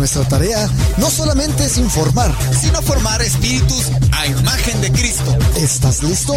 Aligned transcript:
nuestra 0.00 0.26
tarea 0.26 0.66
no 0.96 1.10
solamente 1.10 1.66
es 1.66 1.76
informar. 1.76 2.34
sino 2.58 2.80
formar 2.80 3.20
espíritus 3.20 3.90
a 4.12 4.26
imagen 4.26 4.80
de 4.80 4.90
Cristo. 4.90 5.36
¿Estás 5.56 6.02
listo? 6.02 6.32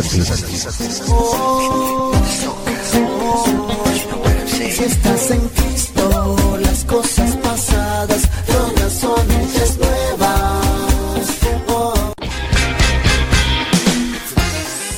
Cristo 0.00 0.24
morfízate. 0.24 0.88
Si 4.46 4.84
estás 4.84 5.30
en 5.32 5.48
Cristo, 5.48 6.36
las 6.62 6.84
cosas 6.84 7.36
pasadas 7.36 8.22
todas 8.46 8.92
son 8.94 9.30
hechas 9.30 9.76
nuevas. 9.76 11.28
Oh. 11.68 12.12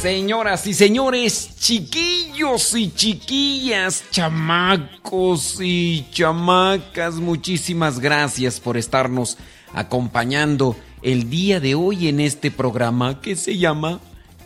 Señoras 0.01 0.65
y 0.69 0.75
señores, 0.75 1.51
chiquillos 1.59 2.77
y 2.77 2.93
chiquillas, 2.93 4.05
chamacos 4.13 5.57
y 5.61 6.07
chamacas, 6.13 7.17
muchísimas 7.17 7.99
gracias 7.99 8.61
por 8.61 8.77
estarnos 8.77 9.39
acompañando 9.73 10.77
el 11.03 11.29
día 11.29 11.59
de 11.59 11.75
hoy 11.75 12.07
en 12.07 12.21
este 12.21 12.53
programa 12.53 13.21
que 13.21 13.35
se 13.35 13.59
llama 13.59 13.99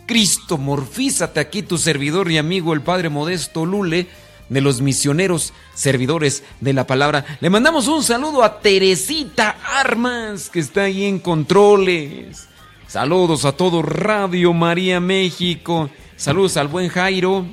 Cristo 0.09 0.57
Morfízate. 0.57 1.39
Aquí 1.39 1.61
tu 1.61 1.77
servidor 1.77 2.31
y 2.31 2.39
amigo, 2.39 2.73
el 2.73 2.81
Padre 2.81 3.09
Modesto 3.09 3.63
Lule, 3.63 4.07
de 4.49 4.59
los 4.59 4.81
misioneros 4.81 5.53
servidores 5.75 6.41
de 6.61 6.73
la 6.73 6.87
palabra. 6.87 7.37
Le 7.41 7.51
mandamos 7.51 7.87
un 7.87 8.01
saludo 8.01 8.43
a 8.43 8.59
Teresita 8.59 9.57
Armas, 9.63 10.49
que 10.49 10.61
está 10.61 10.85
ahí 10.85 11.05
en 11.05 11.19
controles. 11.19 12.47
Saludos 12.87 13.45
a 13.45 13.51
todo 13.51 13.83
Radio 13.83 14.51
María 14.51 14.99
México. 14.99 15.91
Saludos 16.17 16.57
al 16.57 16.69
buen 16.69 16.89
Jairo, 16.89 17.45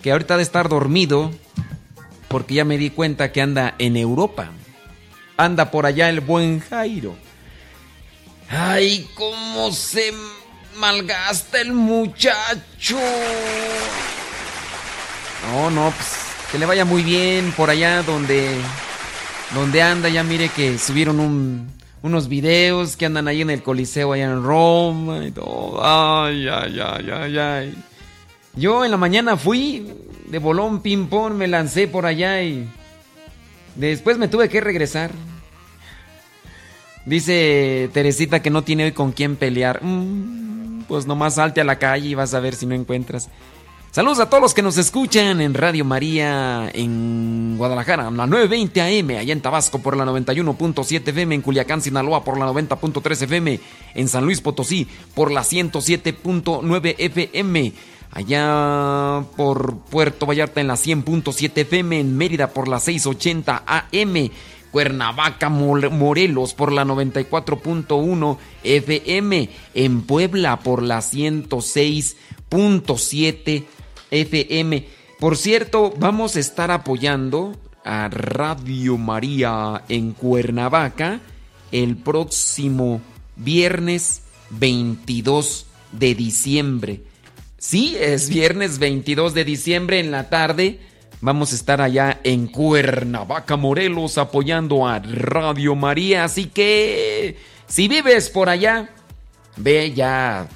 que 0.00 0.12
ahorita 0.12 0.36
de 0.36 0.44
estar 0.44 0.68
dormido, 0.68 1.32
porque 2.28 2.54
ya 2.54 2.64
me 2.64 2.78
di 2.78 2.90
cuenta 2.90 3.32
que 3.32 3.42
anda 3.42 3.74
en 3.80 3.96
Europa. 3.96 4.52
Anda 5.36 5.72
por 5.72 5.86
allá 5.86 6.08
el 6.08 6.20
buen 6.20 6.60
Jairo. 6.60 7.16
Ay, 8.48 9.10
cómo 9.16 9.72
se 9.72 10.12
malgasta 10.78 11.60
el 11.60 11.72
muchacho. 11.72 12.98
No, 15.52 15.70
no, 15.70 15.90
pues 15.96 16.08
que 16.52 16.58
le 16.58 16.66
vaya 16.66 16.84
muy 16.84 17.02
bien 17.02 17.52
por 17.56 17.70
allá 17.70 18.02
donde 18.02 18.56
donde 19.54 19.82
anda. 19.82 20.08
Ya 20.08 20.22
mire 20.22 20.48
que 20.50 20.78
subieron 20.78 21.20
un- 21.20 21.70
unos 22.02 22.28
videos 22.28 22.96
que 22.96 23.06
andan 23.06 23.28
ahí 23.28 23.42
en 23.42 23.50
el 23.50 23.62
Coliseo 23.62 24.12
allá 24.12 24.24
en 24.24 24.42
Roma 24.42 25.24
y 25.26 25.30
todo. 25.30 25.80
Ay, 25.84 26.46
ay, 26.48 26.80
ay, 26.80 27.10
ay, 27.10 27.38
ay. 27.38 27.74
Yo 28.54 28.84
en 28.84 28.90
la 28.90 28.96
mañana 28.96 29.36
fui 29.36 29.86
de 30.26 30.38
bolón 30.38 30.80
ping 30.82 31.06
pong, 31.06 31.34
me 31.34 31.48
lancé 31.48 31.88
por 31.88 32.04
allá 32.06 32.42
y 32.42 32.68
después 33.76 34.18
me 34.18 34.28
tuve 34.28 34.48
que 34.48 34.60
regresar. 34.60 35.10
Dice 37.04 37.88
Teresita 37.94 38.42
que 38.42 38.50
no 38.50 38.62
tiene 38.62 38.84
hoy 38.84 38.92
con 38.92 39.12
quién 39.12 39.36
pelear. 39.36 39.82
Mm, 39.82 40.47
pues 40.86 41.06
nomás 41.06 41.34
salte 41.34 41.60
a 41.60 41.64
la 41.64 41.78
calle 41.78 42.08
y 42.08 42.14
vas 42.14 42.34
a 42.34 42.40
ver 42.40 42.54
si 42.54 42.66
no 42.66 42.74
encuentras. 42.74 43.28
Saludos 43.90 44.20
a 44.20 44.28
todos 44.28 44.42
los 44.42 44.54
que 44.54 44.62
nos 44.62 44.76
escuchan 44.76 45.40
en 45.40 45.54
Radio 45.54 45.82
María 45.82 46.70
en 46.74 47.56
Guadalajara, 47.56 48.10
la 48.10 48.26
920 48.26 48.80
AM, 48.82 49.18
allá 49.18 49.32
en 49.32 49.40
Tabasco 49.40 49.78
por 49.78 49.96
la 49.96 50.04
91.7 50.04 51.08
FM, 51.08 51.36
en 51.36 51.42
Culiacán, 51.42 51.80
Sinaloa 51.80 52.22
por 52.22 52.38
la 52.38 52.46
90.3 52.46 53.22
FM, 53.22 53.60
en 53.94 54.08
San 54.08 54.24
Luis 54.24 54.42
Potosí 54.42 54.86
por 55.14 55.32
la 55.32 55.40
107.9 55.40 56.96
FM, 56.98 57.72
allá 58.12 59.24
por 59.36 59.78
Puerto 59.78 60.26
Vallarta 60.26 60.60
en 60.60 60.68
la 60.68 60.74
100.7 60.74 61.52
FM, 61.54 61.98
en 61.98 62.16
Mérida 62.16 62.50
por 62.50 62.68
la 62.68 62.80
680 62.80 63.64
AM, 63.66 64.30
Cuernavaca, 64.70 65.48
Morelos 65.48 66.52
por 66.54 66.70
la 66.72 66.84
94.1 66.84 68.38
FM, 68.64 69.50
en 69.74 70.02
Puebla 70.02 70.60
por 70.60 70.82
la 70.82 70.98
106.7 70.98 73.64
FM. 74.10 74.86
Por 75.18 75.36
cierto, 75.36 75.92
vamos 75.98 76.36
a 76.36 76.40
estar 76.40 76.70
apoyando 76.70 77.56
a 77.84 78.08
Radio 78.08 78.96
María 78.98 79.82
en 79.88 80.12
Cuernavaca 80.12 81.20
el 81.72 81.96
próximo 81.96 83.00
viernes 83.36 84.22
22 84.50 85.66
de 85.92 86.14
diciembre. 86.14 87.00
Sí, 87.58 87.96
es 87.98 88.28
viernes 88.28 88.78
22 88.78 89.34
de 89.34 89.44
diciembre 89.44 89.98
en 89.98 90.10
la 90.10 90.28
tarde. 90.28 90.80
Vamos 91.20 91.52
a 91.52 91.56
estar 91.56 91.80
allá 91.80 92.20
en 92.22 92.46
Cuernavaca, 92.46 93.56
Morelos, 93.56 94.18
apoyando 94.18 94.86
a 94.86 95.00
Radio 95.00 95.74
María. 95.74 96.22
Así 96.22 96.46
que, 96.46 97.36
si 97.66 97.88
vives 97.88 98.30
por 98.30 98.48
allá, 98.48 98.90
ve 99.56 99.92
ya 99.92 100.46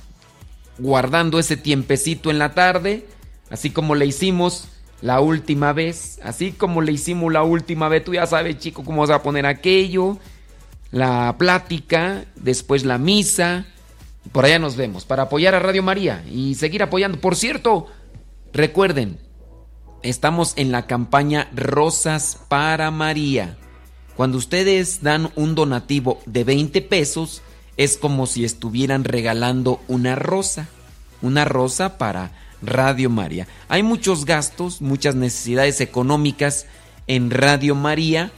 guardando 0.78 1.40
ese 1.40 1.56
tiempecito 1.56 2.30
en 2.30 2.38
la 2.38 2.54
tarde, 2.54 3.06
así 3.50 3.70
como 3.70 3.96
le 3.96 4.06
hicimos 4.06 4.68
la 5.00 5.20
última 5.20 5.72
vez, 5.72 6.20
así 6.22 6.52
como 6.52 6.80
le 6.80 6.92
hicimos 6.92 7.32
la 7.32 7.42
última 7.42 7.88
vez, 7.88 8.04
tú 8.04 8.14
ya 8.14 8.26
sabes, 8.26 8.58
chico, 8.58 8.84
cómo 8.84 9.00
vas 9.00 9.10
a 9.10 9.22
poner 9.22 9.46
aquello, 9.46 10.18
la 10.92 11.34
plática, 11.38 12.24
después 12.36 12.84
la 12.84 12.98
misa, 12.98 13.66
por 14.30 14.44
allá 14.44 14.60
nos 14.60 14.76
vemos, 14.76 15.04
para 15.04 15.24
apoyar 15.24 15.56
a 15.56 15.58
Radio 15.58 15.82
María 15.82 16.24
y 16.30 16.54
seguir 16.54 16.84
apoyando. 16.84 17.20
Por 17.20 17.34
cierto, 17.34 17.88
recuerden, 18.52 19.18
estamos 20.02 20.52
en 20.56 20.72
la 20.72 20.86
campaña 20.86 21.48
Rosas 21.54 22.38
para 22.48 22.90
María. 22.90 23.56
Cuando 24.16 24.38
ustedes 24.38 25.02
dan 25.02 25.30
un 25.36 25.54
donativo 25.54 26.20
de 26.26 26.44
20 26.44 26.82
pesos, 26.82 27.42
es 27.76 27.96
como 27.96 28.26
si 28.26 28.44
estuvieran 28.44 29.04
regalando 29.04 29.80
una 29.88 30.14
rosa. 30.14 30.68
Una 31.22 31.44
rosa 31.44 31.98
para 31.98 32.32
Radio 32.62 33.10
María. 33.10 33.46
Hay 33.68 33.82
muchos 33.82 34.24
gastos, 34.24 34.80
muchas 34.80 35.14
necesidades 35.14 35.80
económicas 35.80 36.66
en 37.06 37.30
Radio 37.30 37.74
María. 37.74 38.32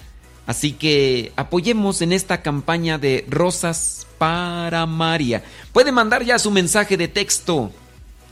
Así 0.46 0.72
que 0.72 1.32
apoyemos 1.37 2.02
en 2.02 2.12
esta 2.12 2.43
campaña 2.43 2.99
de 2.99 3.25
Rosas 3.28 4.06
para 4.19 4.87
María. 4.87 5.43
Puede 5.72 5.93
mandar 5.93 6.25
ya 6.25 6.38
su 6.38 6.50
mensaje 6.50 6.96
de 6.96 7.08
texto. 7.08 7.72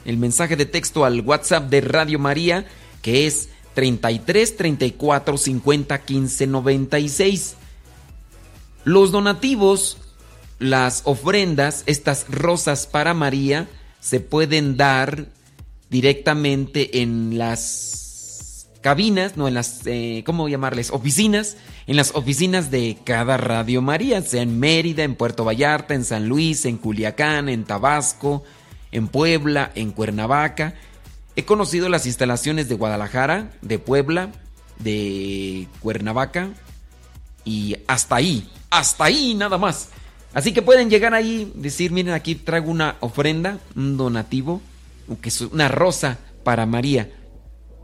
El 0.04 0.18
mensaje 0.18 0.56
de 0.56 0.66
texto 0.66 1.04
al 1.04 1.20
WhatsApp 1.20 1.70
de 1.70 1.80
Radio 1.80 2.18
María, 2.18 2.66
que 3.02 3.26
es 3.26 3.50
33 3.74 4.56
34 4.56 5.36
50 5.36 5.98
15 6.02 6.46
96. 6.46 7.54
Los 8.84 9.12
donativos, 9.12 9.98
las 10.58 11.02
ofrendas, 11.04 11.82
estas 11.86 12.26
rosas 12.28 12.86
para 12.86 13.14
María, 13.14 13.68
se 14.00 14.20
pueden 14.20 14.76
dar 14.76 15.26
directamente 15.90 17.02
en 17.02 17.38
las 17.38 18.66
cabinas, 18.80 19.36
no 19.36 19.46
en 19.46 19.54
las, 19.54 19.82
eh, 19.86 20.22
¿cómo 20.26 20.48
llamarles? 20.48 20.90
Oficinas, 20.90 21.56
en 21.86 21.96
las 21.96 22.14
oficinas 22.14 22.70
de 22.70 22.98
cada 23.04 23.36
Radio 23.36 23.80
María, 23.80 24.20
sea 24.22 24.42
en 24.42 24.58
Mérida, 24.58 25.04
en 25.04 25.14
Puerto 25.14 25.44
Vallarta, 25.44 25.94
en 25.94 26.04
San 26.04 26.28
Luis, 26.28 26.64
en 26.64 26.76
Culiacán, 26.76 27.48
en 27.48 27.64
Tabasco, 27.64 28.42
en 28.90 29.08
Puebla, 29.08 29.70
en 29.74 29.92
Cuernavaca. 29.92 30.74
He 31.36 31.44
conocido 31.44 31.88
las 31.88 32.06
instalaciones 32.06 32.68
de 32.68 32.74
Guadalajara, 32.74 33.52
de 33.62 33.78
Puebla, 33.78 34.30
de 34.78 35.68
Cuernavaca 35.80 36.50
y 37.44 37.76
hasta 37.86 38.16
ahí, 38.16 38.50
hasta 38.70 39.04
ahí 39.04 39.34
nada 39.34 39.58
más. 39.58 39.88
Así 40.34 40.52
que 40.52 40.62
pueden 40.62 40.88
llegar 40.90 41.14
ahí, 41.14 41.52
decir, 41.54 41.90
miren, 41.92 42.14
aquí 42.14 42.34
traigo 42.34 42.70
una 42.70 42.96
ofrenda, 43.00 43.58
un 43.76 43.96
donativo, 43.96 44.62
una 45.50 45.68
rosa 45.68 46.18
para 46.42 46.66
María. 46.66 47.10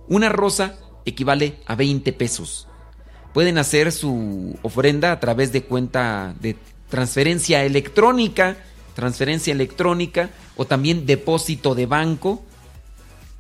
Una 0.09 0.29
rosa 0.29 0.77
equivale 1.05 1.57
a 1.67 1.75
20 1.75 2.13
pesos. 2.15 2.67
Pueden 3.35 3.59
hacer 3.59 3.93
su 3.93 4.59
ofrenda 4.63 5.13
a 5.13 5.21
través 5.21 5.53
de 5.53 5.63
cuenta 5.63 6.35
de 6.41 6.57
transferencia 6.89 7.65
electrónica, 7.65 8.57
transferencia 8.95 9.53
electrónica 9.53 10.31
o 10.57 10.65
también 10.65 11.07
depósito 11.07 11.75
de 11.75 11.87
banco. 11.87 12.43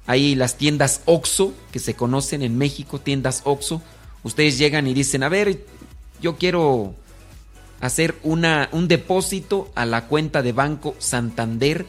Hay 0.08 0.34
las 0.34 0.56
tiendas 0.56 1.02
OXO 1.05 1.52
que 1.70 1.78
se 1.78 1.93
conocen 1.93 2.40
en 2.40 2.56
México, 2.56 2.99
tiendas 2.99 3.43
OXO. 3.44 3.82
Ustedes 4.22 4.56
llegan 4.56 4.87
y 4.87 4.94
dicen, 4.94 5.22
a 5.22 5.28
ver, 5.28 5.62
yo 6.22 6.38
quiero 6.38 6.94
hacer 7.82 8.16
una, 8.22 8.70
un 8.72 8.88
depósito 8.88 9.70
a 9.75 9.84
la 9.84 10.06
cuenta 10.06 10.40
de 10.40 10.52
Banco 10.52 10.96
Santander 10.99 11.84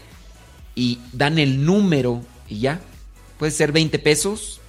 y 0.76 1.00
dan 1.14 1.40
el 1.40 1.66
número 1.66 2.22
y 2.50 2.60
ya. 2.60 2.82
Puede 3.38 3.54
ser 3.54 3.72
20 3.72 3.98
pesos, 4.00 4.60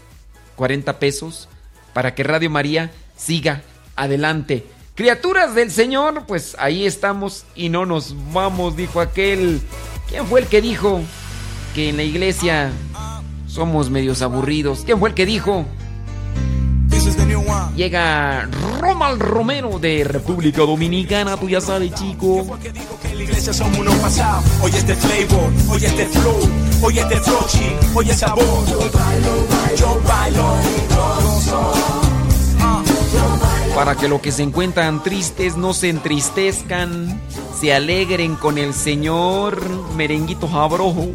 40 0.55 1.01
pesos, 1.01 1.49
para 1.93 2.15
que 2.15 2.23
Radio 2.23 2.51
María 2.51 2.93
siga 3.17 3.65
adelante. 3.97 4.65
Criaturas 4.95 5.57
del 5.57 5.73
Señor, 5.73 6.25
pues 6.29 6.55
ahí 6.57 6.87
estamos 6.87 7.45
y 7.57 7.69
no 7.69 7.85
nos 7.85 8.15
vamos, 8.33 8.77
dijo 8.77 9.01
aquel. 9.01 9.61
¿Quién 10.09 10.25
fue 10.29 10.39
el 10.39 10.47
que 10.47 10.61
dijo 10.61 11.01
que 11.75 11.89
en 11.89 11.97
la 11.97 12.05
iglesia 12.05 12.71
somos 13.51 13.91
medios 13.91 14.23
aburridos? 14.23 14.83
¿Quién 14.85 14.99
fue 14.99 15.11
el 15.11 15.15
que 15.15 15.27
dijo? 15.27 15.67
Llega 17.77 18.49
Romal 18.79 19.19
Romero 19.19 19.79
de 19.79 20.05
República 20.05 20.61
Dominicana, 20.63 21.37
tú 21.37 21.49
ya 21.49 21.61
sabes, 21.61 21.95
chico. 21.95 22.59
la 23.15 23.23
iglesia 23.23 23.53
somos 23.53 23.79
unos 23.79 23.95
pasados. 23.97 24.45
Oye 24.63 24.79
este 24.79 24.95
flavor, 24.95 25.51
oye 25.71 25.87
este 25.87 26.07
flow, 26.07 26.51
oye 26.83 27.01
este 27.01 27.21
flochi, 27.21 27.77
oye 27.95 28.15
sabor. 28.15 28.45
Yo 29.77 30.01
bailo, 30.05 30.57
Para 33.75 33.95
que 33.95 34.09
los 34.09 34.21
que 34.21 34.31
se 34.31 34.43
encuentran 34.43 35.03
tristes 35.03 35.57
no 35.57 35.73
se 35.73 35.89
entristezcan, 35.89 37.21
se 37.59 37.73
alegren 37.73 38.37
con 38.37 38.59
el 38.59 38.75
Señor, 38.75 39.63
merenguito 39.97 40.49
jabrojo. 40.49 41.07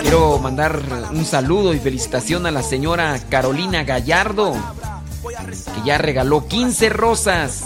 Quiero 0.00 0.38
mandar 0.38 0.80
un 1.10 1.24
saludo 1.24 1.74
y 1.74 1.78
felicitación 1.78 2.46
a 2.46 2.50
la 2.50 2.62
señora 2.62 3.18
Carolina 3.28 3.82
Gallardo, 3.84 4.54
que 5.74 5.82
ya 5.84 5.98
regaló 5.98 6.46
15 6.46 6.88
rosas 6.88 7.64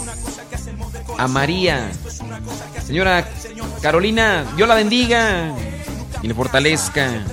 a 1.17 1.27
María. 1.27 1.91
Señora 2.85 3.27
Carolina, 3.81 4.45
Dios 4.55 4.67
la 4.67 4.75
bendiga 4.75 5.53
y 6.21 6.27
le 6.27 6.33
fortalezca 6.33 7.23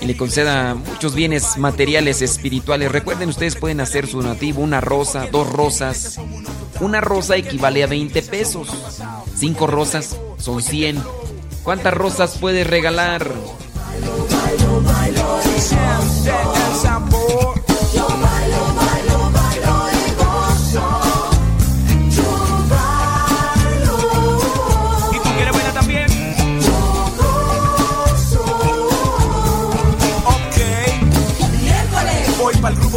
y 0.00 0.06
le 0.06 0.16
conceda 0.16 0.74
muchos 0.74 1.14
bienes 1.14 1.56
materiales, 1.56 2.20
espirituales. 2.20 2.92
Recuerden, 2.92 3.30
ustedes 3.30 3.56
pueden 3.56 3.80
hacer 3.80 4.06
su 4.06 4.20
donativo, 4.20 4.62
una 4.62 4.80
rosa, 4.80 5.26
dos 5.32 5.50
rosas. 5.50 6.18
Una 6.80 7.00
rosa 7.00 7.36
equivale 7.36 7.82
a 7.82 7.86
20 7.86 8.22
pesos. 8.22 8.68
Cinco 9.36 9.66
rosas 9.66 10.18
son 10.36 10.62
100. 10.62 11.02
¿Cuántas 11.62 11.94
rosas 11.94 12.36
puede 12.38 12.62
regalar? 12.62 13.32
my 14.86 15.10
Lord. 15.10 15.46
And 15.46 15.62
that 16.26 16.46
as 16.70 16.84
I'm 16.84 17.15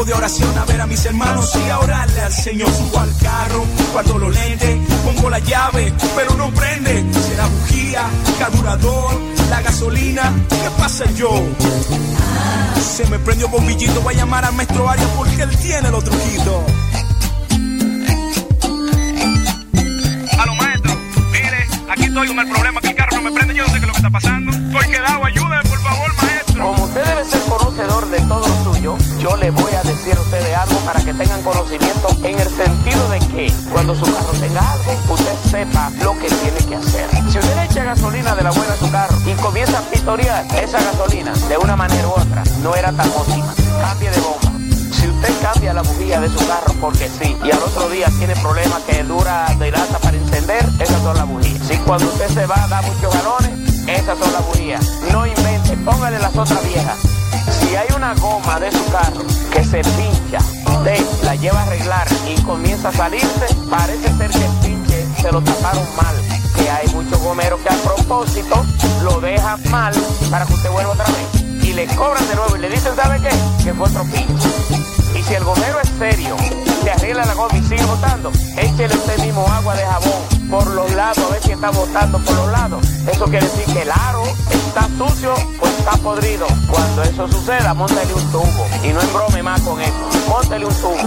de 0.06 0.13
oración 0.13 0.57
a 0.57 0.66
ver 0.66 0.80
a 0.81 0.88
mis 0.88 1.04
hermanos 1.06 1.51
y 1.56 1.69
a 1.69 1.80
orarle 1.80 2.22
al 2.22 2.31
Señor. 2.31 2.69
Subo 2.69 3.00
al 3.00 3.18
carro, 3.18 3.66
cuando 3.92 4.18
lo 4.18 4.30
lente, 4.30 4.81
pongo 5.04 5.30
la 5.30 5.40
llave, 5.40 5.94
pero 6.16 6.36
no 6.36 6.50
prende. 6.51 7.06
Será 7.13 7.48
bujía, 7.48 8.04
carburador, 8.38 9.19
la 9.50 9.62
gasolina, 9.62 10.34
¿qué 10.50 10.69
pasa 10.78 11.06
yo? 11.12 11.30
Se 12.81 13.06
me 13.07 13.19
prendió 13.19 13.50
bombillito, 13.50 14.01
voy 14.01 14.13
a 14.16 14.18
llamar 14.18 14.46
al 14.46 14.54
maestro 14.54 14.90
Arias 14.90 15.10
porque 15.18 15.42
él 15.42 15.57
tiene 15.57 15.90
los 15.92 16.04
truquitos. 16.04 16.63
Aló 20.38 20.56
maestro, 20.56 20.97
mire, 21.31 21.68
aquí 21.90 22.04
estoy 22.04 22.28
con 22.28 22.40
el 22.40 22.50
problema 22.50 22.81
que 22.81 22.88
el 22.88 22.95
carro 22.95 23.18
no 23.18 23.21
me 23.24 23.31
prende, 23.31 23.54
yo 23.56 23.64
no 23.66 23.74
sé 23.74 23.80
qué 23.80 23.81
es 23.81 23.88
lo 23.88 23.94
que 23.94 24.00
está 24.00 24.09
pasando. 24.09 24.52
Estoy 24.52 24.88
quedado, 24.92 25.26
ayúdame 25.26 25.69
por 25.69 25.81
favor 25.81 26.14
maestro. 26.16 26.39
Como 26.59 26.83
usted 26.83 27.06
debe 27.06 27.23
ser 27.23 27.42
conocedor 27.44 28.09
de 28.09 28.19
todo 28.21 28.45
lo 28.45 28.63
suyo, 28.63 28.97
yo 29.19 29.37
le 29.37 29.49
voy 29.51 29.71
a 29.73 29.81
decir 29.83 30.16
a 30.16 30.21
ustedes 30.21 30.57
algo 30.57 30.78
para 30.80 30.99
que 31.01 31.13
tengan 31.13 31.42
conocimiento 31.42 32.09
en 32.23 32.37
el 32.37 32.49
sentido 32.49 33.09
de 33.09 33.19
que 33.19 33.54
cuando 33.71 33.95
su 33.95 34.04
carro 34.04 34.31
tenga 34.39 34.71
algo, 34.71 35.13
usted 35.13 35.35
sepa 35.49 35.89
lo 36.04 36.13
que 36.19 36.28
tiene 36.28 36.57
que 36.68 36.75
hacer. 36.75 37.09
Si 37.31 37.39
usted 37.39 37.56
le 37.56 37.63
echa 37.63 37.83
gasolina 37.85 38.35
de 38.35 38.44
la 38.44 38.51
buena 38.51 38.73
a 38.73 38.78
su 38.78 38.92
carro 38.92 39.18
y 39.25 39.33
comienza 39.35 39.80
a 39.80 39.81
pitorear 39.83 40.45
esa 40.61 40.83
gasolina 40.83 41.31
de 41.47 41.57
una 41.57 41.75
manera 41.78 42.07
u 42.07 42.11
otra, 42.11 42.44
no 42.61 42.75
era 42.75 42.92
tan 42.92 43.09
óptima. 43.11 43.54
Cambie 43.81 44.09
de 44.09 44.19
bomba. 44.19 44.51
Si 44.92 45.07
usted 45.07 45.33
cambia 45.42 45.73
la 45.73 45.81
bujía 45.81 46.19
de 46.19 46.30
su 46.30 46.45
carro 46.45 46.73
porque 46.81 47.07
sí, 47.07 47.37
y 47.42 47.51
al 47.51 47.63
otro 47.63 47.87
día 47.89 48.07
tiene 48.18 48.35
problemas 48.35 48.81
que 48.83 49.01
dura 49.04 49.47
de 49.57 49.71
lata 49.71 49.97
para 49.99 50.18
encender, 50.18 50.68
esas 50.80 51.01
son 51.01 51.16
las 51.16 51.28
bujías. 51.28 51.66
Si 51.66 51.78
cuando 51.78 52.06
usted 52.07 52.28
se 52.28 52.45
va 52.45 52.68
da 52.68 52.81
muchos 52.81 53.13
galones, 53.13 53.69
esas 53.96 54.18
son 54.19 54.31
las. 54.34 54.50
No 55.12 55.26
invente, 55.26 55.76
póngale 55.84 56.19
las 56.19 56.36
otras 56.36 56.64
viejas. 56.68 56.98
Si 57.60 57.76
hay 57.76 57.88
una 57.96 58.14
goma 58.16 58.60
de 58.60 58.72
su 58.72 58.86
carro 58.92 59.24
que 59.52 59.64
se 59.64 59.81
pincha, 59.81 60.40
usted 60.68 61.00
la 61.24 61.36
lleva 61.36 61.60
a 61.62 61.64
arreglar 61.64 62.08
y 62.28 62.40
comienza 62.42 62.90
a 62.90 62.92
salirse, 62.92 63.48
parece 63.69 64.16
ser 64.18 64.30
que 64.30 64.46
el 64.46 64.52
pinche 64.62 65.08
se 65.22 65.31
lo 65.31 65.42
taparon 65.42 65.86
mal. 65.96 66.16
Que 66.56 66.69
hay 66.69 66.88
muchos 66.90 67.19
gomeros 67.22 67.60
que 67.62 67.69
a 67.69 67.78
propósito 67.78 68.64
lo 69.02 69.19
dejan 69.22 69.60
mal 69.72 69.94
para 70.30 70.46
que 70.46 70.54
usted 70.54 70.69
vuelva 70.69 70.92
otra 70.92 71.06
vez. 71.06 71.64
Y 71.64 71.74
le 71.74 71.88
cobran 71.88 72.28
de 72.28 72.36
nuevo 72.36 72.56
y 72.56 72.60
le 72.60 72.69
dicen, 72.69 72.96
¿sabe 72.96 73.19
qué? 73.22 73.64
Que 73.64 73.74
fue 73.74 73.88
otro 73.88 74.04
pinche. 74.04 74.50
Y 75.18 75.24
si 75.24 75.34
el 75.34 75.44
gomero 75.44 75.80
es 75.81 75.90
serio, 75.98 76.36
se 76.84 76.92
arregla 76.92 77.26
la 77.26 77.34
goma 77.34 77.58
y 77.58 77.64
sigue 77.64 77.86
botando, 77.86 78.31
échele 78.58 78.96
usted 78.96 79.19
mismo 79.19 79.48
agua 79.48 79.76
de 79.76 79.86
jabón 79.86 80.39
por 80.50 80.68
los 80.68 80.92
lados, 80.94 81.20
a 81.20 81.34
ver 81.34 81.44
si 81.44 81.52
está 81.52 81.70
botando 81.70 82.20
por 82.20 82.36
los 82.36 82.52
lados. 82.52 82.86
Eso 83.12 83.26
quiere 83.26 83.48
decir 83.48 83.74
que 83.74 83.82
el 83.84 83.92
aro 83.92 84.24
está 84.52 84.88
sucio 84.98 85.34
o 85.34 85.68
está 85.68 85.92
podrido. 86.04 86.48
Cuando 86.70 87.04
eso 87.04 87.28
suceda, 87.28 87.74
montale 87.74 88.14
un 88.14 88.32
tubo. 88.32 88.68
Y 88.84 88.90
no 88.90 89.02
embrome 89.02 89.44
más 89.44 89.62
con 89.62 89.80
eso. 89.82 90.10
Móntale 90.28 90.66
un 90.66 90.76
tubo. 90.76 90.98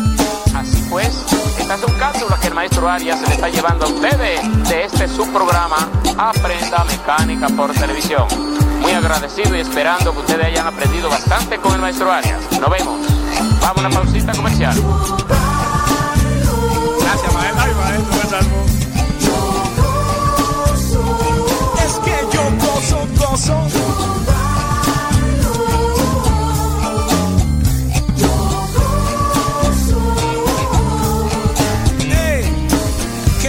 Así 0.55 0.85
pues, 0.91 1.25
estas 1.59 1.81
son 1.81 1.93
cápsulas 1.99 2.39
que 2.41 2.49
el 2.49 2.55
maestro 2.55 2.89
Arias 2.89 3.19
se 3.21 3.27
le 3.27 3.35
está 3.35 3.49
llevando 3.49 3.87
a 3.87 3.89
ustedes 3.89 4.69
de 4.69 4.85
este 4.85 5.09
subprograma 5.09 5.89
Aprenda 6.19 6.85
Mecánica 6.85 7.49
por 7.49 7.73
Televisión. 7.73 8.27
Muy 8.81 8.93
agradecido 8.93 9.57
y 9.57 9.61
esperando 9.61 10.13
que 10.13 10.19
ustedes 10.19 10.47
hayan 10.47 10.67
aprendido 10.67 11.09
bastante 11.09 11.57
con 11.59 11.73
el 11.75 11.81
maestro 11.81 12.13
Arias. 12.13 12.41
Nos 12.61 12.71
vemos. 12.71 13.01
Vamos 13.61 13.85
a 13.85 13.87
una 13.87 13.91
pausita 13.91 14.33
comercial. 14.33 14.77
Gracias, 17.01 17.33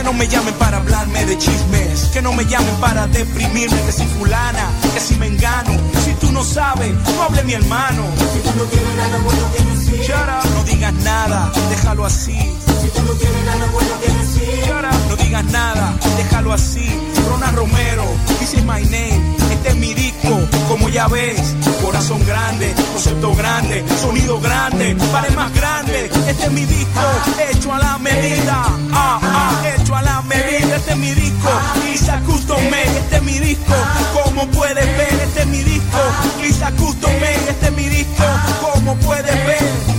no 0.04 0.14
me 0.14 0.28
llamen 0.28 0.54
para 0.56 0.78
hablarme 0.78 1.26
de 1.26 1.38
chismes, 1.38 2.10
que 2.14 2.22
no 2.22 2.34
me 2.34 2.46
llamen 2.46 2.76
para 2.80 3.08
deprimirme, 3.08 3.82
que 3.82 3.92
si 3.92 4.06
fulana, 4.06 4.70
que 4.94 5.00
si 5.00 5.16
me 5.16 5.28
engano, 5.28 5.72
si 6.04 6.14
tú 6.16 6.32
no 6.32 6.44
sabes, 6.44 6.94
no 7.16 7.24
hable 7.24 7.44
mi 7.44 7.54
hermano. 7.54 8.04
Si 8.34 8.40
tú 8.40 8.52
no 8.58 8.64
tienes 8.66 8.96
nada 8.96 9.18
bueno 9.20 9.52
que 9.56 9.64
decir, 9.64 10.14
no 10.56 10.64
digas 10.66 10.94
nada, 10.94 11.52
déjalo 11.70 12.06
así. 12.06 12.38
Si 12.82 12.88
tú 12.90 13.02
no 13.04 13.14
tienes 13.14 13.46
nada 13.46 13.66
bueno 13.72 13.90
que 14.02 14.12
decir, 14.12 14.74
no 15.10 15.16
digas 15.16 15.46
nada, 15.46 15.94
déjalo 16.18 16.54
así. 16.54 16.86
Rona 17.30 17.52
Romero, 17.52 18.06
this 18.40 18.54
is 18.54 18.64
my 18.66 18.84
name, 18.84 19.36
este 19.64 19.70
es 19.70 19.76
mi 19.78 19.94
disco, 19.94 20.42
como 20.68 20.90
ya 20.90 21.08
ves, 21.08 21.56
corazón 21.82 22.20
grande, 22.26 22.74
concepto 22.92 23.34
grande, 23.34 23.82
sonido 24.02 24.38
grande, 24.42 24.94
pared 25.10 25.34
más 25.36 25.54
grande, 25.54 26.12
este 26.28 26.44
es 26.44 26.52
mi 26.52 26.66
disco, 26.66 27.02
hecho 27.50 27.74
a 27.74 27.80
la 27.80 27.98
medida, 27.98 28.66
ah, 28.92 29.20
ah, 29.24 29.64
hecho 29.74 29.96
a 29.96 30.02
la 30.02 30.22
medida, 30.24 30.76
este 30.76 30.92
es 30.92 30.98
mi 30.98 31.12
disco, 31.14 31.50
Lisa 31.86 32.20
Custom 32.26 32.60
este 32.74 33.16
es 33.16 33.24
mi 33.24 33.40
disco, 33.40 33.74
como 34.12 34.46
puedes 34.48 34.86
ver, 34.98 35.14
este 35.24 35.42
es 35.44 35.48
mi 35.48 35.64
disco, 35.64 36.00
Lisa 36.42 36.70
Custom 36.72 37.12
este 37.48 37.66
es 37.66 37.72
mi 37.72 37.88
disco, 37.88 38.24
como 38.62 38.96
puedes 38.98 39.46
ver. 39.46 39.93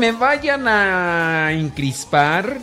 Me 0.00 0.12
vayan 0.12 0.66
a 0.66 1.52
encrispar 1.52 2.58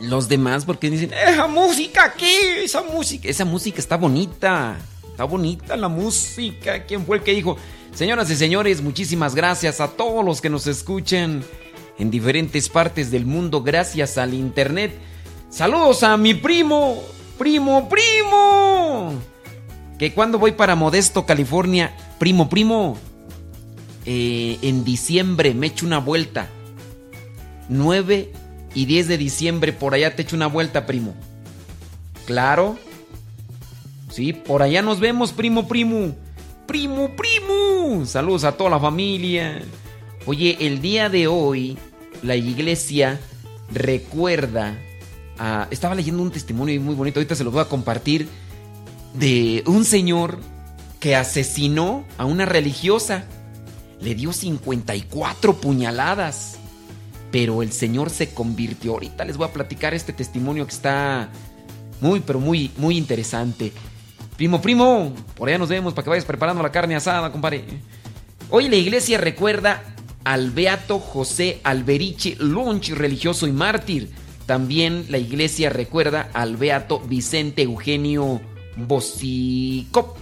los 0.00 0.28
demás 0.28 0.64
porque 0.64 0.88
dicen, 0.88 1.12
esa 1.12 1.48
música 1.48 2.14
¿qué? 2.16 2.62
esa 2.62 2.80
música, 2.80 3.28
esa 3.28 3.44
música 3.44 3.80
está 3.80 3.96
bonita, 3.96 4.76
está 5.10 5.24
bonita 5.24 5.76
la 5.76 5.88
música. 5.88 6.84
¿Quién 6.86 7.04
fue 7.04 7.16
el 7.16 7.24
que 7.24 7.32
dijo? 7.32 7.56
Señoras 7.92 8.30
y 8.30 8.36
señores, 8.36 8.80
muchísimas 8.80 9.34
gracias 9.34 9.80
a 9.80 9.88
todos 9.88 10.24
los 10.24 10.40
que 10.40 10.48
nos 10.48 10.68
escuchan 10.68 11.42
en 11.98 12.10
diferentes 12.12 12.68
partes 12.68 13.10
del 13.10 13.26
mundo 13.26 13.64
gracias 13.64 14.16
al 14.16 14.32
internet. 14.32 14.96
Saludos 15.50 16.04
a 16.04 16.16
mi 16.16 16.34
primo, 16.34 17.02
primo, 17.36 17.88
primo. 17.88 19.12
Que 19.98 20.14
cuando 20.14 20.38
voy 20.38 20.52
para 20.52 20.76
Modesto, 20.76 21.26
California, 21.26 21.96
primo, 22.20 22.48
primo, 22.48 22.96
eh, 24.10 24.58
en 24.62 24.84
diciembre 24.84 25.52
me 25.52 25.66
echo 25.66 25.84
una 25.84 25.98
vuelta. 25.98 26.48
9 27.68 28.32
y 28.74 28.86
10 28.86 29.06
de 29.06 29.18
diciembre, 29.18 29.74
por 29.74 29.92
allá 29.92 30.16
te 30.16 30.22
echo 30.22 30.34
una 30.34 30.46
vuelta, 30.46 30.86
primo. 30.86 31.14
Claro. 32.24 32.78
Sí, 34.08 34.32
por 34.32 34.62
allá 34.62 34.80
nos 34.80 34.98
vemos, 34.98 35.32
primo, 35.32 35.68
primo. 35.68 36.16
Primo, 36.66 37.10
primo. 37.16 38.06
Saludos 38.06 38.44
a 38.44 38.52
toda 38.52 38.70
la 38.70 38.80
familia. 38.80 39.60
Oye, 40.24 40.56
el 40.60 40.80
día 40.80 41.10
de 41.10 41.26
hoy, 41.26 41.76
la 42.22 42.34
iglesia 42.34 43.20
recuerda 43.70 44.78
a... 45.38 45.68
Estaba 45.70 45.94
leyendo 45.94 46.22
un 46.22 46.30
testimonio 46.30 46.80
muy 46.80 46.94
bonito, 46.94 47.20
ahorita 47.20 47.34
se 47.34 47.44
lo 47.44 47.50
voy 47.50 47.60
a 47.60 47.66
compartir, 47.66 48.26
de 49.12 49.62
un 49.66 49.84
señor 49.84 50.38
que 50.98 51.14
asesinó 51.14 52.06
a 52.16 52.24
una 52.24 52.46
religiosa. 52.46 53.26
Le 54.00 54.14
dio 54.14 54.32
54 54.32 55.54
puñaladas. 55.54 56.58
Pero 57.30 57.62
el 57.62 57.72
Señor 57.72 58.10
se 58.10 58.30
convirtió. 58.30 58.92
Ahorita 58.92 59.24
les 59.24 59.36
voy 59.36 59.48
a 59.48 59.52
platicar 59.52 59.92
este 59.92 60.12
testimonio 60.12 60.66
que 60.66 60.72
está 60.72 61.28
muy, 62.00 62.20
pero 62.20 62.40
muy, 62.40 62.70
muy 62.76 62.96
interesante. 62.96 63.72
Primo, 64.36 64.62
primo, 64.62 65.12
por 65.36 65.48
allá 65.48 65.58
nos 65.58 65.68
vemos 65.68 65.94
para 65.94 66.04
que 66.04 66.10
vayas 66.10 66.24
preparando 66.24 66.62
la 66.62 66.70
carne 66.70 66.94
asada, 66.94 67.32
compadre. 67.32 67.64
Hoy 68.50 68.68
la 68.68 68.76
iglesia 68.76 69.18
recuerda 69.18 69.82
al 70.24 70.50
beato 70.52 71.00
José 71.00 71.60
Alberiche 71.64 72.36
Lunch, 72.38 72.90
religioso 72.90 73.46
y 73.46 73.52
mártir. 73.52 74.10
También 74.46 75.06
la 75.08 75.18
iglesia 75.18 75.70
recuerda 75.70 76.30
al 76.32 76.56
beato 76.56 77.00
Vicente 77.00 77.62
Eugenio 77.62 78.40
Bosicop, 78.76 80.16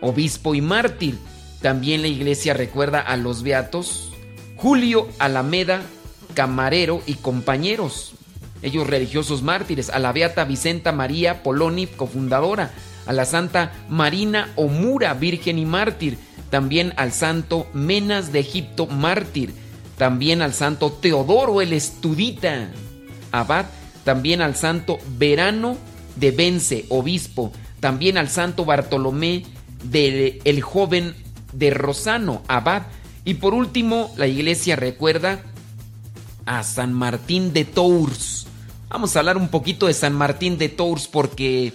obispo 0.00 0.54
y 0.54 0.60
mártir. 0.60 1.16
También 1.64 2.02
la 2.02 2.08
iglesia 2.08 2.52
recuerda 2.52 3.00
a 3.00 3.16
los 3.16 3.42
beatos 3.42 4.12
Julio 4.56 5.08
Alameda, 5.18 5.80
camarero 6.34 7.00
y 7.06 7.14
compañeros. 7.14 8.12
Ellos 8.60 8.86
religiosos 8.86 9.40
mártires, 9.40 9.88
a 9.88 9.98
la 9.98 10.12
beata 10.12 10.44
Vicenta 10.44 10.92
María 10.92 11.42
Poloni, 11.42 11.86
cofundadora, 11.86 12.70
a 13.06 13.14
la 13.14 13.24
santa 13.24 13.72
Marina 13.88 14.52
Omura, 14.56 15.14
virgen 15.14 15.58
y 15.58 15.64
mártir, 15.64 16.18
también 16.50 16.92
al 16.98 17.12
santo 17.12 17.66
Menas 17.72 18.30
de 18.30 18.40
Egipto, 18.40 18.86
mártir, 18.86 19.54
también 19.96 20.42
al 20.42 20.52
santo 20.52 20.92
Teodoro 20.92 21.62
el 21.62 21.72
Estudita, 21.72 22.68
abad, 23.32 23.64
también 24.04 24.42
al 24.42 24.54
santo 24.54 24.98
Verano 25.16 25.78
de 26.16 26.30
Vence, 26.30 26.84
obispo, 26.90 27.52
también 27.80 28.18
al 28.18 28.28
santo 28.28 28.66
Bartolomé 28.66 29.44
de 29.82 30.42
el 30.44 30.60
joven 30.60 31.23
de 31.54 31.70
Rosano, 31.70 32.42
abad, 32.48 32.82
y 33.24 33.34
por 33.34 33.54
último 33.54 34.12
la 34.16 34.26
iglesia 34.26 34.76
recuerda 34.76 35.42
a 36.46 36.62
San 36.62 36.92
Martín 36.92 37.52
de 37.52 37.64
Tours. 37.64 38.46
Vamos 38.88 39.16
a 39.16 39.20
hablar 39.20 39.36
un 39.36 39.48
poquito 39.48 39.86
de 39.86 39.94
San 39.94 40.12
Martín 40.14 40.58
de 40.58 40.68
Tours 40.68 41.08
porque 41.08 41.72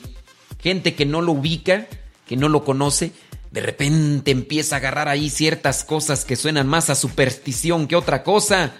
gente 0.59 0.93
que 0.93 1.05
no 1.05 1.21
lo 1.21 1.33
ubica, 1.33 1.88
que 2.27 2.38
no 2.38 2.50
lo 2.50 2.63
conoce, 2.63 3.12
de 3.51 3.62
repente 3.62 4.31
empieza 4.31 4.75
a 4.75 4.79
agarrar 4.79 5.07
ahí 5.07 5.29
ciertas 5.29 5.83
cosas 5.83 6.24
que 6.24 6.36
suenan 6.36 6.67
más 6.67 6.89
a 6.89 6.95
superstición 6.95 7.88
que 7.88 7.95
otra 7.95 8.24
cosa. 8.24 8.74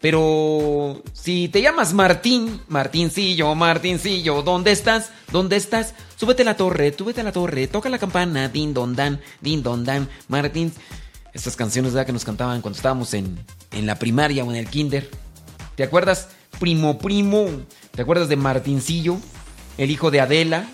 Pero 0.00 1.02
si 1.12 1.48
te 1.48 1.60
llamas 1.60 1.92
Martín, 1.92 2.62
Martincillo, 2.68 3.54
Martincillo, 3.54 4.42
¿dónde 4.42 4.72
estás? 4.72 5.10
¿Dónde 5.30 5.56
estás? 5.56 5.94
Súbete 6.16 6.40
a 6.42 6.46
la 6.46 6.56
torre, 6.56 6.94
súbete 6.96 7.20
a 7.20 7.24
la 7.24 7.32
torre, 7.32 7.66
toca 7.66 7.90
la 7.90 7.98
campana, 7.98 8.48
din 8.48 8.72
don 8.72 8.96
dan, 8.96 9.20
din 9.42 9.62
don 9.62 9.84
dan, 9.84 10.08
Martín. 10.28 10.72
Estas 11.34 11.54
canciones 11.54 11.92
¿verdad? 11.92 12.06
que 12.06 12.12
nos 12.12 12.24
cantaban 12.24 12.62
cuando 12.62 12.78
estábamos 12.78 13.12
en, 13.12 13.38
en 13.72 13.86
la 13.86 13.96
primaria 13.96 14.42
o 14.42 14.50
en 14.50 14.56
el 14.56 14.68
kinder. 14.68 15.10
¿Te 15.76 15.84
acuerdas? 15.84 16.28
Primo, 16.58 16.98
primo. 16.98 17.46
¿Te 17.94 18.02
acuerdas 18.02 18.28
de 18.28 18.36
Martincillo? 18.36 19.18
El 19.76 19.90
hijo 19.90 20.10
de 20.10 20.20
Adela. 20.20 20.66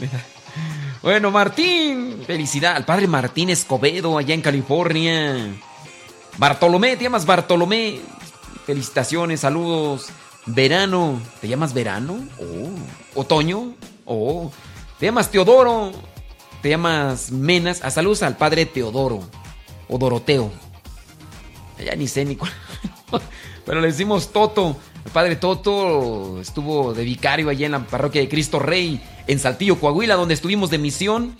bueno, 1.02 1.32
Martín. 1.32 2.22
Felicidad 2.24 2.76
al 2.76 2.84
padre 2.84 3.08
Martín 3.08 3.50
Escobedo 3.50 4.16
allá 4.16 4.32
en 4.32 4.42
California. 4.42 5.54
Bartolomé, 6.38 6.96
te 6.96 7.02
llamas 7.02 7.26
Bartolomé. 7.26 8.00
Felicitaciones, 8.66 9.40
saludos. 9.40 10.08
Verano, 10.46 11.20
¿te 11.40 11.48
llamas 11.48 11.74
Verano? 11.74 12.18
Oh. 12.38 13.20
Otoño, 13.20 13.74
oh. 14.04 14.50
Te 14.98 15.06
llamas 15.06 15.30
Teodoro, 15.30 15.92
te 16.62 16.70
llamas 16.70 17.30
Menas. 17.30 17.82
A 17.82 17.90
saludos 17.90 18.22
al 18.22 18.36
padre 18.36 18.66
Teodoro 18.66 19.20
o 19.88 19.98
Doroteo. 19.98 20.50
Ya 21.84 21.94
ni 21.96 22.08
sé 22.08 22.24
ni 22.24 22.36
cuál. 22.36 22.52
Pero 23.66 23.80
le 23.80 23.88
decimos 23.88 24.32
Toto. 24.32 24.76
El 25.04 25.10
padre 25.10 25.36
Toto 25.36 26.40
estuvo 26.40 26.94
de 26.94 27.04
vicario 27.04 27.50
allá 27.50 27.66
en 27.66 27.72
la 27.72 27.86
parroquia 27.86 28.22
de 28.22 28.28
Cristo 28.28 28.58
Rey, 28.58 29.02
en 29.26 29.38
Saltillo, 29.38 29.78
Coahuila, 29.78 30.14
donde 30.14 30.34
estuvimos 30.34 30.70
de 30.70 30.78
misión. 30.78 31.36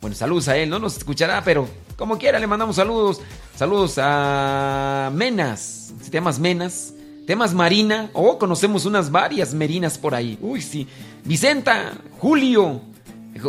Bueno, 0.00 0.16
saludos 0.16 0.48
a 0.48 0.56
él, 0.56 0.70
no 0.70 0.78
nos 0.78 0.96
escuchará, 0.96 1.42
pero 1.44 1.68
como 1.96 2.18
quiera 2.18 2.38
le 2.38 2.46
mandamos 2.46 2.76
saludos. 2.76 3.20
Saludos 3.56 3.94
a 3.98 5.10
Menas, 5.14 5.92
si 6.02 6.10
te 6.10 6.18
llamas 6.18 6.38
Menas. 6.38 6.92
Te 7.26 7.32
llamas 7.32 7.54
Marina, 7.54 8.10
oh, 8.12 8.38
conocemos 8.38 8.84
unas 8.84 9.10
varias 9.10 9.52
Merinas 9.52 9.98
por 9.98 10.14
ahí. 10.14 10.38
Uy, 10.40 10.62
sí. 10.62 10.86
Vicenta, 11.24 11.94
Julio, 12.18 12.82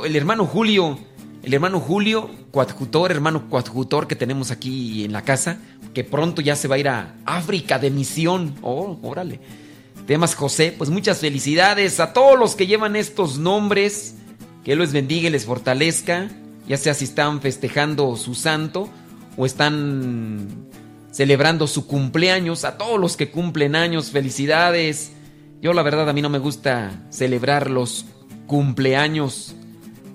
el 0.03 0.15
hermano 0.15 0.47
Julio, 0.47 0.97
el 1.43 1.53
hermano 1.53 1.79
Julio, 1.79 2.27
coadjutor, 2.49 3.11
hermano 3.11 3.47
coadjutor 3.51 4.07
que 4.07 4.15
tenemos 4.15 4.49
aquí 4.49 5.05
en 5.05 5.13
la 5.13 5.21
casa, 5.21 5.59
que 5.93 6.03
pronto 6.03 6.41
ya 6.41 6.55
se 6.55 6.67
va 6.67 6.73
a 6.73 6.79
ir 6.79 6.89
a 6.89 7.13
África 7.25 7.77
de 7.77 7.91
misión. 7.91 8.55
Oh, 8.63 8.97
órale. 9.03 9.39
Temas 10.07 10.33
José, 10.33 10.73
pues 10.75 10.89
muchas 10.89 11.19
felicidades 11.19 11.99
a 11.99 12.13
todos 12.13 12.39
los 12.39 12.55
que 12.55 12.65
llevan 12.65 12.95
estos 12.95 13.37
nombres. 13.37 14.15
Que 14.63 14.75
los 14.75 14.91
bendiga 14.91 15.27
y 15.27 15.31
les 15.31 15.45
fortalezca, 15.45 16.29
ya 16.67 16.77
sea 16.77 16.93
si 16.93 17.05
están 17.05 17.41
festejando 17.41 18.15
su 18.15 18.35
santo 18.35 18.89
o 19.37 19.45
están 19.45 20.67
celebrando 21.11 21.67
su 21.67 21.87
cumpleaños. 21.87 22.65
A 22.65 22.77
todos 22.77 22.99
los 22.99 23.17
que 23.17 23.31
cumplen 23.31 23.75
años, 23.75 24.11
felicidades. 24.11 25.11
Yo 25.61 25.73
la 25.73 25.83
verdad 25.83 26.09
a 26.09 26.13
mí 26.13 26.21
no 26.21 26.29
me 26.29 26.39
gusta 26.39 27.07
celebrar 27.09 27.69
los 27.69 28.05
cumpleaños 28.45 29.55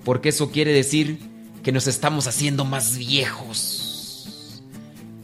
porque 0.03 0.29
eso 0.29 0.51
quiere 0.51 0.73
decir 0.73 1.19
que 1.63 1.71
nos 1.71 1.87
estamos 1.87 2.27
haciendo 2.27 2.65
más 2.65 2.97
viejos. 2.97 4.63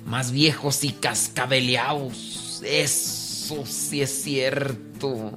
Más 0.05 0.31
viejos 0.31 0.83
y 0.83 0.93
cascabeleados. 0.93 2.61
Eso 2.63 3.65
sí 3.65 4.01
es 4.01 4.23
cierto. 4.23 5.31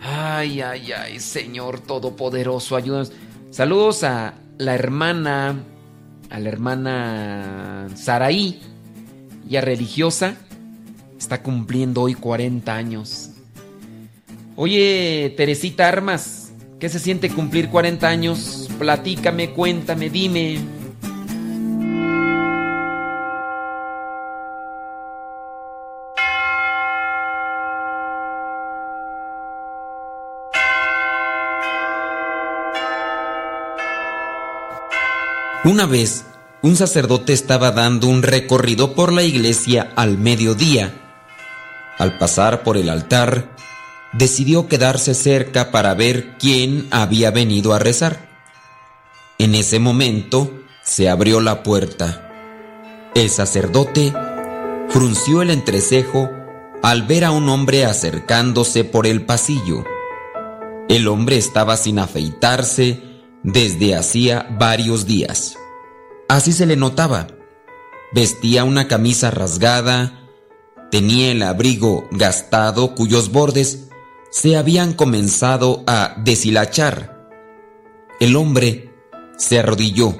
Ay, 0.00 0.60
ay, 0.60 0.92
ay, 0.92 1.20
Señor 1.20 1.80
Todopoderoso, 1.80 2.76
ayúdanos. 2.76 3.12
Saludos 3.50 4.02
a 4.02 4.34
la 4.58 4.74
hermana, 4.74 5.64
a 6.30 6.40
la 6.40 6.48
hermana 6.48 7.88
Saraí, 7.94 8.60
ya 9.48 9.60
religiosa. 9.60 10.36
Está 11.18 11.42
cumpliendo 11.42 12.02
hoy 12.02 12.14
40 12.14 12.74
años. 12.74 13.30
Oye, 14.56 15.32
Teresita 15.36 15.88
Armas, 15.88 16.52
¿qué 16.78 16.88
se 16.88 16.98
siente 16.98 17.30
cumplir 17.30 17.68
40 17.68 18.08
años? 18.08 18.68
Platícame, 18.78 19.50
cuéntame, 19.50 20.10
dime. 20.10 20.58
Una 35.64 35.86
vez, 35.86 36.24
un 36.62 36.74
sacerdote 36.74 37.32
estaba 37.32 37.70
dando 37.70 38.08
un 38.08 38.24
recorrido 38.24 38.96
por 38.96 39.12
la 39.12 39.22
iglesia 39.22 39.92
al 39.94 40.18
mediodía. 40.18 40.92
Al 41.98 42.18
pasar 42.18 42.64
por 42.64 42.76
el 42.76 42.90
altar, 42.90 43.54
decidió 44.12 44.66
quedarse 44.66 45.14
cerca 45.14 45.70
para 45.70 45.94
ver 45.94 46.36
quién 46.36 46.88
había 46.90 47.30
venido 47.30 47.74
a 47.74 47.78
rezar. 47.78 48.28
En 49.38 49.54
ese 49.54 49.78
momento 49.78 50.52
se 50.82 51.08
abrió 51.08 51.40
la 51.40 51.62
puerta. 51.62 52.28
El 53.14 53.30
sacerdote 53.30 54.12
frunció 54.88 55.42
el 55.42 55.50
entrecejo 55.50 56.28
al 56.82 57.04
ver 57.04 57.24
a 57.24 57.30
un 57.30 57.48
hombre 57.48 57.84
acercándose 57.84 58.82
por 58.82 59.06
el 59.06 59.24
pasillo. 59.24 59.84
El 60.88 61.06
hombre 61.06 61.36
estaba 61.36 61.76
sin 61.76 62.00
afeitarse 62.00 63.11
desde 63.42 63.94
hacía 63.94 64.46
varios 64.58 65.06
días. 65.06 65.56
Así 66.28 66.52
se 66.52 66.66
le 66.66 66.76
notaba. 66.76 67.28
Vestía 68.12 68.64
una 68.64 68.88
camisa 68.88 69.30
rasgada, 69.30 70.28
tenía 70.90 71.32
el 71.32 71.42
abrigo 71.42 72.08
gastado 72.10 72.94
cuyos 72.94 73.32
bordes 73.32 73.88
se 74.30 74.56
habían 74.56 74.92
comenzado 74.92 75.82
a 75.86 76.14
deshilachar. 76.18 77.30
El 78.20 78.36
hombre 78.36 78.90
se 79.36 79.58
arrodilló, 79.58 80.14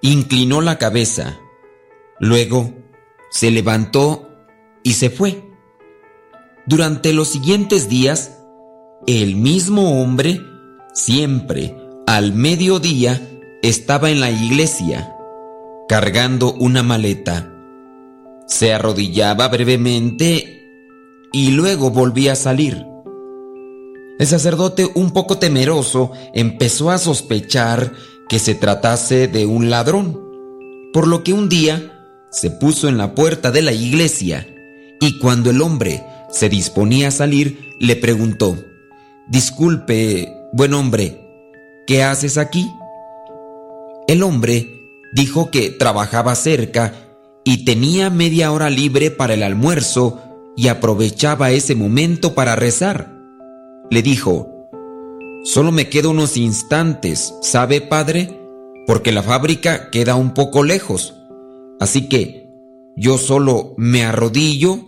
inclinó 0.00 0.60
la 0.60 0.78
cabeza, 0.78 1.38
luego 2.18 2.74
se 3.30 3.50
levantó 3.50 4.30
y 4.82 4.94
se 4.94 5.10
fue. 5.10 5.44
Durante 6.66 7.12
los 7.12 7.28
siguientes 7.28 7.88
días, 7.88 8.38
el 9.06 9.36
mismo 9.36 10.02
hombre, 10.02 10.40
siempre 10.94 11.85
al 12.06 12.32
mediodía, 12.32 13.20
estaba 13.62 14.10
en 14.10 14.20
la 14.20 14.30
iglesia, 14.30 15.12
cargando 15.88 16.54
una 16.54 16.84
maleta. 16.84 17.52
Se 18.46 18.72
arrodillaba 18.72 19.48
brevemente 19.48 20.62
y 21.32 21.50
luego 21.50 21.90
volvía 21.90 22.32
a 22.32 22.36
salir. 22.36 22.86
El 24.20 24.26
sacerdote, 24.26 24.88
un 24.94 25.10
poco 25.10 25.38
temeroso, 25.38 26.12
empezó 26.32 26.90
a 26.90 26.98
sospechar 26.98 27.92
que 28.28 28.38
se 28.38 28.54
tratase 28.54 29.26
de 29.26 29.44
un 29.44 29.68
ladrón, 29.68 30.20
por 30.92 31.08
lo 31.08 31.24
que 31.24 31.32
un 31.32 31.48
día 31.48 31.92
se 32.30 32.50
puso 32.50 32.88
en 32.88 32.98
la 32.98 33.14
puerta 33.14 33.50
de 33.50 33.62
la 33.62 33.72
iglesia 33.72 34.46
y 35.00 35.18
cuando 35.18 35.50
el 35.50 35.60
hombre 35.60 36.04
se 36.30 36.48
disponía 36.48 37.08
a 37.08 37.12
salir, 37.12 37.74
le 37.80 37.96
preguntó, 37.96 38.56
Disculpe, 39.28 40.32
buen 40.52 40.72
hombre, 40.72 41.25
¿qué 41.86 42.02
haces 42.02 42.38
aquí? 42.38 42.70
El 44.08 44.22
hombre 44.22 44.68
dijo 45.14 45.50
que 45.50 45.70
trabajaba 45.70 46.34
cerca 46.34 46.94
y 47.44 47.64
tenía 47.64 48.10
media 48.10 48.52
hora 48.52 48.70
libre 48.70 49.10
para 49.10 49.34
el 49.34 49.42
almuerzo 49.42 50.20
y 50.56 50.68
aprovechaba 50.68 51.50
ese 51.50 51.74
momento 51.74 52.34
para 52.34 52.56
rezar 52.56 53.16
le 53.90 54.02
dijo, 54.02 54.52
Solo 55.44 55.70
me 55.70 55.88
quedo 55.88 56.10
unos 56.10 56.36
instantes, 56.36 57.34
¿sabe, 57.40 57.80
padre? 57.80 58.40
Porque 58.86 59.12
la 59.12 59.22
fábrica 59.22 59.90
queda 59.90 60.16
un 60.16 60.34
poco 60.34 60.64
lejos. 60.64 61.14
Así 61.78 62.08
que 62.08 62.48
yo 62.96 63.16
solo 63.18 63.74
me 63.76 64.04
arrodillo 64.04 64.78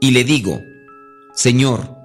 y 0.00 0.12
le 0.12 0.24
digo, 0.24 0.60
Señor, 1.34 1.95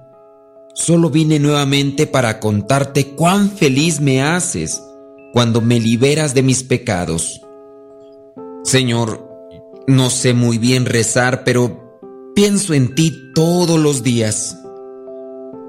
solo 0.74 1.10
vine 1.10 1.38
nuevamente 1.38 2.06
para 2.06 2.40
contarte 2.40 3.14
cuán 3.14 3.50
feliz 3.50 4.00
me 4.00 4.22
haces 4.22 4.82
cuando 5.32 5.60
me 5.60 5.80
liberas 5.80 6.34
de 6.34 6.42
mis 6.42 6.62
pecados. 6.62 7.40
Señor, 8.64 9.28
no 9.86 10.10
sé 10.10 10.34
muy 10.34 10.58
bien 10.58 10.86
rezar, 10.86 11.44
pero 11.44 11.98
pienso 12.34 12.74
en 12.74 12.94
ti 12.94 13.32
todos 13.34 13.78
los 13.78 14.02
días. 14.02 14.56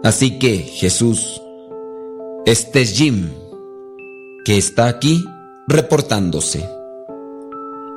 Así 0.04 0.38
que, 0.38 0.58
Jesús, 0.58 1.42
este 2.46 2.82
es 2.82 2.94
Jim, 2.94 3.30
que 4.44 4.58
está 4.58 4.88
aquí 4.88 5.24
reportándose. 5.68 6.68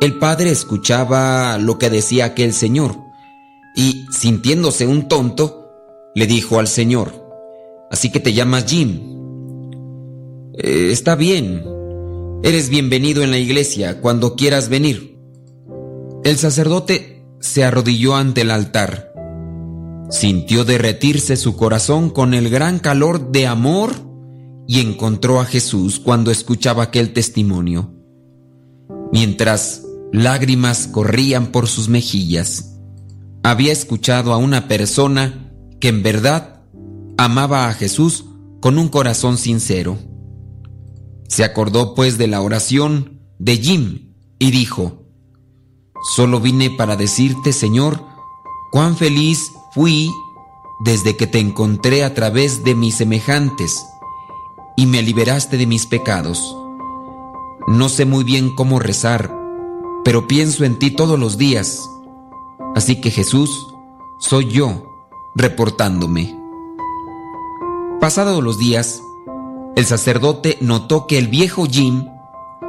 El 0.01 0.19
padre 0.19 0.51
escuchaba 0.51 1.59
lo 1.59 1.79
que 1.79 1.91
decía 1.91 2.27
aquel 2.27 2.53
señor 2.53 2.95
y, 3.75 4.07
sintiéndose 4.13 4.87
un 4.87 5.09
tonto, 5.09 5.66
le 6.17 6.27
dijo 6.27 6.59
al 6.59 6.67
señor, 6.67 7.13
así 7.93 8.11
que 8.11 8.19
te 8.19 8.33
llamas 8.33 8.65
Jim. 8.67 9.01
Eh, 10.55 10.89
está 10.91 11.15
bien, 11.15 11.63
eres 12.43 12.71
bienvenido 12.71 13.23
en 13.23 13.31
la 13.31 13.39
iglesia 13.39 14.01
cuando 14.01 14.35
quieras 14.35 14.69
venir. 14.69 15.17
El 16.25 16.39
sacerdote 16.39 17.25
se 17.39 17.63
arrodilló 17.63 18.17
ante 18.17 18.41
el 18.41 18.51
altar 18.51 19.07
Sintió 20.09 20.65
derretirse 20.65 21.37
su 21.37 21.57
corazón 21.57 22.11
con 22.11 22.33
el 22.33 22.49
gran 22.49 22.79
calor 22.79 23.33
de 23.33 23.47
amor 23.49 23.93
y 24.69 24.81
encontró 24.81 25.41
a 25.41 25.45
Jesús 25.45 25.99
cuando 25.99 26.31
escuchaba 26.31 26.85
aquel 26.85 27.13
testimonio. 27.13 27.93
Mientras 29.13 29.83
lágrimas 30.13 30.87
corrían 30.87 31.49
por 31.49 31.67
sus 31.67 31.89
mejillas, 31.89 32.77
había 33.43 33.73
escuchado 33.73 34.33
a 34.33 34.37
una 34.37 34.69
persona 34.69 35.46
en 35.89 36.03
verdad 36.03 36.63
amaba 37.17 37.69
a 37.69 37.73
Jesús 37.73 38.25
con 38.61 38.79
un 38.79 38.89
corazón 38.89 39.39
sincero. 39.39 39.99
Se 41.29 41.45
acordó 41.45 41.95
pues 41.95 42.19
de 42.19 42.27
la 42.27 42.41
oración 42.41 43.21
de 43.39 43.57
Jim 43.59 44.15
y 44.39 44.51
dijo, 44.51 45.05
Solo 46.15 46.41
vine 46.41 46.71
para 46.71 46.97
decirte, 46.97 47.53
Señor, 47.53 48.05
cuán 48.73 48.97
feliz 48.97 49.53
fui 49.73 50.11
desde 50.85 51.17
que 51.17 51.27
te 51.27 51.39
encontré 51.39 52.05
a 52.05 52.15
través 52.15 52.65
de 52.65 52.75
mis 52.75 52.97
semejantes 52.97 53.85
y 54.77 54.87
me 54.87 55.03
liberaste 55.03 55.57
de 55.57 55.67
mis 55.67 55.87
pecados. 55.87 56.57
No 57.67 57.89
sé 57.89 58.05
muy 58.05 58.25
bien 58.25 58.55
cómo 58.55 58.79
rezar, 58.79 59.35
pero 60.05 60.29
pienso 60.29 60.65
en 60.65 60.79
ti 60.79 60.91
todos 60.91 61.19
los 61.19 61.39
días. 61.39 61.81
Así 62.75 63.01
que 63.01 63.11
Jesús, 63.11 63.67
soy 64.21 64.49
yo 64.49 64.96
reportándome. 65.37 66.35
Pasados 68.01 68.43
los 68.43 68.59
días, 68.59 69.03
el 69.77 69.85
sacerdote 69.85 70.57
notó 70.63 71.07
que 71.07 71.19
el 71.19 71.29
viejo 71.29 71.67
Jim 71.67 72.09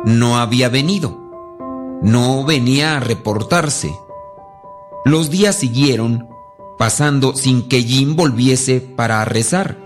no 0.04 0.38
había 0.38 0.68
venido. 0.68 1.18
No 2.02 2.44
venía 2.44 2.98
a 2.98 3.00
reportarse. 3.00 3.98
Los 5.06 5.30
días 5.30 5.56
siguieron 5.56 6.28
pasando 6.78 7.34
sin 7.34 7.68
que 7.70 7.82
Jim 7.82 8.16
volviese 8.16 8.82
para 8.82 9.24
rezar. 9.24 9.78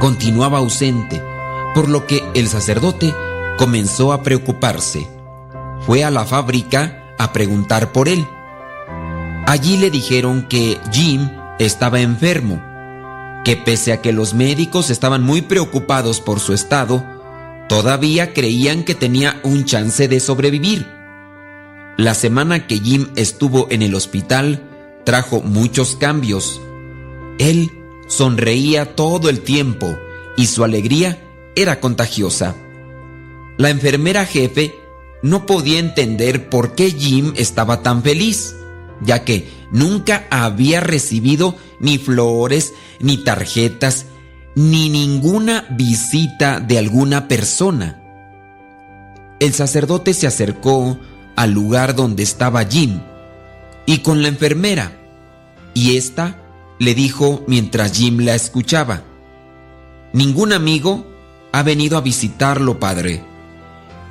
Continuaba 0.00 0.58
ausente, 0.58 1.22
por 1.74 1.88
lo 1.88 2.06
que 2.06 2.24
el 2.34 2.48
sacerdote 2.48 3.14
comenzó 3.56 4.12
a 4.12 4.22
preocuparse. 4.22 5.08
Fue 5.86 6.02
a 6.02 6.10
la 6.10 6.24
fábrica 6.24 7.14
a 7.18 7.32
preguntar 7.32 7.92
por 7.92 8.08
él. 8.08 8.26
Allí 9.46 9.76
le 9.76 9.90
dijeron 9.90 10.46
que 10.48 10.78
Jim 10.90 11.28
estaba 11.58 12.00
enfermo, 12.00 12.62
que 13.44 13.56
pese 13.56 13.92
a 13.92 14.00
que 14.00 14.12
los 14.12 14.34
médicos 14.34 14.90
estaban 14.90 15.22
muy 15.22 15.42
preocupados 15.42 16.20
por 16.20 16.40
su 16.40 16.52
estado, 16.52 17.04
todavía 17.68 18.32
creían 18.32 18.84
que 18.84 18.94
tenía 18.94 19.40
un 19.42 19.64
chance 19.64 20.08
de 20.08 20.20
sobrevivir 20.20 20.86
La 21.96 22.14
semana 22.14 22.66
que 22.66 22.78
Jim 22.78 23.08
estuvo 23.16 23.66
en 23.70 23.82
el 23.82 23.94
hospital 23.94 24.62
trajo 25.04 25.40
muchos 25.42 25.96
cambios. 25.96 26.60
Él 27.38 27.70
sonreía 28.08 28.94
todo 28.94 29.28
el 29.28 29.40
tiempo 29.40 29.98
y 30.36 30.46
su 30.46 30.64
alegría 30.64 31.18
era 31.54 31.80
contagiosa. 31.80 32.54
La 33.58 33.70
enfermera 33.70 34.24
jefe 34.24 34.74
no 35.22 35.46
podía 35.46 35.78
entender 35.78 36.48
por 36.48 36.74
qué 36.74 36.90
Jim 36.90 37.32
estaba 37.36 37.82
tan 37.82 38.02
feliz, 38.02 38.56
ya 39.04 39.24
que 39.24 39.48
nunca 39.70 40.26
había 40.30 40.80
recibido 40.80 41.56
ni 41.80 41.98
flores, 41.98 42.74
ni 43.00 43.18
tarjetas, 43.18 44.06
ni 44.54 44.88
ninguna 44.88 45.66
visita 45.70 46.60
de 46.60 46.78
alguna 46.78 47.28
persona. 47.28 48.00
El 49.40 49.52
sacerdote 49.54 50.14
se 50.14 50.26
acercó 50.26 50.98
al 51.36 51.52
lugar 51.52 51.94
donde 51.94 52.22
estaba 52.22 52.64
Jim 52.64 53.00
y 53.86 53.98
con 53.98 54.22
la 54.22 54.28
enfermera, 54.28 54.92
y 55.74 55.96
ésta 55.96 56.38
le 56.78 56.94
dijo 56.94 57.44
mientras 57.46 57.92
Jim 57.92 58.20
la 58.20 58.34
escuchaba, 58.34 59.02
Ningún 60.12 60.52
amigo 60.52 61.06
ha 61.52 61.62
venido 61.62 61.96
a 61.96 62.02
visitarlo, 62.02 62.78
padre. 62.78 63.22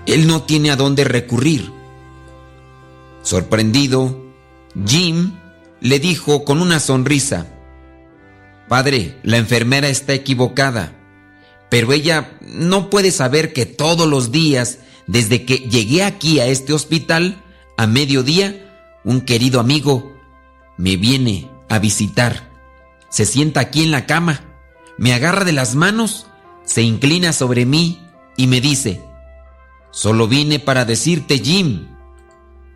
Él 0.08 0.26
no 0.26 0.44
tiene 0.44 0.72
a 0.72 0.76
dónde 0.76 1.04
recurrir. 1.04 1.72
Sorprendido, 3.22 4.21
Jim 4.86 5.34
le 5.80 6.00
dijo 6.00 6.46
con 6.46 6.62
una 6.62 6.80
sonrisa, 6.80 7.48
Padre, 8.68 9.18
la 9.24 9.38
enfermera 9.38 9.90
está 9.90 10.14
equivocada, 10.14 10.94
pero 11.70 11.92
ella 11.92 12.38
no 12.42 12.90
puede 12.90 13.12
saber 13.12 13.54
que 13.54 13.66
todos 13.66 14.08
los 14.08 14.32
días, 14.32 14.80
desde 15.08 15.46
que 15.46 15.58
llegué 15.58 16.04
aquí 16.04 16.40
a 16.40 16.46
este 16.46 16.74
hospital, 16.74 17.42
a 17.78 17.88
mediodía, 17.88 19.00
un 19.04 19.22
querido 19.22 19.60
amigo 19.60 20.16
me 20.78 20.98
viene 20.98 21.50
a 21.70 21.80
visitar. 21.80 22.50
Se 23.10 23.26
sienta 23.26 23.60
aquí 23.60 23.84
en 23.84 23.92
la 23.92 24.06
cama, 24.06 24.42
me 24.98 25.14
agarra 25.14 25.44
de 25.44 25.52
las 25.52 25.76
manos, 25.76 26.28
se 26.64 26.82
inclina 26.82 27.34
sobre 27.34 27.66
mí 27.66 28.00
y 28.38 28.48
me 28.48 28.62
dice, 28.62 29.02
Solo 29.92 30.28
vine 30.28 30.60
para 30.60 30.86
decirte, 30.86 31.40
Jim, 31.40 31.88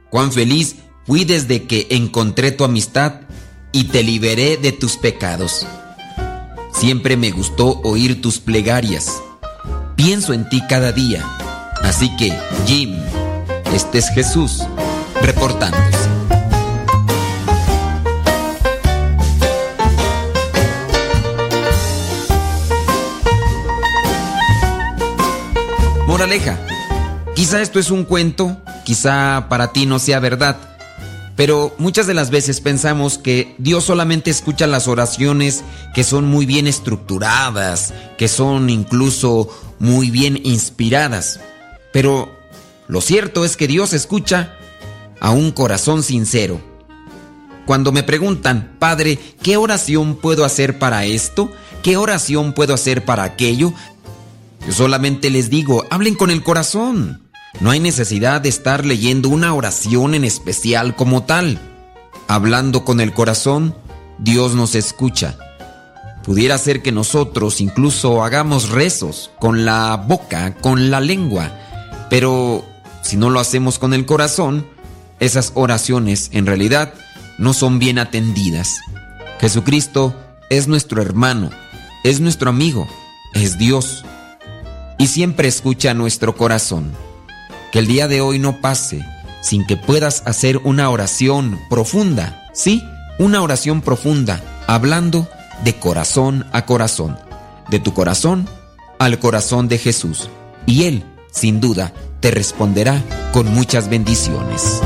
cuán 0.09 0.33
feliz 0.33 0.75
fui 1.05 1.23
desde 1.23 1.63
que 1.63 1.87
encontré 1.91 2.51
tu 2.51 2.63
amistad 2.63 3.21
y 3.71 3.85
te 3.85 4.03
liberé 4.03 4.57
de 4.57 4.71
tus 4.71 4.97
pecados. 4.97 5.65
Siempre 6.73 7.15
me 7.15 7.31
gustó 7.31 7.79
oír 7.83 8.21
tus 8.21 8.39
plegarias. 8.39 9.21
Pienso 9.95 10.33
en 10.33 10.49
ti 10.49 10.61
cada 10.67 10.91
día. 10.91 11.23
Así 11.81 12.15
que, 12.17 12.37
Jim, 12.65 12.97
este 13.73 13.99
es 13.99 14.09
Jesús 14.09 14.63
reportándose. 15.21 16.09
Moraleja. 26.07 26.59
Quizá 27.35 27.61
esto 27.61 27.79
es 27.79 27.91
un 27.91 28.05
cuento, 28.05 28.57
quizá 28.85 29.47
para 29.49 29.73
ti 29.73 29.85
no 29.85 29.99
sea 29.99 30.21
verdad, 30.21 30.74
pero 31.35 31.73
muchas 31.77 32.07
de 32.07 32.13
las 32.13 32.29
veces 32.29 32.61
pensamos 32.61 33.17
que 33.17 33.55
Dios 33.57 33.83
solamente 33.83 34.31
escucha 34.31 34.67
las 34.67 34.87
oraciones 34.87 35.63
que 35.93 36.03
son 36.03 36.25
muy 36.25 36.45
bien 36.45 36.65
estructuradas, 36.65 37.93
que 38.17 38.27
son 38.27 38.69
incluso 38.69 39.49
muy 39.79 40.11
bien 40.11 40.39
inspiradas. 40.43 41.41
Pero 41.91 42.29
lo 42.87 43.01
cierto 43.01 43.43
es 43.43 43.57
que 43.57 43.67
Dios 43.67 43.93
escucha 43.93 44.55
a 45.19 45.31
un 45.31 45.51
corazón 45.51 46.03
sincero. 46.03 46.61
Cuando 47.65 47.91
me 47.91 48.03
preguntan, 48.03 48.75
Padre, 48.79 49.19
¿qué 49.41 49.57
oración 49.57 50.15
puedo 50.15 50.45
hacer 50.45 50.79
para 50.79 51.05
esto? 51.05 51.51
¿Qué 51.83 51.97
oración 51.97 52.53
puedo 52.53 52.73
hacer 52.73 53.03
para 53.03 53.23
aquello? 53.23 53.73
Yo 54.65 54.71
solamente 54.71 55.29
les 55.29 55.49
digo, 55.49 55.83
hablen 55.89 56.15
con 56.15 56.31
el 56.31 56.43
corazón. 56.43 57.24
No 57.61 57.71
hay 57.71 57.79
necesidad 57.79 58.41
de 58.41 58.49
estar 58.49 58.85
leyendo 58.85 59.29
una 59.29 59.53
oración 59.53 60.13
en 60.13 60.25
especial 60.25 60.95
como 60.95 61.23
tal. 61.23 61.59
Hablando 62.27 62.83
con 62.83 62.99
el 62.99 63.13
corazón, 63.13 63.75
Dios 64.17 64.55
nos 64.55 64.75
escucha. 64.75 65.37
Pudiera 66.23 66.57
ser 66.57 66.81
que 66.81 66.91
nosotros 66.91 67.61
incluso 67.61 68.23
hagamos 68.23 68.69
rezos 68.69 69.31
con 69.39 69.63
la 69.63 69.95
boca, 69.95 70.55
con 70.55 70.89
la 70.89 70.99
lengua, 70.99 71.51
pero 72.09 72.65
si 73.03 73.15
no 73.15 73.29
lo 73.29 73.39
hacemos 73.39 73.77
con 73.77 73.93
el 73.93 74.05
corazón, 74.05 74.65
esas 75.19 75.51
oraciones 75.53 76.29
en 76.33 76.47
realidad 76.47 76.93
no 77.37 77.53
son 77.53 77.77
bien 77.77 77.99
atendidas. 77.99 78.79
Jesucristo 79.39 80.15
es 80.49 80.67
nuestro 80.67 81.01
hermano, 81.01 81.51
es 82.03 82.19
nuestro 82.19 82.49
amigo, 82.49 82.87
es 83.33 83.57
Dios 83.59 84.03
y 84.97 85.07
siempre 85.07 85.47
escucha 85.47 85.93
nuestro 85.93 86.35
corazón. 86.35 86.91
Que 87.75 87.79
el 87.79 87.87
día 87.87 88.07
de 88.07 88.21
hoy 88.21 88.39
no 88.39 88.61
pase 88.61 89.05
sin 89.41 89.67
que 89.67 89.75
puedas 89.75 90.23
hacer 90.25 90.61
una 90.63 90.89
oración 90.89 91.59
profunda, 91.69 92.47
¿sí? 92.53 92.81
Una 93.19 93.41
oración 93.41 93.81
profunda, 93.81 94.41
hablando 94.65 95.27
de 95.65 95.75
corazón 95.75 96.45
a 96.53 96.65
corazón, 96.65 97.19
de 97.69 97.79
tu 97.79 97.93
corazón 97.93 98.47
al 98.97 99.19
corazón 99.19 99.67
de 99.67 99.77
Jesús. 99.77 100.29
Y 100.65 100.83
Él, 100.83 101.03
sin 101.33 101.59
duda, 101.59 101.91
te 102.21 102.31
responderá 102.31 103.03
con 103.33 103.53
muchas 103.53 103.89
bendiciones. 103.89 104.81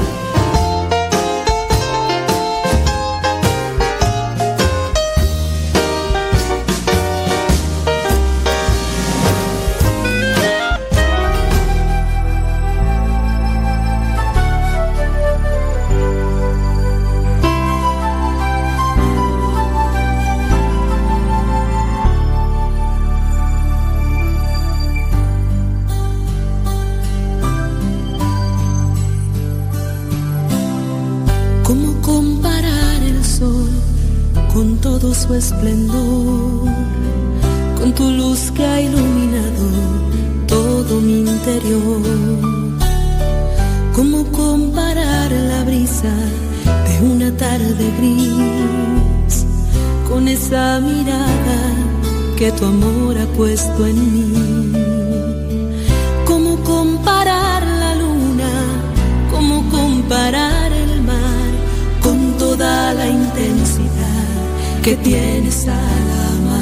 Esplendor? 35.36 36.68
Con 37.78 37.94
tu 37.94 38.10
luz 38.12 38.52
que 38.52 38.65
ha 38.65 38.82
iluminado 38.82 39.65
todo 40.48 41.00
mi 41.02 41.20
interior. 41.22 42.02
¿Cómo 43.94 44.24
comparar 44.32 45.32
la 45.32 45.63
brisa 45.63 46.13
de 46.88 47.08
una 47.13 47.32
tarde 47.38 47.86
gris 48.00 49.46
con 50.10 50.28
esa 50.28 50.80
mirada 50.80 51.60
que 52.38 52.52
tu 52.52 52.65
amor 52.65 53.18
ha 53.18 53.26
puesto 53.38 53.86
en 53.86 53.98
mí? 54.13 54.59
Que 64.82 64.96
tienes 64.98 65.68
al 65.68 66.10
amar? 66.34 66.60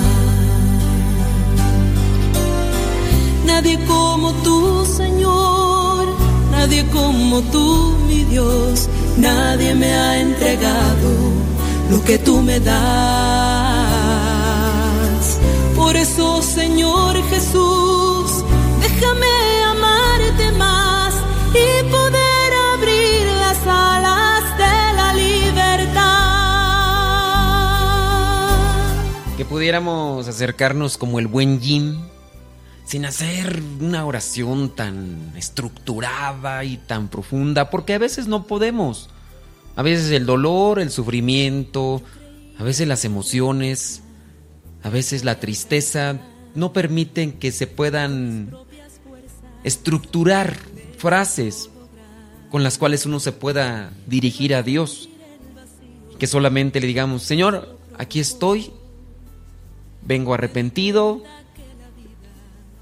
Nadie 3.46 3.80
como 3.86 4.34
tú, 4.44 4.86
Señor, 4.86 6.08
nadie 6.52 6.86
como 6.88 7.42
tú, 7.44 7.96
mi 8.08 8.24
Dios, 8.26 8.90
nadie 9.18 9.74
me 9.76 9.94
ha 9.94 10.20
entregado 10.20 11.10
lo 11.90 12.04
que 12.04 12.18
tú 12.18 12.42
me 12.42 12.60
das. 12.60 12.78
Por 15.76 15.96
eso, 15.96 16.42
Señor 16.42 17.16
Jesús, 17.30 18.44
déjame 18.82 19.64
amarte 19.72 20.52
más 20.58 21.14
y 21.54 21.84
poder 21.92 22.17
pudiéramos 29.50 30.28
acercarnos 30.28 30.98
como 30.98 31.20
el 31.20 31.28
buen 31.28 31.62
Jim, 31.62 32.02
sin 32.86 33.06
hacer 33.06 33.62
una 33.80 34.06
oración 34.06 34.70
tan 34.76 35.34
estructurada 35.36 36.64
y 36.64 36.78
tan 36.78 37.08
profunda, 37.10 37.70
porque 37.70 37.94
a 37.94 37.98
veces 37.98 38.28
no 38.28 38.46
podemos. 38.46 39.10
A 39.76 39.84
veces 39.84 40.12
el 40.12 40.26
dolor, 40.26 40.80
el 40.80 40.90
sufrimiento, 40.90 42.02
a 42.58 42.64
veces 42.64 42.88
las 42.88 43.06
emociones, 43.06 44.02
a 44.84 44.90
veces 44.90 45.24
la 45.24 45.40
tristeza 45.40 46.20
no 46.56 46.74
permiten 46.74 47.34
que 47.34 47.52
se 47.52 47.68
puedan 47.68 48.56
estructurar 49.64 50.56
frases. 50.98 51.70
con 52.50 52.64
las 52.64 52.78
cuales 52.78 53.06
uno 53.06 53.20
se 53.20 53.34
pueda 53.34 53.92
dirigir 54.06 54.56
a 54.56 54.64
Dios. 54.64 55.10
Que 56.18 56.26
solamente 56.26 56.80
le 56.80 56.88
digamos, 56.88 57.24
Señor, 57.24 57.78
aquí 57.98 58.22
estoy, 58.22 58.72
vengo 60.08 60.34
arrepentido, 60.34 61.22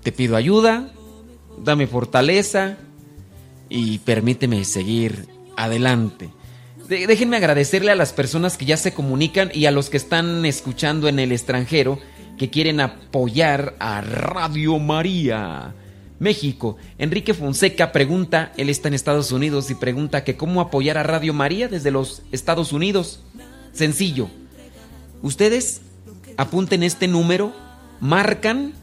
te 0.04 0.12
pido 0.12 0.36
ayuda, 0.36 0.92
dame 1.58 1.88
fortaleza 1.88 2.78
y 3.68 4.00
permíteme 4.00 4.64
seguir 4.64 5.28
adelante. 5.58 6.30
déjenme 6.88 7.38
agradecerle 7.38 7.92
a 7.92 7.96
las 7.96 8.14
personas 8.14 8.58
que 8.58 8.66
ya 8.66 8.78
se 8.78 8.94
comunican 8.94 9.50
y 9.54 9.66
a 9.66 9.72
los 9.72 9.90
que 9.90 9.98
están 9.98 10.46
escuchando 10.46 11.08
en 11.08 11.18
el 11.18 11.32
extranjero 11.32 11.98
que 12.38 12.52
quieren 12.52 12.80
apoyar 12.80 13.76
a 13.80 14.02
Radio 14.02 14.78
María. 14.78 15.74
México. 16.18 16.78
Enrique 16.98 17.34
Fonseca 17.34 17.92
pregunta, 17.92 18.54
él 18.56 18.70
está 18.70 18.88
en 18.88 18.94
Estados 18.94 19.34
Unidos 19.34 19.70
y 19.70 19.76
pregunta 19.76 20.24
que 20.24 20.38
cómo 20.38 20.62
apoyar 20.62 20.98
a 20.98 21.04
Radio 21.04 21.34
María 21.34 21.68
desde 21.68 21.92
los 21.92 22.22
Estados 22.32 22.72
Unidos. 22.72 23.20
Sencillo. 23.74 24.30
Ustedes 25.22 25.82
apunten 26.38 26.84
este 26.84 27.08
número, 27.08 27.54
marcan 28.00 28.74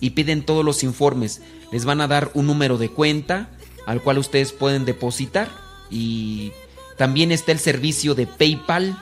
y 0.00 0.10
piden 0.10 0.44
todos 0.44 0.64
los 0.64 0.82
informes. 0.82 1.42
Les 1.70 1.84
van 1.84 2.00
a 2.00 2.08
dar 2.08 2.30
un 2.34 2.46
número 2.46 2.78
de 2.78 2.90
cuenta 2.90 3.50
al 3.86 4.02
cual 4.02 4.18
ustedes 4.18 4.52
pueden 4.52 4.84
depositar 4.84 5.48
y 5.90 6.52
también 6.96 7.32
está 7.32 7.50
el 7.52 7.58
servicio 7.58 8.14
de 8.14 8.26
PayPal. 8.26 8.96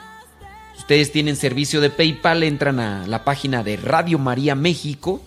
Ustedes 0.77 1.11
tienen 1.11 1.35
servicio 1.35 1.81
de 1.81 1.89
PayPal, 1.89 2.43
entran 2.43 2.79
a 2.79 3.07
la 3.07 3.23
página 3.23 3.63
de 3.63 3.77
Radio 3.77 4.19
María 4.19 4.55
México 4.55 5.21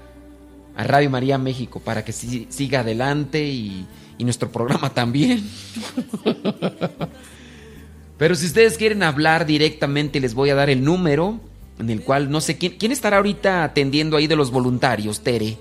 a 0.76 0.84
Radio 0.84 1.10
María 1.10 1.38
México 1.38 1.80
para 1.80 2.04
que 2.04 2.12
siga 2.12 2.80
adelante 2.80 3.44
y, 3.44 3.86
y 4.18 4.24
nuestro 4.24 4.50
programa 4.50 4.90
también. 4.90 5.48
Pero 8.18 8.34
si 8.34 8.46
ustedes 8.46 8.78
quieren 8.78 9.02
hablar 9.02 9.46
directamente, 9.46 10.20
les 10.20 10.34
voy 10.34 10.50
a 10.50 10.54
dar 10.54 10.70
el 10.70 10.84
número 10.84 11.40
en 11.78 11.90
el 11.90 12.02
cual 12.02 12.30
no 12.30 12.40
sé 12.40 12.56
quién, 12.56 12.76
quién 12.78 12.92
estará 12.92 13.16
ahorita 13.16 13.64
atendiendo 13.64 14.16
ahí 14.16 14.26
de 14.26 14.36
los 14.36 14.50
voluntarios, 14.50 15.22
Tere. 15.22 15.58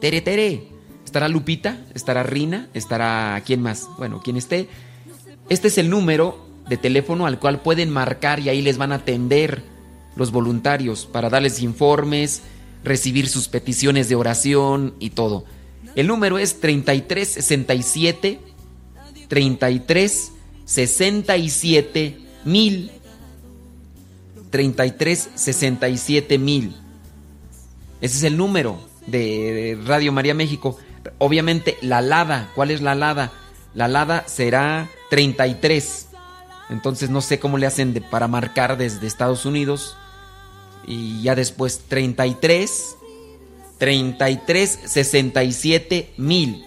Tere, 0.00 0.20
Tere. 0.20 0.68
Estará 1.04 1.28
Lupita, 1.28 1.78
estará 1.94 2.22
Rina, 2.22 2.68
estará 2.74 3.40
quién 3.46 3.62
más. 3.62 3.88
Bueno, 3.98 4.20
quien 4.22 4.36
esté. 4.36 4.68
Este 5.48 5.68
es 5.68 5.78
el 5.78 5.88
número 5.88 6.44
de 6.68 6.76
teléfono 6.76 7.26
al 7.26 7.38
cual 7.38 7.60
pueden 7.60 7.90
marcar 7.90 8.40
y 8.40 8.48
ahí 8.48 8.62
les 8.62 8.78
van 8.78 8.92
a 8.92 8.96
atender 8.96 9.62
los 10.16 10.32
voluntarios 10.32 11.06
para 11.06 11.28
darles 11.30 11.60
informes, 11.60 12.42
recibir 12.84 13.28
sus 13.28 13.48
peticiones 13.48 14.08
de 14.08 14.14
oración 14.14 14.94
y 15.00 15.10
todo. 15.10 15.44
El 15.96 16.06
número 16.06 16.38
es 16.38 16.60
3367 16.60 18.40
33 19.28 20.32
67 20.64 22.18
mil 22.44 22.90
33 24.50 25.30
67 25.34 26.38
mil. 26.38 26.76
Ese 28.00 28.18
es 28.18 28.22
el 28.22 28.36
número 28.36 28.78
de 29.06 29.78
Radio 29.86 30.12
María 30.12 30.34
México. 30.34 30.78
Obviamente 31.18 31.76
la 31.82 32.00
LADA, 32.00 32.50
¿cuál 32.54 32.70
es 32.70 32.80
la 32.80 32.94
LADA? 32.94 33.32
La 33.74 33.88
LADA 33.88 34.24
será 34.26 34.88
33. 35.10 36.08
Entonces 36.70 37.10
no 37.10 37.20
sé 37.20 37.38
cómo 37.38 37.58
le 37.58 37.66
hacen 37.66 37.94
para 38.10 38.28
marcar 38.28 38.76
desde 38.76 39.06
Estados 39.06 39.44
Unidos. 39.44 39.96
Y 40.86 41.22
ya 41.22 41.34
después 41.34 41.82
33, 41.88 42.96
33, 43.78 44.78
67 44.84 46.14
mil. 46.16 46.64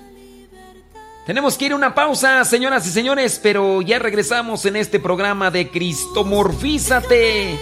Tenemos 1.25 1.57
que 1.57 1.65
ir 1.65 1.73
a 1.73 1.75
una 1.75 1.93
pausa, 1.93 2.45
señoras 2.45 2.87
y 2.87 2.89
señores, 2.89 3.39
pero 3.43 3.81
ya 3.81 3.99
regresamos 3.99 4.65
en 4.65 4.77
este 4.77 4.97
programa 4.99 5.51
de 5.51 5.69
Cristomorfízate. 5.69 7.59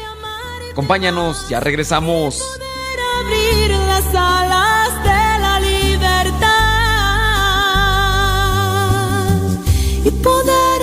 Acompáñanos, 0.72 1.50
ya 1.50 1.60
regresamos. 1.60 2.44
Abrir 3.22 3.72
las 3.72 4.06
alas 4.14 5.04
de 5.04 5.40
la 5.40 5.60
libertad 5.62 6.46
y 10.04 10.12
poder 10.12 10.75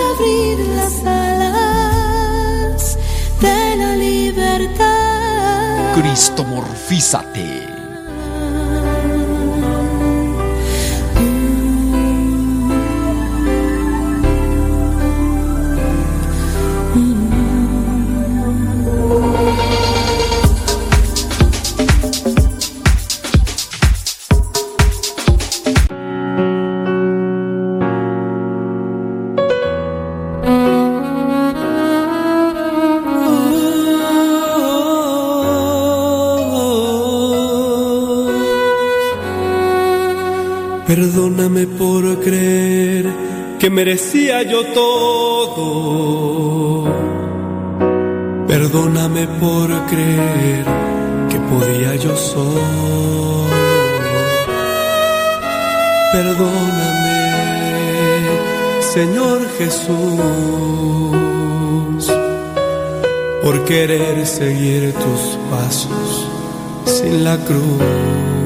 Cristomorfízate. 6.12 7.81
Perdóname 40.86 41.66
por 41.66 42.20
creer 42.20 43.06
que 43.58 43.70
merecía 43.70 44.42
yo 44.42 44.64
todo. 44.74 46.02
Perdóname 48.48 49.28
por 49.40 49.68
creer 49.86 50.64
que 51.30 51.38
podía 51.50 51.94
yo 51.96 52.16
solo. 52.16 53.46
Perdóname, 56.12 57.20
Señor 58.92 59.40
Jesús, 59.56 59.88
por 63.42 63.64
querer 63.64 64.26
seguir 64.26 64.92
tus 64.92 65.38
pasos 65.50 66.28
sin 66.84 67.24
la 67.24 67.38
cruz. 67.38 68.41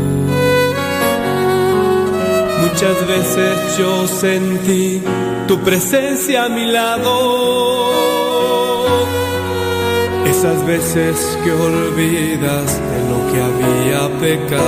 Muchas 2.78 3.06
veces 3.08 3.78
yo 3.78 4.06
sentí 4.06 5.02
tu 5.48 5.58
presencia 5.60 6.44
a 6.44 6.48
mi 6.50 6.66
lado. 6.66 7.90
Esas 10.26 10.62
veces 10.66 11.38
que 11.42 11.52
olvidas 11.52 12.78
de 12.90 13.00
lo 13.08 13.32
que 13.32 13.40
había 13.48 14.10
pecado. 14.20 14.66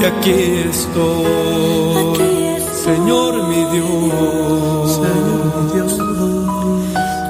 Y 0.00 0.04
aquí 0.04 0.64
estoy, 0.68 2.18
Señor 2.84 3.46
mi 3.46 3.64
Dios. 3.66 5.00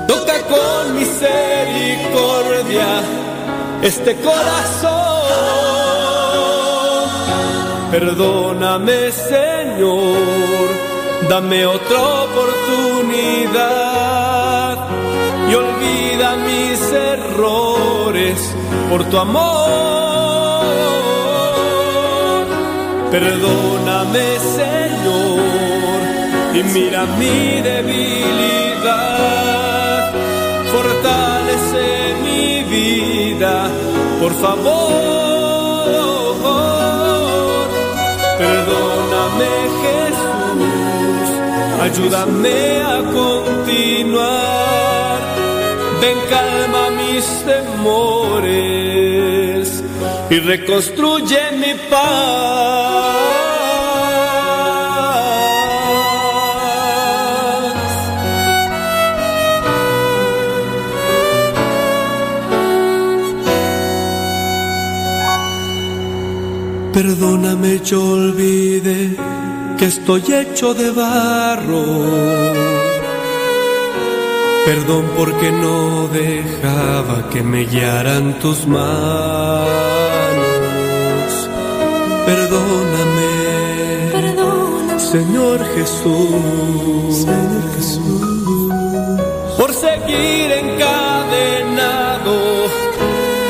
Toca 0.09 0.40
con 0.49 0.94
misericordia 0.94 2.88
este 3.83 4.16
corazón. 4.22 4.95
Perdóname, 7.98 9.11
Señor, 9.11 10.68
dame 11.30 11.64
otra 11.64 11.98
oportunidad 12.26 13.56
y 15.50 15.54
olvida 15.54 16.37
mis 16.44 16.92
errores 16.92 18.54
por 18.90 19.02
tu 19.04 19.16
amor. 19.16 19.46
Perdóname, 23.11 24.26
Señor, 24.61 26.02
y 26.52 26.62
mira 26.74 27.06
mi 27.18 27.62
debilidad. 27.62 28.92
Fortalece 30.70 32.14
mi 32.22 32.62
vida, 32.64 33.70
por 34.20 34.35
favor. 34.35 35.15
Perdóname 38.38 39.53
Jesús, 39.83 41.29
ayúdame 41.81 42.59
a 42.83 42.99
continuar. 43.18 44.37
Ven 46.01 46.18
calma 46.29 46.90
mis 46.90 47.25
temores 47.44 48.46
y 50.29 50.38
reconstruye 50.40 51.40
mi 51.53 51.75
paz. 51.88 53.36
Perdóname, 66.96 67.80
yo 67.85 68.00
olvidé 68.02 69.16
que 69.76 69.85
estoy 69.85 70.22
hecho 70.32 70.72
de 70.72 70.90
barro. 70.90 71.85
Perdón 74.64 75.04
porque 75.14 75.52
no 75.52 76.09
dejaba 76.09 77.28
que 77.28 77.42
me 77.42 77.66
guiaran 77.66 78.38
tus 78.38 78.66
manos. 78.66 79.66
Perdóname, 82.24 83.35
Señor 84.98 85.59
Jesús. 85.74 87.14
Señor 87.26 87.74
Jesús. 87.76 88.70
Por 89.59 89.74
seguir 89.74 90.50
encadenado 90.64 92.37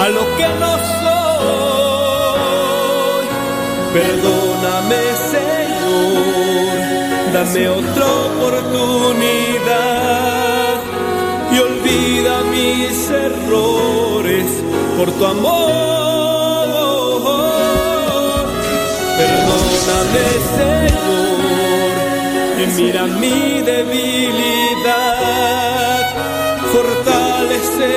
a 0.00 0.08
lo 0.08 0.36
que 0.36 0.48
no 0.58 0.72
soy. 1.00 1.75
Perdóname, 3.96 5.02
Señor. 5.32 6.76
Dame 7.32 7.62
otra 7.70 8.06
oportunidad 8.30 9.72
y 11.50 11.54
olvida 11.58 12.34
mis 12.50 12.96
errores 13.10 14.48
por 14.98 15.08
tu 15.12 15.24
amor. 15.24 15.56
Perdóname, 19.16 20.26
Señor, 20.58 21.94
y 22.62 22.64
mira 22.76 23.02
mi 23.06 23.38
debilidad. 23.72 24.84
Fortalece 26.70 27.92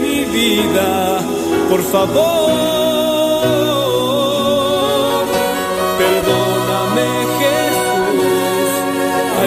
mi 0.00 0.18
vida, 0.24 0.90
por 1.68 1.82
favor. 1.82 2.81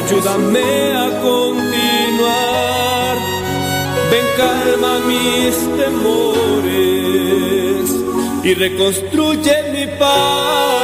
Ayúdame 0.06 0.94
a 0.94 1.10
continuar. 1.22 3.18
Ven, 4.12 4.26
calma 4.38 5.00
mis 5.08 5.56
temores 5.78 7.16
y 8.44 8.54
reconstruye 8.54 9.56
mi 9.74 9.88
paz. 9.98 10.75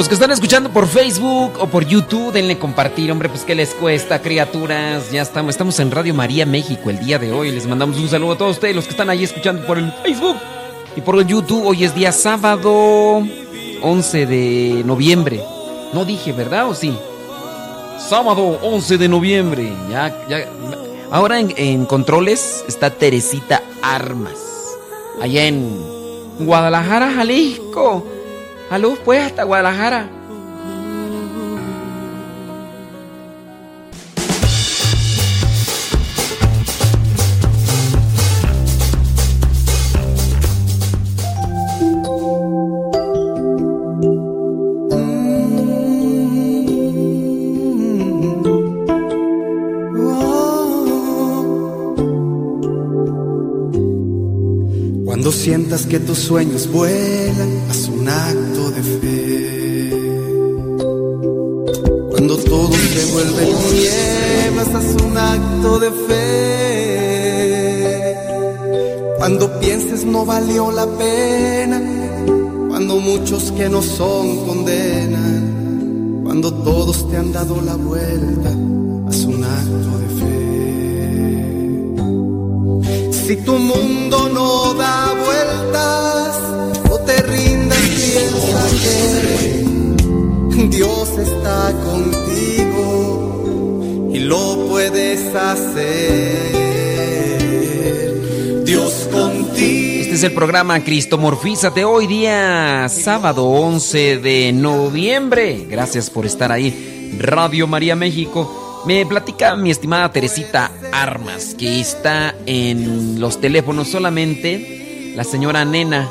Los 0.00 0.08
que 0.08 0.14
están 0.14 0.30
escuchando 0.30 0.70
por 0.70 0.86
Facebook 0.86 1.58
o 1.60 1.66
por 1.66 1.84
YouTube, 1.84 2.32
denle 2.32 2.58
compartir, 2.58 3.12
hombre, 3.12 3.28
pues 3.28 3.42
qué 3.42 3.54
les 3.54 3.74
cuesta, 3.74 4.22
criaturas. 4.22 5.10
Ya 5.12 5.20
estamos, 5.20 5.50
estamos 5.50 5.78
en 5.78 5.90
Radio 5.90 6.14
María 6.14 6.46
México 6.46 6.88
el 6.88 6.98
día 7.00 7.18
de 7.18 7.30
hoy. 7.32 7.50
Les 7.50 7.66
mandamos 7.66 7.98
un 7.98 8.08
saludo 8.08 8.32
a 8.32 8.38
todos 8.38 8.52
ustedes, 8.52 8.74
los 8.74 8.86
que 8.86 8.92
están 8.92 9.10
ahí 9.10 9.22
escuchando 9.24 9.66
por 9.66 9.76
el 9.76 9.92
Facebook 10.02 10.38
y 10.96 11.02
por 11.02 11.18
el 11.18 11.26
YouTube. 11.26 11.66
Hoy 11.66 11.84
es 11.84 11.94
día 11.94 12.12
sábado 12.12 13.22
11 13.82 14.24
de 14.24 14.82
noviembre. 14.86 15.44
No 15.92 16.06
dije, 16.06 16.32
¿verdad 16.32 16.70
o 16.70 16.74
sí? 16.74 16.96
Sábado 17.98 18.58
11 18.62 18.96
de 18.96 19.06
noviembre. 19.06 19.70
Ya, 19.90 20.16
ya. 20.30 20.46
Ahora 21.10 21.40
en, 21.40 21.52
en 21.58 21.84
controles 21.84 22.64
está 22.66 22.88
Teresita 22.88 23.62
Armas. 23.82 24.38
Allá 25.20 25.44
en 25.44 25.78
Guadalajara, 26.38 27.12
Jalisco. 27.12 28.19
Salud, 28.70 28.96
pues, 29.04 29.20
hasta 29.20 29.42
Guadalajara. 29.42 30.08
Cuando 55.04 55.32
sientas 55.32 55.86
que 55.86 55.98
tus 55.98 56.18
sueños 56.18 56.70
vuelan, 56.70 57.68
haz 57.68 57.88
un 57.88 58.08
Cuando 62.20 62.36
todo 62.36 62.70
se 62.70 63.06
vuelve 63.12 63.46
nieblas, 63.72 64.68
haz 64.74 64.94
un 65.02 65.16
acto 65.16 65.78
de 65.78 65.90
fe. 66.06 68.14
Cuando 69.16 69.58
pienses 69.58 70.04
no 70.04 70.26
valió 70.26 70.70
la 70.70 70.86
pena, 70.86 71.80
cuando 72.68 72.96
muchos 72.96 73.50
que 73.52 73.70
no 73.70 73.80
son 73.80 74.46
condenan, 74.46 76.20
cuando 76.22 76.52
todos 76.52 77.08
te 77.08 77.16
han 77.16 77.32
dado 77.32 77.58
la 77.62 77.76
vuelta, 77.76 78.50
haz 79.08 79.24
un 79.24 79.42
acto 79.42 79.98
de 80.02 80.08
fe. 80.20 80.36
Si 83.26 83.36
tu 83.36 83.54
mundo 83.54 84.28
no 84.28 84.74
da 84.74 85.14
vueltas, 85.24 86.36
no 86.86 86.98
te 86.98 87.22
rindas, 87.22 87.78
piensa 87.78 88.68
y 94.12 94.18
lo 94.18 94.66
puedes 94.68 95.34
hacer. 95.34 96.60
Dios 98.64 99.08
contigo. 99.10 100.00
Este 100.00 100.14
es 100.14 100.22
el 100.24 100.32
programa 100.32 100.82
Cristomorfízate 100.82 101.84
hoy 101.84 102.06
día 102.06 102.88
sábado 102.88 103.46
11 103.46 104.18
de 104.18 104.52
noviembre. 104.52 105.66
Gracias 105.68 106.10
por 106.10 106.26
estar 106.26 106.52
ahí. 106.52 107.16
Radio 107.18 107.66
María 107.66 107.96
México. 107.96 108.82
Me 108.86 109.04
platica 109.06 109.56
mi 109.56 109.70
estimada 109.70 110.10
Teresita 110.10 110.70
Armas 110.90 111.54
que 111.54 111.80
está 111.80 112.34
en 112.46 113.20
los 113.20 113.40
teléfonos 113.40 113.88
solamente 113.88 115.12
la 115.14 115.24
señora 115.24 115.64
Nena. 115.64 116.10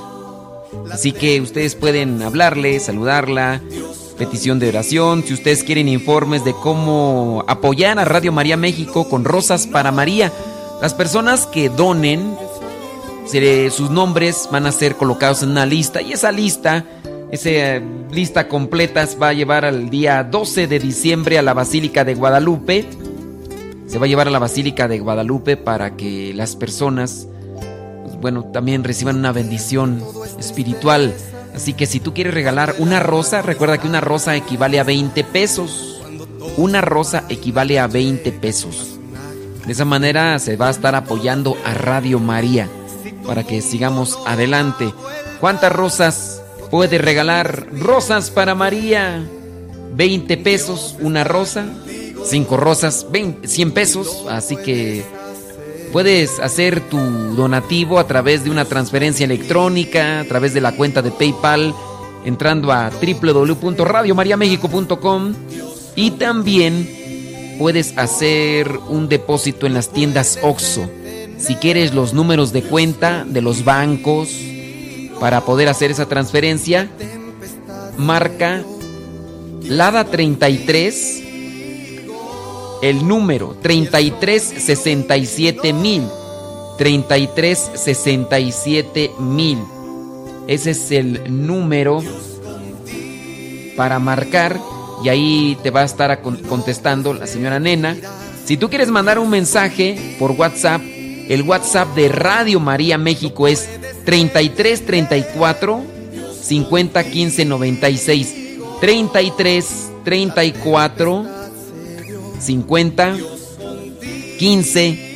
Así 0.92 1.12
que 1.12 1.42
ustedes 1.42 1.76
pueden 1.76 2.22
hablarle, 2.22 2.80
saludarla, 2.80 3.62
petición 4.20 4.60
de 4.60 4.68
oración, 4.68 5.24
si 5.26 5.34
ustedes 5.34 5.64
quieren 5.64 5.88
informes 5.88 6.44
de 6.44 6.54
cómo 6.54 7.46
apoyar 7.48 7.98
a 7.98 8.06
Radio 8.06 8.34
María 8.34 8.58
México 8.58 9.08
con 9.10 9.24
Rosas 9.24 9.66
para 9.66 9.94
María. 9.94 10.32
Las 10.82 10.94
personas 10.94 11.48
que 11.48 11.70
donen 11.70 12.36
sus 13.72 13.90
nombres 13.90 14.50
van 14.52 14.66
a 14.66 14.72
ser 14.74 14.96
colocados 14.96 15.42
en 15.42 15.52
una 15.52 15.66
lista 15.66 16.02
y 16.02 16.12
esa 16.12 16.32
lista, 16.34 16.86
esa 17.32 17.82
lista 18.12 18.50
completa 18.50 19.08
va 19.22 19.30
a 19.30 19.34
llevar 19.34 19.64
al 19.64 19.90
día 19.90 20.24
12 20.24 20.68
de 20.68 20.80
diciembre 20.80 21.38
a 21.38 21.42
la 21.42 21.54
Basílica 21.54 22.04
de 22.04 22.16
Guadalupe. 22.16 22.86
Se 23.88 24.00
va 24.00 24.06
a 24.06 24.10
llevar 24.10 24.28
a 24.28 24.32
la 24.32 24.40
Basílica 24.40 24.90
de 24.90 25.00
Guadalupe 25.00 25.56
para 25.56 25.96
que 25.96 26.34
las 26.34 26.58
personas, 26.58 27.28
pues, 28.04 28.20
bueno, 28.20 28.46
también 28.52 28.84
reciban 28.84 29.16
una 29.16 29.32
bendición 29.32 30.04
espiritual. 30.38 31.14
Así 31.60 31.74
que 31.74 31.88
si 31.88 32.00
tú 32.00 32.14
quieres 32.14 32.34
regalar 32.34 32.76
una 32.78 33.02
rosa, 33.02 33.42
recuerda 33.42 33.78
que 33.80 33.88
una 33.90 34.00
rosa 34.00 34.34
equivale 34.38 34.80
a 34.80 34.86
20 34.86 35.26
pesos. 35.26 36.02
Una 36.56 36.80
rosa 36.80 37.26
equivale 37.28 37.80
a 37.80 37.88
20 37.88 38.32
pesos. 38.32 38.98
De 39.66 39.74
esa 39.74 39.84
manera 39.84 40.40
se 40.40 40.56
va 40.56 40.70
a 40.70 40.72
estar 40.72 40.96
apoyando 40.96 41.58
a 41.66 41.74
Radio 41.74 42.18
María 42.22 42.70
para 43.28 43.44
que 43.44 43.62
sigamos 43.62 44.18
adelante. 44.26 44.94
¿Cuántas 45.42 45.74
rosas 45.74 46.42
puede 46.72 46.98
regalar? 46.98 47.68
Rosas 47.74 48.30
para 48.30 48.56
María. 48.56 49.22
20 49.96 50.38
pesos 50.38 50.96
una 51.02 51.26
rosa. 51.26 51.66
5 52.24 52.56
rosas, 52.56 53.08
20, 53.12 53.50
100 53.50 53.72
pesos. 53.74 54.26
Así 54.30 54.56
que 54.56 55.04
puedes 55.92 56.40
hacer 56.40 56.80
tu 56.82 56.98
donativo 57.36 57.98
a 58.00 58.08
través 58.08 58.44
de 58.44 58.50
una 58.50 58.66
transferencia 58.66 59.26
electrónica, 59.26 60.22
a 60.22 60.26
través 60.26 60.54
de 60.54 60.62
la 60.62 60.72
cuenta 60.74 61.02
de 61.02 61.12
PayPal, 61.12 61.74
entrando 62.26 62.72
a 62.72 62.90
www.radiomariamexico.com 62.90 65.34
y 65.96 66.12
también 66.12 67.58
puedes 67.58 67.98
hacer 67.98 68.80
un 68.88 69.10
depósito 69.10 69.66
en 69.66 69.74
las 69.74 69.92
tiendas 69.92 70.38
OXO. 70.42 70.88
Si 71.38 71.56
quieres 71.56 71.94
los 71.94 72.14
números 72.14 72.54
de 72.54 72.64
cuenta 72.64 73.26
de 73.26 73.42
los 73.42 73.66
bancos 73.66 74.30
para 75.20 75.42
poder 75.42 75.68
hacer 75.70 75.92
esa 75.92 76.08
transferencia, 76.08 76.90
marca 77.98 78.64
LADA 79.64 80.06
33, 80.06 81.24
el 82.82 83.08
número 83.08 83.56
3367 83.62 85.74
mil. 85.74 86.04
3367 86.78 89.12
mil. 89.20 89.60
Ese 90.48 90.72
es 90.72 90.90
el 90.92 91.46
número 91.46 92.02
para 93.76 94.00
marcar 94.00 94.60
y 95.04 95.10
ahí 95.10 95.58
te 95.64 95.72
va 95.72 95.82
a 95.82 95.86
estar 95.86 96.22
contestando 96.22 97.14
la 97.14 97.28
señora 97.28 97.60
Nena 97.60 97.96
Si 98.46 98.56
tú 98.58 98.70
quieres 98.70 98.90
mandar 98.90 99.20
un 99.20 99.30
mensaje 99.30 100.16
por 100.20 100.32
WhatsApp, 100.32 100.82
el 100.82 101.44
WhatsApp 101.44 101.94
de 101.96 102.10
Radio 102.10 102.60
María 102.60 102.98
México 102.98 103.48
es 103.48 103.70
33 104.06 104.86
34 104.86 105.84
50 106.42 107.04
15 107.04 107.46
96. 107.46 108.36
33 108.82 109.92
34 110.04 111.39
50 112.40 113.18
15 114.40 115.10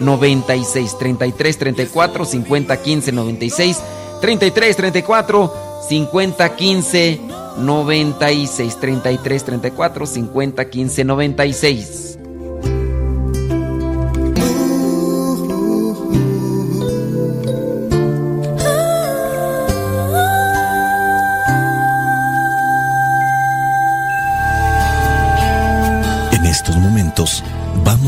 96. 0.00 0.98
33 0.98 1.56
34 1.58 2.26
50 2.26 2.76
15 2.76 3.12
96. 3.12 3.82
33 4.20 4.74
34 4.74 5.50
50 5.88 6.50
15 6.56 7.20
96. 7.56 8.76
33 8.80 9.44
34 9.44 10.06
50 10.06 10.64
15 10.64 11.04
96. 11.04 12.09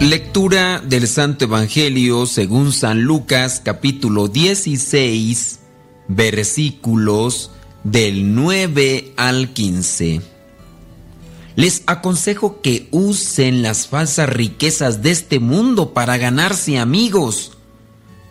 Lectura 0.00 0.80
del 0.82 1.06
Santo 1.06 1.44
Evangelio 1.44 2.24
según 2.24 2.72
San 2.72 3.02
Lucas 3.02 3.60
capítulo 3.62 4.28
16 4.28 5.60
versículos 6.08 7.50
del 7.84 8.34
9 8.34 9.12
al 9.18 9.52
15. 9.52 10.22
Les 11.54 11.82
aconsejo 11.84 12.62
que 12.62 12.88
usen 12.92 13.60
las 13.60 13.88
falsas 13.88 14.30
riquezas 14.30 15.02
de 15.02 15.10
este 15.10 15.38
mundo 15.38 15.92
para 15.92 16.16
ganarse 16.16 16.78
amigos, 16.78 17.52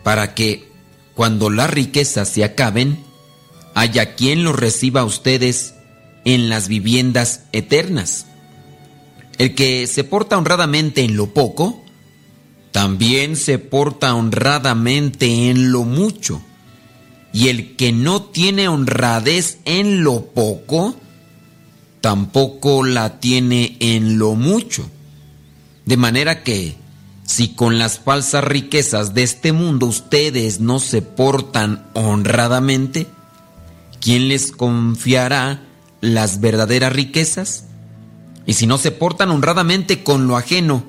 para 0.02 0.34
que, 0.34 0.68
cuando 1.14 1.50
las 1.50 1.70
riquezas 1.70 2.28
se 2.28 2.42
acaben, 2.42 2.98
haya 3.76 4.16
quien 4.16 4.42
los 4.42 4.58
reciba 4.58 5.02
a 5.02 5.04
ustedes 5.04 5.74
en 6.24 6.48
las 6.48 6.66
viviendas 6.66 7.44
eternas. 7.52 8.26
El 9.40 9.54
que 9.54 9.86
se 9.86 10.04
porta 10.04 10.36
honradamente 10.36 11.02
en 11.02 11.16
lo 11.16 11.32
poco, 11.32 11.82
también 12.72 13.36
se 13.36 13.58
porta 13.58 14.14
honradamente 14.14 15.48
en 15.48 15.72
lo 15.72 15.84
mucho. 15.84 16.42
Y 17.32 17.48
el 17.48 17.74
que 17.74 17.90
no 17.90 18.22
tiene 18.22 18.68
honradez 18.68 19.60
en 19.64 20.04
lo 20.04 20.26
poco, 20.26 20.94
tampoco 22.02 22.84
la 22.84 23.18
tiene 23.18 23.78
en 23.80 24.18
lo 24.18 24.34
mucho. 24.34 24.90
De 25.86 25.96
manera 25.96 26.42
que, 26.42 26.76
si 27.24 27.54
con 27.54 27.78
las 27.78 27.98
falsas 27.98 28.44
riquezas 28.44 29.14
de 29.14 29.22
este 29.22 29.52
mundo 29.52 29.86
ustedes 29.86 30.60
no 30.60 30.80
se 30.80 31.00
portan 31.00 31.86
honradamente, 31.94 33.06
¿quién 34.02 34.28
les 34.28 34.52
confiará 34.52 35.62
las 36.02 36.42
verdaderas 36.42 36.92
riquezas? 36.92 37.69
Y 38.46 38.54
si 38.54 38.66
no 38.66 38.78
se 38.78 38.90
portan 38.90 39.30
honradamente 39.30 40.02
con 40.02 40.26
lo 40.26 40.36
ajeno, 40.36 40.84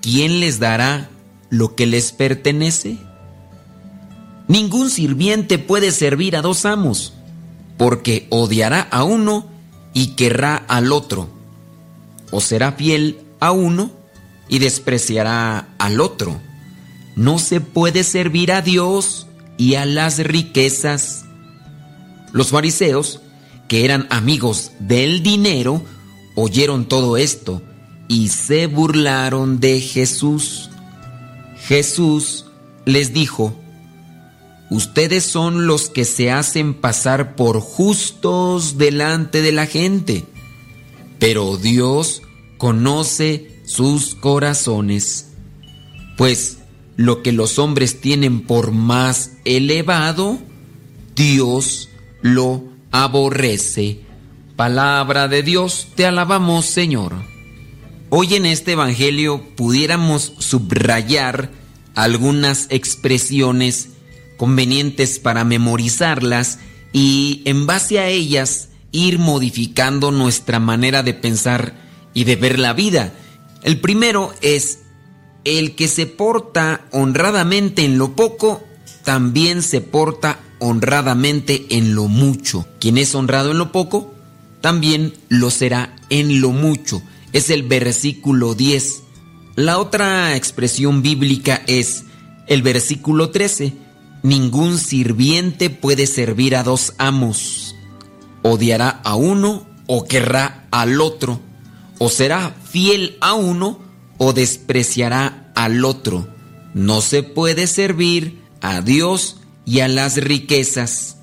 ¿quién 0.00 0.40
les 0.40 0.58
dará 0.58 1.10
lo 1.50 1.74
que 1.74 1.86
les 1.86 2.12
pertenece? 2.12 2.98
Ningún 4.48 4.90
sirviente 4.90 5.58
puede 5.58 5.92
servir 5.92 6.36
a 6.36 6.42
dos 6.42 6.64
amos, 6.64 7.12
porque 7.76 8.26
odiará 8.30 8.80
a 8.80 9.04
uno 9.04 9.46
y 9.92 10.14
querrá 10.14 10.56
al 10.56 10.92
otro, 10.92 11.28
o 12.30 12.40
será 12.40 12.72
fiel 12.72 13.20
a 13.40 13.52
uno 13.52 13.90
y 14.48 14.58
despreciará 14.58 15.68
al 15.78 16.00
otro. 16.00 16.40
No 17.14 17.38
se 17.38 17.60
puede 17.60 18.04
servir 18.04 18.52
a 18.52 18.62
Dios 18.62 19.26
y 19.58 19.74
a 19.74 19.84
las 19.84 20.18
riquezas. 20.18 21.24
Los 22.32 22.48
fariseos, 22.48 23.20
que 23.68 23.84
eran 23.84 24.06
amigos 24.10 24.72
del 24.78 25.22
dinero, 25.22 25.82
oyeron 26.40 26.86
todo 26.86 27.16
esto 27.16 27.62
y 28.06 28.28
se 28.28 28.68
burlaron 28.68 29.58
de 29.58 29.80
Jesús. 29.80 30.70
Jesús 31.66 32.46
les 32.84 33.12
dijo, 33.12 33.54
Ustedes 34.70 35.24
son 35.24 35.66
los 35.66 35.88
que 35.88 36.04
se 36.04 36.30
hacen 36.30 36.74
pasar 36.74 37.34
por 37.34 37.60
justos 37.60 38.78
delante 38.78 39.42
de 39.42 39.50
la 39.50 39.66
gente, 39.66 40.26
pero 41.18 41.56
Dios 41.56 42.22
conoce 42.58 43.60
sus 43.64 44.14
corazones. 44.14 45.30
Pues 46.16 46.58
lo 46.96 47.22
que 47.22 47.32
los 47.32 47.58
hombres 47.58 48.00
tienen 48.00 48.42
por 48.42 48.70
más 48.70 49.32
elevado, 49.44 50.38
Dios 51.16 51.88
lo 52.22 52.62
aborrece. 52.92 54.07
Palabra 54.58 55.28
de 55.28 55.44
Dios, 55.44 55.86
te 55.94 56.04
alabamos 56.04 56.66
Señor. 56.66 57.14
Hoy 58.10 58.34
en 58.34 58.44
este 58.44 58.72
Evangelio 58.72 59.40
pudiéramos 59.54 60.32
subrayar 60.38 61.52
algunas 61.94 62.66
expresiones 62.68 63.90
convenientes 64.36 65.20
para 65.20 65.44
memorizarlas 65.44 66.58
y 66.92 67.42
en 67.44 67.66
base 67.66 68.00
a 68.00 68.08
ellas 68.08 68.70
ir 68.90 69.20
modificando 69.20 70.10
nuestra 70.10 70.58
manera 70.58 71.04
de 71.04 71.14
pensar 71.14 71.74
y 72.12 72.24
de 72.24 72.34
ver 72.34 72.58
la 72.58 72.72
vida. 72.72 73.14
El 73.62 73.80
primero 73.80 74.34
es, 74.40 74.80
el 75.44 75.76
que 75.76 75.86
se 75.86 76.06
porta 76.06 76.84
honradamente 76.90 77.84
en 77.84 77.96
lo 77.96 78.16
poco, 78.16 78.64
también 79.04 79.62
se 79.62 79.80
porta 79.82 80.40
honradamente 80.58 81.66
en 81.70 81.94
lo 81.94 82.08
mucho. 82.08 82.66
Quien 82.80 82.98
es 82.98 83.14
honrado 83.14 83.52
en 83.52 83.58
lo 83.58 83.70
poco, 83.70 84.17
también 84.60 85.14
lo 85.28 85.50
será 85.50 85.96
en 86.10 86.40
lo 86.40 86.50
mucho. 86.50 87.02
Es 87.32 87.50
el 87.50 87.62
versículo 87.62 88.54
10. 88.54 89.02
La 89.56 89.78
otra 89.78 90.36
expresión 90.36 91.02
bíblica 91.02 91.62
es 91.66 92.04
el 92.46 92.62
versículo 92.62 93.30
13. 93.30 93.74
Ningún 94.22 94.78
sirviente 94.78 95.70
puede 95.70 96.06
servir 96.06 96.56
a 96.56 96.62
dos 96.62 96.94
amos. 96.98 97.74
Odiará 98.42 99.00
a 99.04 99.14
uno 99.14 99.66
o 99.86 100.04
querrá 100.04 100.66
al 100.70 101.00
otro. 101.00 101.40
O 101.98 102.08
será 102.08 102.54
fiel 102.70 103.16
a 103.20 103.34
uno 103.34 103.80
o 104.16 104.32
despreciará 104.32 105.52
al 105.54 105.84
otro. 105.84 106.28
No 106.74 107.00
se 107.00 107.22
puede 107.22 107.66
servir 107.66 108.40
a 108.60 108.80
Dios 108.80 109.36
y 109.64 109.80
a 109.80 109.88
las 109.88 110.16
riquezas. 110.16 111.16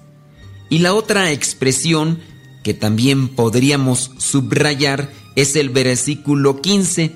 Y 0.69 0.79
la 0.79 0.93
otra 0.93 1.31
expresión 1.31 2.19
que 2.65 2.73
también 2.73 3.27
podríamos 3.27 4.09
subrayar 4.17 5.13
es 5.35 5.55
el 5.55 5.69
versículo 5.69 6.61
15, 6.61 7.15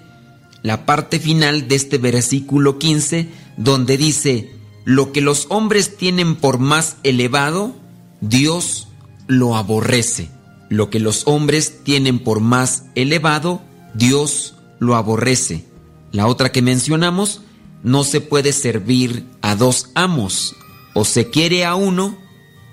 la 0.61 0.85
parte 0.85 1.17
final 1.17 1.67
de 1.67 1.73
este 1.73 1.97
versículo 1.97 2.77
15, 2.77 3.27
donde 3.57 3.97
dice, 3.97 4.51
lo 4.85 5.11
que 5.11 5.21
los 5.21 5.47
hombres 5.49 5.97
tienen 5.97 6.35
por 6.35 6.59
más 6.59 6.97
elevado, 7.01 7.75
Dios 8.21 8.89
lo 9.25 9.55
aborrece. 9.55 10.29
Lo 10.69 10.91
que 10.91 10.99
los 10.99 11.23
hombres 11.25 11.83
tienen 11.83 12.19
por 12.19 12.41
más 12.41 12.83
elevado, 12.93 13.63
Dios 13.95 14.53
lo 14.77 14.95
aborrece. 14.95 15.65
La 16.11 16.27
otra 16.27 16.51
que 16.51 16.61
mencionamos, 16.61 17.41
no 17.81 18.03
se 18.03 18.21
puede 18.21 18.53
servir 18.53 19.25
a 19.41 19.55
dos 19.55 19.89
amos. 19.95 20.55
O 20.93 21.05
se 21.05 21.31
quiere 21.31 21.65
a 21.65 21.73
uno 21.73 22.19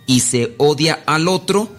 y 0.06 0.20
se 0.20 0.54
odia 0.58 1.02
al 1.06 1.26
otro, 1.28 1.70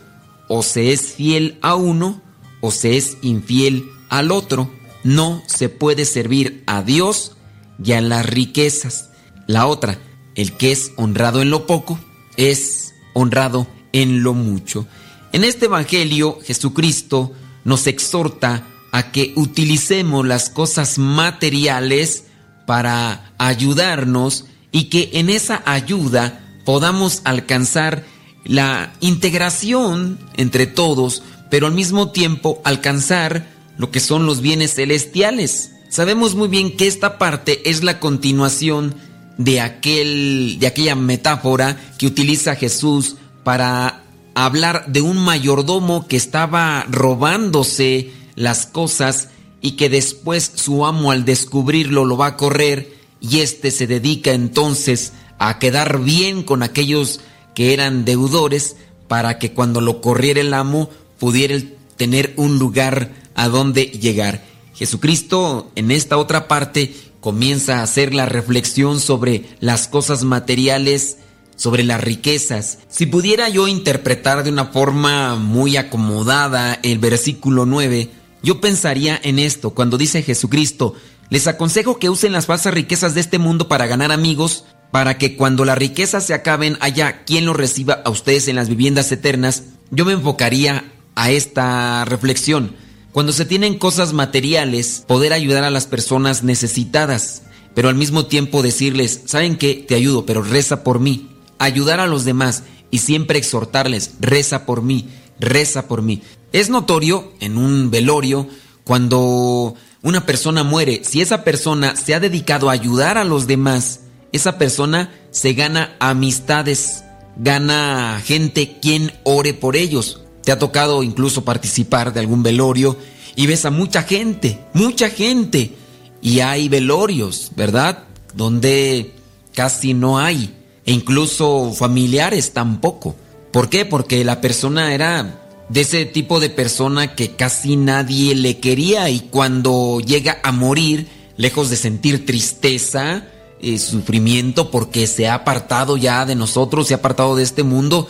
o 0.47 0.63
se 0.63 0.91
es 0.91 1.13
fiel 1.13 1.57
a 1.61 1.75
uno 1.75 2.21
o 2.61 2.71
se 2.71 2.97
es 2.97 3.17
infiel 3.21 3.89
al 4.09 4.31
otro. 4.31 4.71
no 5.03 5.41
se 5.45 5.69
puede 5.69 6.03
servir 6.03 6.63
a 6.65 6.81
Dios 6.81 7.37
y 7.81 7.93
a 7.93 8.01
las 8.01 8.25
riquezas. 8.25 9.09
La 9.45 9.65
otra, 9.67 9.99
el 10.35 10.53
que 10.57 10.73
es 10.73 10.91
honrado 10.97 11.41
en 11.41 11.49
lo 11.49 11.65
poco, 11.65 11.97
es 12.35 12.93
honrado 13.13 13.67
en 13.93 14.21
lo 14.21 14.33
mucho. 14.33 14.85
En 15.31 15.43
este 15.43 15.65
Evangelio, 15.65 16.39
Jesucristo 16.43 17.31
nos 17.63 17.87
exhorta 17.87 18.67
a 18.91 19.11
que 19.11 19.33
utilicemos 19.35 20.25
las 20.25 20.49
cosas 20.49 20.97
materiales 20.97 22.25
para 22.65 23.33
ayudarnos 23.37 24.45
y 24.71 24.85
que 24.85 25.11
en 25.13 25.29
esa 25.29 25.61
ayuda 25.65 26.39
podamos 26.65 27.21
alcanzar 27.23 28.03
la 28.47 28.93
integración 29.01 30.17
entre 30.37 30.67
todos, 30.67 31.21
pero 31.49 31.67
al 31.67 31.73
mismo 31.73 32.11
tiempo 32.11 32.61
alcanzar 32.63 33.47
lo 33.77 33.91
que 33.91 33.99
son 33.99 34.25
los 34.25 34.41
bienes 34.41 34.73
celestiales. 34.73 35.71
Sabemos 35.89 36.35
muy 36.35 36.47
bien 36.47 36.75
que 36.75 36.87
esta 36.87 37.17
parte 37.17 37.69
es 37.69 37.83
la 37.83 37.99
continuación 37.99 38.95
de 39.37 39.61
aquel 39.61 40.57
de 40.59 40.67
aquella 40.67 40.95
metáfora 40.95 41.77
que 41.97 42.07
utiliza 42.07 42.55
Jesús 42.55 43.17
para 43.43 44.03
hablar 44.33 44.85
de 44.87 45.01
un 45.01 45.17
mayordomo 45.17 46.07
que 46.07 46.17
estaba 46.17 46.85
robándose 46.89 48.11
las 48.35 48.65
cosas 48.65 49.29
y 49.61 49.71
que 49.71 49.89
después 49.89 50.51
su 50.55 50.85
amo 50.85 51.11
al 51.11 51.25
descubrirlo 51.25 52.05
lo 52.05 52.17
va 52.17 52.27
a 52.27 52.37
correr 52.37 52.95
y 53.21 53.39
éste 53.39 53.71
se 53.71 53.87
dedica 53.87 54.31
entonces 54.31 55.13
a 55.39 55.59
quedar 55.59 56.01
bien 56.01 56.43
con 56.43 56.63
aquellos 56.63 57.21
que 57.57 57.73
eran 57.73 58.05
deudores 58.05 58.75
para 59.07 59.39
que 59.39 59.51
cuando 59.51 59.81
lo 59.81 59.99
corriera 59.99 60.41
el 60.41 60.53
amo 60.53 60.91
pudiera 61.17 61.57
tener 61.95 62.35
un 62.37 62.59
lugar 62.59 63.09
a 63.33 63.47
donde 63.47 63.85
llegar. 63.85 64.45
Jesucristo 64.75 65.71
en 65.73 65.89
esta 65.89 66.19
otra 66.19 66.47
parte 66.47 66.93
comienza 67.19 67.79
a 67.79 67.81
hacer 67.81 68.13
la 68.13 68.27
reflexión 68.27 68.99
sobre 68.99 69.45
las 69.59 69.87
cosas 69.87 70.23
materiales, 70.23 71.17
sobre 71.55 71.83
las 71.83 71.99
riquezas. 71.99 72.77
Si 72.89 73.07
pudiera 73.07 73.49
yo 73.49 73.67
interpretar 73.67 74.43
de 74.43 74.51
una 74.51 74.65
forma 74.65 75.35
muy 75.35 75.77
acomodada 75.77 76.77
el 76.83 76.99
versículo 76.99 77.65
9, 77.65 78.11
yo 78.43 78.61
pensaría 78.61 79.19
en 79.23 79.39
esto, 79.39 79.71
cuando 79.71 79.97
dice 79.97 80.21
Jesucristo, 80.21 80.93
les 81.31 81.47
aconsejo 81.47 81.97
que 81.97 82.11
usen 82.11 82.33
las 82.33 82.45
falsas 82.45 82.75
riquezas 82.75 83.15
de 83.15 83.21
este 83.21 83.39
mundo 83.39 83.67
para 83.67 83.87
ganar 83.87 84.11
amigos, 84.11 84.65
para 84.91 85.17
que 85.17 85.35
cuando 85.35 85.65
las 85.65 85.77
riquezas 85.77 86.25
se 86.25 86.33
acaben 86.33 86.77
haya 86.79 87.23
quien 87.23 87.45
los 87.45 87.55
reciba 87.55 88.01
a 88.05 88.09
ustedes 88.09 88.47
en 88.47 88.55
las 88.55 88.69
viviendas 88.69 89.11
eternas. 89.11 89.63
Yo 89.91 90.05
me 90.05 90.13
enfocaría 90.13 90.91
a 91.15 91.31
esta 91.31 92.05
reflexión. 92.05 92.75
Cuando 93.11 93.33
se 93.33 93.45
tienen 93.45 93.79
cosas 93.79 94.13
materiales, 94.13 95.03
poder 95.07 95.33
ayudar 95.33 95.63
a 95.63 95.71
las 95.71 95.87
personas 95.87 96.43
necesitadas, 96.43 97.43
pero 97.73 97.89
al 97.89 97.95
mismo 97.95 98.27
tiempo 98.27 98.61
decirles, 98.61 99.21
¿saben 99.25 99.57
qué? 99.57 99.85
Te 99.87 99.95
ayudo, 99.95 100.25
pero 100.25 100.43
reza 100.43 100.83
por 100.83 100.99
mí. 100.99 101.29
Ayudar 101.57 101.99
a 101.99 102.07
los 102.07 102.25
demás 102.25 102.63
y 102.91 102.99
siempre 102.99 103.39
exhortarles, 103.39 104.11
reza 104.19 104.65
por 104.65 104.83
mí, 104.83 105.09
reza 105.39 105.87
por 105.87 106.01
mí. 106.01 106.21
Es 106.53 106.69
notorio 106.69 107.33
en 107.39 107.57
un 107.57 107.89
velorio 107.89 108.47
cuando 108.83 109.75
una 110.01 110.25
persona 110.25 110.63
muere, 110.63 111.01
si 111.03 111.21
esa 111.21 111.43
persona 111.43 111.95
se 111.95 112.13
ha 112.13 112.19
dedicado 112.19 112.69
a 112.69 112.73
ayudar 112.73 113.17
a 113.17 113.23
los 113.23 113.47
demás, 113.47 114.01
esa 114.31 114.57
persona 114.57 115.11
se 115.31 115.53
gana 115.53 115.95
amistades, 115.99 117.03
gana 117.35 118.21
gente 118.25 118.77
quien 118.81 119.11
ore 119.23 119.53
por 119.53 119.75
ellos. 119.75 120.21
Te 120.43 120.51
ha 120.51 120.59
tocado 120.59 121.03
incluso 121.03 121.43
participar 121.43 122.13
de 122.13 122.19
algún 122.19 122.43
velorio 122.43 122.97
y 123.35 123.47
ves 123.47 123.65
a 123.65 123.71
mucha 123.71 124.03
gente, 124.03 124.59
mucha 124.73 125.09
gente. 125.09 125.73
Y 126.21 126.39
hay 126.39 126.69
velorios, 126.69 127.51
¿verdad? 127.55 128.05
Donde 128.33 129.13
casi 129.53 129.93
no 129.93 130.19
hay. 130.19 130.53
E 130.85 130.91
incluso 130.91 131.73
familiares 131.73 132.53
tampoco. 132.53 133.15
¿Por 133.51 133.69
qué? 133.69 133.85
Porque 133.85 134.23
la 134.23 134.41
persona 134.41 134.93
era 134.93 135.41
de 135.69 135.81
ese 135.81 136.05
tipo 136.05 136.39
de 136.39 136.49
persona 136.49 137.15
que 137.15 137.35
casi 137.35 137.75
nadie 137.75 138.35
le 138.35 138.59
quería 138.59 139.09
y 139.09 139.19
cuando 139.19 139.99
llega 139.99 140.39
a 140.43 140.51
morir, 140.51 141.07
lejos 141.35 141.69
de 141.69 141.75
sentir 141.75 142.25
tristeza, 142.25 143.27
y 143.59 143.79
sufrimiento 143.79 144.71
porque 144.71 145.07
se 145.07 145.27
ha 145.27 145.35
apartado 145.35 145.97
ya 145.97 146.25
de 146.25 146.35
nosotros, 146.35 146.87
se 146.87 146.93
ha 146.93 146.97
apartado 146.97 147.35
de 147.35 147.43
este 147.43 147.63
mundo, 147.63 148.07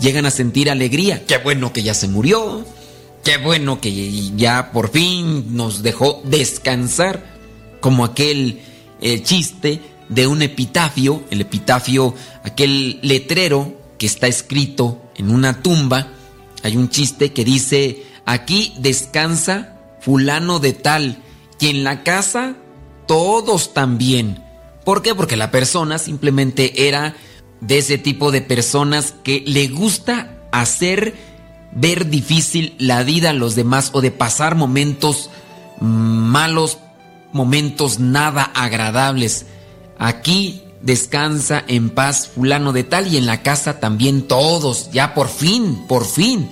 llegan 0.00 0.26
a 0.26 0.30
sentir 0.30 0.70
alegría. 0.70 1.24
Qué 1.26 1.38
bueno 1.38 1.72
que 1.72 1.82
ya 1.82 1.94
se 1.94 2.08
murió, 2.08 2.64
qué 3.24 3.38
bueno 3.38 3.80
que 3.80 4.30
ya 4.36 4.70
por 4.72 4.90
fin 4.90 5.56
nos 5.56 5.82
dejó 5.82 6.20
descansar, 6.24 7.36
como 7.80 8.04
aquel 8.04 8.62
el 9.00 9.22
chiste 9.22 9.80
de 10.08 10.26
un 10.26 10.42
epitafio, 10.42 11.22
el 11.30 11.40
epitafio, 11.40 12.14
aquel 12.42 12.98
letrero 13.02 13.74
que 13.98 14.06
está 14.06 14.26
escrito 14.26 15.02
en 15.16 15.30
una 15.30 15.62
tumba, 15.62 16.08
hay 16.62 16.76
un 16.76 16.88
chiste 16.88 17.32
que 17.32 17.44
dice, 17.44 18.04
aquí 18.24 18.74
descansa 18.78 19.76
fulano 20.00 20.58
de 20.58 20.72
tal, 20.72 21.22
y 21.58 21.68
en 21.68 21.84
la 21.84 22.02
casa 22.02 22.56
todos 23.06 23.72
también. 23.72 24.45
¿Por 24.86 25.02
qué? 25.02 25.16
Porque 25.16 25.36
la 25.36 25.50
persona 25.50 25.98
simplemente 25.98 26.86
era 26.86 27.16
de 27.60 27.78
ese 27.78 27.98
tipo 27.98 28.30
de 28.30 28.40
personas 28.40 29.14
que 29.24 29.42
le 29.44 29.66
gusta 29.66 30.38
hacer 30.52 31.12
ver 31.72 32.08
difícil 32.08 32.76
la 32.78 33.02
vida 33.02 33.30
a 33.30 33.32
los 33.32 33.56
demás 33.56 33.90
o 33.94 34.00
de 34.00 34.12
pasar 34.12 34.54
momentos 34.54 35.28
malos, 35.80 36.78
momentos 37.32 37.98
nada 37.98 38.44
agradables. 38.54 39.46
Aquí 39.98 40.62
descansa 40.82 41.64
en 41.66 41.90
paz 41.90 42.28
fulano 42.32 42.72
de 42.72 42.84
tal 42.84 43.12
y 43.12 43.16
en 43.16 43.26
la 43.26 43.42
casa 43.42 43.80
también 43.80 44.22
todos, 44.28 44.92
ya 44.92 45.14
por 45.14 45.26
fin, 45.26 45.84
por 45.88 46.06
fin. 46.06 46.48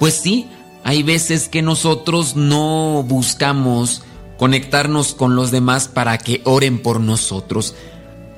Pues 0.00 0.14
sí, 0.14 0.48
hay 0.82 1.04
veces 1.04 1.48
que 1.48 1.62
nosotros 1.62 2.34
no 2.34 3.04
buscamos 3.06 4.02
conectarnos 4.38 5.14
con 5.14 5.36
los 5.36 5.50
demás 5.50 5.88
para 5.88 6.16
que 6.18 6.40
oren 6.44 6.78
por 6.78 7.00
nosotros. 7.00 7.74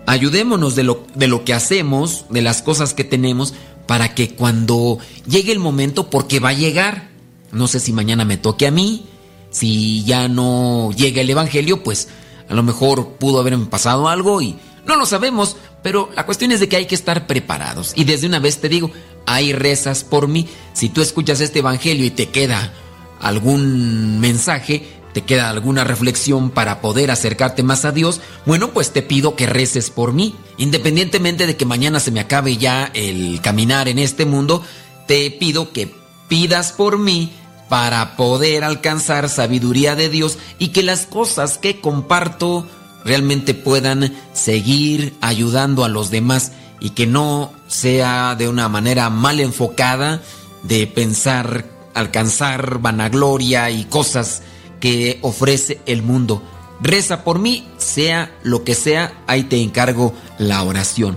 Ayudémonos 0.06 0.74
de 0.74 0.82
lo, 0.82 1.06
de 1.14 1.28
lo 1.28 1.44
que 1.44 1.54
hacemos, 1.54 2.24
de 2.30 2.42
las 2.42 2.62
cosas 2.62 2.94
que 2.94 3.04
tenemos, 3.04 3.54
para 3.86 4.14
que 4.14 4.34
cuando 4.34 4.98
llegue 5.26 5.52
el 5.52 5.58
momento, 5.58 6.10
porque 6.10 6.40
va 6.40 6.50
a 6.50 6.54
llegar, 6.54 7.10
no 7.52 7.68
sé 7.68 7.80
si 7.80 7.92
mañana 7.92 8.24
me 8.24 8.38
toque 8.38 8.66
a 8.66 8.70
mí, 8.70 9.04
si 9.50 10.02
ya 10.04 10.28
no 10.28 10.90
llega 10.92 11.20
el 11.20 11.30
Evangelio, 11.30 11.82
pues 11.82 12.08
a 12.48 12.54
lo 12.54 12.62
mejor 12.62 13.12
pudo 13.12 13.40
haberme 13.40 13.66
pasado 13.66 14.08
algo 14.08 14.40
y 14.40 14.56
no 14.86 14.96
lo 14.96 15.06
sabemos, 15.06 15.56
pero 15.82 16.10
la 16.16 16.24
cuestión 16.24 16.52
es 16.52 16.60
de 16.60 16.68
que 16.68 16.76
hay 16.76 16.86
que 16.86 16.94
estar 16.94 17.26
preparados. 17.26 17.92
Y 17.94 18.04
desde 18.04 18.26
una 18.26 18.38
vez 18.38 18.60
te 18.60 18.68
digo, 18.68 18.90
hay 19.26 19.52
rezas 19.52 20.04
por 20.04 20.28
mí. 20.28 20.48
Si 20.72 20.88
tú 20.88 21.02
escuchas 21.02 21.40
este 21.40 21.60
Evangelio 21.60 22.04
y 22.04 22.10
te 22.10 22.26
queda 22.26 22.72
algún 23.20 24.18
mensaje, 24.20 24.99
te 25.12 25.22
queda 25.22 25.50
alguna 25.50 25.84
reflexión 25.84 26.50
para 26.50 26.80
poder 26.80 27.10
acercarte 27.10 27.62
más 27.62 27.84
a 27.84 27.92
Dios, 27.92 28.20
bueno, 28.46 28.70
pues 28.70 28.92
te 28.92 29.02
pido 29.02 29.36
que 29.36 29.46
reces 29.46 29.90
por 29.90 30.12
mí. 30.12 30.34
Independientemente 30.56 31.46
de 31.46 31.56
que 31.56 31.64
mañana 31.64 32.00
se 32.00 32.10
me 32.10 32.20
acabe 32.20 32.56
ya 32.56 32.90
el 32.94 33.40
caminar 33.42 33.88
en 33.88 33.98
este 33.98 34.24
mundo, 34.24 34.62
te 35.06 35.30
pido 35.30 35.72
que 35.72 35.94
pidas 36.28 36.72
por 36.72 36.98
mí 36.98 37.32
para 37.68 38.16
poder 38.16 38.64
alcanzar 38.64 39.28
sabiduría 39.28 39.94
de 39.94 40.08
Dios 40.08 40.38
y 40.58 40.68
que 40.68 40.82
las 40.82 41.06
cosas 41.06 41.58
que 41.58 41.80
comparto 41.80 42.66
realmente 43.04 43.54
puedan 43.54 44.14
seguir 44.32 45.14
ayudando 45.20 45.84
a 45.84 45.88
los 45.88 46.10
demás 46.10 46.52
y 46.80 46.90
que 46.90 47.06
no 47.06 47.52
sea 47.68 48.34
de 48.36 48.48
una 48.48 48.68
manera 48.68 49.10
mal 49.10 49.40
enfocada 49.40 50.22
de 50.62 50.86
pensar 50.86 51.64
alcanzar 51.94 52.78
vanagloria 52.78 53.70
y 53.70 53.84
cosas 53.84 54.42
que 54.80 55.18
ofrece 55.22 55.80
el 55.86 56.02
mundo. 56.02 56.42
Reza 56.80 57.24
por 57.24 57.38
mí, 57.38 57.68
sea 57.76 58.34
lo 58.42 58.64
que 58.64 58.74
sea, 58.74 59.12
ahí 59.26 59.44
te 59.44 59.60
encargo 59.60 60.14
la 60.38 60.62
oración. 60.62 61.16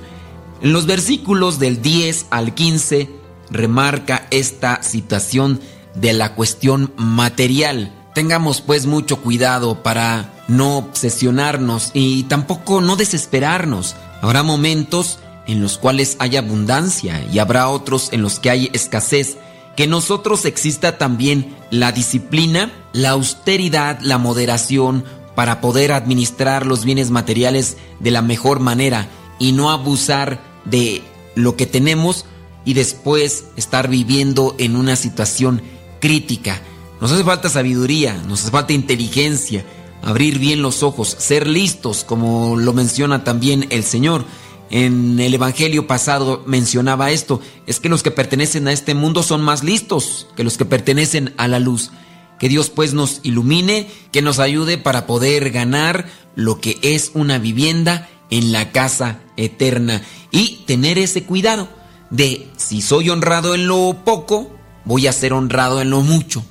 En 0.61 0.74
los 0.74 0.86
versículos 0.86 1.59
del 1.59 1.82
10 1.82 2.28
al 2.30 2.53
15 2.53 3.09
remarca 3.49 4.28
esta 4.32 4.84
situación 4.84 5.59
de 5.95 6.14
la 6.14 6.36
cuestión 6.36 6.93
material. 6.97 7.93
Tengamos 8.14 8.61
pues 8.61 8.86
mucho 8.86 9.22
cuidado 9.22 9.84
para 9.84 10.34
no 10.47 10.78
obsesionarnos 10.78 11.91
y 11.93 12.24
tampoco 12.24 12.82
no 12.82 12.95
desesperarnos. 12.95 13.95
Habrá 14.22 14.43
momentos 14.43 15.20
en 15.47 15.61
los 15.61 15.78
cuales 15.78 16.16
hay 16.20 16.38
abundancia 16.38 17.26
y 17.32 17.39
habrá 17.39 17.70
otros 17.70 18.09
en 18.11 18.22
los 18.22 18.39
que 18.39 18.49
hay 18.49 18.70
escasez. 18.74 19.38
Que 19.76 19.88
nosotros 19.88 20.45
exista 20.45 20.97
también 20.97 21.55
la 21.71 21.91
disciplina, 21.91 22.71
la 22.93 23.11
austeridad, 23.11 23.99
la 24.01 24.17
moderación 24.17 25.03
para 25.36 25.61
poder 25.61 25.91
administrar 25.91 26.65
los 26.65 26.86
bienes 26.86 27.09
materiales 27.09 27.78
de 27.99 28.11
la 28.11 28.21
mejor 28.21 28.59
manera 28.59 29.07
y 29.39 29.51
no 29.51 29.71
abusar 29.71 30.39
de 30.65 31.01
lo 31.36 31.55
que 31.55 31.65
tenemos 31.65 32.26
y 32.65 32.74
después 32.74 33.45
estar 33.55 33.89
viviendo 33.89 34.55
en 34.59 34.76
una 34.76 34.95
situación 34.95 35.61
crítica. 35.99 36.61
Nos 37.01 37.11
hace 37.11 37.24
falta 37.24 37.49
sabiduría, 37.49 38.13
nos 38.28 38.41
hace 38.41 38.51
falta 38.51 38.74
inteligencia, 38.74 39.65
abrir 40.03 40.39
bien 40.39 40.61
los 40.61 40.84
ojos, 40.84 41.15
ser 41.19 41.47
listos, 41.47 42.03
como 42.03 42.55
lo 42.57 42.74
menciona 42.74 43.24
también 43.24 43.67
el 43.69 43.84
Señor. 43.84 44.26
En 44.74 45.19
el 45.19 45.36
Evangelio 45.36 45.86
pasado 45.86 46.41
mencionaba 46.47 47.11
esto, 47.11 47.39
es 47.67 47.80
que 47.80 47.89
los 47.89 48.01
que 48.01 48.09
pertenecen 48.09 48.67
a 48.67 48.71
este 48.71 48.95
mundo 48.95 49.21
son 49.21 49.39
más 49.39 49.63
listos 49.63 50.26
que 50.36 50.43
los 50.43 50.57
que 50.57 50.65
pertenecen 50.65 51.32
a 51.38 51.47
la 51.47 51.59
luz. 51.59 51.91
Que 52.39 52.49
Dios 52.49 52.71
pues 52.71 52.95
nos 52.95 53.19
ilumine, 53.21 53.88
que 54.11 54.24
nos 54.24 54.39
ayude 54.39 54.80
para 54.80 55.05
poder 55.05 55.51
ganar 55.51 56.07
lo 56.34 56.59
que 56.59 56.80
es 56.82 57.11
una 57.13 57.38
vivienda 57.38 58.09
en 58.32 58.51
la 58.51 58.71
casa 58.71 59.19
eterna 59.38 60.01
y 60.32 60.63
tener 60.65 60.97
ese 60.97 61.24
cuidado 61.24 61.69
de 62.09 62.47
si 62.57 62.82
soy 62.82 63.11
honrado 63.11 63.53
en 63.53 63.67
lo 63.67 63.97
poco, 64.03 64.57
voy 64.86 65.05
a 65.05 65.13
ser 65.13 65.34
honrado 65.34 65.82
en 65.82 65.91
lo 65.91 66.01
mucho. 66.01 66.43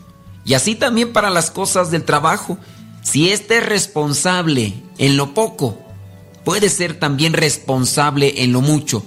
Y 0.45 0.55
así 0.55 0.77
también 0.77 1.13
para 1.13 1.31
las 1.31 1.51
cosas 1.51 1.91
del 1.91 2.05
trabajo. 2.05 2.57
Si 3.03 3.31
éste 3.31 3.59
es 3.59 3.67
responsable 3.67 4.75
en 4.99 5.17
lo 5.17 5.35
poco, 5.35 5.77
puede 6.45 6.69
ser 6.69 6.99
también 6.99 7.33
responsable 7.33 8.43
en 8.43 8.53
lo 8.53 8.61
mucho. 8.61 9.05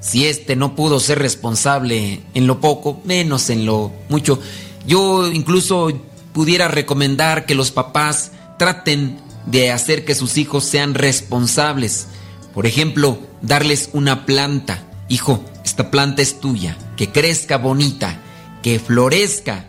Si 0.00 0.26
éste 0.26 0.56
no 0.56 0.74
pudo 0.74 0.98
ser 0.98 1.18
responsable 1.18 2.20
en 2.34 2.46
lo 2.46 2.60
poco, 2.60 3.00
menos 3.04 3.50
en 3.50 3.66
lo 3.66 3.92
mucho. 4.08 4.38
Yo 4.86 5.30
incluso 5.30 5.92
pudiera 6.32 6.68
recomendar 6.68 7.44
que 7.44 7.54
los 7.54 7.70
papás 7.70 8.32
traten 8.58 9.18
de 9.46 9.70
hacer 9.70 10.04
que 10.04 10.14
sus 10.14 10.38
hijos 10.38 10.64
sean 10.64 10.94
responsables. 10.94 12.06
Por 12.54 12.66
ejemplo, 12.66 13.18
darles 13.42 13.90
una 13.92 14.26
planta. 14.26 14.86
Hijo, 15.08 15.44
esta 15.64 15.90
planta 15.90 16.22
es 16.22 16.40
tuya. 16.40 16.76
Que 16.96 17.10
crezca 17.10 17.58
bonita, 17.58 18.18
que 18.62 18.78
florezca. 18.78 19.66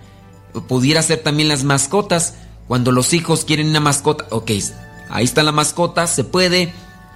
Pudiera 0.68 1.02
ser 1.02 1.20
también 1.20 1.50
las 1.50 1.64
mascotas. 1.64 2.36
Cuando 2.68 2.92
los 2.92 3.14
hijos 3.14 3.44
quieren 3.44 3.70
una 3.70 3.80
mascota, 3.82 4.28
ok, 4.30 4.52
ahí 5.10 5.26
está 5.26 5.44
la 5.44 5.52
mascota, 5.52 6.08
se 6.08 6.24
puede, 6.24 6.74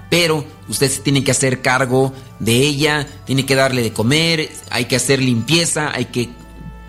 pero 0.09 0.45
usted 0.69 0.89
se 0.89 1.01
tiene 1.01 1.23
que 1.23 1.31
hacer 1.31 1.61
cargo 1.61 2.13
de 2.39 2.61
ella, 2.61 3.07
tiene 3.25 3.45
que 3.45 3.55
darle 3.55 3.81
de 3.81 3.93
comer, 3.93 4.49
hay 4.69 4.85
que 4.85 4.95
hacer 4.95 5.21
limpieza, 5.21 5.91
hay 5.93 6.05
que... 6.05 6.29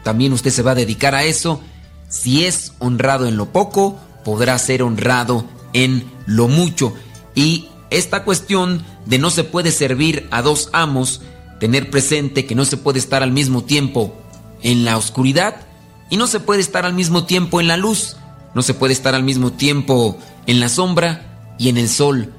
También 0.03 0.33
usted 0.33 0.51
se 0.51 0.63
va 0.63 0.73
a 0.73 0.77
dedicar 0.77 1.15
a 1.15 1.25
eso. 1.25 1.61
Si 2.09 2.45
es 2.45 2.73
honrado 2.79 3.27
en 3.27 3.37
lo 3.37 3.53
poco, 3.53 3.99
podrá 4.25 4.59
ser 4.59 4.83
honrado 4.83 5.45
en 5.73 6.05
lo 6.27 6.49
mucho. 6.49 6.95
Y 7.35 7.69
esta 7.91 8.25
cuestión 8.25 8.85
de 9.05 9.19
no 9.19 9.31
se 9.31 9.45
puede 9.45 9.71
servir 9.71 10.29
a 10.31 10.43
dos 10.43 10.71
amos, 10.73 11.23
tener 11.61 11.91
presente 11.91 12.47
que 12.47 12.55
no 12.55 12.65
se 12.65 12.77
puede 12.77 12.99
estar 12.99 13.23
al 13.23 13.33
mismo 13.33 13.65
tiempo 13.65 14.15
en 14.63 14.85
la 14.85 14.97
oscuridad 14.97 15.57
y 16.11 16.17
no 16.17 16.27
se 16.27 16.41
puede 16.41 16.61
estar 16.61 16.85
al 16.85 16.95
mismo 16.95 17.25
tiempo 17.25 17.61
en 17.61 17.69
la 17.69 17.77
luz, 17.77 18.17
no 18.55 18.63
se 18.63 18.75
puede 18.75 18.93
estar 18.93 19.15
al 19.15 19.23
mismo 19.23 19.53
tiempo 19.53 20.19
en 20.47 20.61
la 20.61 20.69
sombra 20.69 21.55
y 21.59 21.69
en 21.69 21.79
el 21.79 21.89
sol. 21.89 22.33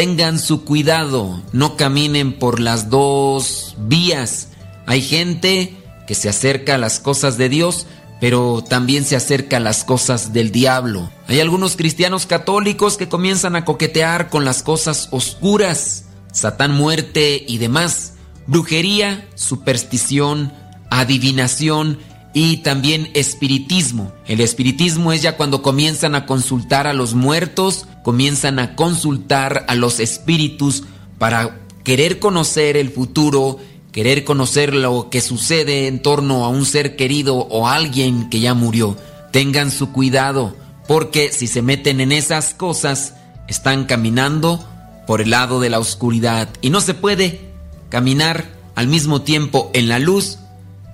Tengan 0.00 0.38
su 0.38 0.64
cuidado, 0.64 1.42
no 1.52 1.76
caminen 1.76 2.32
por 2.32 2.58
las 2.58 2.88
dos 2.88 3.76
vías. 3.80 4.48
Hay 4.86 5.02
gente 5.02 5.76
que 6.06 6.14
se 6.14 6.30
acerca 6.30 6.76
a 6.76 6.78
las 6.78 7.00
cosas 7.00 7.36
de 7.36 7.50
Dios, 7.50 7.86
pero 8.18 8.64
también 8.66 9.04
se 9.04 9.14
acerca 9.14 9.58
a 9.58 9.60
las 9.60 9.84
cosas 9.84 10.32
del 10.32 10.52
diablo. 10.52 11.10
Hay 11.28 11.38
algunos 11.40 11.76
cristianos 11.76 12.24
católicos 12.24 12.96
que 12.96 13.10
comienzan 13.10 13.56
a 13.56 13.66
coquetear 13.66 14.30
con 14.30 14.46
las 14.46 14.62
cosas 14.62 15.08
oscuras, 15.10 16.06
Satán 16.32 16.72
muerte 16.72 17.44
y 17.46 17.58
demás, 17.58 18.14
brujería, 18.46 19.28
superstición, 19.34 20.50
adivinación 20.90 21.98
y 22.32 22.58
también 22.58 23.10
espiritismo. 23.12 24.14
El 24.26 24.40
espiritismo 24.40 25.12
es 25.12 25.20
ya 25.20 25.36
cuando 25.36 25.60
comienzan 25.60 26.14
a 26.14 26.24
consultar 26.24 26.86
a 26.86 26.94
los 26.94 27.12
muertos, 27.12 27.86
comienzan 28.02 28.58
a 28.58 28.76
consultar 28.76 29.64
a 29.68 29.74
los 29.74 30.00
espíritus 30.00 30.84
para 31.18 31.60
querer 31.84 32.18
conocer 32.18 32.76
el 32.76 32.90
futuro, 32.90 33.58
querer 33.92 34.24
conocer 34.24 34.74
lo 34.74 35.10
que 35.10 35.20
sucede 35.20 35.86
en 35.86 36.02
torno 36.02 36.44
a 36.44 36.48
un 36.48 36.64
ser 36.64 36.96
querido 36.96 37.36
o 37.36 37.68
alguien 37.68 38.30
que 38.30 38.40
ya 38.40 38.54
murió. 38.54 38.96
Tengan 39.32 39.70
su 39.70 39.92
cuidado, 39.92 40.56
porque 40.88 41.32
si 41.32 41.46
se 41.46 41.62
meten 41.62 42.00
en 42.00 42.12
esas 42.12 42.54
cosas, 42.54 43.14
están 43.48 43.84
caminando 43.84 44.64
por 45.06 45.20
el 45.20 45.30
lado 45.30 45.60
de 45.60 45.70
la 45.70 45.78
oscuridad 45.78 46.48
y 46.60 46.70
no 46.70 46.80
se 46.80 46.94
puede 46.94 47.40
caminar 47.88 48.48
al 48.76 48.86
mismo 48.86 49.22
tiempo 49.22 49.70
en 49.74 49.88
la 49.88 49.98
luz 49.98 50.38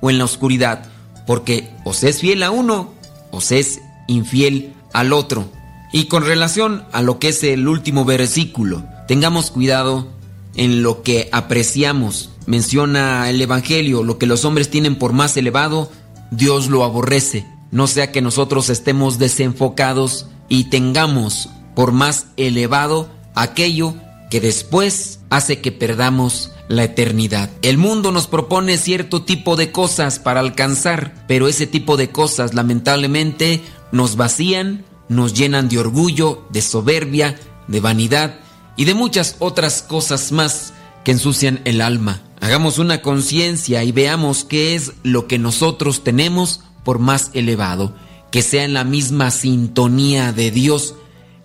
o 0.01 0.11
en 0.11 0.19
la 0.19 0.25
oscuridad, 0.25 0.87
porque 1.27 1.71
o 1.85 1.93
es 1.93 2.21
fiel 2.21 2.43
a 2.43 2.51
uno 2.51 2.95
o 3.31 3.41
se 3.41 3.59
es 3.59 3.81
infiel 4.07 4.73
al 4.93 5.13
otro. 5.13 5.56
Y 5.93 6.07
con 6.07 6.25
relación 6.25 6.85
a 6.93 7.03
lo 7.03 7.19
que 7.19 7.29
es 7.29 7.43
el 7.43 7.69
último 7.69 8.05
versículo, 8.05 8.85
tengamos 9.09 9.51
cuidado 9.51 10.09
en 10.55 10.83
lo 10.83 11.03
que 11.03 11.29
apreciamos. 11.33 12.31
Menciona 12.47 13.29
el 13.31 13.41
Evangelio, 13.41 14.03
lo 14.03 14.19
que 14.19 14.27
los 14.27 14.45
hombres 14.45 14.71
tienen 14.71 14.97
por 14.97 15.13
más 15.13 15.37
elevado, 15.37 15.91
Dios 16.31 16.69
lo 16.69 16.85
aborrece. 16.85 17.47
No 17.71 17.87
sea 17.87 18.13
que 18.13 18.23
nosotros 18.23 18.71
estemos 18.71 19.19
desenfocados 19.19 20.27
y 20.49 20.65
tengamos 20.65 21.49
por 21.75 21.93
más 21.93 22.27
elevado 22.37 23.09
aquello 23.35 23.95
que 24.31 24.41
después 24.41 25.21
hace 25.31 25.61
que 25.61 25.73
perdamos 25.73 26.51
la 26.69 26.85
eternidad. 26.85 27.51
El 27.63 27.79
mundo 27.79 28.13
nos 28.13 28.27
propone 28.27 28.77
cierto 28.77 29.23
tipo 29.23 29.57
de 29.57 29.71
cosas 29.71 30.19
para 30.19 30.41
alcanzar, 30.41 31.25
pero 31.29 31.49
ese 31.49 31.67
tipo 31.67 31.97
de 31.97 32.11
cosas 32.11 32.55
lamentablemente 32.55 33.63
nos 33.93 34.17
vacían, 34.17 34.85
nos 35.09 35.35
llenan 35.35 35.69
de 35.69 35.79
orgullo, 35.79 36.45
de 36.51 36.63
soberbia, 36.63 37.39
de 37.69 37.81
vanidad 37.81 38.41
y 38.77 38.85
de 38.85 38.95
muchas 38.95 39.37
otras 39.39 39.83
cosas 39.83 40.33
más 40.33 40.73
que 41.05 41.13
ensucian 41.13 41.61
el 41.65 41.81
alma. 41.81 42.23
Hagamos 42.41 42.79
una 42.79 43.01
conciencia 43.03 43.83
y 43.85 43.93
veamos 43.93 44.45
qué 44.45 44.75
es 44.75 44.93
lo 45.03 45.27
que 45.27 45.39
nosotros 45.39 46.05
tenemos 46.05 46.61
por 46.85 46.99
más 46.99 47.31
elevado, 47.33 47.95
que 48.31 48.43
sea 48.43 48.65
en 48.65 48.75
la 48.75 48.85
misma 48.85 49.31
sintonía 49.31 50.33
de 50.33 50.51
Dios, 50.51 50.95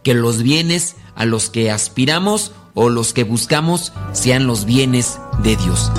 que 0.03 0.13
los 0.13 0.43
bienes 0.43 0.95
a 1.15 1.25
los 1.25 1.49
que 1.49 1.71
aspiramos 1.71 2.51
o 2.73 2.89
los 2.89 3.13
que 3.13 3.23
buscamos 3.23 3.93
sean 4.13 4.47
los 4.47 4.65
bienes 4.65 5.19
de 5.43 5.55
Dios. 5.55 5.91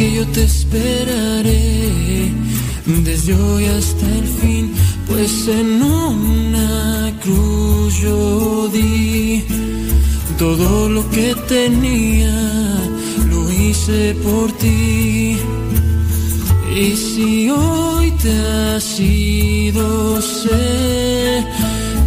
Que 0.00 0.14
yo 0.14 0.26
te 0.28 0.44
esperaré 0.44 2.32
desde 2.86 3.34
hoy 3.34 3.66
hasta 3.66 4.06
el 4.20 4.26
fin, 4.40 4.72
pues 5.06 5.46
en 5.46 5.82
una 5.82 7.12
cruz 7.22 8.00
yo 8.00 8.68
di 8.68 9.44
todo 10.38 10.88
lo 10.88 11.02
que 11.10 11.34
tenía, 11.46 12.34
lo 13.28 13.52
hice 13.52 14.14
por 14.24 14.50
ti. 14.52 15.36
Y 16.74 16.96
si 16.96 17.50
hoy 17.50 18.10
te 18.22 18.32
has 18.40 18.98
ido, 18.98 20.22
sé 20.22 21.44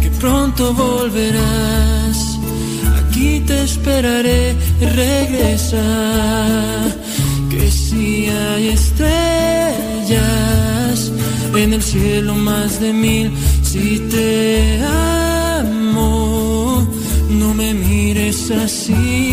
que 0.02 0.10
pronto 0.18 0.74
volverás. 0.74 2.40
Aquí 2.98 3.38
te 3.46 3.62
esperaré, 3.62 4.56
regresa. 4.80 5.84
Hay 8.34 8.68
estrellas 8.68 10.18
en 11.56 11.72
el 11.72 11.82
cielo 11.82 12.34
más 12.34 12.80
de 12.80 12.92
mil. 12.92 13.32
Si 13.62 14.00
te 14.10 14.80
amo, 15.60 16.86
no 17.30 17.54
me 17.54 17.74
mires 17.74 18.50
así. 18.50 19.23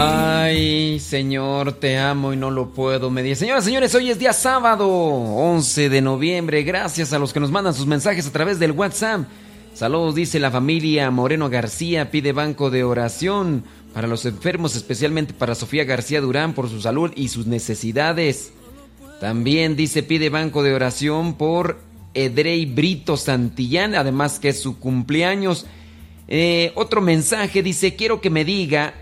Ay, 0.00 1.00
Señor, 1.00 1.72
te 1.72 1.98
amo 1.98 2.32
y 2.32 2.36
no 2.36 2.52
lo 2.52 2.70
puedo 2.70 3.10
medir. 3.10 3.34
Señoras 3.34 3.64
señores, 3.64 3.92
hoy 3.96 4.10
es 4.10 4.20
día 4.20 4.32
sábado, 4.32 4.88
11 4.88 5.88
de 5.88 6.00
noviembre. 6.00 6.62
Gracias 6.62 7.12
a 7.12 7.18
los 7.18 7.32
que 7.32 7.40
nos 7.40 7.50
mandan 7.50 7.74
sus 7.74 7.88
mensajes 7.88 8.24
a 8.24 8.30
través 8.30 8.60
del 8.60 8.70
WhatsApp. 8.70 9.22
Saludos, 9.74 10.14
dice 10.14 10.38
la 10.38 10.52
familia 10.52 11.10
Moreno 11.10 11.50
García, 11.50 12.12
pide 12.12 12.30
banco 12.30 12.70
de 12.70 12.84
oración 12.84 13.64
para 13.92 14.06
los 14.06 14.24
enfermos, 14.24 14.76
especialmente 14.76 15.34
para 15.34 15.56
Sofía 15.56 15.82
García 15.82 16.20
Durán 16.20 16.52
por 16.52 16.68
su 16.68 16.80
salud 16.80 17.10
y 17.16 17.26
sus 17.26 17.48
necesidades. 17.48 18.52
También 19.20 19.74
dice 19.74 20.04
pide 20.04 20.30
banco 20.30 20.62
de 20.62 20.74
oración 20.74 21.34
por 21.34 21.80
Edrey 22.14 22.66
Brito 22.66 23.16
Santillán, 23.16 23.96
además 23.96 24.38
que 24.38 24.50
es 24.50 24.62
su 24.62 24.78
cumpleaños. 24.78 25.66
Eh, 26.28 26.70
otro 26.76 27.00
mensaje 27.00 27.64
dice, 27.64 27.96
quiero 27.96 28.20
que 28.20 28.30
me 28.30 28.44
diga 28.44 28.94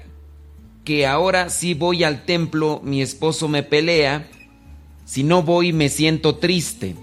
que 0.87 1.05
ahora 1.05 1.51
si 1.51 1.75
voy 1.75 2.05
al 2.05 2.25
templo, 2.25 2.81
mi 2.85 3.03
esposo 3.03 3.49
me 3.49 3.65
pelea, 3.65 4.29
si 5.05 5.25
no 5.25 5.43
voy 5.43 5.73
me 5.73 5.89
siento 5.89 6.37
triste. 6.37 6.95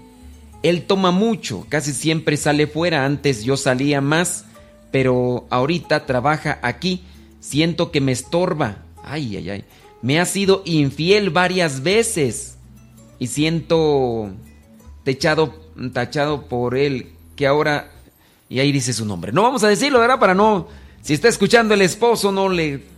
Él 0.62 0.84
toma 0.86 1.10
mucho, 1.10 1.66
casi 1.68 1.92
siempre 1.92 2.38
sale 2.38 2.66
fuera, 2.66 3.04
antes 3.04 3.44
yo 3.44 3.58
salía 3.58 4.00
más, 4.00 4.46
pero 4.90 5.46
ahorita 5.50 6.06
trabaja 6.06 6.58
aquí, 6.62 7.04
siento 7.40 7.90
que 7.90 8.00
me 8.00 8.12
estorba. 8.12 8.78
Ay, 9.04 9.36
ay, 9.36 9.50
ay. 9.50 9.64
Me 10.00 10.18
ha 10.18 10.24
sido 10.24 10.62
infiel 10.64 11.28
varias 11.28 11.82
veces 11.82 12.56
y 13.18 13.26
siento 13.26 14.30
tachado 15.04 16.46
por 16.48 16.74
él, 16.74 17.12
que 17.36 17.46
ahora... 17.46 17.90
Y 18.48 18.60
ahí 18.60 18.72
dice 18.72 18.94
su 18.94 19.04
nombre. 19.04 19.30
No 19.30 19.42
vamos 19.42 19.62
a 19.62 19.68
decirlo, 19.68 19.98
¿verdad? 20.00 20.18
Para 20.18 20.34
no... 20.34 20.68
Si 21.02 21.12
está 21.12 21.28
escuchando 21.28 21.74
el 21.74 21.82
esposo, 21.82 22.32
no 22.32 22.48
le... 22.48 22.93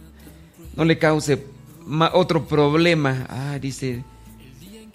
No 0.76 0.84
le 0.84 0.98
cause 0.98 1.44
otro 2.12 2.46
problema. 2.46 3.26
Ah, 3.28 3.58
dice... 3.58 4.04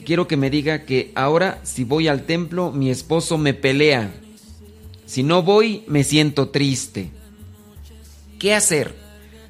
Quiero 0.04 0.28
que 0.28 0.36
me 0.36 0.50
diga 0.50 0.84
que 0.84 1.12
ahora 1.14 1.60
si 1.64 1.84
voy 1.84 2.08
al 2.08 2.24
templo, 2.24 2.72
mi 2.72 2.90
esposo 2.90 3.38
me 3.38 3.54
pelea. 3.54 4.12
Si 5.06 5.22
no 5.22 5.44
voy, 5.44 5.84
me 5.88 6.04
siento 6.04 6.50
triste. 6.50 7.12
¿Qué 8.40 8.56
hacer? 8.56 8.96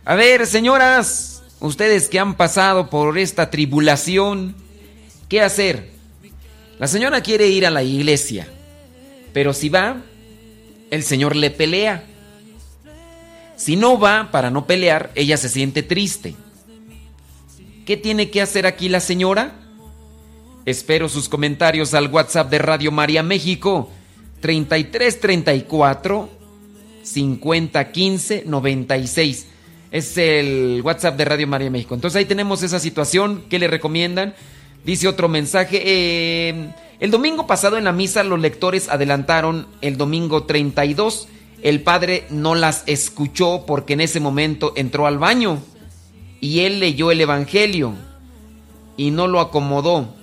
A 0.04 0.16
ver, 0.16 0.46
señoras, 0.46 1.44
ustedes 1.62 2.10
que 2.10 2.20
han 2.20 2.36
pasado 2.36 2.90
por 2.90 3.18
esta 3.18 3.50
tribulación, 3.50 4.56
¿qué 5.30 5.42
hacer? 5.42 5.92
La 6.80 6.88
señora 6.88 7.22
quiere 7.22 7.48
ir 7.48 7.66
a 7.66 7.72
la 7.72 7.84
iglesia, 7.84 8.48
pero 9.32 9.54
si 9.54 9.70
va, 9.70 10.02
el 10.90 11.04
Señor 11.04 11.36
le 11.36 11.52
pelea. 11.52 12.04
Si 13.62 13.76
no 13.76 13.99
va 13.99 14.30
para 14.32 14.49
no 14.49 14.66
pelear, 14.66 15.12
ella 15.14 15.38
se 15.38 15.47
siente 15.47 15.84
triste. 15.84 16.34
¿Qué 17.86 17.95
tiene 17.95 18.32
que 18.32 18.41
hacer 18.41 18.66
aquí 18.66 18.89
la 18.89 18.99
señora? 18.99 19.53
Espero 20.66 21.07
sus 21.07 21.30
comentarios 21.30 21.93
al 21.93 22.07
WhatsApp 22.07 22.49
de 22.49 22.57
Radio 22.57 22.91
María 22.91 23.22
México 23.22 23.91
3334 24.39 26.28
5015 27.03 28.45
96. 28.47 29.47
Es 29.91 30.18
el 30.18 30.82
WhatsApp 30.84 31.16
de 31.16 31.26
Radio 31.26 31.45
María 31.45 31.70
México. 31.70 31.93
Entonces 31.93 32.18
ahí 32.18 32.26
tenemos 32.26 32.64
esa 32.64 32.80
situación. 32.80 33.43
¿Qué 33.47 33.59
le 33.59 33.68
recomiendan? 33.68 34.34
Dice 34.84 35.07
otro 35.07 35.30
mensaje. 35.30 35.84
eh, 35.86 36.72
el 36.99 37.12
domingo 37.12 37.45
pasado 37.45 37.78
en 37.78 37.84
la 37.84 37.91
misa 37.91 38.24
los 38.24 38.39
lectores 38.39 38.89
adelantaron 38.89 39.68
el 39.82 39.97
domingo 39.97 40.45
32. 40.45 41.28
El 41.62 41.84
padre 41.84 42.26
no 42.30 42.55
las 42.55 42.84
escuchó 42.88 43.66
porque 43.68 43.93
en 43.93 44.01
ese 44.01 44.20
momento 44.20 44.74
entró 44.76 45.05
al 45.05 45.20
baño 45.20 45.62
y 46.39 46.62
él 46.62 46.80
leyó 46.80 47.12
el 47.12 47.22
Evangelio 47.22 47.93
y 48.97 49.12
no 49.12 49.28
lo 49.28 49.39
acomodó. 49.39 50.14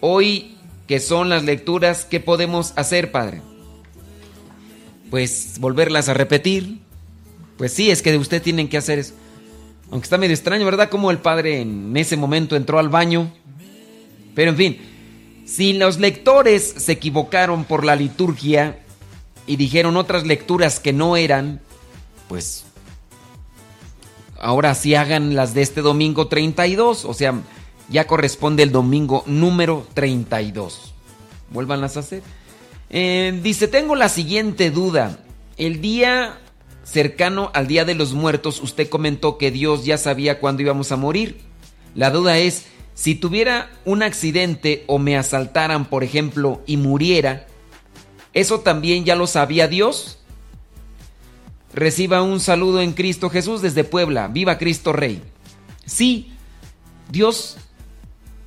Hoy 0.00 0.56
que 0.86 1.00
son 1.00 1.28
las 1.28 1.44
lecturas, 1.44 2.04
¿qué 2.04 2.20
podemos 2.20 2.72
hacer, 2.76 3.10
padre? 3.10 3.42
Pues 5.10 5.56
volverlas 5.58 6.08
a 6.08 6.14
repetir. 6.14 6.78
Pues 7.56 7.72
sí, 7.72 7.90
es 7.90 8.02
que 8.02 8.16
usted 8.16 8.42
tienen 8.42 8.68
que 8.68 8.76
hacer 8.76 8.98
eso. 8.98 9.14
Aunque 9.90 10.04
está 10.04 10.18
medio 10.18 10.34
extraño, 10.34 10.64
¿verdad? 10.64 10.88
Como 10.88 11.10
el 11.10 11.18
padre 11.18 11.60
en 11.60 11.96
ese 11.96 12.16
momento 12.16 12.56
entró 12.56 12.78
al 12.78 12.88
baño. 12.88 13.32
Pero 14.34 14.50
en 14.50 14.56
fin, 14.56 14.78
si 15.44 15.72
los 15.72 15.98
lectores 15.98 16.62
se 16.62 16.92
equivocaron 16.92 17.64
por 17.64 17.84
la 17.84 17.96
liturgia 17.96 18.80
y 19.46 19.56
dijeron 19.56 19.96
otras 19.96 20.26
lecturas 20.26 20.80
que 20.80 20.92
no 20.92 21.16
eran, 21.16 21.60
pues 22.28 22.64
ahora 24.38 24.74
sí 24.74 24.94
hagan 24.94 25.34
las 25.34 25.54
de 25.54 25.62
este 25.62 25.80
domingo 25.80 26.28
32, 26.28 27.04
o 27.04 27.14
sea, 27.14 27.34
ya 27.88 28.06
corresponde 28.06 28.62
el 28.62 28.72
domingo 28.72 29.22
número 29.26 29.86
32. 29.94 30.92
Vuélvanlas 31.50 31.96
a 31.96 32.00
hacer. 32.00 32.22
Eh, 32.90 33.38
dice, 33.42 33.68
tengo 33.68 33.94
la 33.94 34.08
siguiente 34.08 34.70
duda. 34.70 35.20
El 35.56 35.80
día 35.80 36.38
cercano 36.86 37.50
al 37.52 37.66
Día 37.66 37.84
de 37.84 37.94
los 37.94 38.14
Muertos, 38.14 38.62
usted 38.62 38.88
comentó 38.88 39.38
que 39.38 39.50
Dios 39.50 39.84
ya 39.84 39.98
sabía 39.98 40.38
cuándo 40.38 40.62
íbamos 40.62 40.92
a 40.92 40.96
morir. 40.96 41.40
La 41.94 42.10
duda 42.10 42.38
es, 42.38 42.66
si 42.94 43.14
tuviera 43.14 43.70
un 43.84 44.02
accidente 44.02 44.84
o 44.86 44.98
me 44.98 45.16
asaltaran, 45.16 45.86
por 45.86 46.04
ejemplo, 46.04 46.62
y 46.66 46.76
muriera, 46.76 47.46
¿eso 48.36 48.60
también 48.60 49.04
ya 49.06 49.16
lo 49.16 49.26
sabía 49.26 49.66
Dios? 49.66 50.18
Reciba 51.72 52.22
un 52.22 52.38
saludo 52.38 52.82
en 52.82 52.92
Cristo 52.92 53.30
Jesús 53.30 53.62
desde 53.62 53.82
Puebla. 53.82 54.28
Viva 54.28 54.58
Cristo 54.58 54.92
Rey. 54.92 55.22
Sí, 55.86 56.32
Dios 57.10 57.56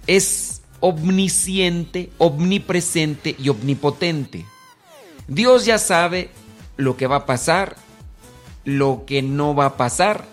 es 0.06 0.62
omnisciente, 0.80 2.12
omnipresente 2.20 3.36
y 3.40 3.50
omnipotente. 3.50 4.46
Dios 5.28 5.66
ya 5.66 5.80
sabe 5.80 6.30
lo 6.78 6.96
que 6.96 7.08
va 7.08 7.18
a 7.18 7.26
pasar, 7.26 7.76
lo 8.66 9.06
que 9.08 9.24
no 9.24 9.56
va 9.56 9.66
a 9.66 9.78
pasar, 9.78 10.26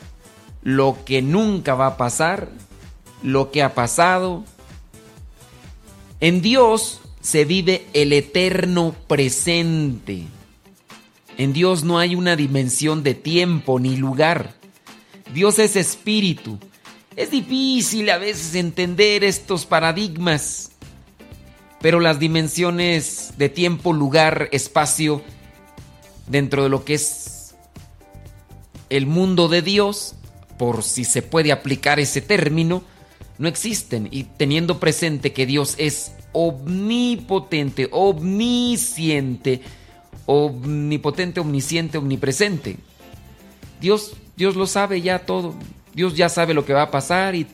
lo 0.63 0.99
que 1.07 1.23
nunca 1.23 1.75
va 1.75 1.87
a 1.87 1.97
pasar, 1.97 2.51
lo 3.23 3.51
que 3.51 3.63
ha 3.63 3.75
pasado. 3.75 4.45
En 6.21 6.43
Dios 6.43 7.01
se 7.27 7.45
vive 7.45 7.85
el 7.93 8.12
eterno 8.12 8.95
presente. 9.09 10.27
En 11.37 11.53
Dios 11.53 11.83
no 11.83 11.99
hay 11.99 12.14
una 12.14 12.37
dimensión 12.37 13.03
de 13.03 13.14
tiempo 13.14 13.81
ni 13.81 13.97
lugar. 13.97 14.55
Dios 15.35 15.59
es 15.59 15.74
espíritu. 15.74 16.57
Es 17.16 17.33
difícil 17.33 18.11
a 18.11 18.18
veces 18.18 18.55
entender 18.55 19.24
estos 19.24 19.66
paradigmas, 19.66 20.70
pero 21.81 21.99
las 21.99 22.20
dimensiones 22.20 23.33
de 23.37 23.49
tiempo, 23.49 23.93
lugar, 23.93 24.49
espacio, 24.53 25.20
dentro 26.29 26.62
de 26.62 26.68
lo 26.68 26.85
que 26.85 26.95
es 26.95 27.57
el 28.89 29.07
mundo 29.07 29.49
de 29.49 29.62
Dios, 29.62 30.14
por 30.59 30.85
si 30.85 31.05
se 31.05 31.22
puede 31.22 31.51
aplicar 31.51 31.99
ese 31.99 32.20
término, 32.20 32.85
no 33.39 33.49
existen. 33.49 34.09
Y 34.11 34.24
teniendo 34.24 34.80
presente 34.80 35.32
que 35.32 35.47
Dios 35.47 35.74
es 35.78 36.12
omnipotente, 36.32 37.89
omnisciente, 37.93 39.62
omnipotente, 40.26 41.41
omnisciente, 41.41 41.99
omnipresente. 41.99 42.76
Dios, 43.80 44.12
Dios 44.37 44.57
lo 44.57 44.66
sabe 44.66 45.01
ya 45.01 45.20
todo. 45.20 45.55
Dios 45.95 46.14
ya 46.14 46.28
sabe 46.28 46.55
lo 46.55 46.64
que 46.64 46.74
va 46.74 46.82
a 46.82 46.91
pasar 46.91 47.34
y... 47.34 47.47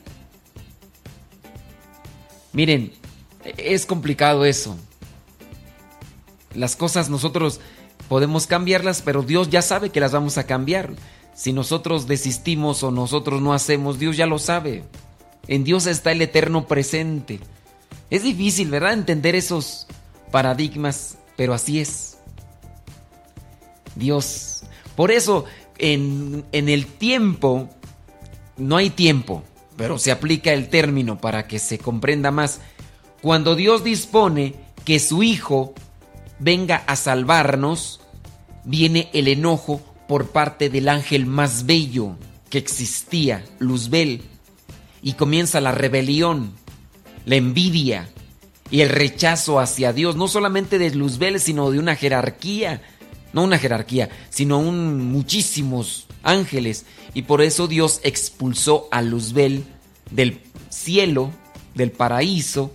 Miren, 2.51 2.93
es 3.57 3.85
complicado 3.85 4.45
eso. 4.45 4.77
Las 6.53 6.75
cosas 6.75 7.09
nosotros 7.09 7.59
podemos 8.07 8.45
cambiarlas, 8.45 9.01
pero 9.01 9.23
Dios 9.23 9.49
ya 9.49 9.61
sabe 9.61 9.89
que 9.89 9.99
las 9.99 10.11
vamos 10.11 10.37
a 10.37 10.45
cambiar. 10.45 10.93
Si 11.33 11.51
nosotros 11.51 12.05
desistimos 12.07 12.83
o 12.83 12.91
nosotros 12.91 13.41
no 13.41 13.53
hacemos, 13.53 13.97
Dios 13.97 14.17
ya 14.17 14.27
lo 14.27 14.37
sabe. 14.37 14.83
En 15.47 15.63
Dios 15.63 15.87
está 15.87 16.11
el 16.11 16.21
eterno 16.21 16.67
presente. 16.67 17.39
Es 18.09 18.23
difícil, 18.23 18.69
¿verdad? 18.69 18.93
Entender 18.93 19.35
esos 19.35 19.87
paradigmas, 20.31 21.17
pero 21.35 21.53
así 21.53 21.79
es. 21.79 22.17
Dios. 23.95 24.63
Por 24.95 25.11
eso, 25.11 25.45
en, 25.77 26.45
en 26.51 26.69
el 26.69 26.85
tiempo, 26.85 27.69
no 28.57 28.77
hay 28.77 28.89
tiempo, 28.89 29.43
pero 29.75 29.97
se 29.97 30.11
aplica 30.11 30.53
el 30.53 30.69
término 30.69 31.19
para 31.19 31.47
que 31.47 31.59
se 31.59 31.77
comprenda 31.77 32.31
más. 32.31 32.59
Cuando 33.21 33.55
Dios 33.55 33.83
dispone 33.83 34.55
que 34.85 34.99
su 34.99 35.23
Hijo 35.23 35.73
venga 36.39 36.83
a 36.87 36.95
salvarnos, 36.95 38.01
viene 38.63 39.09
el 39.13 39.27
enojo 39.27 39.81
por 40.07 40.29
parte 40.29 40.69
del 40.69 40.89
ángel 40.89 41.25
más 41.25 41.65
bello 41.65 42.15
que 42.49 42.57
existía, 42.57 43.43
Luzbel, 43.59 44.21
y 45.03 45.13
comienza 45.13 45.61
la 45.61 45.71
rebelión, 45.71 46.53
la 47.25 47.35
envidia 47.35 48.09
y 48.71 48.81
el 48.81 48.89
rechazo 48.89 49.59
hacia 49.59 49.93
Dios, 49.93 50.15
no 50.15 50.27
solamente 50.27 50.79
de 50.79 50.89
Luzbel, 50.91 51.39
sino 51.39 51.69
de 51.69 51.77
una 51.77 51.95
jerarquía, 51.95 52.81
no 53.33 53.43
una 53.43 53.59
jerarquía, 53.59 54.09
sino 54.29 54.61
muchísimos 54.61 56.07
ángeles, 56.23 56.85
y 57.13 57.23
por 57.23 57.41
eso 57.41 57.67
Dios 57.67 57.99
expulsó 58.03 58.87
a 58.91 59.01
Luzbel 59.01 59.65
del 60.09 60.39
cielo, 60.69 61.31
del 61.75 61.91
paraíso, 61.91 62.71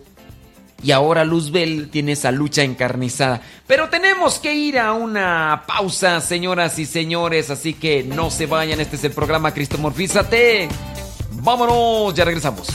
y 0.83 0.93
ahora 0.93 1.25
Luzbel 1.25 1.89
tiene 1.91 2.13
esa 2.13 2.31
lucha 2.31 2.63
encarnizada. 2.63 3.43
Pero 3.67 3.89
tenemos 3.89 4.39
que 4.39 4.55
ir 4.55 4.79
a 4.79 4.93
una 4.93 5.65
pausa, 5.67 6.21
señoras 6.21 6.79
y 6.79 6.87
señores, 6.87 7.51
así 7.51 7.75
que 7.75 8.05
no 8.05 8.31
se 8.31 8.47
vayan. 8.47 8.81
Este 8.81 8.95
es 8.95 9.03
el 9.03 9.11
programa 9.11 9.53
Cristomorfízate. 9.53 10.69
Vámonos, 11.49 12.15
ya 12.15 12.27
regresamos. 12.27 12.69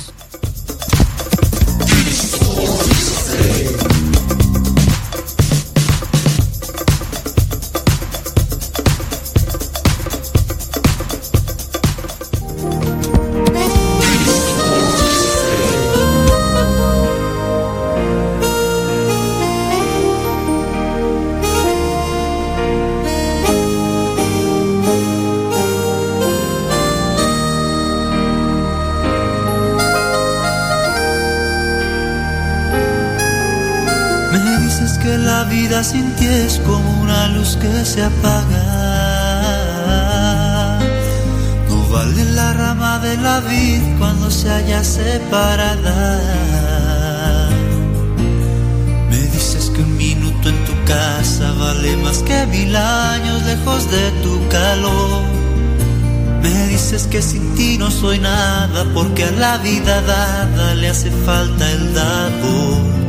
La 35.43 35.49
vida 35.49 35.83
sin 35.83 36.15
ti 36.15 36.25
es 36.25 36.59
como 36.59 37.01
una 37.01 37.27
luz 37.29 37.57
que 37.57 37.85
se 37.85 38.03
apaga. 38.03 38.63
No 41.69 41.87
vale 41.91 42.23
la 42.25 42.53
rama 42.53 42.99
de 42.99 43.17
la 43.17 43.39
vid 43.41 43.81
cuando 43.99 44.31
se 44.31 44.49
halla 44.49 44.83
separada. 44.83 46.19
Me 49.09 49.17
dices 49.17 49.69
que 49.73 49.81
un 49.81 49.97
minuto 49.97 50.49
en 50.49 50.65
tu 50.65 50.75
casa 50.85 51.51
vale 51.59 51.97
más 51.97 52.19
que 52.19 52.45
mil 52.47 52.75
años 52.75 53.43
lejos 53.43 53.91
de 53.91 54.11
tu 54.23 54.47
calor. 54.49 55.23
Me 56.41 56.67
dices 56.67 57.07
que 57.07 57.21
sin 57.21 57.55
ti 57.55 57.77
no 57.77 57.91
soy 57.91 58.19
nada 58.19 58.85
porque 58.93 59.25
a 59.25 59.31
la 59.31 59.57
vida 59.57 60.01
dada 60.01 60.75
le 60.75 60.89
hace 60.89 61.11
falta 61.25 61.71
el 61.71 61.93
dado. 61.93 63.02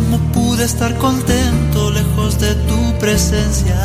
Cómo 0.00 0.18
pude 0.32 0.64
estar 0.64 0.96
contento 0.96 1.90
lejos 1.90 2.40
de 2.40 2.54
tu 2.54 2.98
presencia. 2.98 3.76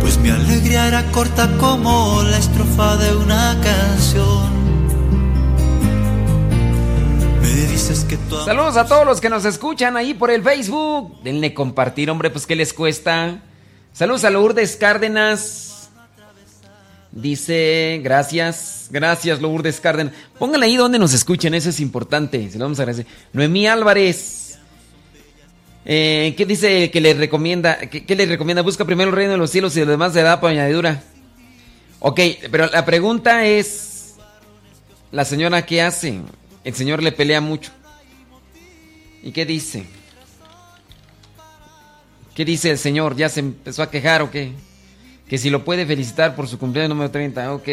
Pues 0.00 0.18
mi 0.18 0.30
alegría 0.30 0.88
era 0.88 1.10
corta 1.12 1.48
como 1.58 2.22
la 2.24 2.36
estrofa 2.36 2.96
de 2.96 3.16
una 3.16 3.56
canción. 3.62 4.62
Que 8.08 8.18
Saludos 8.44 8.76
a 8.76 8.86
todos 8.86 9.06
los 9.06 9.20
que 9.20 9.30
nos 9.30 9.44
escuchan 9.44 9.96
ahí 9.96 10.14
por 10.14 10.30
el 10.30 10.42
Facebook. 10.42 11.22
Denle 11.22 11.54
compartir, 11.54 12.10
hombre, 12.10 12.30
pues 12.30 12.46
¿qué 12.46 12.56
les 12.56 12.72
cuesta? 12.72 13.42
Saludos 13.92 14.24
a 14.24 14.30
Lourdes 14.30 14.76
Cárdenas. 14.76 15.71
Dice, 17.12 18.00
gracias, 18.02 18.88
gracias 18.90 19.42
Lourdes 19.42 19.80
Cárdenas. 19.80 20.14
Pónganle 20.38 20.66
ahí 20.66 20.76
donde 20.76 20.98
nos 20.98 21.12
escuchen, 21.12 21.52
eso 21.52 21.68
es 21.68 21.78
importante. 21.78 22.50
Se 22.50 22.58
lo 22.58 22.64
vamos 22.64 22.78
a 22.78 22.82
agradecer. 22.82 23.06
Noemí 23.34 23.66
Álvarez. 23.66 24.58
Eh, 25.84 26.32
¿Qué 26.36 26.46
dice 26.46 26.90
que 26.90 27.00
le 27.02 27.12
recomienda? 27.12 27.76
¿Qué, 27.78 28.16
le 28.16 28.24
recomienda? 28.24 28.62
Busca 28.62 28.86
primero 28.86 29.10
el 29.10 29.16
reino 29.16 29.32
de 29.32 29.38
los 29.38 29.50
cielos 29.50 29.76
y 29.76 29.80
lo 29.80 29.90
demás 29.90 30.14
se 30.14 30.22
da 30.22 30.40
por 30.40 30.50
añadidura. 30.50 31.02
Ok, 31.98 32.18
pero 32.50 32.68
la 32.68 32.84
pregunta 32.86 33.44
es, 33.44 34.14
¿la 35.10 35.26
señora 35.26 35.66
qué 35.66 35.82
hace? 35.82 36.18
El 36.64 36.74
señor 36.74 37.02
le 37.02 37.12
pelea 37.12 37.42
mucho. 37.42 37.72
¿Y 39.22 39.32
qué 39.32 39.44
dice? 39.44 39.84
¿Qué 42.34 42.46
dice 42.46 42.70
el 42.70 42.78
señor? 42.78 43.16
¿Ya 43.16 43.28
se 43.28 43.40
empezó 43.40 43.82
a 43.82 43.90
quejar 43.90 44.22
o 44.22 44.30
qué? 44.30 44.52
Que 45.28 45.38
si 45.38 45.48
lo 45.50 45.64
puede 45.64 45.86
felicitar 45.86 46.34
por 46.36 46.46
su 46.48 46.58
cumpleaños 46.58 46.90
número 46.90 47.10
30. 47.10 47.52
Ok. 47.54 47.68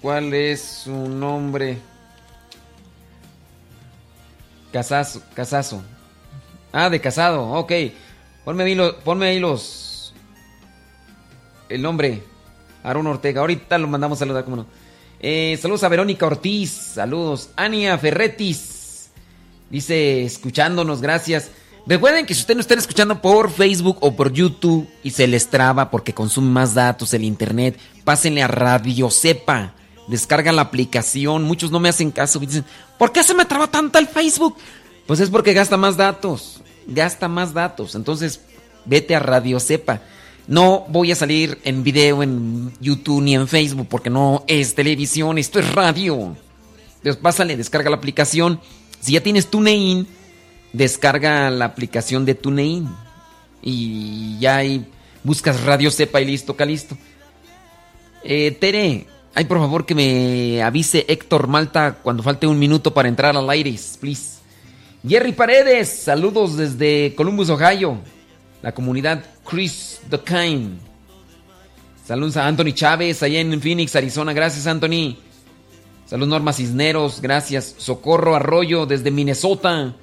¿Cuál 0.00 0.32
es 0.34 0.60
su 0.84 0.92
nombre? 0.92 1.78
Casazo. 4.72 5.22
Casazo. 5.34 5.82
Ah, 6.72 6.88
de 6.88 7.00
casado. 7.00 7.42
Ok. 7.52 7.72
Ponme 8.44 8.64
ahí, 8.64 8.74
lo- 8.74 8.98
ponme 9.00 9.26
ahí 9.26 9.38
los... 9.40 10.14
El 11.68 11.82
nombre. 11.82 12.22
Aaron 12.82 13.06
Ortega. 13.06 13.40
Ahorita 13.40 13.78
lo 13.78 13.88
mandamos 13.88 14.18
a 14.18 14.20
saludar, 14.20 14.44
cómo 14.44 14.56
no. 14.56 14.66
Eh, 15.20 15.58
saludos 15.60 15.82
a 15.84 15.88
Verónica 15.88 16.26
Ortiz. 16.26 16.70
Saludos. 16.70 17.50
Ania 17.56 17.98
Ferretis. 17.98 19.10
Dice, 19.68 20.24
escuchándonos, 20.24 21.00
gracias. 21.00 21.50
Recuerden 21.90 22.24
que 22.24 22.34
si 22.34 22.42
ustedes 22.42 22.56
no 22.56 22.60
están 22.60 22.78
escuchando 22.78 23.20
por 23.20 23.50
Facebook 23.50 23.96
o 24.00 24.14
por 24.14 24.32
YouTube 24.32 24.88
y 25.02 25.10
se 25.10 25.26
les 25.26 25.48
traba 25.48 25.90
porque 25.90 26.14
consume 26.14 26.48
más 26.48 26.72
datos 26.72 27.12
el 27.14 27.24
internet, 27.24 27.76
pásenle 28.04 28.44
a 28.44 28.46
Radio 28.46 29.10
Cepa. 29.10 29.74
Descarga 30.06 30.52
la 30.52 30.62
aplicación. 30.62 31.42
Muchos 31.42 31.72
no 31.72 31.80
me 31.80 31.88
hacen 31.88 32.12
caso. 32.12 32.38
Dicen, 32.38 32.64
¿por 32.96 33.10
qué 33.10 33.24
se 33.24 33.34
me 33.34 33.44
traba 33.44 33.66
tanto 33.66 33.98
el 33.98 34.06
Facebook? 34.06 34.54
Pues 35.04 35.18
es 35.18 35.30
porque 35.30 35.52
gasta 35.52 35.76
más 35.76 35.96
datos. 35.96 36.60
Gasta 36.86 37.26
más 37.26 37.52
datos. 37.52 37.96
Entonces, 37.96 38.40
vete 38.84 39.16
a 39.16 39.18
Radio 39.18 39.58
Cepa. 39.58 40.00
No 40.46 40.86
voy 40.90 41.10
a 41.10 41.16
salir 41.16 41.58
en 41.64 41.82
video 41.82 42.22
en 42.22 42.72
YouTube 42.80 43.20
ni 43.20 43.34
en 43.34 43.48
Facebook 43.48 43.88
porque 43.90 44.10
no 44.10 44.44
es 44.46 44.76
televisión, 44.76 45.38
esto 45.38 45.58
es 45.58 45.68
radio. 45.72 46.36
Entonces, 46.98 47.20
pásale, 47.20 47.56
descarga 47.56 47.90
la 47.90 47.96
aplicación. 47.96 48.60
Si 49.00 49.14
ya 49.14 49.24
tienes 49.24 49.48
TuneIn, 49.50 50.06
descarga 50.72 51.50
la 51.50 51.66
aplicación 51.66 52.24
de 52.24 52.34
TuneIn. 52.34 52.88
Y 53.62 54.38
ya 54.38 54.56
ahí 54.56 54.86
buscas 55.22 55.62
Radio 55.64 55.90
Cepa 55.90 56.20
y 56.20 56.24
listo, 56.24 56.56
listo. 56.66 56.96
Eh, 58.22 58.56
Tere, 58.60 59.06
ay 59.34 59.44
por 59.44 59.58
favor 59.58 59.86
que 59.86 59.94
me 59.94 60.62
avise 60.62 61.04
Héctor 61.08 61.46
Malta 61.46 61.98
cuando 62.02 62.22
falte 62.22 62.46
un 62.46 62.58
minuto 62.58 62.92
para 62.92 63.08
entrar 63.08 63.36
al 63.36 63.48
aire, 63.50 63.78
please. 64.00 64.40
Jerry 65.06 65.32
Paredes, 65.32 65.88
saludos 65.88 66.56
desde 66.56 67.14
Columbus, 67.14 67.48
Ohio. 67.48 67.98
La 68.62 68.72
comunidad 68.72 69.24
Chris 69.48 70.00
the 70.10 70.18
Kind. 70.20 70.78
Saludos 72.04 72.36
a 72.36 72.46
Anthony 72.46 72.72
Chávez, 72.74 73.22
allá 73.22 73.40
en 73.40 73.60
Phoenix, 73.60 73.96
Arizona. 73.96 74.32
Gracias, 74.32 74.66
Anthony. 74.66 75.16
Saludos 76.04 76.28
Norma 76.28 76.52
Cisneros, 76.52 77.20
gracias. 77.20 77.74
Socorro 77.78 78.34
Arroyo 78.34 78.84
desde 78.84 79.10
Minnesota. 79.10 79.94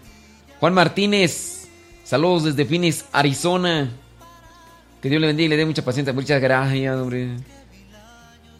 Juan 0.59 0.73
Martínez, 0.73 1.67
saludos 2.03 2.45
desde 2.45 2.65
Phoenix, 2.65 3.05
Arizona. 3.11 3.91
Que 5.01 5.09
Dios 5.09 5.21
le 5.21 5.27
bendiga 5.27 5.45
y 5.45 5.49
le 5.49 5.57
dé 5.57 5.65
mucha 5.65 5.85
paciencia. 5.85 6.13
Muchas 6.13 6.41
gracias, 6.41 6.95
hombre. 6.95 7.35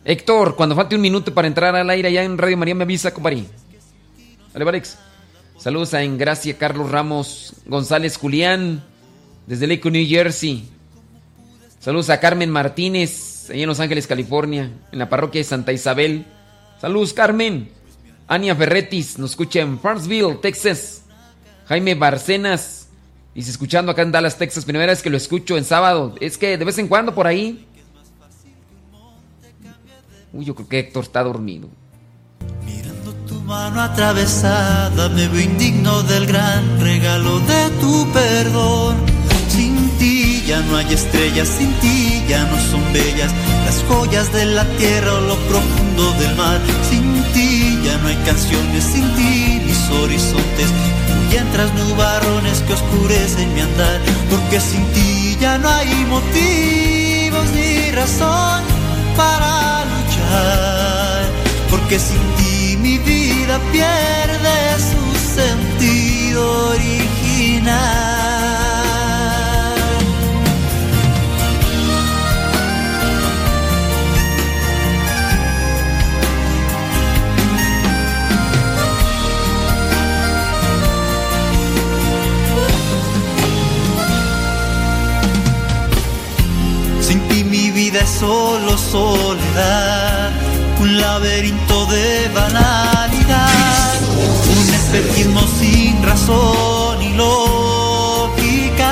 Héctor, 0.06 0.56
cuando 0.56 0.76
falte 0.76 0.96
un 0.96 1.02
minuto 1.02 1.34
para 1.34 1.48
entrar 1.48 1.76
al 1.76 1.90
aire 1.90 2.10
allá 2.10 2.24
en 2.24 2.38
Radio 2.38 2.56
María, 2.56 2.76
me 2.76 2.84
avisa, 2.84 3.14
compadre. 3.14 3.46
Vale, 4.54 4.70
Alex. 4.70 4.98
Saludos 5.58 5.96
a 5.96 6.04
Engracia 6.04 6.56
Carlos 6.56 6.92
Ramos 6.92 7.54
González 7.66 8.16
Julián, 8.16 8.84
desde 9.48 9.66
Lake, 9.66 9.90
New 9.90 10.08
Jersey. 10.08 10.70
Saludos 11.80 12.12
a 12.12 12.20
Carmen 12.20 12.52
Martínez, 12.52 13.50
allá 13.50 13.64
en 13.64 13.68
Los 13.68 13.80
Ángeles, 13.80 14.06
California, 14.06 14.72
en 14.92 15.00
la 15.00 15.10
parroquia 15.10 15.40
de 15.40 15.46
Santa 15.46 15.74
Isabel. 15.74 16.28
Saludos, 16.80 17.14
Carmen. 17.14 17.72
Ania 18.28 18.56
Ferretis, 18.56 19.18
nos 19.18 19.32
escucha 19.32 19.62
en 19.62 19.80
Farmsville, 19.80 20.36
Texas. 20.42 21.06
Jaime 21.68 21.96
Barcenas, 21.96 22.88
dice 23.36 23.52
escuchando 23.52 23.92
acá 23.92 24.02
en 24.02 24.12
Dallas, 24.12 24.38
Texas. 24.38 24.64
Primera 24.64 24.86
vez 24.86 25.02
que 25.02 25.10
lo 25.10 25.18
escucho 25.18 25.58
en 25.58 25.66
sábado. 25.66 26.16
Es 26.22 26.38
que 26.38 26.58
de 26.58 26.64
vez 26.64 26.78
en 26.78 26.88
cuando 26.88 27.14
por 27.14 27.28
ahí. 27.28 27.68
Uy, 30.32 30.46
yo 30.46 30.56
creo 30.56 30.68
que 30.68 30.80
Héctor 30.80 31.04
está 31.04 31.24
dormido. 31.24 31.68
Tu 33.28 33.42
mano 33.42 33.82
atravesada 33.82 35.10
me 35.10 35.28
veo 35.28 35.42
indigno 35.42 36.02
del 36.04 36.26
gran 36.28 36.80
regalo 36.80 37.40
de 37.40 37.70
tu 37.82 38.08
perdón. 38.14 38.96
Sin 39.50 39.90
ti 39.98 40.44
ya 40.48 40.62
no 40.62 40.78
hay 40.78 40.94
estrellas, 40.94 41.50
sin 41.50 41.74
ti 41.82 42.24
ya 42.30 42.46
no 42.46 42.58
son 42.72 42.94
bellas 42.94 43.34
las 43.66 43.84
joyas 43.90 44.32
de 44.32 44.46
la 44.46 44.64
tierra 44.78 45.14
o 45.14 45.22
lo 45.22 45.36
profundo 45.50 46.14
del 46.14 46.36
mar. 46.38 46.62
Sin 46.90 47.22
ti 47.34 47.78
ya 47.84 47.98
no 47.98 48.08
hay 48.08 48.16
canciones, 48.26 48.84
sin 48.86 49.04
ti 49.16 49.62
mis 49.66 49.90
horizontes 49.90 50.72
huyen 51.28 51.50
tras 51.52 51.74
nubarrones 51.74 52.62
que 52.62 52.74
oscurecen 52.74 53.54
mi 53.54 53.62
andar. 53.62 54.00
Porque 54.30 54.60
sin 54.60 54.86
ti 54.94 55.38
ya 55.40 55.58
no 55.58 55.70
hay 55.70 56.06
motivos 56.06 57.50
ni 57.52 57.92
razón 57.92 58.64
para 59.16 59.86
luchar. 59.86 61.26
Porque 61.70 62.00
sin 62.00 62.22
ti 62.38 62.78
mi 62.78 62.98
vida 63.00 63.60
pierde 63.72 64.58
su 64.92 65.36
sentido 65.36 66.70
original. 66.70 68.17
Vida 87.90 88.02
es 88.02 88.10
solo 88.10 88.78
soledad, 88.78 90.32
un 90.82 90.98
laberinto 90.98 91.86
de 91.86 92.30
banalidad, 92.34 93.94
un 94.58 94.74
espejismo 94.74 95.40
sin 95.58 96.04
razón 96.04 97.02
y 97.02 97.14
lógica. 97.14 98.92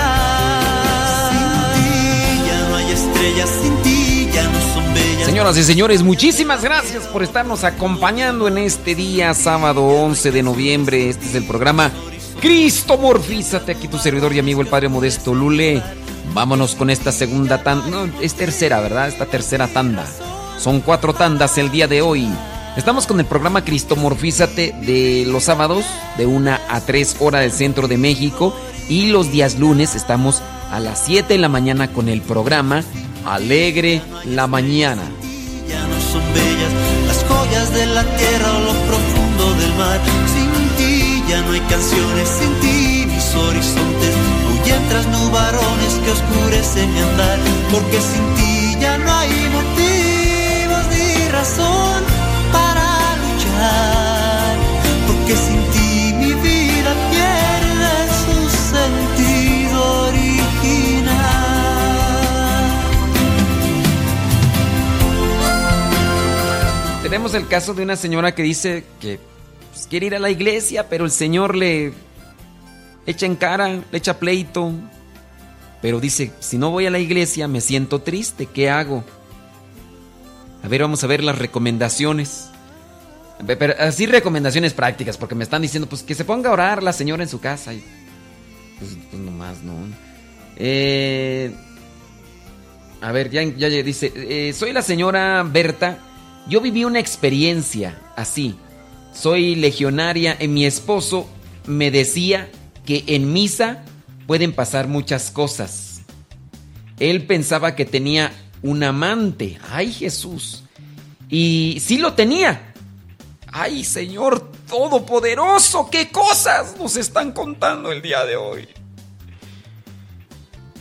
Sin 1.30 1.74
ti 1.74 2.48
ya 2.48 2.70
no 2.70 2.76
hay 2.78 2.92
estrellas, 2.92 3.50
sin 3.62 3.76
ti 3.84 4.30
ya 4.34 4.44
no 4.44 4.62
son 4.74 4.94
bellas. 4.94 5.26
Señoras 5.26 5.58
y 5.58 5.64
señores, 5.64 6.02
muchísimas 6.02 6.64
gracias 6.64 7.04
por 7.08 7.22
estarnos 7.22 7.66
acompañando 7.66 8.48
en 8.48 8.60
este 8.60 8.96
día, 8.96 9.34
sábado 9.34 9.84
11 9.84 10.32
de 10.32 10.42
noviembre. 10.42 11.10
Este 11.10 11.26
es 11.26 11.36
el 11.36 11.46
programa 11.46 11.92
Cristo 12.40 12.98
Morfízate. 12.98 13.74
Aquí 13.74 13.90
tu 13.90 13.98
servidor 13.98 14.32
y 14.32 14.40
amigo, 14.40 14.62
el 14.62 14.68
Padre 14.68 14.88
Modesto 14.88 15.34
Lule. 15.34 15.84
Vámonos 16.34 16.76
con 16.76 16.90
esta 16.90 17.12
segunda 17.12 17.64
tanda. 17.64 17.88
No, 17.88 18.10
es 18.22 18.36
tercera, 18.36 18.82
¿verdad? 18.82 19.08
Esta 19.08 19.26
tercera 19.26 19.68
tanda. 19.68 20.06
Son 20.60 20.82
cuatro 20.82 21.14
tandas 21.14 21.58
el 21.58 21.72
día 21.72 21.88
de 21.88 22.02
hoy. 22.02 22.28
Estamos 22.78 23.08
con 23.08 23.20
el 23.20 23.26
programa 23.26 23.64
Cristomorfízate 23.64 24.76
de 24.82 25.26
los 25.28 25.46
sábados, 25.46 25.86
de 26.18 26.26
1 26.26 26.52
a 26.70 26.82
3 26.82 27.18
horas 27.20 27.42
del 27.42 27.52
centro 27.52 27.88
de 27.88 27.98
México. 27.98 28.56
Y 28.90 29.08
los 29.08 29.32
días 29.32 29.58
lunes 29.58 29.96
estamos 29.96 30.42
a 30.72 30.80
las 30.80 31.00
7 31.06 31.34
de 31.34 31.40
la 31.40 31.50
mañana 31.50 31.88
con 31.92 32.10
el 32.10 32.22
programa 32.22 32.84
Alegre 33.26 34.02
la 34.26 34.48
Mañana. 34.48 35.04
Ya 35.70 35.82
no 35.88 36.00
son 36.02 36.22
bellas 36.34 36.74
las 37.08 37.24
joyas 37.24 37.74
de 37.74 37.86
la 37.88 38.04
tierra 38.04 38.58
o 38.58 38.60
lo 38.60 38.74
profundo 38.88 39.54
del 39.56 39.74
mar. 39.76 40.00
Sin 40.34 40.78
ti 40.78 41.24
ya 41.30 41.42
no 41.42 41.52
hay 41.52 41.62
canciones, 41.62 42.30
sin 42.30 42.54
ti 42.60 43.06
mis 43.08 43.36
horizontes 43.36 44.35
huyen 44.66 44.90
tras 44.90 45.08
nubarrones 45.08 45.94
que 46.04 46.12
oscurecen 46.12 46.94
mi 46.94 47.00
andar. 47.00 47.40
Porque 47.72 48.02
sin 48.02 48.36
ti 48.36 48.78
ya 48.80 48.98
no 48.98 49.12
hay 49.14 49.30
motivos 49.50 50.88
ni 50.92 51.30
razón 51.30 52.04
para 52.52 53.16
luchar. 53.24 54.58
Porque 55.08 55.36
sin 55.36 55.62
ti 55.72 56.14
mi 56.14 56.34
vida 56.34 56.94
pierde 57.12 57.94
su 58.24 58.38
sentido 58.74 60.08
original. 60.10 61.06
Tenemos 67.04 67.34
el 67.36 67.48
caso 67.48 67.74
de 67.74 67.84
una 67.84 67.96
señora 67.96 68.34
que 68.34 68.44
dice 68.44 68.84
que 69.00 69.20
pues, 69.72 69.88
quiere 69.88 70.08
ir 70.08 70.16
a 70.16 70.20
la 70.20 70.32
iglesia, 70.32 70.90
pero 70.90 71.06
el 71.06 71.12
Señor 71.12 71.56
le 71.56 71.94
echa 73.06 73.26
en 73.26 73.36
cara, 73.36 73.68
le 73.70 73.98
echa 73.98 74.20
pleito. 74.20 74.72
Pero 75.82 76.00
dice, 76.00 76.32
si 76.40 76.58
no 76.58 76.72
voy 76.72 76.86
a 76.86 76.92
la 76.92 77.00
iglesia 77.00 77.48
me 77.48 77.62
siento 77.62 78.02
triste, 78.02 78.48
¿qué 78.48 78.70
hago? 78.70 79.04
A 80.64 80.68
ver, 80.68 80.82
vamos 80.82 81.04
a 81.04 81.08
ver 81.08 81.24
las 81.24 81.38
recomendaciones. 81.38 82.50
Así 83.80 84.06
recomendaciones 84.08 84.74
prácticas, 84.74 85.18
porque 85.18 85.36
me 85.36 85.44
están 85.44 85.62
diciendo, 85.62 85.88
pues 85.88 86.02
que 86.02 86.16
se 86.16 86.26
ponga 86.26 86.50
a 86.50 86.54
orar 86.54 86.82
la 86.82 86.94
señora 86.94 87.22
en 87.22 87.30
su 87.30 87.40
casa. 87.40 87.74
Y, 87.74 87.84
pues, 88.80 88.98
pues 89.12 89.22
nomás, 89.22 89.62
¿no? 89.62 89.74
Eh, 90.58 91.54
a 93.02 93.12
ver, 93.12 93.30
ya, 93.30 93.44
ya 93.44 93.70
dice, 93.70 94.12
eh, 94.16 94.54
soy 94.54 94.74
la 94.74 94.82
señora 94.82 95.44
Berta. 95.44 96.00
Yo 96.48 96.62
viví 96.62 96.84
una 96.84 97.00
experiencia 97.00 98.02
así. 98.16 98.56
Soy 99.14 99.56
legionaria 99.56 100.38
y 100.40 100.48
mi 100.48 100.66
esposo 100.66 101.30
me 101.68 101.92
decía 101.92 102.50
que 102.86 103.04
en 103.08 103.34
misa 103.34 103.84
pueden 104.28 104.54
pasar 104.54 104.88
muchas 104.88 105.32
cosas. 105.32 106.02
Él 107.00 107.26
pensaba 107.26 107.76
que 107.76 107.86
tenía 107.86 108.32
un 108.62 108.84
amante. 108.84 109.60
Ay 109.70 109.92
Jesús. 109.92 110.64
Y 111.30 111.78
sí 111.82 111.98
lo 111.98 112.14
tenía. 112.14 112.74
Ay 113.52 113.84
Señor 113.84 114.52
Todopoderoso, 114.68 115.90
qué 115.92 116.10
cosas 116.10 116.76
nos 116.78 116.96
están 116.98 117.32
contando 117.32 117.92
el 117.92 118.02
día 118.02 118.26
de 118.26 118.36
hoy. 118.36 118.68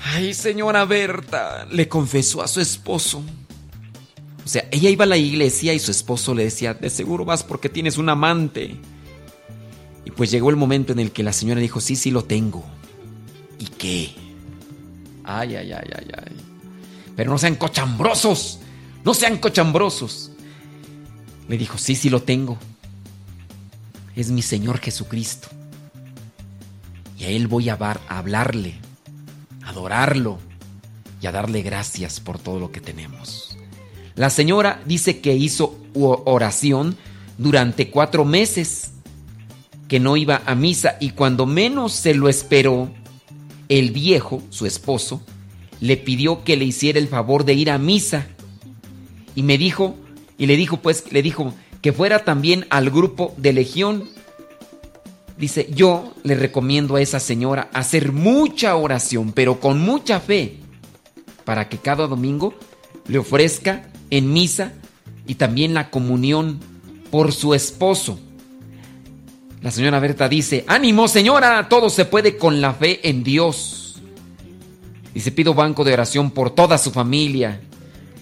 Ay 0.03 0.35
señora 0.35 0.85
Berta, 0.85 1.67
le 1.71 1.89
confesó 1.89 2.43
a 2.43 2.49
su 2.49 2.61
esposo. 2.61 3.23
O 4.45 4.49
sea, 4.49 4.67
ella 4.71 4.91
iba 4.91 5.05
a 5.05 5.09
la 5.09 5.17
iglesia 5.17 5.73
y 5.73 5.79
su 5.79 5.91
esposo 5.91 6.35
le 6.35 6.45
decía, 6.45 6.75
de 6.75 6.91
seguro 6.91 7.25
vas 7.25 7.43
porque 7.43 7.71
tienes 7.71 7.97
un 7.97 8.11
amante. 8.11 8.77
Y 10.05 10.11
pues 10.11 10.31
llegó 10.31 10.51
el 10.51 10.57
momento 10.57 10.93
en 10.93 10.99
el 10.99 11.13
que 11.13 11.23
la 11.23 11.33
señora 11.33 11.61
dijo, 11.61 11.81
sí, 11.81 11.97
sí 11.97 12.11
lo 12.11 12.25
tengo. 12.25 12.65
¿Y 13.59 13.67
qué? 13.67 14.15
Ay, 15.25 15.57
ay, 15.57 15.73
ay, 15.73 15.91
ay, 15.97 16.07
ay. 16.17 16.37
Pero 17.17 17.31
no 17.31 17.39
sean 17.39 17.57
cochambrosos. 17.57 18.61
No 19.05 19.15
sean 19.15 19.39
cochambrosos. 19.39 20.31
Le 21.49 21.59
dijo, 21.59 21.79
sí, 21.79 21.95
sí 21.95 22.11
lo 22.11 22.23
tengo. 22.23 22.59
Es 24.17 24.31
mi 24.31 24.43
Señor 24.43 24.79
Jesucristo. 24.79 25.49
Y 27.19 27.25
a 27.25 27.29
Él 27.29 27.49
voy 27.49 27.69
a, 27.69 27.79
hablarle, 28.09 28.75
a 29.63 29.71
adorarlo 29.71 30.39
y 31.21 31.27
a 31.27 31.33
darle 31.33 31.63
gracias 31.63 32.21
por 32.21 32.39
todo 32.39 32.59
lo 32.59 32.71
que 32.71 32.81
tenemos. 32.81 33.57
La 34.15 34.31
señora 34.31 34.83
dice 34.87 35.21
que 35.21 35.35
hizo 35.35 35.79
oración 35.95 36.97
durante 37.39 37.91
cuatro 37.91 38.25
meses, 38.25 38.93
que 39.89 40.01
no 40.01 40.17
iba 40.17 40.43
a 40.47 40.55
misa 40.55 40.97
y 41.01 41.11
cuando 41.11 41.47
menos 41.47 41.93
se 41.93 42.15
lo 42.15 42.29
esperó, 42.29 42.91
el 43.69 43.91
viejo, 43.91 44.43
su 44.51 44.67
esposo, 44.67 45.23
le 45.81 45.97
pidió 45.97 46.45
que 46.45 46.57
le 46.57 46.65
hiciera 46.65 46.99
el 46.99 47.09
favor 47.09 47.45
de 47.45 47.55
ir 47.55 47.71
a 47.71 47.79
misa. 47.79 48.27
Y 49.35 49.43
me 49.43 49.59
dijo, 49.59 49.97
y 50.39 50.47
le 50.47 50.57
dijo 50.57 50.79
pues, 50.79 51.11
le 51.13 51.23
dijo 51.23 51.55
que 51.83 51.93
fuera 51.93 52.25
también 52.25 52.67
al 52.71 52.91
grupo 52.91 53.35
de 53.37 53.53
Legión. 53.53 54.09
Dice, 55.37 55.69
yo 55.75 56.15
le 56.23 56.37
recomiendo 56.37 56.97
a 56.97 57.03
esa 57.03 57.21
señora 57.21 57.69
hacer 57.73 58.13
mucha 58.13 58.77
oración, 58.77 59.33
pero 59.33 59.61
con 59.61 59.81
mucha 59.81 60.21
fe, 60.21 60.59
para 61.45 61.69
que 61.69 61.79
cada 61.79 62.07
domingo 62.07 62.55
le 63.09 63.19
ofrezca 63.19 63.91
en 64.11 64.33
misa 64.33 64.73
y 65.27 65.35
también 65.35 65.75
la 65.75 65.91
comunión 65.91 66.61
por 67.11 67.33
su 67.33 67.55
esposo. 67.55 68.19
La 69.65 69.71
señora 69.71 69.99
Berta 69.99 70.29
dice, 70.29 70.63
ánimo 70.67 71.09
señora, 71.09 71.71
todo 71.71 71.89
se 71.89 72.05
puede 72.05 72.37
con 72.37 72.61
la 72.61 72.75
fe 72.75 73.01
en 73.09 73.25
Dios. 73.25 73.95
Se 75.17 75.33
pido 75.33 75.55
banco 75.55 75.85
de 75.85 75.95
oración 75.95 76.33
por 76.33 76.51
toda 76.51 76.77
su 76.77 76.91
familia. 76.91 77.63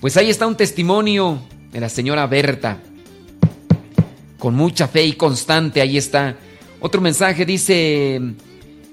Pues 0.01 0.17
ahí 0.17 0.31
está 0.31 0.47
un 0.47 0.57
testimonio 0.57 1.43
de 1.73 1.81
la 1.81 1.89
señora 1.89 2.29
Berta. 2.29 2.79
Con 4.39 4.55
mucha 4.55 4.87
fe 4.87 5.05
y 5.05 5.15
constante, 5.15 5.81
ahí 5.81 5.99
está. 5.99 6.37
Otro 6.79 7.01
mensaje 7.01 7.45
dice, 7.45 8.21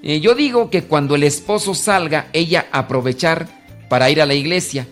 eh, 0.02 0.20
yo 0.20 0.34
digo 0.34 0.72
que 0.72 0.86
cuando 0.86 1.14
el 1.14 1.26
esposo 1.26 1.76
salga, 1.76 2.30
ella 2.34 2.66
aprovechar 2.72 3.48
para 3.90 4.10
ir 4.10 4.24
a 4.24 4.26
la 4.26 4.34
iglesia. 4.34 4.88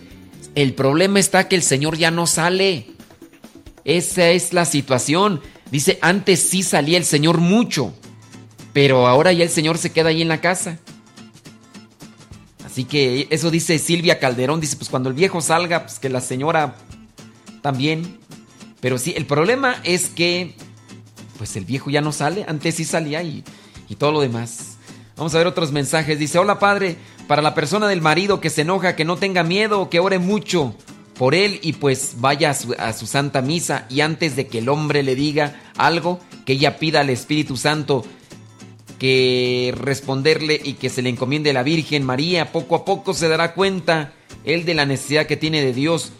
El 0.54 0.74
problema 0.74 1.18
está 1.18 1.48
que 1.48 1.56
el 1.56 1.64
Señor 1.64 1.96
ya 1.98 2.12
no 2.12 2.28
sale. 2.28 2.86
Esa 3.84 4.30
es 4.30 4.52
la 4.52 4.64
situación. 4.64 5.40
Dice, 5.70 5.98
antes 6.00 6.40
sí 6.40 6.62
salía 6.62 6.96
el 6.96 7.04
Señor 7.04 7.38
mucho, 7.38 7.92
pero 8.72 9.06
ahora 9.06 9.32
ya 9.32 9.44
el 9.44 9.50
Señor 9.50 9.78
se 9.78 9.92
queda 9.92 10.08
ahí 10.08 10.22
en 10.22 10.28
la 10.28 10.40
casa. 10.40 10.78
Así 12.64 12.84
que 12.84 13.26
eso 13.30 13.50
dice 13.50 13.78
Silvia 13.78 14.18
Calderón, 14.18 14.60
dice, 14.60 14.76
pues 14.76 14.88
cuando 14.88 15.08
el 15.08 15.14
viejo 15.14 15.40
salga, 15.40 15.82
pues 15.82 15.98
que 15.98 16.08
la 16.08 16.20
señora 16.20 16.76
también. 17.60 18.18
Pero 18.80 18.98
sí, 18.98 19.14
el 19.16 19.26
problema 19.26 19.80
es 19.84 20.08
que, 20.08 20.54
pues 21.36 21.56
el 21.56 21.64
viejo 21.64 21.90
ya 21.90 22.00
no 22.00 22.12
sale, 22.12 22.44
antes 22.46 22.76
sí 22.76 22.84
salía 22.84 23.22
y, 23.22 23.42
y 23.88 23.96
todo 23.96 24.12
lo 24.12 24.20
demás. 24.20 24.76
Vamos 25.16 25.34
a 25.34 25.38
ver 25.38 25.48
otros 25.48 25.72
mensajes. 25.72 26.18
Dice, 26.18 26.38
hola 26.38 26.60
padre, 26.60 26.96
para 27.26 27.42
la 27.42 27.54
persona 27.54 27.88
del 27.88 28.00
marido 28.00 28.40
que 28.40 28.50
se 28.50 28.62
enoja, 28.62 28.94
que 28.94 29.04
no 29.04 29.16
tenga 29.16 29.42
miedo, 29.42 29.90
que 29.90 29.98
ore 29.98 30.20
mucho 30.20 30.74
por 31.18 31.34
él 31.34 31.58
y 31.62 31.74
pues 31.74 32.14
vaya 32.18 32.50
a 32.50 32.92
su, 32.92 33.06
santa 33.06 33.42
misa 33.42 33.86
y 33.90 34.00
antes 34.00 34.36
de 34.36 34.46
que 34.46 34.58
el 34.58 34.68
hombre 34.68 35.02
le 35.02 35.16
diga 35.16 35.60
algo, 35.76 36.20
que 36.46 36.52
ella 36.54 36.78
pida 36.78 37.00
al 37.00 37.10
Espíritu 37.10 37.56
Santo 37.56 38.04
que 39.00 39.74
responderle 39.76 40.60
y 40.62 40.74
que 40.74 40.90
se 40.90 41.02
le 41.02 41.10
encomiende 41.10 41.50
a 41.50 41.54
la 41.54 41.62
Virgen 41.62 42.04
María. 42.04 42.52
Poco 42.52 42.76
a 42.76 42.84
poco 42.84 43.14
se 43.14 43.28
dará 43.28 43.54
cuenta 43.54 44.12
él 44.44 44.64
de 44.64 44.74
la 44.74 44.86
necesidad 44.86 45.26
que 45.26 45.36
tiene 45.36 45.62
de 45.62 45.72
Dios. 45.72 46.12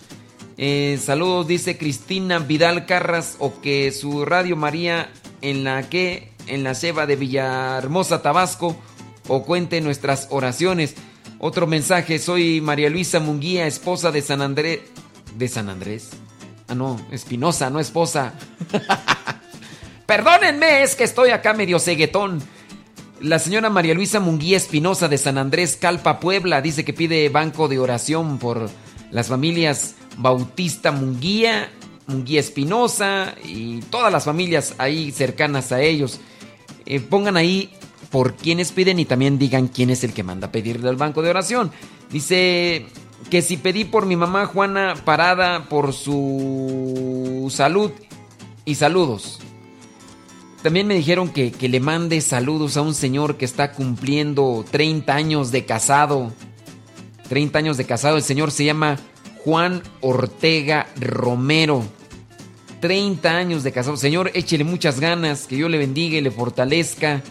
Eh, 0.57 0.99
saludos, 1.01 1.47
dice 1.47 1.79
Cristina 1.79 2.41
Vidal 2.41 2.87
Carras, 2.87 3.37
o 3.39 3.61
que 3.61 3.93
su 3.93 4.25
Radio 4.25 4.57
María 4.57 5.11
en 5.41 5.63
la 5.63 5.89
que, 5.89 6.33
en 6.49 6.65
la 6.65 6.75
ceba 6.75 7.07
de 7.07 7.17
Villahermosa, 7.17 8.23
Tabasco, 8.23 8.77
o 9.29 9.45
cuente 9.45 9.81
nuestras 9.81 10.27
oraciones. 10.31 10.97
Otro 11.41 11.69
mensaje, 11.69 12.19
soy 12.19 12.61
María 12.61 12.91
Luisa 12.91 13.21
Munguía, 13.21 13.67
esposa 13.69 14.11
de 14.11 14.23
San 14.23 14.43
Andrés. 14.43 14.81
¿De 15.37 15.47
San 15.47 15.69
Andrés? 15.69 16.11
Ah, 16.67 16.75
no, 16.75 17.01
Espinosa, 17.13 17.71
no 17.71 17.79
esposa. 17.79 18.35
Perdónenme, 20.07 20.83
es 20.83 20.97
que 20.97 21.05
estoy 21.05 21.31
acá 21.31 21.55
medio 21.55 21.79
ceguetón. 21.79 22.43
La 23.21 23.39
señora 23.39 23.71
María 23.71 23.95
Luisa 23.95 24.19
Munguía 24.19 24.57
Espinosa 24.57 25.07
de 25.07 25.17
San 25.17 25.39
Andrés, 25.39 25.77
Calpa, 25.81 26.19
Puebla, 26.19 26.61
dice 26.61 26.85
que 26.85 26.93
pide 26.93 27.29
banco 27.29 27.69
de 27.69 27.79
oración 27.79 28.39
por 28.39 28.69
las 29.13 29.29
familias 29.29 29.95
Bautista 30.17 30.91
Munguía, 30.91 31.71
Munguía 32.09 32.41
Espinosa 32.41 33.37
y 33.45 33.81
todas 33.83 34.13
las 34.13 34.25
familias 34.25 34.75
ahí 34.79 35.13
cercanas 35.13 35.71
a 35.71 35.83
ellos. 35.83 36.21
Eh, 36.85 36.99
pongan 36.99 37.37
ahí 37.37 37.71
por 38.11 38.35
quienes 38.35 38.73
piden 38.73 38.99
y 38.99 39.05
también 39.05 39.39
digan 39.39 39.69
quién 39.69 39.91
es 39.91 40.05
el 40.05 40.13
que 40.13 40.23
manda 40.23 40.49
a 40.49 40.53
pedirle 40.53 40.89
al 40.89 40.97
banco 40.97 41.23
de 41.23 41.31
oración. 41.31 41.71
Dice 42.11 42.87
que 43.31 43.43
si 43.43 43.57
pedí 43.57 43.85
por 43.85 44.07
mi 44.07 44.17
mamá 44.17 44.47
Juana 44.47 44.95
Parada 45.05 45.69
por 45.69 45.93
su 45.93 47.49
salud 47.51 47.91
y 48.65 48.75
saludos. 48.77 49.41
También 50.63 50.87
me 50.87 50.95
dijeron 50.95 51.29
que, 51.29 51.53
que, 51.53 51.69
le 51.69 51.79
mande 51.79 52.21
saludos 52.21 52.77
a 52.77 52.83
un 52.83 52.95
señor 52.95 53.37
que 53.37 53.45
está 53.45 53.73
cumpliendo 53.73 54.65
30 54.69 55.15
años 55.15 55.53
de 55.53 55.65
casado. 55.65 56.33
30 57.29 57.59
años 57.59 57.77
de 57.77 57.85
casado. 57.85 58.17
El 58.17 58.25
señor 58.25 58.51
se 58.51 58.65
llama 58.65 58.99
Juan 59.45 59.83
Ortega 60.01 60.89
Romero. 60.99 61.85
30 62.81 63.31
años 63.31 63.63
de 63.63 63.71
casado. 63.71 63.97
Señor, 63.97 64.33
échele 64.35 64.65
muchas 64.65 64.99
ganas. 64.99 65.47
Que 65.47 65.57
Dios 65.57 65.71
le 65.71 65.79
bendiga 65.79 66.19
y 66.19 66.23
le 66.23 66.33
fortalezca 66.33 67.23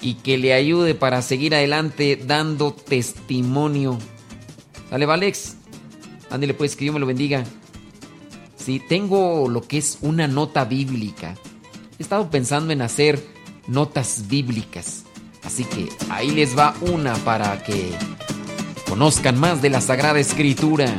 y 0.00 0.14
que 0.14 0.38
le 0.38 0.54
ayude 0.54 0.94
para 0.94 1.22
seguir 1.22 1.54
adelante 1.54 2.16
dando 2.16 2.72
testimonio. 2.72 3.98
Dale, 4.90 5.06
Valex. 5.06 5.56
Ándale 6.30 6.54
pues, 6.54 6.76
que 6.76 6.84
Dios 6.84 6.94
me 6.94 7.00
lo 7.00 7.06
bendiga. 7.06 7.44
Sí, 8.56 8.82
tengo 8.86 9.48
lo 9.48 9.62
que 9.62 9.78
es 9.78 9.98
una 10.02 10.28
nota 10.28 10.64
bíblica. 10.64 11.34
He 11.98 12.02
estado 12.02 12.30
pensando 12.30 12.72
en 12.72 12.82
hacer 12.82 13.24
notas 13.66 14.28
bíblicas. 14.28 15.04
Así 15.42 15.64
que 15.64 15.88
ahí 16.10 16.30
les 16.30 16.56
va 16.56 16.74
una 16.80 17.14
para 17.16 17.62
que 17.62 17.92
conozcan 18.88 19.38
más 19.38 19.62
de 19.62 19.70
la 19.70 19.80
Sagrada 19.80 20.18
Escritura. 20.18 20.92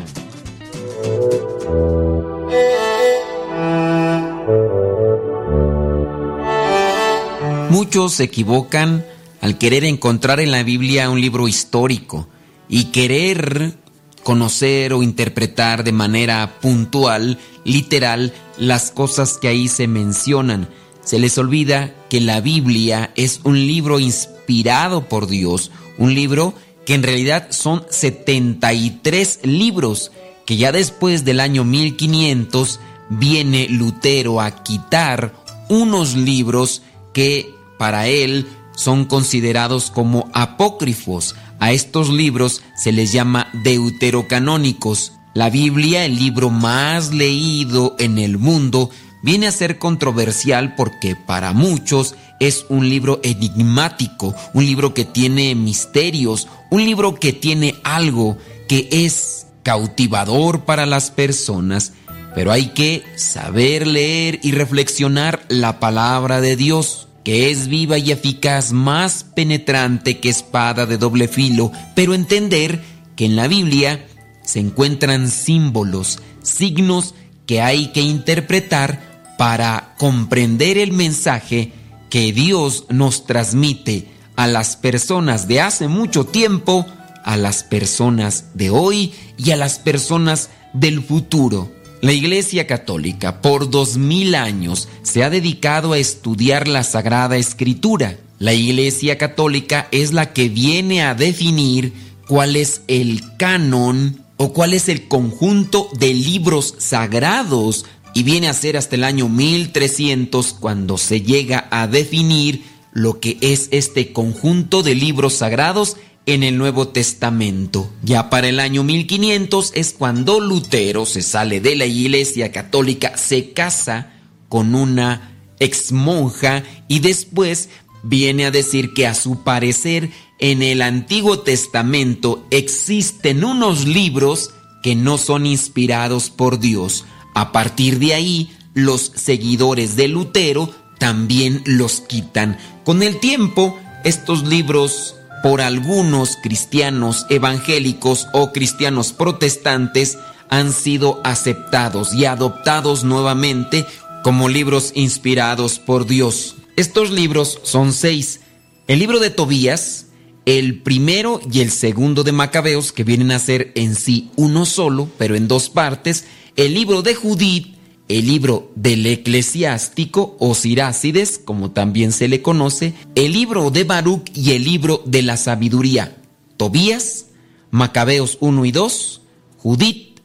Muchos 7.69 8.13
se 8.13 8.23
equivocan 8.23 9.05
al 9.41 9.59
querer 9.59 9.83
encontrar 9.83 10.39
en 10.39 10.51
la 10.51 10.63
Biblia 10.63 11.09
un 11.11 11.21
libro 11.21 11.47
histórico 11.47 12.27
y 12.67 12.85
querer 12.85 13.77
conocer 14.23 14.91
o 14.91 15.03
interpretar 15.03 15.83
de 15.83 15.91
manera 15.91 16.59
puntual, 16.61 17.37
literal, 17.63 18.33
las 18.57 18.89
cosas 18.89 19.37
que 19.37 19.49
ahí 19.49 19.67
se 19.67 19.87
mencionan. 19.87 20.67
Se 21.03 21.19
les 21.19 21.37
olvida 21.37 21.93
que 22.09 22.19
la 22.21 22.41
Biblia 22.41 23.11
es 23.15 23.41
un 23.43 23.55
libro 23.55 23.99
inspirado 23.99 25.07
por 25.07 25.27
Dios, 25.27 25.69
un 25.99 26.15
libro 26.15 26.55
que 26.87 26.95
en 26.95 27.03
realidad 27.03 27.49
son 27.51 27.85
73 27.87 29.41
libros, 29.43 30.11
que 30.47 30.57
ya 30.57 30.71
después 30.71 31.23
del 31.23 31.39
año 31.39 31.65
1500 31.65 32.79
viene 33.09 33.67
Lutero 33.69 34.41
a 34.41 34.63
quitar 34.63 35.35
unos 35.69 36.15
libros 36.15 36.81
que 37.13 37.58
para 37.79 38.07
él 38.07 38.45
son 38.75 39.05
considerados 39.05 39.89
como 39.89 40.29
apócrifos. 40.33 41.35
A 41.59 41.71
estos 41.71 42.09
libros 42.09 42.61
se 42.75 42.91
les 42.91 43.11
llama 43.11 43.47
deuterocanónicos. 43.63 45.13
La 45.33 45.49
Biblia, 45.49 46.05
el 46.05 46.17
libro 46.17 46.49
más 46.49 47.13
leído 47.13 47.95
en 47.97 48.19
el 48.19 48.37
mundo, 48.37 48.89
viene 49.23 49.47
a 49.47 49.51
ser 49.51 49.79
controversial 49.79 50.75
porque 50.75 51.15
para 51.15 51.53
muchos 51.53 52.15
es 52.41 52.65
un 52.69 52.89
libro 52.89 53.21
enigmático, 53.23 54.35
un 54.53 54.65
libro 54.65 54.93
que 54.93 55.05
tiene 55.05 55.55
misterios, 55.55 56.47
un 56.69 56.83
libro 56.85 57.15
que 57.15 57.31
tiene 57.33 57.75
algo 57.83 58.37
que 58.67 58.89
es 58.91 59.47
cautivador 59.63 60.65
para 60.65 60.85
las 60.85 61.11
personas, 61.11 61.93
pero 62.35 62.51
hay 62.51 62.67
que 62.67 63.03
saber 63.15 63.87
leer 63.87 64.39
y 64.43 64.51
reflexionar 64.51 65.43
la 65.47 65.79
palabra 65.79 66.41
de 66.41 66.55
Dios 66.55 67.08
que 67.29 67.51
es 67.51 67.67
viva 67.67 67.99
y 67.99 68.11
eficaz, 68.11 68.71
más 68.71 69.23
penetrante 69.23 70.17
que 70.17 70.29
espada 70.29 70.87
de 70.87 70.97
doble 70.97 71.27
filo, 71.27 71.71
pero 71.93 72.15
entender 72.15 72.81
que 73.15 73.25
en 73.25 73.35
la 73.35 73.47
Biblia 73.47 74.03
se 74.41 74.59
encuentran 74.59 75.29
símbolos, 75.29 76.23
signos 76.41 77.13
que 77.45 77.61
hay 77.61 77.91
que 77.91 78.01
interpretar 78.01 79.35
para 79.37 79.93
comprender 79.99 80.79
el 80.79 80.91
mensaje 80.91 81.71
que 82.09 82.33
Dios 82.33 82.85
nos 82.89 83.27
transmite 83.27 84.07
a 84.35 84.47
las 84.47 84.75
personas 84.75 85.47
de 85.47 85.61
hace 85.61 85.87
mucho 85.87 86.25
tiempo, 86.25 86.87
a 87.23 87.37
las 87.37 87.61
personas 87.61 88.45
de 88.55 88.71
hoy 88.71 89.13
y 89.37 89.51
a 89.51 89.55
las 89.55 89.77
personas 89.77 90.49
del 90.73 91.03
futuro. 91.03 91.71
La 92.01 92.13
Iglesia 92.13 92.65
Católica 92.65 93.41
por 93.41 93.69
dos 93.69 93.97
mil 93.97 94.33
años 94.35 94.87
se 95.03 95.21
ha 95.21 95.29
dedicado 95.29 95.91
a 95.91 95.97
estudiar 95.97 96.69
la 96.69 96.85
Sagrada 96.85 97.35
Escritura. 97.35 98.17
La 98.37 98.53
Iglesia 98.53 99.17
Católica 99.17 99.89
es 99.91 100.13
la 100.13 100.31
que 100.31 100.47
viene 100.47 101.03
a 101.03 101.13
definir 101.13 101.91
cuál 102.25 102.55
es 102.55 102.83
el 102.87 103.21
canon 103.37 104.23
o 104.37 104.53
cuál 104.53 104.73
es 104.73 104.87
el 104.87 105.09
conjunto 105.09 105.89
de 105.99 106.13
libros 106.13 106.75
sagrados 106.77 107.85
y 108.13 108.23
viene 108.23 108.47
a 108.47 108.53
ser 108.53 108.77
hasta 108.77 108.95
el 108.95 109.03
año 109.03 109.27
1300 109.27 110.53
cuando 110.53 110.97
se 110.97 111.19
llega 111.19 111.67
a 111.69 111.87
definir 111.87 112.63
lo 112.93 113.19
que 113.19 113.37
es 113.41 113.67
este 113.71 114.13
conjunto 114.13 114.83
de 114.83 114.95
libros 114.95 115.33
sagrados 115.33 115.97
en 116.25 116.43
el 116.43 116.57
Nuevo 116.57 116.89
Testamento. 116.89 117.91
Ya 118.03 118.29
para 118.29 118.49
el 118.49 118.59
año 118.59 118.83
1500 118.83 119.71
es 119.75 119.93
cuando 119.93 120.39
Lutero 120.39 121.05
se 121.05 121.21
sale 121.21 121.59
de 121.61 121.75
la 121.75 121.85
Iglesia 121.85 122.51
Católica, 122.51 123.17
se 123.17 123.51
casa 123.51 124.13
con 124.47 124.75
una 124.75 125.35
ex 125.59 125.91
monja 125.91 126.63
y 126.87 126.99
después 126.99 127.69
viene 128.03 128.45
a 128.45 128.51
decir 128.51 128.93
que 128.93 129.07
a 129.07 129.13
su 129.13 129.43
parecer 129.43 130.09
en 130.39 130.61
el 130.61 130.81
Antiguo 130.81 131.39
Testamento 131.39 132.45
existen 132.49 133.43
unos 133.43 133.85
libros 133.85 134.51
que 134.81 134.95
no 134.95 135.17
son 135.17 135.45
inspirados 135.45 136.29
por 136.29 136.59
Dios. 136.59 137.05
A 137.35 137.51
partir 137.51 137.99
de 137.99 138.13
ahí, 138.13 138.51
los 138.73 139.11
seguidores 139.15 139.95
de 139.95 140.07
Lutero 140.07 140.73
también 140.97 141.61
los 141.65 142.01
quitan. 142.01 142.57
Con 142.85 143.03
el 143.03 143.19
tiempo, 143.19 143.77
estos 144.03 144.47
libros 144.47 145.15
por 145.41 145.61
algunos 145.61 146.37
cristianos 146.41 147.25
evangélicos 147.29 148.27
o 148.33 148.51
cristianos 148.51 149.13
protestantes 149.13 150.17
han 150.49 150.73
sido 150.73 151.21
aceptados 151.23 152.13
y 152.13 152.25
adoptados 152.25 153.03
nuevamente 153.03 153.85
como 154.23 154.49
libros 154.49 154.91
inspirados 154.95 155.79
por 155.79 156.05
Dios. 156.05 156.55
Estos 156.75 157.11
libros 157.11 157.59
son 157.63 157.93
seis. 157.93 158.41
El 158.87 158.99
libro 158.99 159.19
de 159.19 159.29
Tobías, 159.29 160.07
el 160.45 160.81
primero 160.81 161.39
y 161.51 161.61
el 161.61 161.71
segundo 161.71 162.23
de 162.23 162.31
Macabeos, 162.31 162.91
que 162.91 163.03
vienen 163.03 163.31
a 163.31 163.39
ser 163.39 163.71
en 163.75 163.95
sí 163.95 164.31
uno 164.35 164.65
solo, 164.65 165.09
pero 165.17 165.35
en 165.35 165.47
dos 165.47 165.69
partes. 165.69 166.25
El 166.55 166.73
libro 166.73 167.01
de 167.01 167.15
Judith, 167.15 167.75
el 168.09 168.25
libro 168.25 168.71
del 168.75 169.05
eclesiástico 169.05 170.35
o 170.39 170.55
Sirácides, 170.55 171.37
como 171.37 171.71
también 171.71 172.11
se 172.11 172.27
le 172.27 172.41
conoce, 172.41 172.95
el 173.15 173.33
libro 173.33 173.69
de 173.69 173.83
Baruch 173.83 174.29
y 174.35 174.51
el 174.51 174.63
libro 174.63 175.03
de 175.05 175.21
la 175.21 175.37
sabiduría. 175.37 176.17
Tobías, 176.57 177.27
Macabeos 177.69 178.37
1 178.41 178.65
y 178.65 178.71
2, 178.71 179.21
Judith, 179.57 180.19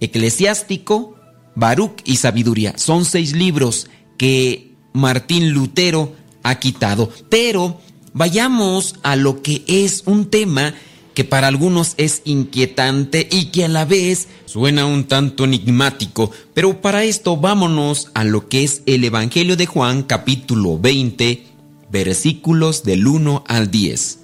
eclesiástico, 0.00 1.16
Baruch 1.56 2.00
y 2.04 2.16
sabiduría. 2.16 2.74
Son 2.76 3.04
seis 3.04 3.34
libros 3.34 3.88
que 4.16 4.72
Martín 4.92 5.50
Lutero 5.50 6.14
ha 6.44 6.60
quitado. 6.60 7.10
Pero 7.28 7.80
vayamos 8.12 8.96
a 9.02 9.16
lo 9.16 9.42
que 9.42 9.64
es 9.66 10.04
un 10.06 10.30
tema 10.30 10.74
que 11.16 11.24
para 11.24 11.48
algunos 11.48 11.94
es 11.96 12.20
inquietante 12.26 13.26
y 13.32 13.46
que 13.46 13.64
a 13.64 13.68
la 13.68 13.86
vez 13.86 14.28
suena 14.44 14.84
un 14.84 15.04
tanto 15.04 15.44
enigmático. 15.44 16.30
Pero 16.52 16.82
para 16.82 17.04
esto 17.04 17.38
vámonos 17.38 18.10
a 18.12 18.22
lo 18.22 18.50
que 18.50 18.64
es 18.64 18.82
el 18.84 19.02
Evangelio 19.02 19.56
de 19.56 19.64
Juan 19.64 20.02
capítulo 20.02 20.78
20 20.78 21.42
versículos 21.90 22.82
del 22.82 23.06
1 23.06 23.44
al 23.48 23.70
10. 23.70 24.18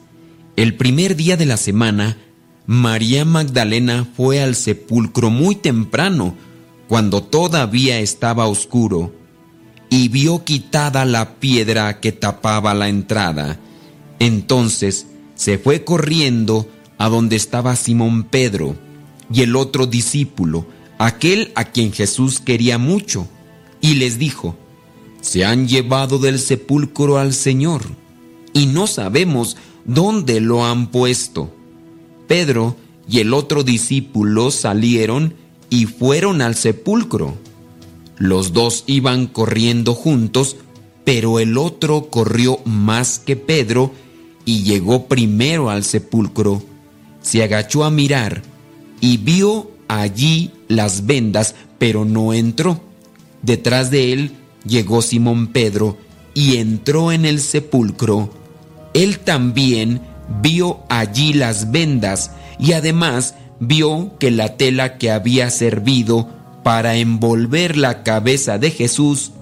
El 0.57 0.77
primer 0.77 1.17
día 1.17 1.39
de 1.39 1.47
la 1.47 1.57
semana, 1.57 2.19
María 2.67 3.25
Magdalena 3.25 4.07
fue 4.15 4.43
al 4.43 4.55
sepulcro 4.55 5.31
muy 5.31 5.55
temprano, 5.55 6.35
cuando 6.89 7.23
todavía 7.23 8.01
estaba 8.01 8.47
oscuro, 8.49 9.15
y 9.89 10.09
vio 10.09 10.45
quitada 10.45 11.07
la 11.07 11.37
piedra 11.37 12.01
que 12.01 12.13
tapaba 12.13 12.75
la 12.75 12.91
entrada. 12.91 13.59
Entonces 14.19 15.07
se 15.35 15.57
fue 15.57 15.85
corriendo 15.85 16.69
a 17.03 17.09
donde 17.09 17.35
estaba 17.35 17.75
Simón 17.75 18.23
Pedro 18.23 18.77
y 19.29 19.43
el 19.43 19.57
otro 19.57 19.89
discípulo, 19.89 20.67
aquel 20.99 21.51
a 21.57 21.65
quien 21.65 21.93
Jesús 21.93 22.39
quería 22.39 22.79
mucho, 22.79 23.27
y 23.81 23.95
les 23.95 24.21
dijo, 24.21 24.57
se 25.21 25.45
han 25.45 25.67
llevado 25.67 26.21
del 26.21 26.39
sepulcro 26.39 27.19
al 27.19 27.35
Señor, 27.35 27.83
y 28.53 28.67
no 28.67 28.87
sabemos 28.87 29.57
dónde 29.85 30.41
lo 30.41 30.65
han 30.65 30.93
puesto. 30.93 31.53
Pedro 32.29 32.77
y 33.09 33.19
el 33.19 33.35
otro 33.35 33.65
discípulo 33.65 34.53
salieron 34.53 35.35
y 35.71 35.87
fueron 35.87 36.41
al 36.41 36.55
sepulcro. 36.55 37.35
Los 38.17 38.53
dos 38.53 38.85
iban 38.87 39.27
corriendo 39.27 39.95
juntos, 39.95 40.55
pero 41.05 41.41
el 41.41 41.59
otro 41.59 42.11
corrió 42.11 42.61
más 42.65 43.19
que 43.19 43.35
Pedro 43.35 43.91
y 44.45 44.63
llegó 44.63 45.09
primero 45.09 45.69
al 45.69 45.83
sepulcro 45.83 46.63
se 47.23 47.43
agachó 47.43 47.85
a 47.85 47.91
mirar 47.91 48.43
y 49.01 49.17
vio 49.17 49.71
allí 49.89 50.53
las 50.69 51.07
vendas, 51.07 51.55
pero 51.79 52.05
no 52.05 52.33
entró. 52.33 52.81
Detrás 53.43 53.91
de 53.91 54.13
él 54.13 54.33
llegó 54.65 55.03
Simón 55.03 55.49
Pedro 55.49 55.99
y 56.35 56.57
entró 56.59 57.13
en 57.13 57.25
el 57.25 57.41
sepulcro. 57.41 58.31
Él 58.95 59.19
también 59.19 60.01
vio 60.41 60.81
allí 60.89 61.33
las 61.33 61.71
vendas 61.71 62.33
y 62.59 62.73
además 62.73 63.35
vio 63.59 64.17
que 64.19 64.31
la 64.31 64.57
tela 64.57 64.99
que 64.99 65.11
había 65.11 65.51
servido 65.51 66.29
para 66.63 66.97
envolver 66.97 67.77
la 67.77 68.03
cabeza 68.03 68.59
de 68.59 68.71
Jesús 68.71 69.33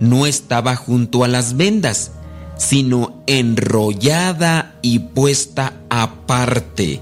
no 0.00 0.26
estaba 0.26 0.74
junto 0.74 1.22
a 1.22 1.28
las 1.28 1.56
vendas, 1.56 2.12
sino 2.56 3.22
enrollada 3.26 4.74
y 4.82 4.98
puesta 4.98 5.74
aparte. 5.90 7.00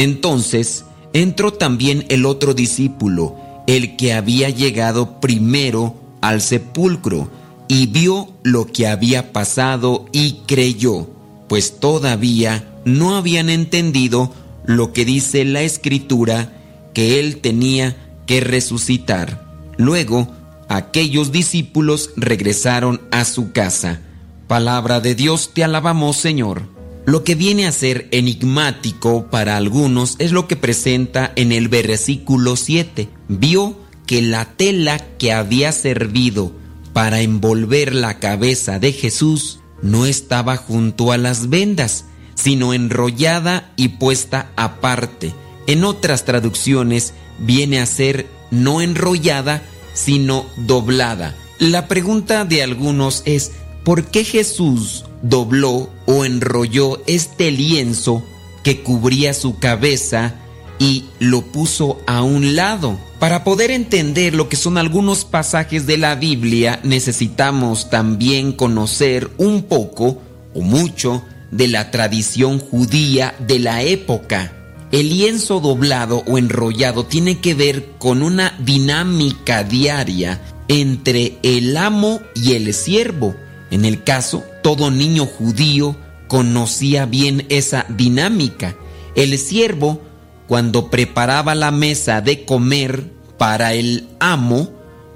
Entonces 0.00 0.86
entró 1.12 1.52
también 1.52 2.06
el 2.08 2.24
otro 2.24 2.54
discípulo, 2.54 3.36
el 3.66 3.96
que 3.96 4.14
había 4.14 4.48
llegado 4.48 5.20
primero 5.20 5.94
al 6.22 6.40
sepulcro, 6.40 7.28
y 7.68 7.86
vio 7.86 8.30
lo 8.42 8.66
que 8.66 8.88
había 8.88 9.30
pasado 9.30 10.06
y 10.10 10.40
creyó, 10.46 11.10
pues 11.50 11.78
todavía 11.80 12.80
no 12.86 13.14
habían 13.14 13.50
entendido 13.50 14.32
lo 14.64 14.94
que 14.94 15.04
dice 15.04 15.44
la 15.44 15.60
escritura, 15.60 16.50
que 16.94 17.20
él 17.20 17.42
tenía 17.42 17.94
que 18.26 18.40
resucitar. 18.40 19.44
Luego, 19.76 20.28
aquellos 20.70 21.30
discípulos 21.30 22.08
regresaron 22.16 23.02
a 23.10 23.26
su 23.26 23.52
casa. 23.52 24.00
Palabra 24.46 25.00
de 25.00 25.14
Dios, 25.14 25.50
te 25.52 25.62
alabamos 25.62 26.16
Señor. 26.16 26.79
Lo 27.06 27.24
que 27.24 27.34
viene 27.34 27.66
a 27.66 27.72
ser 27.72 28.08
enigmático 28.10 29.26
para 29.30 29.56
algunos 29.56 30.16
es 30.18 30.32
lo 30.32 30.46
que 30.46 30.56
presenta 30.56 31.32
en 31.34 31.50
el 31.50 31.68
versículo 31.68 32.56
7. 32.56 33.08
Vio 33.28 33.76
que 34.06 34.22
la 34.22 34.44
tela 34.56 34.98
que 35.18 35.32
había 35.32 35.72
servido 35.72 36.52
para 36.92 37.20
envolver 37.20 37.94
la 37.94 38.18
cabeza 38.18 38.78
de 38.78 38.92
Jesús 38.92 39.60
no 39.82 40.04
estaba 40.06 40.56
junto 40.56 41.12
a 41.12 41.16
las 41.16 41.48
vendas, 41.48 42.04
sino 42.34 42.74
enrollada 42.74 43.72
y 43.76 43.88
puesta 43.88 44.50
aparte. 44.56 45.32
En 45.66 45.84
otras 45.84 46.24
traducciones 46.24 47.14
viene 47.38 47.80
a 47.80 47.86
ser 47.86 48.26
no 48.50 48.82
enrollada, 48.82 49.62
sino 49.94 50.46
doblada. 50.56 51.34
La 51.58 51.88
pregunta 51.88 52.44
de 52.44 52.62
algunos 52.62 53.22
es, 53.24 53.52
¿por 53.84 54.06
qué 54.06 54.24
Jesús 54.24 55.04
dobló 55.22 55.90
o 56.06 56.24
enrolló 56.24 57.02
este 57.06 57.50
lienzo 57.50 58.22
que 58.62 58.82
cubría 58.82 59.34
su 59.34 59.58
cabeza 59.58 60.34
y 60.78 61.04
lo 61.18 61.42
puso 61.42 62.00
a 62.06 62.22
un 62.22 62.56
lado. 62.56 62.98
Para 63.18 63.44
poder 63.44 63.70
entender 63.70 64.34
lo 64.34 64.48
que 64.48 64.56
son 64.56 64.78
algunos 64.78 65.24
pasajes 65.24 65.86
de 65.86 65.98
la 65.98 66.14
Biblia 66.14 66.80
necesitamos 66.82 67.90
también 67.90 68.52
conocer 68.52 69.30
un 69.36 69.62
poco 69.64 70.22
o 70.54 70.62
mucho 70.62 71.22
de 71.50 71.68
la 71.68 71.90
tradición 71.90 72.58
judía 72.58 73.34
de 73.38 73.58
la 73.58 73.82
época. 73.82 74.52
El 74.90 75.10
lienzo 75.10 75.60
doblado 75.60 76.24
o 76.26 76.38
enrollado 76.38 77.04
tiene 77.04 77.38
que 77.38 77.54
ver 77.54 77.92
con 77.98 78.22
una 78.22 78.58
dinámica 78.58 79.62
diaria 79.62 80.40
entre 80.66 81.38
el 81.42 81.76
amo 81.76 82.20
y 82.34 82.54
el 82.54 82.72
siervo 82.74 83.34
en 83.70 83.84
el 83.84 84.02
caso, 84.02 84.44
todo 84.62 84.90
niño 84.90 85.26
judío 85.26 85.96
conocía 86.28 87.06
bien 87.06 87.46
esa 87.48 87.86
dinámica. 87.88 88.76
El 89.14 89.36
siervo, 89.38 90.00
cuando 90.48 90.90
preparaba 90.90 91.54
la 91.54 91.70
mesa 91.70 92.20
de 92.20 92.44
comer 92.44 93.04
para 93.38 93.74
el 93.74 94.08
amo, 94.18 94.70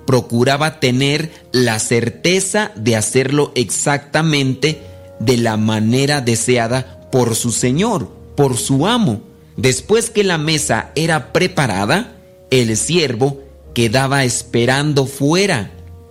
procuraba 0.07 0.81
tener 0.81 1.31
la 1.53 1.79
certeza 1.79 2.73
de 2.77 2.97
hacerlo 2.97 3.53
exactamente 3.55 4.83
de 5.19 5.37
la 5.37 5.57
manera 5.57 6.21
deseada 6.21 7.09
por 7.11 7.35
su 7.35 7.53
señor, 7.53 8.11
por 8.37 8.57
su 8.57 8.87
amo. 8.87 9.23
Después 9.57 10.11
que 10.11 10.25
la 10.25 10.39
mesa 10.39 10.91
era 10.95 11.33
preparada, 11.33 12.17
el 12.51 12.77
siervo 12.77 13.41
quedaba 13.75 14.25
esperando 14.25 15.07
fuera 15.07 15.71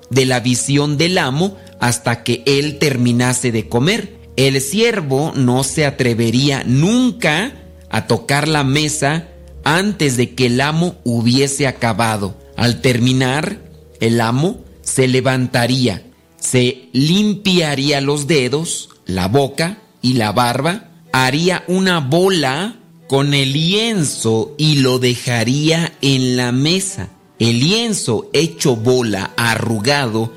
de 0.09 0.25
la 0.25 0.39
visión 0.39 0.97
del 0.97 1.17
amo 1.17 1.57
hasta 1.83 2.23
que 2.23 2.43
él 2.45 2.79
terminase 2.79 3.51
de 3.51 3.67
comer. 3.67 4.17
El 4.37 4.61
siervo 4.61 5.33
no 5.35 5.65
se 5.65 5.85
atrevería 5.85 6.63
nunca 6.65 7.55
a 7.89 8.07
tocar 8.07 8.47
la 8.47 8.63
mesa 8.63 9.27
antes 9.65 10.15
de 10.15 10.33
que 10.33 10.45
el 10.45 10.61
amo 10.61 10.95
hubiese 11.03 11.67
acabado. 11.67 12.37
Al 12.55 12.79
terminar, 12.79 13.59
el 13.99 14.21
amo 14.21 14.63
se 14.81 15.09
levantaría, 15.09 16.03
se 16.39 16.87
limpiaría 16.93 17.99
los 17.99 18.27
dedos, 18.27 18.89
la 19.05 19.27
boca 19.27 19.79
y 20.01 20.13
la 20.13 20.31
barba, 20.31 20.89
haría 21.11 21.65
una 21.67 21.99
bola 21.99 22.77
con 23.09 23.33
el 23.33 23.51
lienzo 23.51 24.55
y 24.57 24.77
lo 24.77 24.99
dejaría 24.99 25.91
en 26.01 26.37
la 26.37 26.53
mesa. 26.53 27.09
El 27.39 27.59
lienzo 27.59 28.29
hecho 28.31 28.77
bola, 28.77 29.33
arrugado, 29.35 30.31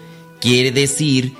quiere 0.46 0.70
decir 0.70 1.34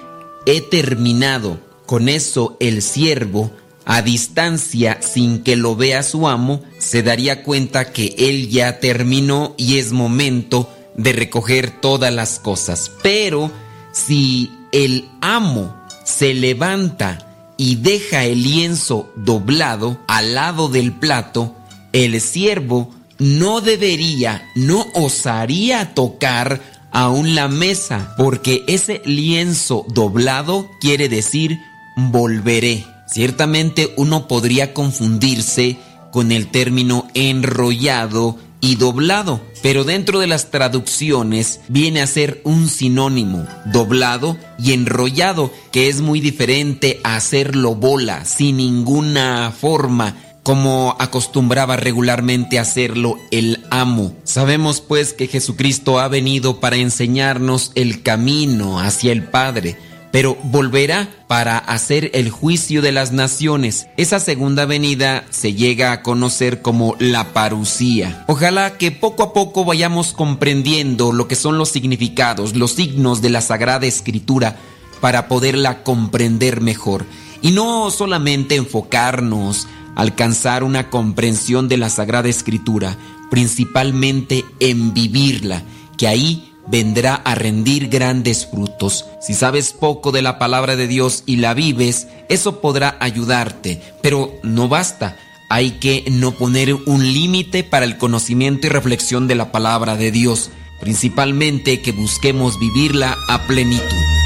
he 0.46 0.60
terminado. 0.60 1.60
Con 1.86 2.08
eso 2.08 2.56
el 2.58 2.82
siervo, 2.82 3.52
a 3.84 4.02
distancia 4.02 4.98
sin 5.00 5.44
que 5.44 5.54
lo 5.54 5.76
vea 5.76 6.02
su 6.02 6.26
amo, 6.26 6.62
se 6.78 7.04
daría 7.04 7.44
cuenta 7.44 7.92
que 7.92 8.16
él 8.18 8.48
ya 8.50 8.80
terminó 8.80 9.54
y 9.56 9.78
es 9.78 9.92
momento 9.92 10.68
de 10.96 11.12
recoger 11.12 11.70
todas 11.80 12.12
las 12.12 12.40
cosas. 12.40 12.90
Pero 13.04 13.52
si 13.92 14.50
el 14.72 15.08
amo 15.20 15.76
se 16.04 16.34
levanta 16.34 17.52
y 17.56 17.76
deja 17.76 18.24
el 18.24 18.42
lienzo 18.42 19.12
doblado 19.14 20.00
al 20.08 20.34
lado 20.34 20.68
del 20.68 20.92
plato, 20.92 21.54
el 21.92 22.20
siervo 22.20 22.92
no 23.18 23.60
debería, 23.60 24.50
no 24.56 24.84
osaría 24.94 25.94
tocar 25.94 26.60
aún 26.96 27.34
la 27.34 27.46
mesa, 27.48 28.14
porque 28.16 28.64
ese 28.68 29.02
lienzo 29.04 29.84
doblado 29.90 30.70
quiere 30.80 31.10
decir 31.10 31.60
volveré. 31.94 32.86
Ciertamente 33.06 33.92
uno 33.98 34.26
podría 34.26 34.72
confundirse 34.72 35.76
con 36.10 36.32
el 36.32 36.50
término 36.50 37.06
enrollado 37.12 38.38
y 38.62 38.76
doblado, 38.76 39.42
pero 39.62 39.84
dentro 39.84 40.20
de 40.20 40.26
las 40.26 40.50
traducciones 40.50 41.60
viene 41.68 42.00
a 42.00 42.06
ser 42.06 42.40
un 42.44 42.66
sinónimo, 42.66 43.46
doblado 43.66 44.38
y 44.58 44.72
enrollado, 44.72 45.52
que 45.72 45.90
es 45.90 46.00
muy 46.00 46.20
diferente 46.20 47.00
a 47.04 47.16
hacerlo 47.16 47.74
bola, 47.74 48.24
sin 48.24 48.56
ninguna 48.56 49.52
forma, 49.52 50.16
como 50.46 50.94
acostumbraba 51.00 51.76
regularmente 51.76 52.60
hacerlo 52.60 53.18
el 53.32 53.66
amo. 53.72 54.12
Sabemos 54.22 54.80
pues 54.80 55.12
que 55.12 55.26
Jesucristo 55.26 55.98
ha 55.98 56.06
venido 56.06 56.60
para 56.60 56.76
enseñarnos 56.76 57.72
el 57.74 58.04
camino 58.04 58.78
hacia 58.78 59.10
el 59.10 59.24
Padre, 59.24 59.76
pero 60.12 60.38
volverá 60.44 61.08
para 61.26 61.58
hacer 61.58 62.12
el 62.14 62.30
juicio 62.30 62.80
de 62.80 62.92
las 62.92 63.10
naciones. 63.10 63.88
Esa 63.96 64.20
segunda 64.20 64.66
venida 64.66 65.24
se 65.30 65.54
llega 65.54 65.90
a 65.90 66.04
conocer 66.04 66.62
como 66.62 66.94
la 67.00 67.32
parucía. 67.32 68.22
Ojalá 68.28 68.78
que 68.78 68.92
poco 68.92 69.24
a 69.24 69.32
poco 69.32 69.64
vayamos 69.64 70.12
comprendiendo 70.12 71.12
lo 71.12 71.26
que 71.26 71.34
son 71.34 71.58
los 71.58 71.70
significados, 71.70 72.54
los 72.54 72.70
signos 72.70 73.20
de 73.20 73.30
la 73.30 73.40
Sagrada 73.40 73.86
Escritura 73.86 74.54
para 75.00 75.26
poderla 75.26 75.82
comprender 75.82 76.60
mejor. 76.60 77.04
Y 77.42 77.50
no 77.50 77.90
solamente 77.90 78.54
enfocarnos, 78.54 79.66
alcanzar 79.96 80.62
una 80.62 80.90
comprensión 80.90 81.68
de 81.68 81.78
la 81.78 81.90
Sagrada 81.90 82.28
Escritura, 82.28 82.96
principalmente 83.30 84.44
en 84.60 84.94
vivirla, 84.94 85.64
que 85.96 86.06
ahí 86.06 86.52
vendrá 86.68 87.14
a 87.14 87.34
rendir 87.34 87.88
grandes 87.88 88.46
frutos. 88.46 89.06
Si 89.20 89.34
sabes 89.34 89.72
poco 89.72 90.12
de 90.12 90.22
la 90.22 90.38
palabra 90.38 90.76
de 90.76 90.86
Dios 90.86 91.22
y 91.26 91.36
la 91.36 91.54
vives, 91.54 92.06
eso 92.28 92.60
podrá 92.60 92.96
ayudarte, 93.00 93.80
pero 94.02 94.32
no 94.42 94.68
basta. 94.68 95.16
Hay 95.48 95.72
que 95.72 96.04
no 96.10 96.32
poner 96.32 96.74
un 96.74 97.12
límite 97.12 97.62
para 97.64 97.84
el 97.84 97.98
conocimiento 97.98 98.66
y 98.66 98.70
reflexión 98.70 99.28
de 99.28 99.36
la 99.36 99.52
palabra 99.52 99.96
de 99.96 100.10
Dios, 100.10 100.50
principalmente 100.80 101.80
que 101.82 101.92
busquemos 101.92 102.58
vivirla 102.58 103.16
a 103.28 103.46
plenitud. 103.46 104.25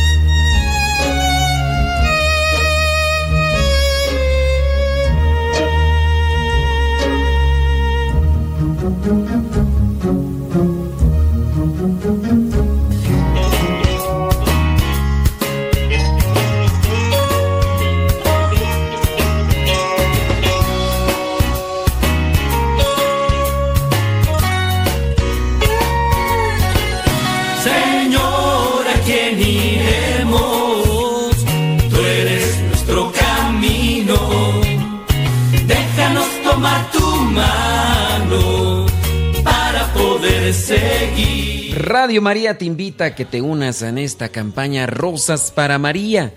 Radio 41.73 42.23
María 42.23 42.57
te 42.59 42.65
invita 42.65 43.07
a 43.07 43.15
que 43.15 43.25
te 43.25 43.41
unas 43.41 43.83
en 43.83 43.99
esta 43.99 44.29
campaña 44.29 44.87
Rosas 44.87 45.51
para 45.51 45.79
María. 45.79 46.33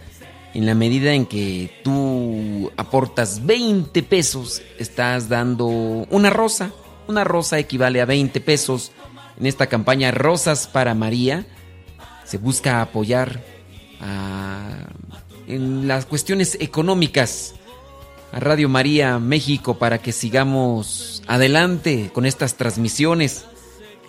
En 0.54 0.66
la 0.66 0.76
medida 0.76 1.14
en 1.14 1.26
que 1.26 1.72
tú 1.84 2.72
aportas 2.78 3.46
20 3.46 4.04
pesos, 4.04 4.62
estás 4.80 5.30
dando 5.30 5.66
una 5.68 6.30
rosa. 6.30 6.72
Una 7.08 7.24
rosa 7.24 7.60
equivale 7.60 8.02
a 8.02 8.06
20 8.06 8.40
pesos. 8.42 8.92
En 9.40 9.46
esta 9.48 9.68
campaña 9.68 10.12
Rosas 10.12 10.68
para 10.68 10.94
María 10.94 11.46
se 12.24 12.38
busca 12.38 12.82
apoyar 12.82 13.42
a- 14.00 14.88
en 15.48 15.88
las 15.88 16.06
cuestiones 16.06 16.56
económicas 16.62 17.54
a 18.32 18.40
Radio 18.40 18.70
María 18.70 19.20
México 19.20 19.78
para 19.78 19.98
que 19.98 20.12
sigamos 20.12 21.22
adelante 21.28 22.12
con 22.14 22.26
estas 22.26 22.56
transmisiones. 22.56 23.46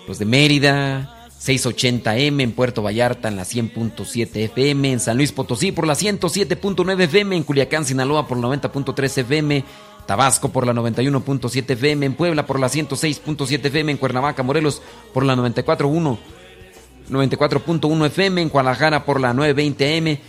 Los 0.06 0.18
de 0.18 0.24
Mérida, 0.26 1.28
680M 1.40 2.42
en 2.42 2.52
Puerto 2.52 2.82
Vallarta 2.82 3.28
en 3.28 3.36
la 3.36 3.44
100.7 3.44 4.36
FM, 4.36 4.92
en 4.92 5.00
San 5.00 5.16
Luis 5.16 5.32
Potosí 5.32 5.72
por 5.72 5.86
la 5.86 5.94
107.9 5.94 7.02
FM, 7.02 7.36
en 7.36 7.42
Culiacán, 7.42 7.84
Sinaloa 7.84 8.26
por 8.26 8.38
la 8.38 8.48
90.3 8.48 9.18
FM, 9.18 9.64
Tabasco 10.06 10.50
por 10.50 10.66
la 10.66 10.72
91.7 10.72 11.70
FM, 11.70 12.06
en 12.06 12.14
Puebla 12.14 12.46
por 12.46 12.60
la 12.60 12.68
106.7 12.68 13.66
FM, 13.66 13.92
en 13.92 13.98
Cuernavaca, 13.98 14.42
Morelos 14.42 14.82
por 15.12 15.24
la 15.24 15.36
94.1 15.36 16.18
94.1 17.10 18.06
FM, 18.06 18.42
en 18.42 18.48
Guadalajara 18.48 19.04
por 19.04 19.20
la 19.20 19.34
920 19.34 19.96
M. 19.96 20.20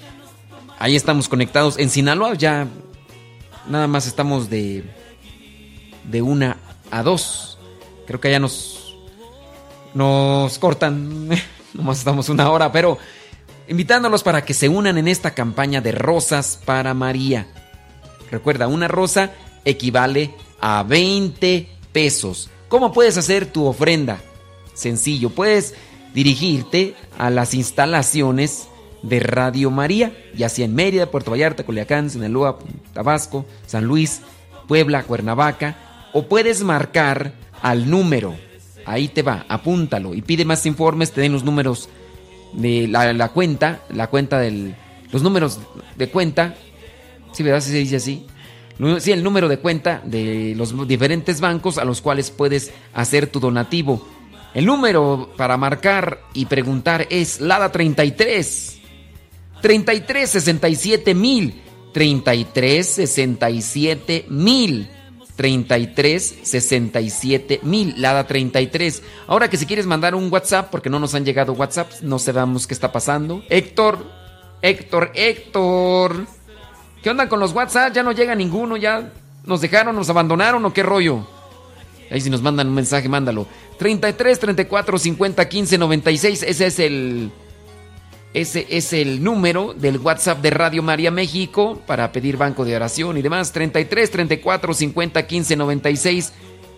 Ahí 0.79 0.95
estamos 0.95 1.29
conectados. 1.29 1.79
En 1.79 1.89
Sinaloa 1.89 2.33
ya 2.33 2.67
nada 3.69 3.87
más 3.87 4.07
estamos 4.07 4.49
de 4.49 4.83
de 6.03 6.21
una 6.21 6.57
a 6.91 7.03
dos. 7.03 7.57
Creo 8.05 8.19
que 8.19 8.31
ya 8.31 8.39
nos 8.39 8.84
nos 9.95 10.59
cortan. 10.59 11.29
Nomás 11.73 11.97
estamos 11.97 12.29
una 12.29 12.51
hora, 12.51 12.71
pero 12.71 12.99
invitándolos 13.67 14.21
para 14.21 14.45
que 14.45 14.53
se 14.53 14.69
unan 14.69 14.99
en 14.99 15.07
esta 15.07 15.33
campaña 15.33 15.81
de 15.81 15.91
rosas 15.91 16.59
para 16.63 16.93
María. 16.93 17.47
Recuerda, 18.29 18.67
una 18.67 18.87
rosa 18.87 19.31
equivale 19.63 20.35
a 20.61 20.83
20 20.83 21.67
pesos. 21.91 22.49
¿Cómo 22.67 22.93
puedes 22.93 23.17
hacer 23.17 23.47
tu 23.47 23.65
ofrenda? 23.65 24.19
Sencillo, 24.73 25.29
puedes 25.29 25.73
dirigirte 26.13 26.95
a 27.17 27.29
las 27.29 27.53
instalaciones 27.53 28.67
de 29.01 29.19
Radio 29.19 29.69
María, 29.69 30.15
ya 30.35 30.49
sea 30.49 30.65
en 30.65 30.75
Mérida, 30.75 31.11
Puerto 31.11 31.31
Vallarta, 31.31 31.63
Culiacán, 31.63 32.09
Sinaloa, 32.09 32.59
Tabasco, 32.93 33.45
San 33.67 33.85
Luis, 33.85 34.21
Puebla, 34.67 35.03
Cuernavaca, 35.03 36.09
o 36.13 36.27
puedes 36.27 36.63
marcar 36.63 37.33
al 37.61 37.89
número, 37.89 38.35
ahí 38.85 39.07
te 39.07 39.21
va, 39.21 39.45
apúntalo 39.49 40.13
y 40.13 40.21
pide 40.21 40.45
más 40.45 40.65
informes, 40.65 41.11
te 41.11 41.21
den 41.21 41.33
los 41.33 41.43
números 41.43 41.89
de 42.53 42.87
la, 42.87 43.29
cuenta, 43.29 43.81
la 43.89 44.07
cuenta 44.07 44.39
del, 44.39 44.75
los 45.11 45.21
números 45.21 45.59
de 45.97 46.09
cuenta, 46.09 46.55
sí, 47.33 47.43
¿verdad? 47.43 47.61
Sí 47.61 47.71
se 47.71 47.77
dice 47.77 47.95
así. 47.97 48.25
Sí, 48.99 49.13
el 49.13 49.23
número 49.23 49.47
de 49.47 49.59
cuenta 49.59 50.01
de 50.03 50.53
los 50.57 50.87
diferentes 50.87 51.39
bancos 51.39 51.77
a 51.77 51.85
los 51.85 52.01
cuales 52.01 52.29
puedes 52.29 52.71
hacer 52.93 53.27
tu 53.27 53.39
donativo. 53.39 54.05
El 54.53 54.65
número 54.65 55.31
para 55.37 55.55
marcar 55.55 56.19
y 56.33 56.45
preguntar 56.45 57.07
es 57.09 57.39
LADA 57.39 57.71
33 57.71 58.79
33 59.61 60.29
67 60.29 61.13
mil 61.13 61.61
33 61.93 62.85
67 62.85 64.25
mil. 64.29 64.89
33 65.35 66.39
67 66.43 67.59
mil, 67.63 67.93
Lada 67.97 68.25
33. 68.25 69.03
Ahora 69.27 69.49
que 69.49 69.57
si 69.57 69.65
quieres 69.65 69.85
mandar 69.85 70.15
un 70.15 70.31
WhatsApp, 70.31 70.69
porque 70.71 70.89
no 70.89 70.99
nos 70.99 71.13
han 71.15 71.25
llegado 71.25 71.53
WhatsApp, 71.53 71.91
no 72.01 72.19
sabemos 72.19 72.67
qué 72.67 72.73
está 72.73 72.91
pasando. 72.91 73.43
Héctor, 73.49 74.05
Héctor, 74.61 75.11
Héctor. 75.13 76.25
¿Qué 77.03 77.09
onda 77.09 77.29
con 77.29 77.39
los 77.39 77.53
WhatsApp? 77.53 77.93
Ya 77.93 78.03
no 78.03 78.13
llega 78.13 78.33
ninguno, 78.33 78.77
ya 78.77 79.11
nos 79.45 79.61
dejaron, 79.61 79.95
nos 79.95 80.09
abandonaron 80.09 80.63
o 80.65 80.73
qué 80.73 80.83
rollo. 80.83 81.27
Ahí 82.09 82.21
si 82.21 82.29
nos 82.29 82.41
mandan 82.41 82.67
un 82.67 82.73
mensaje, 82.75 83.09
mándalo. 83.09 83.47
33 83.77 84.39
34 84.39 84.99
50 84.99 85.49
15 85.49 85.77
96, 85.77 86.43
ese 86.43 86.65
es 86.65 86.79
el 86.79 87.31
ese 88.35 88.67
es 88.69 88.91
el 88.91 89.23
número 89.23 89.73
del 89.73 89.97
WhatsApp 89.97 90.41
de 90.41 90.49
Radio 90.49 90.83
María 90.83 91.09
México 91.09 91.81
para 91.87 92.11
pedir 92.11 92.35
banco 92.35 92.65
de 92.65 92.75
oración 92.75 93.17
y 93.17 93.21
demás. 93.21 93.53
33 93.53 94.11
34 94.11 94.73
50 94.73 95.25
15 95.25 95.55
96. 95.55 96.33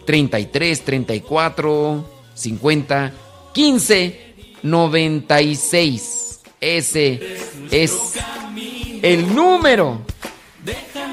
33 0.06 0.86
34 0.86 2.06
50 2.36 3.14
15 3.54 4.36
96. 4.62 6.42
Ese 6.62 7.38
es 7.72 8.14
el 9.02 9.34
número. 9.34 10.02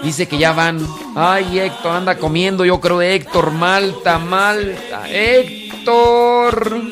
Dice 0.03 0.29
que 0.29 0.37
ya 0.37 0.53
van. 0.53 0.87
Ay, 1.15 1.59
Héctor 1.61 1.93
anda 1.93 2.19
comiendo, 2.19 2.67
yo 2.67 2.79
creo, 2.83 3.01
Héctor, 3.01 3.51
Malta, 3.51 4.19
Malta. 4.19 5.09
Héctor. 5.09 6.83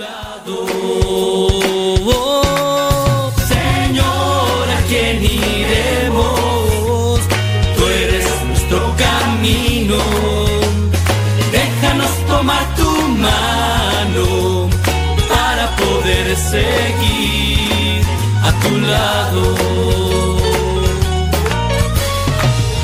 Seguir 16.53 18.03
a 18.49 18.51
tu 18.63 18.73
lado, 18.93 19.45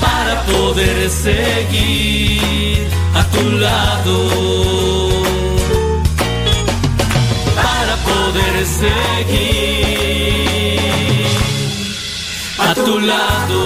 para 0.01 0.35
poder 0.51 0.99
seguir 1.11 2.89
a 3.21 3.23
tu 3.35 3.45
lado. 3.67 4.17
Para 7.63 7.95
poder 8.09 8.55
seguir 8.81 9.29
a 12.69 12.75
tu 12.87 12.95
lado. 13.01 13.61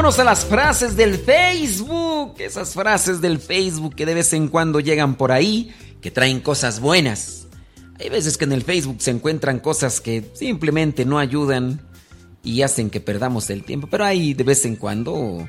Vámonos 0.00 0.18
a 0.18 0.24
las 0.24 0.46
frases 0.46 0.96
del 0.96 1.18
Facebook. 1.18 2.36
Esas 2.38 2.72
frases 2.72 3.20
del 3.20 3.38
Facebook 3.38 3.94
que 3.94 4.06
de 4.06 4.14
vez 4.14 4.32
en 4.32 4.48
cuando 4.48 4.80
llegan 4.80 5.14
por 5.14 5.30
ahí, 5.30 5.74
que 6.00 6.10
traen 6.10 6.40
cosas 6.40 6.80
buenas. 6.80 7.48
Hay 7.98 8.08
veces 8.08 8.38
que 8.38 8.46
en 8.46 8.52
el 8.52 8.62
Facebook 8.62 8.96
se 9.00 9.10
encuentran 9.10 9.60
cosas 9.60 10.00
que 10.00 10.24
simplemente 10.32 11.04
no 11.04 11.18
ayudan 11.18 11.82
y 12.42 12.62
hacen 12.62 12.88
que 12.88 13.02
perdamos 13.02 13.50
el 13.50 13.62
tiempo. 13.62 13.88
Pero 13.90 14.06
hay 14.06 14.32
de 14.32 14.42
vez 14.42 14.64
en 14.64 14.76
cuando 14.76 15.46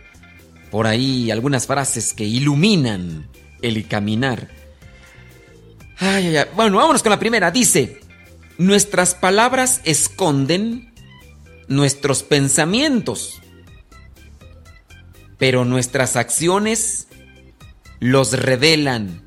por 0.69 0.85
ahí 0.85 1.31
algunas 1.31 1.65
frases 1.65 2.13
que 2.13 2.25
iluminan 2.25 3.29
el 3.61 3.87
caminar. 3.87 4.49
Ay, 5.97 6.27
ay, 6.27 6.35
ay. 6.35 6.45
Bueno, 6.57 6.75
vámonos 6.75 7.01
con 7.01 7.11
la 7.11 7.19
primera. 7.19 7.51
Dice, 7.51 8.01
nuestras 8.57 9.15
palabras 9.15 9.79
esconden 9.85 10.93
nuestros 11.69 12.21
pensamientos, 12.21 13.41
pero 15.41 15.65
nuestras 15.65 16.17
acciones 16.17 17.07
los 17.99 18.33
revelan. 18.33 19.23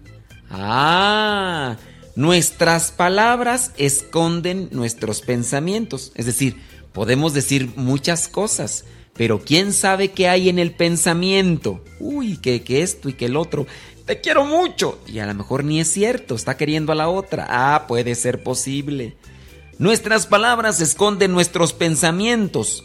Ah, 0.48 1.76
nuestras 2.14 2.92
palabras 2.92 3.72
esconden 3.78 4.68
nuestros 4.70 5.22
pensamientos. 5.22 6.12
Es 6.14 6.26
decir, 6.26 6.62
podemos 6.92 7.34
decir 7.34 7.72
muchas 7.74 8.28
cosas, 8.28 8.84
pero 9.14 9.40
¿quién 9.40 9.72
sabe 9.72 10.12
qué 10.12 10.28
hay 10.28 10.48
en 10.48 10.60
el 10.60 10.70
pensamiento? 10.70 11.82
Uy, 11.98 12.36
que, 12.36 12.62
que 12.62 12.82
esto 12.82 13.08
y 13.08 13.14
que 13.14 13.26
el 13.26 13.34
otro 13.34 13.66
te 14.06 14.20
quiero 14.20 14.44
mucho. 14.44 15.00
Y 15.08 15.18
a 15.18 15.26
lo 15.26 15.34
mejor 15.34 15.64
ni 15.64 15.80
es 15.80 15.90
cierto, 15.90 16.36
está 16.36 16.56
queriendo 16.56 16.92
a 16.92 16.94
la 16.94 17.08
otra. 17.08 17.48
Ah, 17.50 17.88
puede 17.88 18.14
ser 18.14 18.44
posible. 18.44 19.16
Nuestras 19.80 20.28
palabras 20.28 20.80
esconden 20.80 21.32
nuestros 21.32 21.72
pensamientos, 21.72 22.84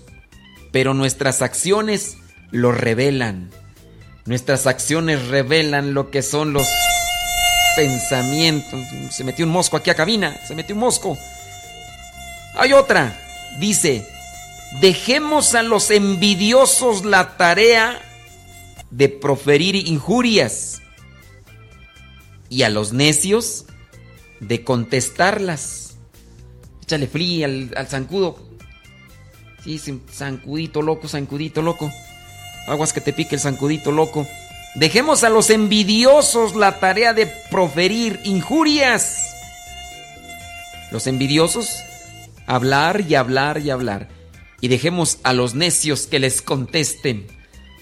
pero 0.71 0.95
nuestras 0.95 1.43
acciones 1.43 2.17
los 2.51 2.77
revelan. 2.77 3.49
Nuestras 4.25 4.67
acciones 4.67 5.27
revelan 5.27 5.93
lo 5.93 6.11
que 6.11 6.21
son 6.21 6.53
los 6.53 6.67
pensamientos. 7.75 8.79
Se 9.11 9.23
metió 9.23 9.45
un 9.45 9.51
mosco 9.51 9.77
aquí 9.77 9.89
a 9.89 9.95
cabina, 9.95 10.37
se 10.47 10.55
metió 10.55 10.75
un 10.75 10.81
mosco. 10.81 11.17
Hay 12.55 12.73
otra, 12.73 13.17
dice, 13.59 14.07
dejemos 14.81 15.55
a 15.55 15.63
los 15.63 15.91
envidiosos 15.91 17.05
la 17.05 17.37
tarea 17.37 18.01
de 18.91 19.09
proferir 19.09 19.75
injurias 19.75 20.81
y 22.49 22.63
a 22.63 22.69
los 22.69 22.93
necios 22.93 23.65
de 24.39 24.63
contestarlas. 24.63 25.97
Échale 26.83 27.07
fría 27.07 27.45
al, 27.45 27.71
al 27.75 27.87
zancudo. 27.87 28.49
Sí, 29.63 29.79
zancudito 30.11 30.81
loco, 30.81 31.07
zancudito 31.07 31.61
loco. 31.61 31.91
Aguas 32.67 32.93
que 32.93 33.01
te 33.01 33.13
pique 33.13 33.35
el 33.35 33.41
zancudito 33.41 33.91
loco. 33.91 34.27
Dejemos 34.75 35.23
a 35.23 35.29
los 35.29 35.49
envidiosos 35.49 36.55
la 36.55 36.79
tarea 36.79 37.13
de 37.13 37.25
proferir 37.25 38.19
injurias. 38.23 39.35
Los 40.91 41.07
envidiosos, 41.07 41.83
hablar 42.45 43.01
y 43.07 43.15
hablar 43.15 43.59
y 43.59 43.69
hablar. 43.69 44.07
Y 44.61 44.67
dejemos 44.67 45.19
a 45.23 45.33
los 45.33 45.55
necios 45.55 46.07
que 46.07 46.19
les 46.19 46.41
contesten. 46.41 47.27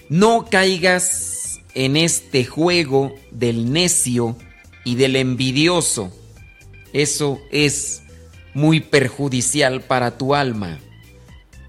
No 0.08 0.46
caigas 0.50 1.60
en 1.74 1.96
este 1.96 2.44
juego 2.44 3.14
del 3.30 3.72
necio 3.72 4.36
y 4.84 4.94
del 4.94 5.16
envidioso. 5.16 6.12
Eso 6.92 7.40
es 7.50 8.02
muy 8.54 8.80
perjudicial 8.80 9.82
para 9.82 10.16
tu 10.16 10.34
alma. 10.34 10.78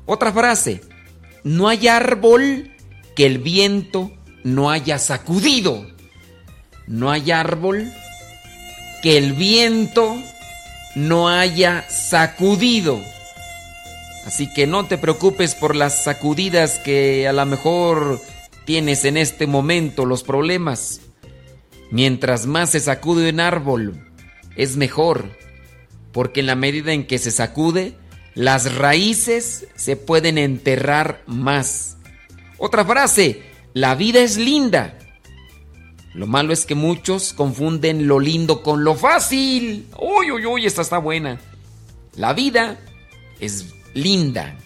Otra 0.05 0.31
frase, 0.31 0.81
no 1.43 1.67
hay 1.67 1.87
árbol 1.87 2.71
que 3.19 3.25
el 3.25 3.39
viento 3.39 4.13
no 4.45 4.71
haya 4.71 4.97
sacudido. 4.97 5.85
No 6.87 7.11
hay 7.11 7.31
árbol 7.31 7.91
que 9.03 9.17
el 9.17 9.33
viento 9.33 10.15
no 10.95 11.27
haya 11.27 11.85
sacudido. 11.89 12.97
Así 14.25 14.47
que 14.53 14.67
no 14.67 14.85
te 14.85 14.97
preocupes 14.97 15.53
por 15.53 15.75
las 15.75 16.01
sacudidas 16.01 16.79
que 16.79 17.27
a 17.27 17.33
lo 17.33 17.45
mejor 17.45 18.21
tienes 18.63 19.03
en 19.03 19.17
este 19.17 19.47
momento, 19.47 20.05
los 20.05 20.23
problemas. 20.23 21.01
Mientras 21.91 22.45
más 22.45 22.69
se 22.69 22.79
sacude 22.79 23.31
un 23.31 23.41
árbol, 23.41 24.13
es 24.55 24.77
mejor, 24.77 25.25
porque 26.13 26.39
en 26.39 26.45
la 26.45 26.55
medida 26.55 26.93
en 26.93 27.05
que 27.05 27.17
se 27.17 27.31
sacude, 27.31 27.97
las 28.33 28.75
raíces 28.75 29.67
se 29.75 29.97
pueden 29.97 30.37
enterrar 30.37 31.21
más. 31.27 31.97
Otra 32.59 32.85
frase, 32.85 33.41
la 33.73 33.95
vida 33.95 34.19
es 34.19 34.37
linda. 34.37 34.97
Lo 36.13 36.27
malo 36.27 36.51
es 36.51 36.65
que 36.65 36.75
muchos 36.75 37.33
confunden 37.33 38.07
lo 38.07 38.19
lindo 38.19 38.61
con 38.61 38.83
lo 38.83 38.95
fácil. 38.95 39.87
Uy, 39.97 40.31
uy, 40.31 40.45
uy, 40.45 40.65
esta 40.65 40.81
está 40.81 40.97
buena. 40.97 41.39
La 42.15 42.33
vida 42.33 42.77
es 43.39 43.73
linda. 43.93 44.57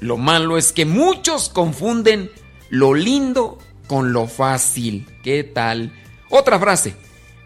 Lo 0.00 0.18
malo 0.18 0.58
es 0.58 0.72
que 0.72 0.84
muchos 0.84 1.48
confunden 1.48 2.30
lo 2.68 2.94
lindo 2.94 3.58
con 3.86 4.12
lo 4.12 4.26
fácil. 4.26 5.06
¿Qué 5.22 5.44
tal? 5.44 5.92
Otra 6.28 6.58
frase. 6.58 6.94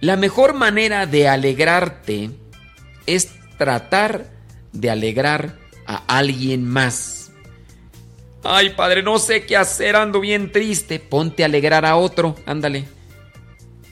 La 0.01 0.17
mejor 0.17 0.55
manera 0.55 1.07
de 1.07 1.29
alegrarte 1.29 2.31
es 3.07 3.31
tratar 3.59 4.31
de 4.73 4.91
alegrar 4.91 5.59
a 5.87 5.97
alguien 6.19 6.67
más. 6.67 7.16
Ay, 8.49 8.71
padre, 8.71 9.03
no 9.03 9.19
sé 9.19 9.45
qué 9.45 9.57
hacer, 9.57 9.97
ando 9.97 10.21
bien 10.21 10.53
triste. 10.53 11.01
Ponte 11.01 11.43
a 11.43 11.47
alegrar 11.47 11.85
a 11.85 11.97
otro, 11.97 12.37
ándale. 12.47 12.87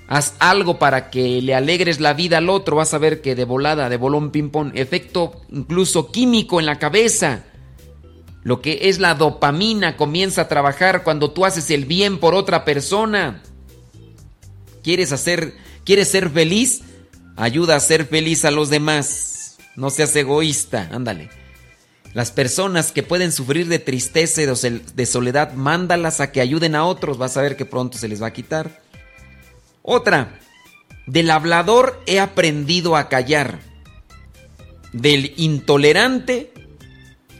Haz 0.06 0.34
algo 0.38 0.78
para 0.78 1.10
que 1.10 1.40
le 1.40 1.54
alegres 1.54 1.98
la 2.00 2.12
vida 2.12 2.38
al 2.38 2.50
otro. 2.50 2.76
Vas 2.76 2.94
a 2.94 2.98
ver 2.98 3.20
que 3.20 3.34
de 3.34 3.44
volada, 3.44 3.88
de 3.88 3.96
bolón 3.96 4.30
ping-pong, 4.30 4.72
efecto 4.74 5.42
incluso 5.50 6.12
químico 6.12 6.60
en 6.60 6.66
la 6.66 6.78
cabeza. 6.78 7.44
Lo 8.42 8.60
que 8.60 8.80
es 8.82 8.98
la 8.98 9.14
dopamina 9.14 9.96
comienza 9.96 10.42
a 10.42 10.48
trabajar 10.48 11.02
cuando 11.02 11.30
tú 11.30 11.46
haces 11.46 11.70
el 11.70 11.86
bien 11.86 12.18
por 12.18 12.34
otra 12.34 12.64
persona. 12.64 13.42
¿Quieres 14.82 15.12
hacer, 15.12 15.54
quieres 15.84 16.08
ser 16.08 16.28
feliz? 16.28 16.82
Ayuda 17.36 17.76
a 17.76 17.80
ser 17.80 18.04
feliz 18.04 18.44
a 18.44 18.50
los 18.50 18.68
demás. 18.68 19.56
No 19.76 19.88
seas 19.88 20.14
egoísta, 20.14 20.90
ándale. 20.92 21.30
Las 22.14 22.30
personas 22.30 22.92
que 22.92 23.02
pueden 23.02 23.32
sufrir 23.32 23.66
de 23.66 23.80
tristeza 23.80 24.40
y 24.40 24.46
de 24.46 25.06
soledad, 25.06 25.52
mándalas 25.54 26.20
a 26.20 26.30
que 26.30 26.40
ayuden 26.40 26.76
a 26.76 26.84
otros. 26.84 27.18
Vas 27.18 27.36
a 27.36 27.42
ver 27.42 27.56
que 27.56 27.64
pronto 27.64 27.98
se 27.98 28.06
les 28.06 28.22
va 28.22 28.28
a 28.28 28.32
quitar. 28.32 28.80
Otra. 29.82 30.38
Del 31.06 31.28
hablador 31.28 32.00
he 32.06 32.20
aprendido 32.20 32.96
a 32.96 33.08
callar. 33.08 33.58
Del 34.92 35.34
intolerante 35.36 36.52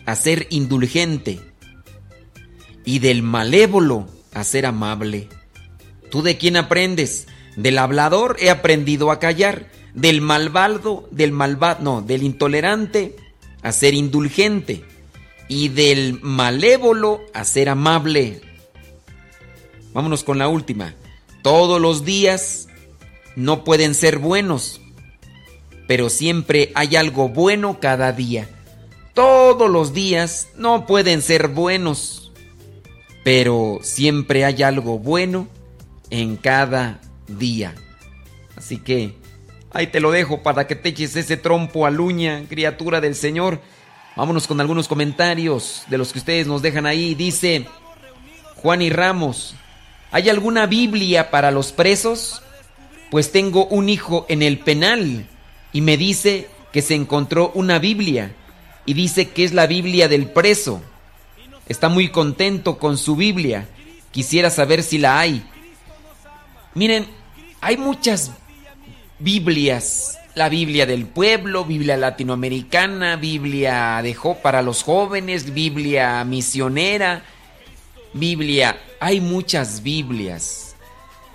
a 0.06 0.16
ser 0.16 0.48
indulgente. 0.51 1.40
Y 2.84 2.98
del 2.98 3.22
malévolo 3.22 4.09
a 4.34 4.42
ser 4.42 4.66
amable. 4.66 5.28
¿Tú 6.10 6.22
de 6.22 6.36
quién 6.36 6.56
aprendes? 6.56 7.28
Del 7.56 7.78
hablador 7.78 8.38
he 8.40 8.51
aprendido 8.51 9.12
a 9.12 9.20
callar. 9.20 9.70
Del 9.94 10.20
malvado, 10.20 11.09
del 11.12 11.30
malvado, 11.30 11.80
no, 11.80 12.02
del 12.02 12.24
intolerante 12.24 13.14
a 13.65 13.73
ser 13.73 13.95
indulgente 13.95 14.85
y 15.49 15.70
del 15.70 16.20
malévolo 16.23 17.23
a 17.32 17.45
ser 17.45 17.69
amable. 17.69 18.41
Vámonos 19.93 20.23
con 20.23 20.39
la 20.39 20.49
última. 20.49 20.95
Todos 21.43 21.81
los 21.81 22.05
días 22.05 22.69
no 23.36 23.65
pueden 23.65 23.95
ser 23.95 24.19
buenos, 24.19 24.81
pero 25.89 26.11
siempre 26.11 26.73
hay 26.74 26.95
algo 26.95 27.28
bueno 27.28 27.81
cada 27.81 28.12
día. 28.12 28.49
Todos 29.15 29.70
los 29.70 29.95
días 29.95 30.49
no 30.57 30.86
pueden 30.86 31.23
ser 31.23 31.49
buenos, 31.49 32.32
pero 33.24 33.78
siempre 33.82 34.45
hay 34.45 34.62
algo 34.62 34.99
bueno 34.99 35.49
en 36.11 36.36
cada 36.36 37.01
día. 37.28 37.74
Así 38.57 38.78
que 38.78 39.15
Ahí 39.74 39.88
te 39.88 39.98
lo 39.98 40.12
dejo 40.12 40.40
para 40.40 40.68
que 40.68 40.76
te 40.76 40.90
eches 40.90 41.16
ese 41.16 41.36
trompo 41.36 41.84
a 41.84 41.90
luña, 41.90 42.44
criatura 42.48 43.01
del 43.01 43.16
Señor. 43.16 43.60
Vámonos 44.14 44.46
con 44.46 44.60
algunos 44.60 44.86
comentarios 44.86 45.82
de 45.88 45.98
los 45.98 46.12
que 46.12 46.20
ustedes 46.20 46.46
nos 46.46 46.62
dejan 46.62 46.86
ahí. 46.86 47.16
Dice 47.16 47.66
Juan 48.55 48.82
y 48.82 48.90
Ramos, 48.90 49.56
¿hay 50.12 50.28
alguna 50.28 50.66
Biblia 50.66 51.28
para 51.32 51.51
los 51.51 51.72
presos? 51.72 52.40
Pues 53.10 53.32
tengo 53.32 53.66
un 53.66 53.88
hijo 53.88 54.26
en 54.28 54.42
el 54.42 54.60
penal 54.60 55.26
y 55.72 55.80
me 55.80 55.96
dice 55.96 56.48
que 56.72 56.80
se 56.80 56.94
encontró 56.94 57.51
una 57.55 57.80
Biblia 57.80 58.32
y 58.86 58.94
dice 58.94 59.30
que 59.30 59.42
es 59.42 59.52
la 59.52 59.66
Biblia 59.66 60.06
del 60.06 60.30
preso. 60.30 60.82
Está 61.68 61.88
muy 61.88 62.10
contento 62.10 62.78
con 62.78 62.96
su 62.96 63.16
Biblia. 63.16 63.66
Quisiera 64.12 64.51
saber 64.51 64.84
si 64.84 64.98
la 64.98 65.18
hay. 65.18 65.44
Miren, 66.74 67.09
hay 67.60 67.76
muchas 67.76 68.30
Biblias. 69.24 70.18
La 70.34 70.51
Biblia 70.51 70.84
del 70.84 71.06
pueblo, 71.06 71.64
Biblia 71.64 71.96
latinoamericana, 71.96 73.16
Biblia 73.16 74.02
de 74.02 74.14
para 74.42 74.60
los 74.60 74.82
jóvenes, 74.82 75.55
Biblia 75.55 76.22
misionera, 76.24 77.22
Biblia. 78.12 78.78
Hay 79.01 79.22
muchas 79.22 79.82
Biblias. 79.82 80.76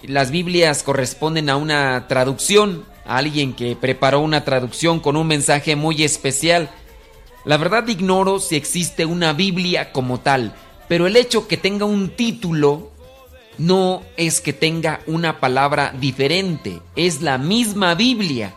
Las 0.03 0.29
Biblias 0.29 0.83
corresponden 0.83 1.49
a 1.49 1.55
una 1.55 2.07
traducción, 2.07 2.85
a 3.05 3.17
alguien 3.17 3.53
que 3.53 3.75
preparó 3.75 4.19
una 4.19 4.45
traducción 4.45 4.99
con 4.99 5.17
un 5.17 5.25
mensaje 5.25 5.75
muy 5.75 6.03
especial. 6.03 6.69
La 7.43 7.57
verdad 7.57 7.87
ignoro 7.87 8.39
si 8.39 8.55
existe 8.55 9.05
una 9.05 9.33
Biblia 9.33 9.91
como 9.91 10.19
tal, 10.19 10.53
pero 10.87 11.07
el 11.07 11.15
hecho 11.15 11.47
que 11.47 11.57
tenga 11.57 11.85
un 11.85 12.09
título 12.11 12.91
no 13.59 14.01
es 14.17 14.41
que 14.41 14.53
tenga 14.53 15.01
una 15.05 15.39
palabra 15.39 15.93
diferente, 15.99 16.81
es 16.95 17.21
la 17.21 17.37
misma 17.37 17.93
Biblia. 17.93 18.55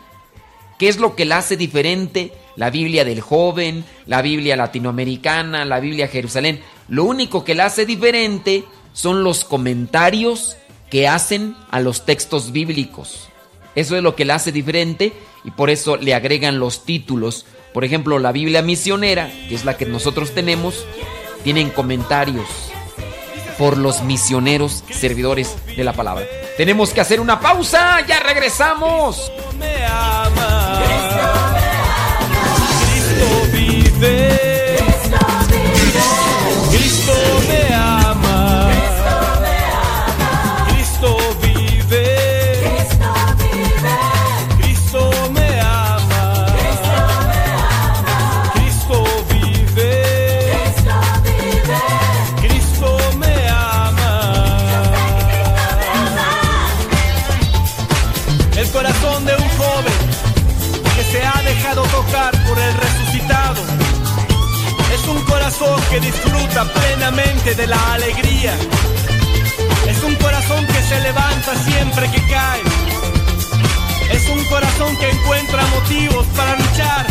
¿Qué 0.79 0.89
es 0.89 0.99
lo 0.99 1.15
que 1.15 1.25
la 1.25 1.39
hace 1.39 1.57
diferente? 1.57 2.33
La 2.57 2.71
Biblia 2.71 3.05
del 3.05 3.21
joven, 3.21 3.85
la 4.07 4.23
Biblia 4.23 4.57
latinoamericana, 4.57 5.65
la 5.65 5.81
Biblia 5.81 6.09
Jerusalén. 6.09 6.61
Lo 6.89 7.05
único 7.05 7.45
que 7.45 7.55
la 7.55 7.67
hace 7.67 7.85
diferente 7.85 8.65
son 8.93 9.25
los 9.25 9.45
comentarios 9.45 10.57
que 10.91 11.09
hacen 11.09 11.57
a 11.71 11.81
los 11.81 12.05
textos 12.05 12.53
bíblicos. 12.53 13.29
Eso 13.75 13.97
es 13.97 14.03
lo 14.03 14.15
que 14.15 14.25
la 14.25 14.37
hace 14.37 14.53
diferente 14.53 15.13
y 15.45 15.51
por 15.51 15.71
eso 15.71 15.97
le 15.97 16.15
agregan 16.15 16.59
los 16.59 16.85
títulos. 16.85 17.47
Por 17.73 17.85
ejemplo, 17.85 18.19
la 18.19 18.33
Biblia 18.33 18.63
misionera, 18.63 19.33
que 19.49 19.55
es 19.55 19.65
la 19.65 19.77
que 19.77 19.87
nosotros 19.87 20.33
tenemos, 20.33 20.85
tienen 21.43 21.71
comentarios 21.71 22.72
por 23.63 23.79
los 23.79 24.03
misioneros 24.03 24.83
servidores 24.91 25.57
de 25.77 25.85
la 25.85 25.93
palabra. 25.93 26.25
Tenemos 26.57 26.91
que 26.91 27.01
hacer 27.01 27.21
una 27.21 27.39
pausa, 27.39 28.05
ya 28.05 28.19
regresamos. 28.19 29.31
Me 29.57 29.87
ama. 29.87 30.83
Cristo 32.83 33.27
vive. 33.53 34.79
Cristo 36.73 37.02
que 65.93 66.01
disfruta 66.01 66.65
plenamente 66.73 67.55
de 67.55 67.67
la 67.67 67.93
alegría. 67.93 68.55
Es 69.87 70.03
un 70.03 70.15
corazón 70.15 70.67
que 70.67 70.83
se 70.83 70.99
levanta 71.01 71.55
siempre 71.67 72.11
que 72.11 72.21
cae. 72.29 72.63
Es 74.11 74.27
un 74.31 74.43
corazón 74.47 74.97
que 74.97 75.11
encuentra 75.11 75.63
motivos 75.67 76.27
para 76.29 76.57
luchar. 76.57 77.07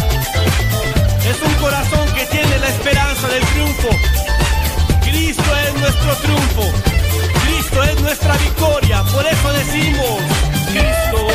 Es 1.29 1.39
un 1.47 1.53
corazón 1.61 2.11
que 2.15 2.25
tiene 2.25 2.57
la 2.57 2.69
esperanza 2.69 3.27
del 3.27 3.43
triunfo. 3.53 3.89
Cristo 5.03 5.49
es 5.67 5.73
nuestro 5.79 6.15
triunfo. 6.15 6.63
Cristo 7.45 7.83
es 7.83 8.01
nuestra 8.01 8.35
victoria. 8.37 9.03
Por 9.03 9.27
eso 9.27 9.53
decimos, 9.53 10.21
Cristo 10.71 11.27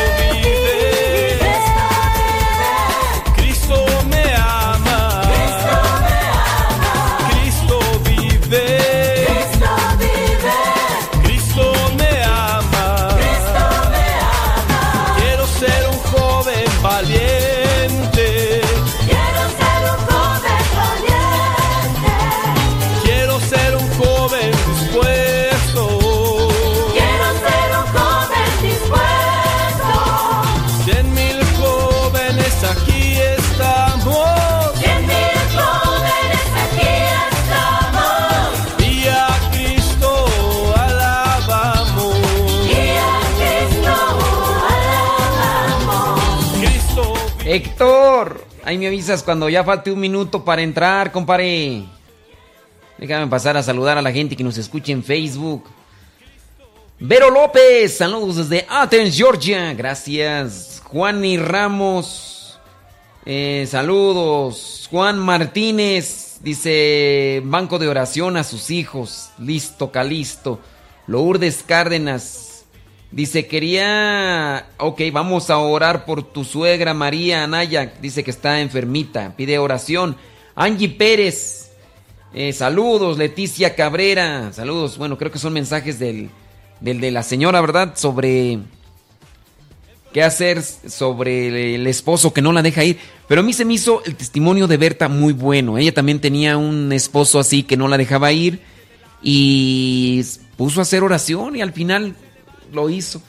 ahí 48.76 48.80
me 48.80 48.86
avisas 48.88 49.22
cuando 49.22 49.48
ya 49.48 49.64
falte 49.64 49.90
un 49.90 49.98
minuto 49.98 50.44
para 50.44 50.60
entrar, 50.60 51.10
compadre. 51.10 51.84
Déjame 52.98 53.26
pasar 53.26 53.56
a 53.56 53.62
saludar 53.62 53.96
a 53.96 54.02
la 54.02 54.12
gente 54.12 54.36
que 54.36 54.44
nos 54.44 54.58
escucha 54.58 54.92
en 54.92 55.02
Facebook. 55.02 55.64
Vero 56.98 57.30
López, 57.30 57.96
saludos 57.96 58.36
desde 58.36 58.66
Athens, 58.68 59.16
Georgia. 59.16 59.72
Gracias. 59.72 60.82
Juan 60.84 61.24
y 61.24 61.38
Ramos, 61.38 62.58
eh, 63.24 63.66
saludos. 63.68 64.86
Juan 64.90 65.18
Martínez 65.18 66.38
dice: 66.42 67.40
Banco 67.44 67.78
de 67.78 67.88
oración 67.88 68.36
a 68.36 68.44
sus 68.44 68.70
hijos. 68.70 69.30
Listo, 69.38 69.90
calisto. 69.90 70.60
Lourdes 71.06 71.64
Cárdenas 71.66 72.45
dice: 73.10 73.46
Quería. 73.46 74.66
Ok, 74.78 75.02
vamos 75.12 75.50
a 75.50 75.58
orar 75.58 76.04
por 76.04 76.22
tu 76.22 76.44
suegra 76.44 76.94
María 76.94 77.44
Anaya. 77.44 77.94
Dice 78.00 78.24
que 78.24 78.30
está 78.30 78.60
enfermita. 78.60 79.34
Pide 79.36 79.58
oración. 79.58 80.16
Angie 80.54 80.88
Pérez. 80.88 81.70
eh, 82.34 82.52
saludos, 82.52 83.18
Leticia 83.18 83.74
Cabrera. 83.74 84.52
Saludos. 84.52 84.98
Bueno, 84.98 85.16
creo 85.18 85.30
que 85.30 85.38
son 85.38 85.52
mensajes 85.52 85.98
del, 85.98 86.30
del 86.80 87.00
de 87.00 87.10
la 87.10 87.22
señora, 87.22 87.60
¿verdad? 87.60 87.94
Sobre 87.96 88.60
qué 90.12 90.22
hacer 90.22 90.62
sobre 90.62 91.74
el 91.74 91.86
esposo 91.86 92.32
que 92.32 92.40
no 92.40 92.52
la 92.52 92.62
deja 92.62 92.84
ir. 92.84 92.98
Pero 93.28 93.42
a 93.42 93.44
mí 93.44 93.52
se 93.52 93.64
me 93.66 93.74
hizo 93.74 94.02
el 94.04 94.16
testimonio 94.16 94.66
de 94.66 94.76
Berta 94.78 95.08
muy 95.08 95.32
bueno. 95.34 95.76
Ella 95.76 95.92
también 95.92 96.20
tenía 96.20 96.56
un 96.56 96.92
esposo 96.92 97.38
así 97.38 97.64
que 97.64 97.76
no 97.76 97.86
la 97.88 97.98
dejaba 97.98 98.32
ir 98.32 98.60
y 99.22 100.24
puso 100.56 100.80
a 100.80 100.82
hacer 100.82 101.02
oración 101.02 101.56
y 101.56 101.60
al 101.60 101.72
final 101.72 102.14
lo 102.72 102.90
hizo. 102.90 103.22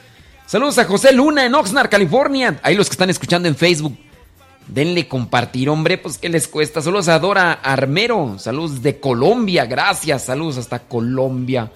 Saludos 0.45 0.77
a 0.77 0.85
José 0.85 1.11
Luna 1.11 1.45
en 1.45 1.53
Oxnard, 1.55 1.89
California. 1.89 2.59
Ahí 2.64 2.76
los 2.76 2.88
que 2.88 2.93
están 2.93 3.09
escuchando 3.09 3.47
en 3.47 3.55
Facebook. 3.55 3.97
Denle 4.68 5.07
compartir, 5.07 5.69
hombre, 5.69 5.97
pues 5.97 6.18
¿qué 6.18 6.30
les 6.30 6.47
cuesta? 6.47 6.81
Saludos 6.81 7.07
a 7.07 7.19
Dora 7.19 7.53
Armero. 7.53 8.38
Saludos 8.39 8.81
de 8.81 8.99
Colombia, 8.99 9.65
gracias. 9.65 10.26
Saludos 10.26 10.57
hasta 10.57 10.80
Colombia. 10.80 11.72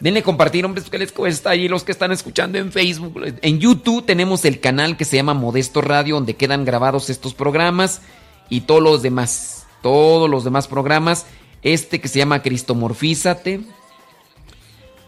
Denle 0.00 0.24
compartir, 0.24 0.64
hombre, 0.64 0.80
pues, 0.80 0.90
¿qué 0.90 0.98
les 0.98 1.12
cuesta? 1.12 1.50
Ahí 1.50 1.68
los 1.68 1.84
que 1.84 1.92
están 1.92 2.10
escuchando 2.10 2.58
en 2.58 2.72
Facebook. 2.72 3.22
En 3.40 3.60
YouTube 3.60 4.04
tenemos 4.04 4.44
el 4.44 4.58
canal 4.58 4.96
que 4.96 5.04
se 5.04 5.14
llama 5.14 5.32
Modesto 5.32 5.80
Radio, 5.80 6.16
donde 6.16 6.34
quedan 6.34 6.64
grabados 6.64 7.08
estos 7.08 7.34
programas 7.34 8.00
y 8.48 8.62
todos 8.62 8.82
los 8.82 9.02
demás. 9.02 9.66
Todos 9.80 10.28
los 10.28 10.42
demás 10.42 10.66
programas. 10.66 11.26
Este 11.62 12.00
que 12.00 12.08
se 12.08 12.18
llama 12.18 12.42
Cristomorfízate 12.42 13.60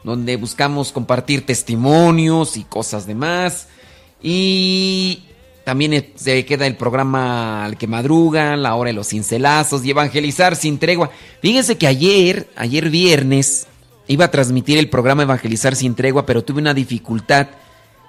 donde 0.05 0.37
buscamos 0.37 0.93
compartir 0.93 1.45
testimonios 1.45 2.57
y 2.57 2.65
cosas 2.65 3.07
demás. 3.07 3.69
Y 4.23 5.25
también 5.65 6.13
se 6.15 6.45
queda 6.45 6.67
el 6.67 6.77
programa 6.77 7.65
Al 7.65 7.77
que 7.77 7.87
madruga, 7.87 8.57
La 8.57 8.75
hora 8.75 8.89
de 8.89 8.95
los 8.95 9.09
cincelazos 9.09 9.85
y 9.85 9.91
Evangelizar 9.91 10.55
sin 10.57 10.79
tregua. 10.79 11.11
Fíjense 11.41 11.77
que 11.77 11.87
ayer, 11.87 12.49
ayer 12.55 12.91
viernes, 12.91 13.67
iba 14.07 14.27
a 14.27 14.31
transmitir 14.31 14.79
el 14.79 14.91
programa 14.91 15.23
Evangelizar 15.23 15.75
sin 15.75 15.95
tregua, 15.95 16.27
pero 16.27 16.45
tuve 16.45 16.61
una 16.61 16.75
dificultad 16.75 17.49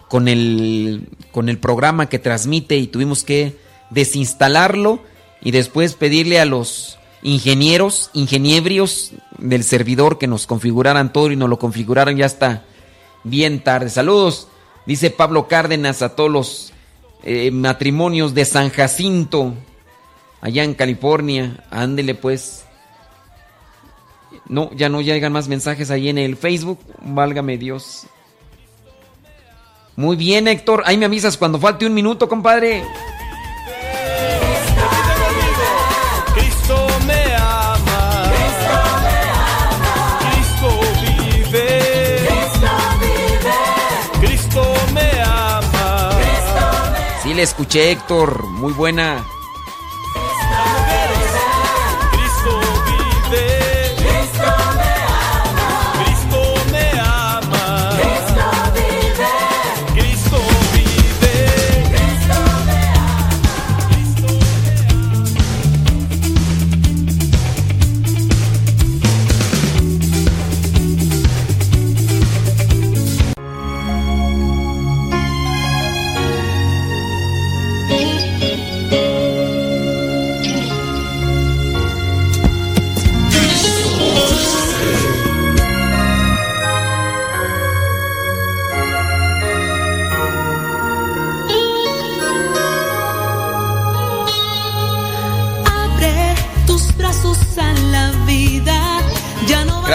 con 0.10 0.28
el, 0.28 1.08
con 1.32 1.50
el 1.50 1.58
programa 1.58 2.10
que 2.10 2.20
transmite 2.20 2.76
y 2.78 2.88
tuvimos 2.88 3.24
que 3.24 3.56
desinstalarlo 3.90 5.02
y 5.42 5.52
después 5.52 5.96
pedirle 5.96 6.40
a 6.40 6.46
los 6.46 6.98
ingenieros, 7.22 8.10
ingeniebrios 8.14 9.12
del 9.38 9.64
servidor 9.64 10.18
que 10.18 10.28
nos 10.28 10.48
configuraran 10.48 11.12
todo 11.12 11.32
y 11.32 11.36
nos 11.36 11.50
lo 11.50 11.60
configuraron 11.60 12.16
ya 12.18 12.26
está 12.26 12.64
bien 13.24 13.64
tarde. 13.64 13.90
Saludos, 13.90 14.48
dice 14.86 15.10
Pablo 15.10 15.48
Cárdenas 15.48 16.02
a 16.02 16.16
todos 16.16 16.32
los 16.32 16.74
eh, 17.24 17.52
matrimonios 17.52 18.34
de 18.34 18.46
San 18.46 18.70
Jacinto, 18.70 19.54
allá 20.42 20.64
en 20.64 20.76
California. 20.76 21.64
Ándele 21.72 22.16
pues. 22.16 22.66
No, 24.48 24.72
ya 24.74 24.90
no 24.90 25.02
llegan 25.02 25.34
más 25.34 25.48
mensajes 25.48 25.90
ahí 25.90 26.08
en 26.10 26.20
el 26.20 26.38
Facebook. 26.38 26.80
Válgame 27.02 27.58
Dios. 27.58 28.06
Muy 29.96 30.16
bien, 30.16 30.48
Héctor. 30.48 30.84
Ahí 30.86 30.98
me 30.98 31.06
avisas 31.06 31.38
cuando 31.38 31.60
falte 31.60 31.86
un 31.86 31.94
minuto, 31.94 32.30
compadre. 32.30 32.84
Le 47.36 47.44
escuché, 47.44 47.92
Héctor. 47.92 48.48
Muy 48.48 48.74
buena. 48.74 49.26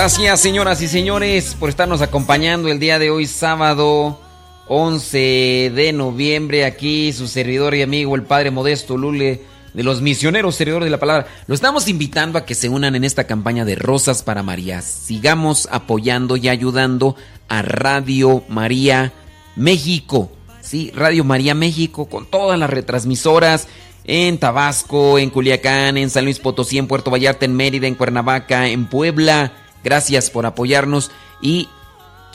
Gracias, 0.00 0.40
señoras 0.40 0.80
y 0.80 0.88
señores, 0.88 1.54
por 1.60 1.68
estarnos 1.68 2.00
acompañando 2.00 2.68
el 2.68 2.78
día 2.78 2.98
de 2.98 3.10
hoy, 3.10 3.26
sábado 3.26 4.18
11 4.66 5.72
de 5.74 5.92
noviembre. 5.92 6.64
Aquí 6.64 7.12
su 7.12 7.28
servidor 7.28 7.74
y 7.74 7.82
amigo, 7.82 8.16
el 8.16 8.22
Padre 8.22 8.50
Modesto 8.50 8.96
Lule, 8.96 9.42
de 9.74 9.82
los 9.82 10.00
misioneros 10.00 10.54
servidores 10.54 10.86
de 10.86 10.90
la 10.90 10.98
palabra. 10.98 11.26
Lo 11.46 11.54
estamos 11.54 11.86
invitando 11.86 12.38
a 12.38 12.46
que 12.46 12.54
se 12.54 12.70
unan 12.70 12.94
en 12.94 13.04
esta 13.04 13.24
campaña 13.24 13.66
de 13.66 13.74
Rosas 13.74 14.22
para 14.22 14.42
María. 14.42 14.80
Sigamos 14.80 15.68
apoyando 15.70 16.38
y 16.38 16.48
ayudando 16.48 17.14
a 17.50 17.60
Radio 17.60 18.42
María 18.48 19.12
México. 19.54 20.32
Sí, 20.62 20.92
Radio 20.94 21.24
María 21.24 21.54
México, 21.54 22.06
con 22.06 22.24
todas 22.24 22.58
las 22.58 22.70
retransmisoras 22.70 23.68
en 24.04 24.38
Tabasco, 24.38 25.18
en 25.18 25.28
Culiacán, 25.28 25.98
en 25.98 26.08
San 26.08 26.24
Luis 26.24 26.38
Potosí, 26.38 26.78
en 26.78 26.86
Puerto 26.86 27.10
Vallarta, 27.10 27.44
en 27.44 27.54
Mérida, 27.54 27.86
en 27.86 27.96
Cuernavaca, 27.96 28.66
en 28.66 28.86
Puebla 28.86 29.52
Gracias 29.82 30.30
por 30.30 30.46
apoyarnos 30.46 31.10
y 31.40 31.68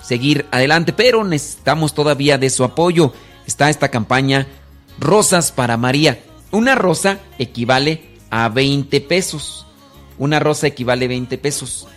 seguir 0.01 0.45
adelante, 0.51 0.93
pero 0.93 1.23
necesitamos 1.23 1.93
todavía 1.93 2.37
de 2.37 2.49
su 2.49 2.63
apoyo. 2.63 3.13
Está 3.45 3.69
esta 3.69 3.89
campaña 3.89 4.47
Rosas 4.99 5.51
para 5.51 5.77
María. 5.77 6.23
Una 6.51 6.75
rosa 6.75 7.19
equivale 7.37 8.17
a 8.29 8.49
20 8.49 9.01
pesos. 9.01 9.65
Una 10.17 10.39
rosa 10.39 10.67
equivale 10.67 11.05
a 11.05 11.09
20 11.09 11.37
pesos. 11.37 11.87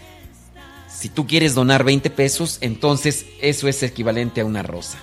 Si 0.88 1.08
tú 1.08 1.26
quieres 1.26 1.54
donar 1.54 1.84
20 1.84 2.10
pesos, 2.10 2.58
entonces 2.60 3.26
eso 3.40 3.68
es 3.68 3.82
equivalente 3.82 4.40
a 4.40 4.44
una 4.44 4.62
rosa. 4.62 4.98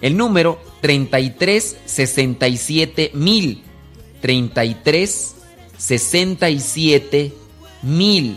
El 0.00 0.16
número 0.16 0.60
33 0.80 1.76
67 1.84 3.12
mil. 3.14 3.62
33 4.20 5.36
67 5.76 7.32
mil. 7.82 8.36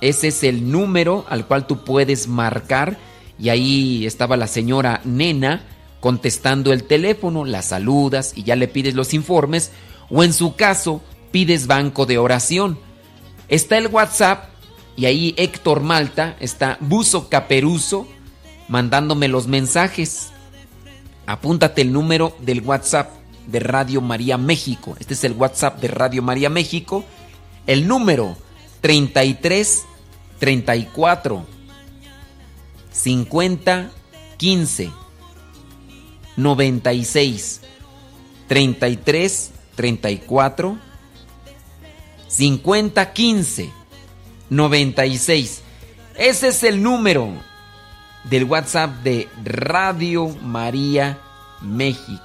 Ese 0.00 0.28
es 0.28 0.42
el 0.44 0.70
número 0.70 1.24
al 1.28 1.46
cual 1.46 1.66
tú 1.66 1.84
puedes 1.84 2.28
marcar. 2.28 2.98
Y 3.38 3.50
ahí 3.50 4.06
estaba 4.06 4.36
la 4.36 4.46
señora 4.46 5.00
Nena 5.04 5.62
contestando 6.00 6.72
el 6.72 6.84
teléfono, 6.84 7.44
la 7.44 7.62
saludas 7.62 8.32
y 8.36 8.42
ya 8.44 8.56
le 8.56 8.68
pides 8.68 8.94
los 8.94 9.14
informes. 9.14 9.72
O 10.10 10.24
en 10.24 10.32
su 10.32 10.54
caso, 10.56 11.02
pides 11.30 11.66
banco 11.66 12.06
de 12.06 12.18
oración. 12.18 12.78
Está 13.48 13.78
el 13.78 13.88
WhatsApp 13.88 14.50
y 14.96 15.06
ahí 15.06 15.34
Héctor 15.36 15.80
Malta 15.80 16.36
está 16.40 16.76
Buzo 16.80 17.28
Caperuso 17.28 18.08
mandándome 18.68 19.28
los 19.28 19.46
mensajes. 19.46 20.30
Apúntate 21.26 21.82
el 21.82 21.92
número 21.92 22.36
del 22.40 22.60
WhatsApp 22.60 23.10
de 23.46 23.60
Radio 23.60 24.00
María 24.00 24.38
México. 24.38 24.96
Este 25.00 25.14
es 25.14 25.24
el 25.24 25.32
WhatsApp 25.32 25.80
de 25.80 25.88
Radio 25.88 26.22
María 26.22 26.50
México. 26.50 27.04
El 27.66 27.88
número 27.88 28.36
33 28.80 29.84
34 30.38 31.57
50 32.98 33.90
15 34.36 34.90
96 36.36 37.60
33 38.48 39.50
34 39.76 40.78
50 42.28 43.12
15 43.12 43.70
96. 44.50 45.62
Ese 46.16 46.48
es 46.48 46.62
el 46.64 46.82
número 46.82 47.30
del 48.24 48.44
WhatsApp 48.44 49.02
de 49.02 49.28
Radio 49.44 50.28
María 50.42 51.18
México. 51.62 52.22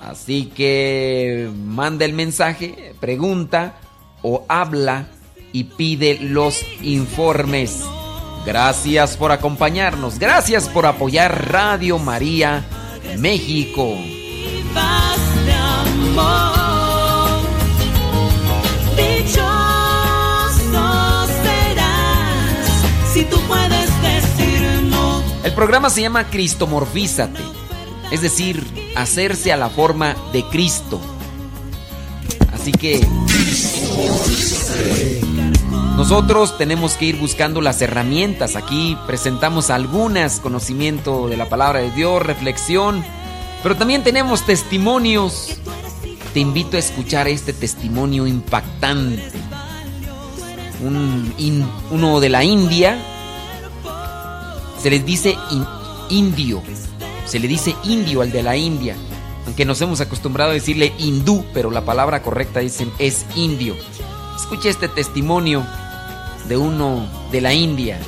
Así 0.00 0.46
que 0.46 1.50
manda 1.64 2.04
el 2.04 2.12
mensaje, 2.12 2.94
pregunta 3.00 3.76
o 4.22 4.44
habla 4.48 5.06
y 5.52 5.64
pide 5.64 6.18
los 6.20 6.62
informes. 6.82 7.84
Gracias 8.46 9.16
por 9.16 9.32
acompañarnos, 9.32 10.18
gracias 10.18 10.68
por 10.68 10.84
apoyar 10.86 11.50
Radio 11.50 11.98
María 11.98 12.64
México. 13.18 13.96
si 23.14 23.24
tú 23.26 23.40
puedes 23.46 24.02
decir 24.02 24.82
no. 24.90 25.22
El 25.44 25.52
programa 25.52 25.88
se 25.88 26.00
llama 26.00 26.28
Cristomorfízate, 26.30 27.40
es 28.10 28.22
decir, 28.22 28.66
hacerse 28.96 29.52
a 29.52 29.56
la 29.56 29.70
forma 29.70 30.16
de 30.32 30.42
Cristo. 30.48 31.00
Así 32.52 32.72
que 32.72 33.06
nosotros 35.96 36.58
tenemos 36.58 36.94
que 36.94 37.06
ir 37.06 37.18
buscando 37.18 37.60
las 37.60 37.80
herramientas. 37.80 38.56
Aquí 38.56 38.98
presentamos 39.06 39.70
algunas, 39.70 40.40
conocimiento 40.40 41.28
de 41.28 41.36
la 41.36 41.48
palabra 41.48 41.80
de 41.80 41.90
Dios, 41.92 42.22
reflexión, 42.22 43.04
pero 43.62 43.76
también 43.76 44.02
tenemos 44.02 44.44
testimonios. 44.44 45.58
Te 46.32 46.40
invito 46.40 46.76
a 46.76 46.80
escuchar 46.80 47.28
este 47.28 47.52
testimonio 47.52 48.26
impactante. 48.26 49.30
Un, 50.82 51.32
uno 51.92 52.20
de 52.20 52.28
la 52.28 52.42
India, 52.42 52.98
se 54.82 54.90
les 54.90 55.06
dice 55.06 55.38
in- 55.50 55.66
indio, 56.10 56.60
se 57.24 57.38
le 57.38 57.46
dice 57.46 57.74
indio 57.84 58.20
al 58.20 58.32
de 58.32 58.42
la 58.42 58.56
India, 58.56 58.96
aunque 59.46 59.64
nos 59.64 59.80
hemos 59.80 60.00
acostumbrado 60.00 60.50
a 60.50 60.54
decirle 60.54 60.92
hindú, 60.98 61.44
pero 61.54 61.70
la 61.70 61.84
palabra 61.84 62.20
correcta 62.20 62.60
dicen 62.60 62.90
es 62.98 63.24
indio. 63.36 63.76
Escucha 64.36 64.68
este 64.68 64.88
testimonio 64.88 65.64
de 66.48 66.56
uno 66.56 67.08
de 67.32 67.40
la 67.40 67.54
India, 67.54 67.98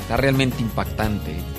está 0.00 0.16
realmente 0.16 0.60
impactante. 0.60 1.50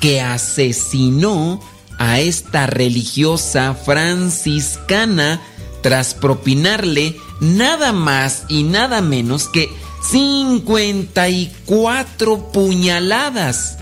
que 0.00 0.20
asesinó 0.20 1.60
a 1.98 2.20
esta 2.20 2.66
religiosa 2.66 3.74
franciscana 3.74 5.40
tras 5.82 6.14
propinarle 6.14 7.16
nada 7.40 7.92
más 7.92 8.44
y 8.48 8.62
nada 8.62 9.00
menos 9.00 9.48
que 9.48 9.68
54 10.10 12.52
puñaladas. 12.52 13.78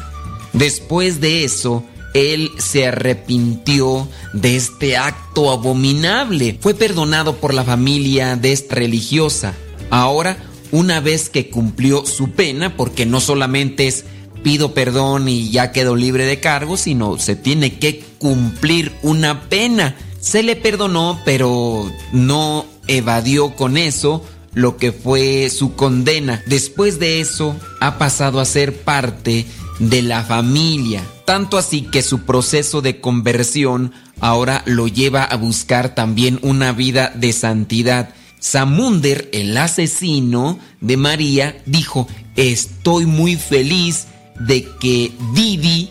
Después 0.52 1.20
de 1.20 1.44
eso, 1.44 1.84
él 2.14 2.50
se 2.58 2.86
arrepintió 2.86 4.08
de 4.32 4.56
este 4.56 4.96
acto 4.96 5.50
abominable. 5.50 6.56
Fue 6.60 6.74
perdonado 6.74 7.36
por 7.36 7.52
la 7.52 7.64
familia 7.64 8.36
de 8.36 8.52
esta 8.52 8.76
religiosa. 8.76 9.54
Ahora, 9.90 10.38
una 10.70 11.00
vez 11.00 11.28
que 11.28 11.50
cumplió 11.50 12.06
su 12.06 12.30
pena, 12.30 12.76
porque 12.76 13.04
no 13.04 13.20
solamente 13.20 13.86
es 13.86 14.04
pido 14.42 14.74
perdón 14.74 15.28
y 15.28 15.50
ya 15.50 15.72
quedo 15.72 15.96
libre 15.96 16.26
de 16.26 16.38
cargo, 16.38 16.76
sino 16.76 17.18
se 17.18 17.34
tiene 17.34 17.78
que 17.78 18.04
cumplir 18.18 18.92
una 19.02 19.48
pena. 19.48 19.96
Se 20.20 20.42
le 20.42 20.56
perdonó, 20.56 21.20
pero 21.24 21.90
no 22.12 22.64
evadió 22.86 23.56
con 23.56 23.76
eso 23.76 24.22
lo 24.54 24.76
que 24.76 24.92
fue 24.92 25.50
su 25.50 25.74
condena. 25.74 26.42
Después 26.46 26.98
de 26.98 27.20
eso, 27.20 27.56
ha 27.80 27.98
pasado 27.98 28.40
a 28.40 28.44
ser 28.44 28.82
parte 28.82 29.46
de 29.78 30.02
la 30.02 30.22
familia. 30.22 31.02
Tanto 31.24 31.58
así 31.58 31.82
que 31.82 32.02
su 32.02 32.20
proceso 32.20 32.82
de 32.82 33.00
conversión 33.00 33.92
ahora 34.20 34.62
lo 34.66 34.88
lleva 34.88 35.24
a 35.24 35.36
buscar 35.36 35.94
también 35.94 36.38
una 36.42 36.72
vida 36.72 37.12
de 37.14 37.32
santidad. 37.32 38.10
Samunder, 38.38 39.28
el 39.32 39.56
asesino 39.56 40.58
de 40.80 40.96
María, 40.96 41.62
dijo, 41.66 42.06
estoy 42.36 43.06
muy 43.06 43.36
feliz 43.36 44.06
de 44.38 44.68
que 44.80 45.12
Didi, 45.34 45.90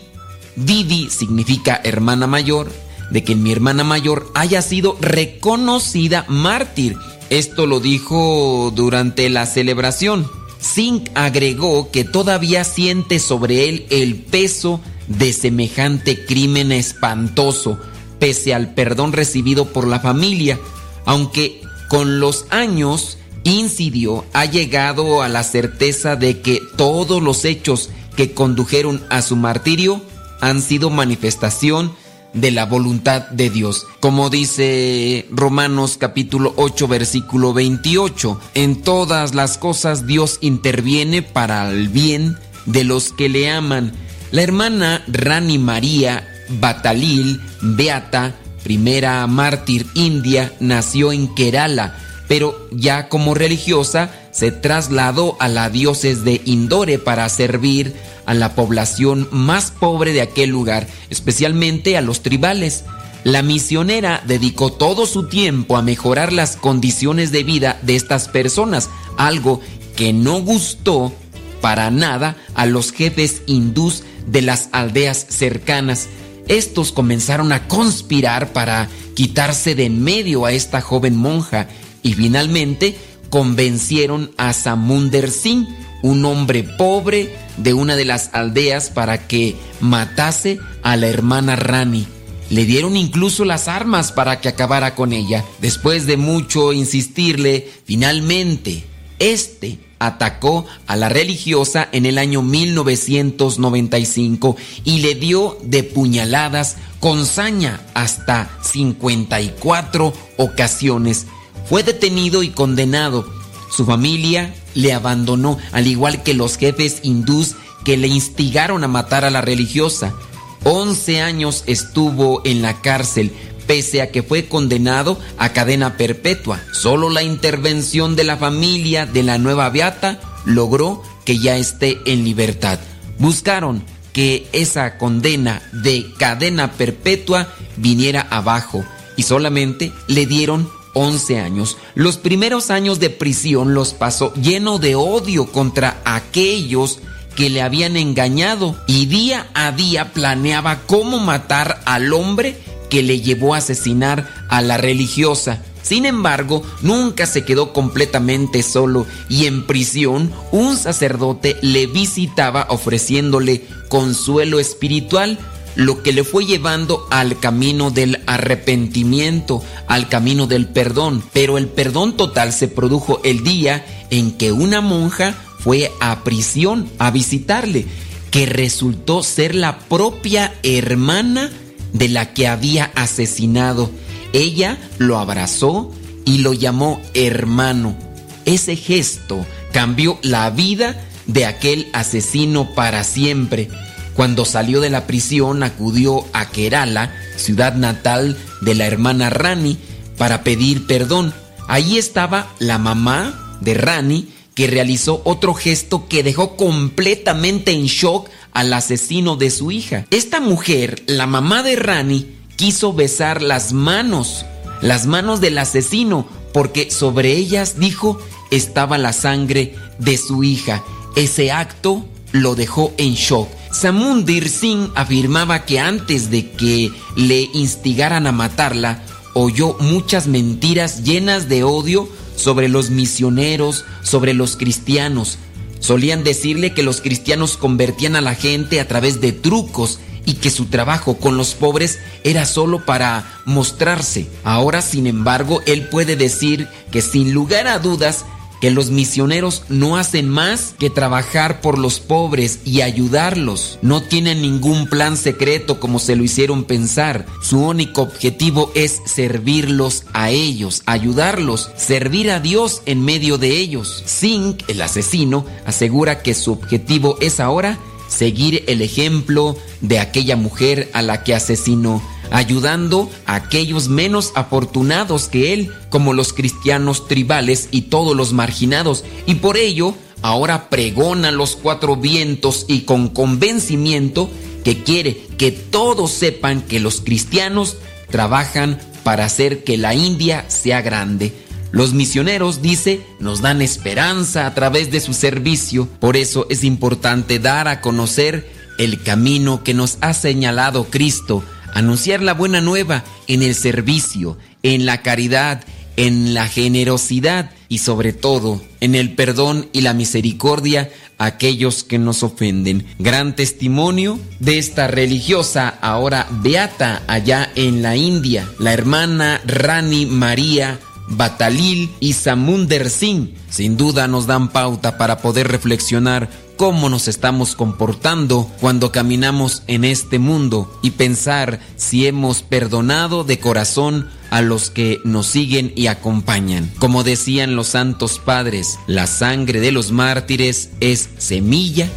Didi 0.56 1.10
significa 1.10 1.80
hermana 1.82 2.26
mayor, 2.26 2.70
de 3.10 3.24
que 3.24 3.34
mi 3.34 3.52
hermana 3.52 3.84
mayor 3.84 4.30
haya 4.34 4.62
sido 4.62 4.96
reconocida 5.00 6.24
mártir. 6.28 6.96
Esto 7.30 7.66
lo 7.66 7.80
dijo 7.80 8.72
durante 8.74 9.28
la 9.30 9.46
celebración. 9.46 10.30
Singh 10.58 11.10
agregó 11.14 11.90
que 11.90 12.04
todavía 12.04 12.64
siente 12.64 13.18
sobre 13.18 13.68
él 13.68 13.86
el 13.90 14.16
peso 14.16 14.80
de 15.08 15.32
semejante 15.32 16.24
crimen 16.24 16.72
espantoso, 16.72 17.78
pese 18.18 18.54
al 18.54 18.72
perdón 18.74 19.12
recibido 19.12 19.66
por 19.66 19.86
la 19.86 20.00
familia, 20.00 20.58
aunque 21.04 21.60
con 21.88 22.20
los 22.20 22.46
años 22.50 23.18
incidió, 23.44 24.24
ha 24.32 24.46
llegado 24.46 25.22
a 25.22 25.28
la 25.28 25.42
certeza 25.42 26.16
de 26.16 26.40
que 26.40 26.60
todos 26.76 27.22
los 27.22 27.44
hechos 27.44 27.90
que 28.16 28.32
condujeron 28.32 29.02
a 29.10 29.20
su 29.22 29.36
martirio 29.36 30.00
han 30.40 30.62
sido 30.62 30.90
manifestación 30.90 31.92
de 32.34 32.50
la 32.50 32.66
voluntad 32.66 33.28
de 33.30 33.48
Dios. 33.48 33.86
Como 34.00 34.28
dice 34.28 35.26
Romanos 35.30 35.96
capítulo 35.98 36.52
8 36.56 36.88
versículo 36.88 37.52
28, 37.54 38.40
en 38.54 38.82
todas 38.82 39.34
las 39.34 39.56
cosas 39.56 40.06
Dios 40.06 40.38
interviene 40.40 41.22
para 41.22 41.70
el 41.70 41.88
bien 41.88 42.36
de 42.66 42.84
los 42.84 43.12
que 43.12 43.28
le 43.28 43.50
aman. 43.50 43.92
La 44.30 44.42
hermana 44.42 45.04
Rani 45.06 45.58
María 45.58 46.28
Batalil 46.48 47.40
Beata, 47.62 48.34
primera 48.62 49.26
mártir 49.26 49.86
india, 49.94 50.52
nació 50.60 51.12
en 51.12 51.34
Kerala, 51.34 51.96
pero 52.28 52.68
ya 52.72 53.08
como 53.08 53.34
religiosa 53.34 54.10
se 54.32 54.50
trasladó 54.50 55.36
a 55.38 55.48
la 55.48 55.70
diócesis 55.70 56.24
de 56.24 56.40
Indore 56.44 56.98
para 56.98 57.28
servir 57.28 57.94
a 58.26 58.34
la 58.34 58.54
población 58.54 59.28
más 59.30 59.70
pobre 59.70 60.12
de 60.12 60.22
aquel 60.22 60.50
lugar, 60.50 60.86
especialmente 61.10 61.96
a 61.96 62.00
los 62.00 62.22
tribales. 62.22 62.84
La 63.24 63.42
misionera 63.42 64.22
dedicó 64.26 64.72
todo 64.72 65.06
su 65.06 65.28
tiempo 65.28 65.76
a 65.76 65.82
mejorar 65.82 66.32
las 66.32 66.56
condiciones 66.56 67.32
de 67.32 67.42
vida 67.42 67.78
de 67.82 67.96
estas 67.96 68.28
personas, 68.28 68.90
algo 69.16 69.60
que 69.96 70.12
no 70.12 70.40
gustó 70.42 71.12
para 71.60 71.90
nada 71.90 72.36
a 72.54 72.66
los 72.66 72.92
jefes 72.92 73.42
hindús 73.46 74.02
de 74.26 74.42
las 74.42 74.68
aldeas 74.72 75.26
cercanas. 75.30 76.08
Estos 76.48 76.92
comenzaron 76.92 77.52
a 77.52 77.66
conspirar 77.68 78.52
para 78.52 78.88
quitarse 79.14 79.74
de 79.74 79.86
en 79.86 80.02
medio 80.02 80.44
a 80.44 80.52
esta 80.52 80.82
joven 80.82 81.16
monja 81.16 81.68
y 82.02 82.12
finalmente 82.12 82.96
convencieron 83.30 84.30
a 84.36 84.52
Samunder 84.52 85.30
Singh, 85.30 85.66
un 86.04 86.24
hombre 86.26 86.62
pobre 86.62 87.34
de 87.56 87.72
una 87.72 87.96
de 87.96 88.04
las 88.04 88.28
aldeas, 88.34 88.90
para 88.90 89.26
que 89.26 89.56
matase 89.80 90.60
a 90.82 90.96
la 90.96 91.06
hermana 91.06 91.56
Rani. 91.56 92.06
Le 92.50 92.66
dieron 92.66 92.94
incluso 92.94 93.46
las 93.46 93.68
armas 93.68 94.12
para 94.12 94.38
que 94.38 94.50
acabara 94.50 94.94
con 94.94 95.14
ella. 95.14 95.46
Después 95.62 96.06
de 96.06 96.18
mucho 96.18 96.74
insistirle, 96.74 97.70
finalmente, 97.86 98.84
este 99.18 99.78
atacó 99.98 100.66
a 100.86 100.94
la 100.96 101.08
religiosa 101.08 101.88
en 101.90 102.04
el 102.04 102.18
año 102.18 102.42
1995 102.42 104.56
y 104.84 104.98
le 104.98 105.14
dio 105.14 105.56
de 105.62 105.84
puñaladas 105.84 106.76
con 107.00 107.24
saña 107.24 107.80
hasta 107.94 108.50
54 108.62 110.12
ocasiones. 110.36 111.24
Fue 111.66 111.82
detenido 111.82 112.42
y 112.42 112.50
condenado. 112.50 113.42
Su 113.74 113.84
familia 113.84 114.54
le 114.74 114.92
abandonó, 114.92 115.58
al 115.72 115.86
igual 115.86 116.22
que 116.22 116.34
los 116.34 116.56
jefes 116.56 117.00
hindús 117.02 117.56
que 117.84 117.96
le 117.96 118.06
instigaron 118.06 118.84
a 118.84 118.88
matar 118.88 119.24
a 119.24 119.30
la 119.30 119.40
religiosa. 119.40 120.14
11 120.62 121.20
años 121.20 121.64
estuvo 121.66 122.40
en 122.44 122.62
la 122.62 122.80
cárcel, 122.80 123.32
pese 123.66 124.00
a 124.00 124.10
que 124.12 124.22
fue 124.22 124.46
condenado 124.46 125.18
a 125.38 125.52
cadena 125.52 125.96
perpetua. 125.96 126.60
Solo 126.72 127.10
la 127.10 127.24
intervención 127.24 128.14
de 128.14 128.24
la 128.24 128.36
familia 128.36 129.06
de 129.06 129.22
la 129.24 129.38
nueva 129.38 129.68
beata 129.70 130.20
logró 130.44 131.02
que 131.24 131.38
ya 131.38 131.56
esté 131.56 131.98
en 132.06 132.22
libertad. 132.24 132.78
Buscaron 133.18 133.82
que 134.12 134.46
esa 134.52 134.98
condena 134.98 135.62
de 135.72 136.06
cadena 136.16 136.72
perpetua 136.72 137.48
viniera 137.76 138.26
abajo 138.30 138.84
y 139.16 139.24
solamente 139.24 139.92
le 140.06 140.26
dieron 140.26 140.68
11 140.94 141.40
años. 141.40 141.76
Los 141.94 142.16
primeros 142.16 142.70
años 142.70 143.00
de 143.00 143.10
prisión 143.10 143.74
los 143.74 143.92
pasó 143.94 144.32
lleno 144.34 144.78
de 144.78 144.94
odio 144.94 145.46
contra 145.46 146.00
aquellos 146.04 147.00
que 147.36 147.50
le 147.50 147.62
habían 147.62 147.96
engañado 147.96 148.76
y 148.86 149.06
día 149.06 149.48
a 149.54 149.72
día 149.72 150.12
planeaba 150.12 150.80
cómo 150.86 151.18
matar 151.18 151.80
al 151.84 152.12
hombre 152.12 152.56
que 152.90 153.02
le 153.02 153.20
llevó 153.20 153.54
a 153.54 153.58
asesinar 153.58 154.28
a 154.48 154.62
la 154.62 154.76
religiosa. 154.76 155.62
Sin 155.82 156.06
embargo, 156.06 156.62
nunca 156.80 157.26
se 157.26 157.44
quedó 157.44 157.74
completamente 157.74 158.62
solo 158.62 159.06
y 159.28 159.44
en 159.44 159.66
prisión 159.66 160.32
un 160.50 160.78
sacerdote 160.78 161.56
le 161.60 161.86
visitaba 161.86 162.66
ofreciéndole 162.70 163.66
consuelo 163.88 164.60
espiritual, 164.60 165.38
lo 165.76 166.02
que 166.02 166.12
le 166.12 166.24
fue 166.24 166.46
llevando 166.46 167.06
al 167.10 167.38
camino 167.38 167.90
del 167.90 168.22
arrepentimiento, 168.26 169.62
al 169.88 170.08
camino 170.08 170.46
del 170.46 170.66
perdón. 170.66 171.22
Pero 171.32 171.58
el 171.58 171.68
perdón 171.68 172.16
total 172.16 172.52
se 172.52 172.68
produjo 172.68 173.20
el 173.24 173.44
día 173.44 173.84
en 174.10 174.32
que 174.32 174.52
una 174.52 174.80
monja 174.80 175.34
fue 175.58 175.90
a 176.00 176.24
prisión 176.24 176.90
a 176.98 177.10
visitarle, 177.10 177.86
que 178.30 178.46
resultó 178.46 179.22
ser 179.22 179.54
la 179.54 179.78
propia 179.78 180.54
hermana 180.62 181.50
de 181.92 182.08
la 182.08 182.34
que 182.34 182.46
había 182.48 182.92
asesinado. 182.94 183.90
Ella 184.32 184.78
lo 184.98 185.18
abrazó 185.18 185.92
y 186.24 186.38
lo 186.38 186.52
llamó 186.52 187.00
hermano. 187.14 187.96
Ese 188.44 188.76
gesto 188.76 189.46
cambió 189.72 190.18
la 190.22 190.50
vida 190.50 191.00
de 191.26 191.46
aquel 191.46 191.88
asesino 191.92 192.74
para 192.74 193.04
siempre. 193.04 193.68
Cuando 194.14 194.44
salió 194.44 194.80
de 194.80 194.90
la 194.90 195.06
prisión 195.06 195.62
acudió 195.62 196.24
a 196.32 196.50
Kerala, 196.50 197.12
ciudad 197.36 197.74
natal 197.74 198.36
de 198.60 198.74
la 198.74 198.86
hermana 198.86 199.30
Rani, 199.30 199.78
para 200.16 200.44
pedir 200.44 200.86
perdón. 200.86 201.34
Allí 201.66 201.98
estaba 201.98 202.48
la 202.58 202.78
mamá 202.78 203.58
de 203.60 203.74
Rani, 203.74 204.28
que 204.54 204.68
realizó 204.68 205.20
otro 205.24 205.54
gesto 205.54 206.06
que 206.06 206.22
dejó 206.22 206.56
completamente 206.56 207.72
en 207.72 207.86
shock 207.86 208.28
al 208.52 208.72
asesino 208.72 209.36
de 209.36 209.50
su 209.50 209.72
hija. 209.72 210.06
Esta 210.10 210.40
mujer, 210.40 211.02
la 211.06 211.26
mamá 211.26 211.62
de 211.62 211.74
Rani, 211.74 212.36
quiso 212.56 212.92
besar 212.92 213.42
las 213.42 213.72
manos, 213.72 214.46
las 214.80 215.06
manos 215.06 215.40
del 215.40 215.58
asesino, 215.58 216.28
porque 216.52 216.92
sobre 216.92 217.32
ellas, 217.32 217.80
dijo, 217.80 218.20
estaba 218.52 218.96
la 218.96 219.12
sangre 219.12 219.74
de 219.98 220.16
su 220.16 220.44
hija. 220.44 220.84
Ese 221.16 221.50
acto 221.50 222.06
lo 222.30 222.54
dejó 222.54 222.92
en 222.96 223.14
shock. 223.14 223.48
Samundir 223.74 224.48
Singh 224.48 224.90
afirmaba 224.94 225.64
que 225.64 225.80
antes 225.80 226.30
de 226.30 226.50
que 226.52 226.92
le 227.16 227.50
instigaran 227.52 228.26
a 228.26 228.32
matarla, 228.32 229.02
oyó 229.34 229.76
muchas 229.80 230.26
mentiras 230.26 231.02
llenas 231.02 231.48
de 231.48 231.64
odio 231.64 232.08
sobre 232.36 232.68
los 232.68 232.90
misioneros, 232.90 233.84
sobre 234.02 234.32
los 234.32 234.56
cristianos, 234.56 235.38
Solían 235.84 236.24
decirle 236.24 236.72
que 236.72 236.82
los 236.82 237.02
cristianos 237.02 237.58
convertían 237.58 238.16
a 238.16 238.22
la 238.22 238.34
gente 238.34 238.80
a 238.80 238.88
través 238.88 239.20
de 239.20 239.32
trucos 239.32 239.98
y 240.24 240.36
que 240.36 240.48
su 240.48 240.64
trabajo 240.64 241.18
con 241.18 241.36
los 241.36 241.52
pobres 241.52 241.98
era 242.22 242.46
solo 242.46 242.86
para 242.86 243.42
mostrarse. 243.44 244.26
Ahora, 244.44 244.80
sin 244.80 245.06
embargo, 245.06 245.60
él 245.66 245.86
puede 245.88 246.16
decir 246.16 246.68
que 246.90 247.02
sin 247.02 247.34
lugar 247.34 247.66
a 247.66 247.80
dudas 247.80 248.24
que 248.64 248.70
los 248.70 248.88
misioneros 248.88 249.64
no 249.68 249.98
hacen 249.98 250.26
más 250.26 250.74
que 250.78 250.88
trabajar 250.88 251.60
por 251.60 251.76
los 251.76 252.00
pobres 252.00 252.60
y 252.64 252.80
ayudarlos. 252.80 253.78
No 253.82 254.02
tienen 254.02 254.40
ningún 254.40 254.86
plan 254.86 255.18
secreto 255.18 255.78
como 255.78 255.98
se 255.98 256.16
lo 256.16 256.24
hicieron 256.24 256.64
pensar. 256.64 257.26
Su 257.42 257.60
único 257.60 258.00
objetivo 258.00 258.72
es 258.74 259.02
servirlos 259.04 260.04
a 260.14 260.30
ellos, 260.30 260.82
ayudarlos, 260.86 261.72
servir 261.76 262.30
a 262.30 262.40
Dios 262.40 262.80
en 262.86 263.04
medio 263.04 263.36
de 263.36 263.50
ellos. 263.58 264.02
Singh, 264.06 264.56
el 264.66 264.80
asesino, 264.80 265.44
asegura 265.66 266.22
que 266.22 266.32
su 266.32 266.50
objetivo 266.50 267.18
es 267.20 267.40
ahora 267.40 267.78
seguir 268.08 268.64
el 268.66 268.80
ejemplo 268.80 269.58
de 269.82 269.98
aquella 269.98 270.36
mujer 270.36 270.88
a 270.94 271.02
la 271.02 271.22
que 271.22 271.34
asesinó 271.34 272.02
ayudando 272.30 273.10
a 273.26 273.36
aquellos 273.36 273.88
menos 273.88 274.32
afortunados 274.34 275.28
que 275.28 275.52
él, 275.52 275.70
como 275.90 276.12
los 276.12 276.32
cristianos 276.32 277.06
tribales 277.08 277.68
y 277.70 277.82
todos 277.82 278.16
los 278.16 278.32
marginados, 278.32 279.04
y 279.26 279.36
por 279.36 279.56
ello 279.56 279.94
ahora 280.22 280.70
pregona 280.70 281.30
los 281.30 281.56
cuatro 281.56 281.96
vientos 281.96 282.64
y 282.68 282.82
con 282.82 283.08
convencimiento 283.08 284.30
que 284.64 284.82
quiere 284.82 285.26
que 285.36 285.52
todos 285.52 286.10
sepan 286.12 286.62
que 286.62 286.80
los 286.80 287.00
cristianos 287.02 287.76
trabajan 288.10 288.78
para 289.02 289.26
hacer 289.26 289.64
que 289.64 289.76
la 289.76 289.94
India 289.94 290.46
sea 290.48 290.80
grande. 290.80 291.32
Los 291.72 291.92
misioneros, 291.92 292.62
dice, 292.62 293.02
nos 293.18 293.42
dan 293.42 293.60
esperanza 293.60 294.46
a 294.46 294.54
través 294.54 294.90
de 294.90 295.00
su 295.00 295.12
servicio, 295.12 295.88
por 295.98 296.16
eso 296.16 296.46
es 296.48 296.64
importante 296.64 297.38
dar 297.38 297.68
a 297.68 297.80
conocer 297.80 298.48
el 298.78 299.02
camino 299.02 299.62
que 299.62 299.74
nos 299.74 299.98
ha 300.00 300.14
señalado 300.14 300.84
Cristo 300.84 301.44
anunciar 301.74 302.22
la 302.22 302.34
buena 302.34 302.60
nueva 302.60 303.04
en 303.26 303.42
el 303.42 303.54
servicio, 303.54 304.38
en 304.62 304.86
la 304.86 305.02
caridad, 305.02 305.62
en 305.96 306.34
la 306.34 306.48
generosidad 306.48 307.50
y 307.68 307.78
sobre 307.78 308.12
todo 308.12 308.60
en 308.80 308.94
el 308.94 309.14
perdón 309.14 309.68
y 309.72 309.82
la 309.82 309.94
misericordia 309.94 310.90
a 311.18 311.26
aquellos 311.26 311.84
que 311.84 311.98
nos 311.98 312.22
ofenden. 312.22 312.86
Gran 312.98 313.36
testimonio 313.36 314.18
de 314.40 314.58
esta 314.58 314.86
religiosa 314.88 315.68
ahora 315.80 316.26
beata 316.30 317.02
allá 317.06 317.50
en 317.54 317.82
la 317.82 317.96
India, 317.96 318.48
la 318.58 318.72
hermana 318.72 319.40
Rani 319.44 320.06
María 320.06 320.80
Batalil 321.08 321.90
y 322.00 322.14
Samunder 322.14 322.88
Singh 322.88 323.34
sin 323.54 323.76
duda 323.76 324.08
nos 324.08 324.26
dan 324.26 324.48
pauta 324.48 324.98
para 324.98 325.18
poder 325.18 325.46
reflexionar 325.46 326.28
cómo 326.56 326.88
nos 326.88 327.08
estamos 327.08 327.54
comportando 327.54 328.50
cuando 328.60 328.92
caminamos 328.92 329.62
en 329.66 329.84
este 329.84 330.18
mundo 330.18 330.78
y 330.82 330.92
pensar 330.92 331.60
si 331.76 332.06
hemos 332.06 332.42
perdonado 332.42 333.24
de 333.24 333.38
corazón 333.38 334.08
a 334.30 334.42
los 334.42 334.70
que 334.70 335.00
nos 335.04 335.26
siguen 335.26 335.72
y 335.76 335.86
acompañan. 335.86 336.70
Como 336.78 337.04
decían 337.04 337.56
los 337.56 337.68
santos 337.68 338.18
padres, 338.18 338.78
la 338.86 339.06
sangre 339.06 339.60
de 339.60 339.72
los 339.72 339.92
mártires 339.92 340.70
es 340.80 341.08
semilla 341.18 341.88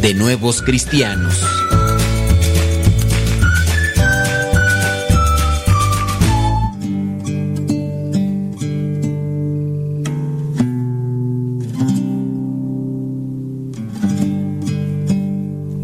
de 0.00 0.14
nuevos 0.14 0.62
cristianos. 0.62 1.34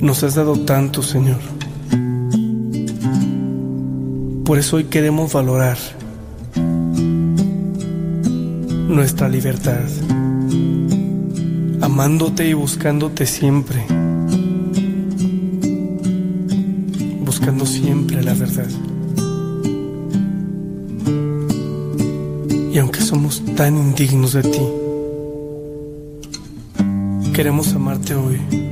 Nos 0.09 0.23
has 0.23 0.37
dado 0.37 0.59
tanto, 0.61 1.03
Señor. 1.03 1.37
Por 4.43 4.59
eso 4.59 4.77
hoy 4.77 4.85
queremos 4.85 5.35
valorar 5.35 5.77
nuestra 8.89 9.29
libertad, 9.29 9.85
amándote 11.83 12.49
y 12.49 12.55
buscándote 12.55 13.27
siempre, 13.27 13.85
buscando 17.21 17.67
siempre 17.67 18.23
la 18.23 18.33
verdad. 18.33 18.71
Y 22.73 22.79
aunque 22.79 23.03
somos 23.03 23.45
tan 23.57 23.77
indignos 23.77 24.33
de 24.33 24.43
ti, 24.43 24.63
queremos 27.35 27.75
amarte 27.75 28.15
hoy 28.15 28.68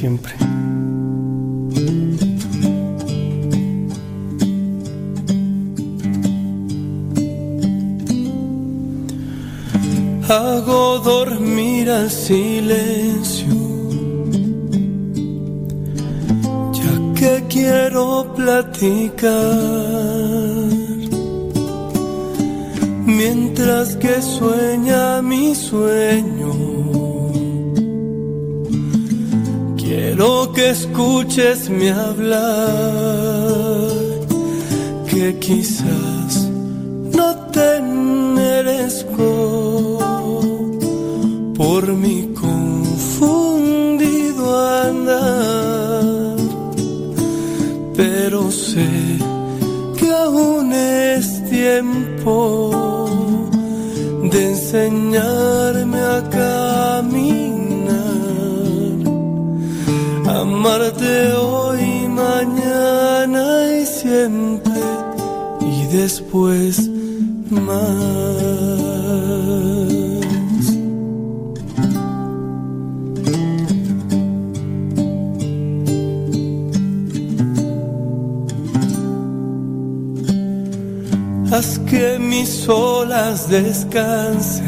siempre. 0.00 0.32
Hago 10.28 11.00
dormir 11.00 11.90
al 11.90 12.10
silencio, 12.10 13.54
ya 16.78 16.94
que 17.18 17.32
quiero 17.54 18.32
platicar, 18.34 19.38
mientras 23.04 23.96
que 23.96 24.22
sueña 24.22 25.20
mi 25.20 25.54
sueño. 25.54 26.29
Escuches 30.70 31.68
mi 31.68 31.88
hablar, 31.88 32.68
que 35.08 35.38
quizás 35.40 36.48
no 37.18 37.34
te 37.54 37.80
merezco 37.80 39.28
por 41.56 41.82
mi 42.04 42.32
confundido 42.44 43.44
andar, 44.86 46.36
pero 47.96 48.50
sé 48.50 48.88
que 49.98 50.08
aún 50.12 50.72
es 50.72 51.44
tiempo 51.50 53.08
de 54.32 54.40
enseñarme 54.50 55.39
después 66.10 66.88
más. 67.50 68.40
Que 81.90 82.20
mis 82.20 82.68
olas 82.68 83.48
descansen 83.50 84.62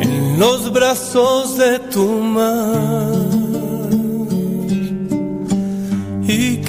en 0.00 0.40
los 0.40 0.72
brazos 0.72 1.58
de 1.58 1.78
tu 1.92 2.06
mar 2.06 2.91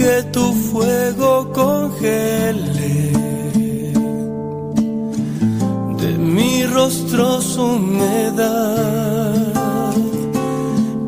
que 0.04 0.24
tu 0.36 0.52
fuego 0.70 1.32
congele. 1.54 2.96
De 6.02 6.12
mi 6.18 6.66
rostro 6.66 7.42
su 7.42 7.64
humedad 7.78 8.34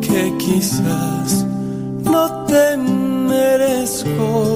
que 0.06 0.22
quizás 0.44 1.46
no 2.04 2.24
te 2.46 2.78
merezco 2.78 4.55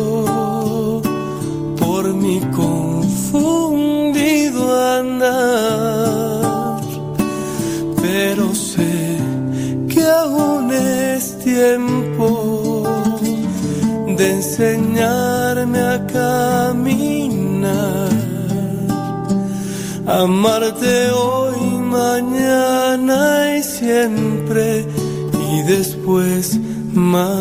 amarte 20.20 21.12
hoy, 21.12 21.60
mañana 22.00 23.58
y 23.58 23.64
siempre, 23.64 24.86
y 25.52 25.62
después 25.64 26.60
más. 26.94 27.40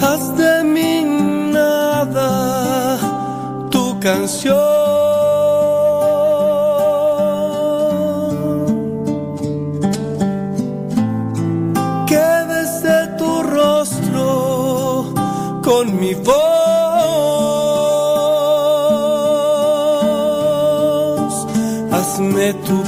Haz 0.00 0.36
de 0.38 0.64
mí 0.64 1.04
nada 1.52 2.98
tu 3.70 4.00
canción. 4.00 4.63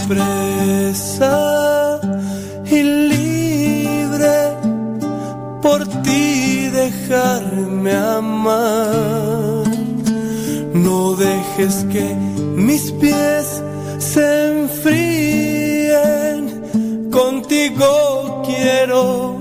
Presa 0.09 2.01
y 2.71 2.83
libre 2.83 4.37
por 5.63 5.87
ti 6.03 6.69
dejarme 6.69 7.93
amar. 7.93 9.65
No 10.75 11.15
dejes 11.15 11.85
que 11.93 12.15
mis 12.57 12.93
pies 12.93 13.63
se 13.99 14.61
enfríen. 14.61 16.41
Contigo 17.11 18.43
quiero 18.45 19.37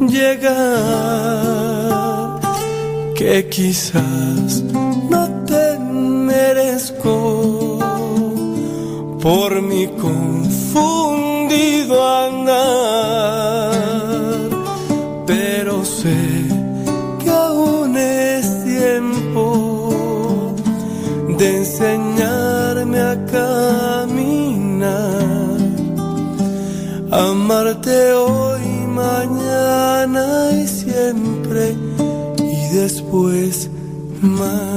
llegar. 0.00 0.76
Que 3.14 3.48
quizás 3.48 4.62
por 9.26 9.52
mi 9.60 9.84
confundido 10.04 11.94
andar. 12.26 13.72
Pero 15.26 15.84
sé 15.84 16.16
que 17.20 17.30
aún 17.30 17.96
es 17.96 18.64
tiempo 18.64 20.54
de 21.40 21.46
enseñarme 21.56 23.00
a 23.00 23.14
caminar, 23.36 24.38
amarte 27.10 28.12
hoy, 28.12 28.66
mañana 29.04 30.24
y 30.62 30.68
siempre, 30.68 31.74
y 32.38 32.68
después 32.76 33.68
más. 34.20 34.75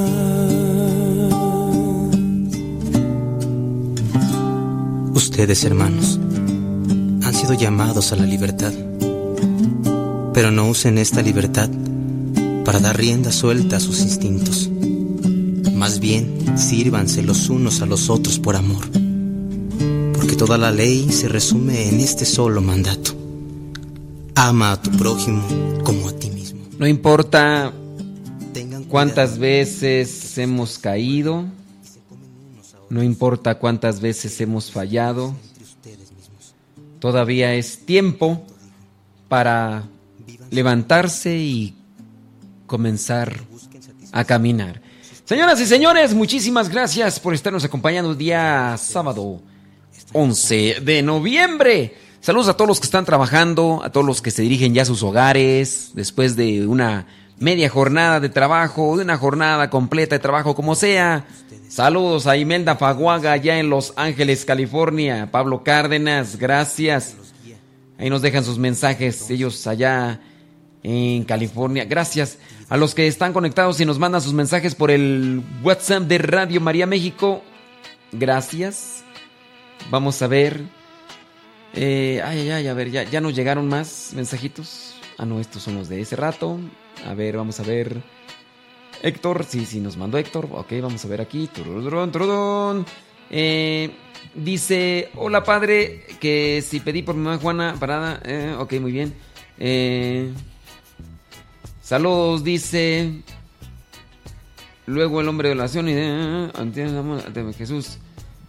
Ustedes, 5.39 5.63
hermanos, 5.63 6.19
han 7.23 7.33
sido 7.33 7.53
llamados 7.53 8.11
a 8.11 8.17
la 8.17 8.25
libertad, 8.25 8.73
pero 10.33 10.51
no 10.51 10.67
usen 10.67 10.97
esta 10.97 11.21
libertad 11.21 11.69
para 12.65 12.81
dar 12.81 12.97
rienda 12.97 13.31
suelta 13.31 13.77
a 13.77 13.79
sus 13.79 14.01
instintos. 14.01 14.69
Más 15.73 16.01
bien, 16.01 16.57
sírvanse 16.57 17.23
los 17.23 17.49
unos 17.49 17.81
a 17.81 17.85
los 17.85 18.09
otros 18.09 18.37
por 18.37 18.57
amor, 18.57 18.85
porque 20.13 20.35
toda 20.35 20.57
la 20.57 20.71
ley 20.71 21.09
se 21.09 21.29
resume 21.29 21.87
en 21.87 22.01
este 22.01 22.25
solo 22.25 22.59
mandato. 22.59 23.15
Ama 24.35 24.73
a 24.73 24.81
tu 24.81 24.91
prójimo 24.91 25.41
como 25.85 26.09
a 26.09 26.11
ti 26.19 26.31
mismo. 26.31 26.63
No 26.77 26.85
importa 26.85 27.71
cuántas 28.89 29.37
veces 29.37 30.37
hemos 30.37 30.77
caído, 30.79 31.45
no 32.89 33.03
importa 33.03 33.55
cuántas 33.55 34.01
veces 34.01 34.39
hemos 34.41 34.71
fallado, 34.71 35.35
todavía 36.99 37.53
es 37.53 37.85
tiempo 37.85 38.45
para 39.27 39.83
levantarse 40.49 41.37
y 41.37 41.75
comenzar 42.65 43.41
a 44.11 44.23
caminar. 44.23 44.81
Señoras 45.25 45.61
y 45.61 45.67
señores, 45.67 46.13
muchísimas 46.13 46.69
gracias 46.69 47.19
por 47.19 47.35
estarnos 47.35 47.63
acompañando 47.63 48.11
el 48.11 48.17
día 48.17 48.75
sábado 48.77 49.41
11 50.13 50.77
de 50.81 51.03
noviembre. 51.03 51.95
Saludos 52.19 52.49
a 52.49 52.53
todos 52.55 52.67
los 52.67 52.79
que 52.79 52.85
están 52.85 53.05
trabajando, 53.05 53.81
a 53.83 53.91
todos 53.91 54.05
los 54.05 54.21
que 54.21 54.31
se 54.31 54.41
dirigen 54.41 54.73
ya 54.73 54.81
a 54.81 54.85
sus 54.85 55.03
hogares 55.03 55.91
después 55.93 56.35
de 56.35 56.65
una 56.65 57.05
media 57.39 57.69
jornada 57.69 58.19
de 58.19 58.29
trabajo, 58.29 58.97
de 58.97 59.03
una 59.03 59.17
jornada 59.17 59.69
completa 59.69 60.15
de 60.15 60.19
trabajo, 60.19 60.55
como 60.55 60.75
sea. 60.75 61.25
Saludos 61.67 62.27
a 62.27 62.37
Imelda 62.37 62.75
Faguaga 62.75 63.31
allá 63.31 63.59
en 63.59 63.69
Los 63.69 63.93
Ángeles, 63.95 64.45
California. 64.45 65.29
Pablo 65.31 65.63
Cárdenas, 65.63 66.37
gracias. 66.37 67.15
Ahí 67.97 68.09
nos 68.09 68.21
dejan 68.21 68.43
sus 68.43 68.57
mensajes, 68.57 69.29
ellos 69.29 69.67
allá 69.67 70.19
en 70.83 71.23
California. 71.23 71.85
Gracias 71.85 72.37
a 72.69 72.77
los 72.77 72.95
que 72.95 73.07
están 73.07 73.33
conectados 73.33 73.79
y 73.79 73.85
nos 73.85 73.99
mandan 73.99 74.21
sus 74.21 74.33
mensajes 74.33 74.75
por 74.75 74.91
el 74.91 75.43
WhatsApp 75.63 76.03
de 76.03 76.17
Radio 76.17 76.61
María 76.61 76.85
México. 76.85 77.43
Gracias. 78.11 79.03
Vamos 79.89 80.21
a 80.21 80.27
ver. 80.27 80.63
Eh, 81.73 82.21
ay, 82.23 82.39
ay, 82.39 82.49
ay, 82.51 82.67
a 82.67 82.73
ver, 82.73 82.89
ya, 82.89 83.03
ya 83.03 83.21
nos 83.21 83.35
llegaron 83.35 83.67
más 83.67 84.11
mensajitos. 84.15 84.95
Ah, 85.17 85.25
no, 85.25 85.39
estos 85.39 85.63
son 85.63 85.75
los 85.75 85.89
de 85.89 86.01
ese 86.01 86.15
rato. 86.15 86.59
A 87.05 87.13
ver, 87.13 87.37
vamos 87.37 87.59
a 87.59 87.63
ver. 87.63 88.01
Héctor, 89.01 89.45
sí, 89.45 89.65
sí, 89.65 89.79
nos 89.79 89.97
mandó 89.97 90.17
Héctor. 90.17 90.49
Ok, 90.51 90.73
vamos 90.81 91.03
a 91.05 91.07
ver 91.07 91.21
aquí. 91.21 91.49
Eh, 93.31 93.91
dice, 94.33 95.09
hola 95.15 95.43
padre, 95.43 96.05
que 96.19 96.63
si 96.65 96.79
pedí 96.79 97.03
por 97.03 97.15
mi 97.15 97.23
mamá 97.23 97.37
Juana 97.37 97.75
Parada. 97.79 98.21
Eh, 98.25 98.55
ok, 98.57 98.73
muy 98.79 98.91
bien. 98.91 99.13
Eh, 99.57 100.31
saludos, 101.81 102.43
dice. 102.43 103.21
Luego 104.85 105.21
el 105.21 105.27
hombre 105.27 105.49
de 105.49 105.55
oración 105.55 105.87
y 105.87 105.93
de 105.93 107.53
Jesús. 107.57 107.99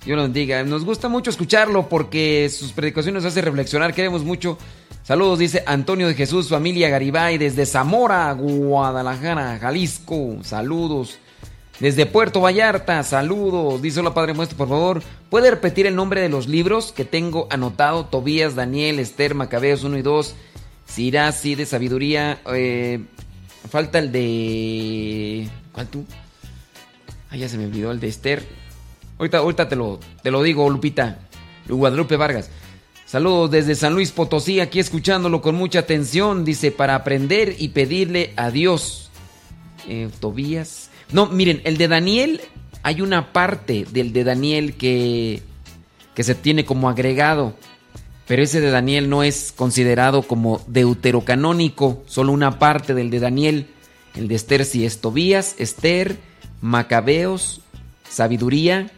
Dios 0.05 0.17
lo 0.17 0.23
bendiga. 0.23 0.63
Nos 0.65 0.85
gusta 0.85 1.09
mucho 1.09 1.31
escucharlo 1.31 1.89
porque 1.89 2.49
sus 2.49 2.73
predicaciones 2.73 3.23
nos 3.23 3.31
hacen 3.31 3.45
reflexionar. 3.45 3.93
Queremos 3.93 4.25
mucho. 4.25 4.57
Saludos, 5.03 5.39
dice 5.39 5.65
Antonio 5.67 6.07
de 6.07 6.15
Jesús, 6.15 6.49
familia 6.49 6.89
Garibay, 6.89 7.39
desde 7.39 7.67
Zamora, 7.67 8.33
Guadalajara, 8.33 9.59
Jalisco. 9.59 10.39
Saludos. 10.43 11.19
Desde 11.81 12.05
Puerto 12.05 12.43
Vallarta, 12.43 13.03
saludos. 13.03 13.81
Dice 13.81 14.01
hola 14.01 14.13
Padre 14.13 14.35
Muestro, 14.35 14.59
por 14.59 14.69
favor. 14.69 15.03
¿Puede 15.31 15.51
repetir 15.51 15.87
el 15.87 15.97
nombre 15.97 16.21
de 16.21 16.29
los 16.29 16.47
libros 16.47 16.93
que 16.93 17.07
tengo 17.07 17.49
anotado? 17.51 18.05
Tobías, 18.05 18.55
Daniel, 18.55 18.99
Esther, 18.99 19.35
Macabeos 19.35 19.83
1 19.83 19.97
y 19.97 20.03
2. 20.03 20.35
Sirasi 20.87 21.55
de 21.55 21.65
sabiduría. 21.65 22.39
Eh, 22.53 23.01
falta 23.71 23.99
el 23.99 24.13
de... 24.13 25.49
¿Cuál 25.73 25.87
tú? 25.87 26.05
Ah, 27.31 27.37
ya 27.37 27.49
se 27.49 27.57
me 27.57 27.65
olvidó 27.65 27.91
el 27.93 28.01
de 28.01 28.09
Esther. 28.09 28.47
Ahorita, 29.19 29.39
ahorita 29.39 29.69
te, 29.69 29.77
lo, 29.77 29.99
te 30.23 30.31
lo 30.31 30.43
digo, 30.43 30.69
Lupita. 30.69 31.21
Guadalupe 31.67 32.17
Vargas. 32.17 32.51
Saludos 33.11 33.51
desde 33.51 33.75
San 33.75 33.95
Luis 33.95 34.13
Potosí, 34.13 34.61
aquí 34.61 34.79
escuchándolo 34.79 35.43
con 35.43 35.57
mucha 35.57 35.81
atención. 35.81 36.45
Dice, 36.45 36.71
para 36.71 36.95
aprender 36.95 37.57
y 37.59 37.71
pedirle 37.71 38.33
a 38.37 38.53
Dios. 38.53 39.11
Eh, 39.89 40.11
Tobías. 40.21 40.91
No, 41.11 41.27
miren, 41.27 41.61
el 41.65 41.77
de 41.77 41.89
Daniel, 41.89 42.41
hay 42.85 43.01
una 43.01 43.33
parte 43.33 43.85
del 43.91 44.13
de 44.13 44.23
Daniel 44.23 44.77
que, 44.77 45.43
que 46.15 46.23
se 46.23 46.37
tiene 46.37 46.65
como 46.65 46.89
agregado. 46.89 47.57
Pero 48.29 48.45
ese 48.45 48.61
de 48.61 48.71
Daniel 48.71 49.11
no 49.11 49.25
es 49.25 49.53
considerado 49.57 50.23
como 50.23 50.63
deuterocanónico, 50.69 52.05
solo 52.07 52.31
una 52.31 52.61
parte 52.61 52.95
del 52.95 53.11
de 53.11 53.19
Daniel. 53.19 53.67
El 54.15 54.29
de 54.29 54.37
Esther 54.37 54.65
sí 54.65 54.87
es 54.87 55.01
Tobías, 55.01 55.57
Esther, 55.59 56.17
Macabeos, 56.61 57.61
Sabiduría, 58.09 58.89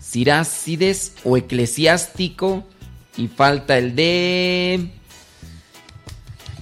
Sirácides 0.00 1.12
o 1.24 1.36
Eclesiástico. 1.36 2.64
Y 3.16 3.28
falta 3.28 3.78
el 3.78 3.94
de. 3.94 4.90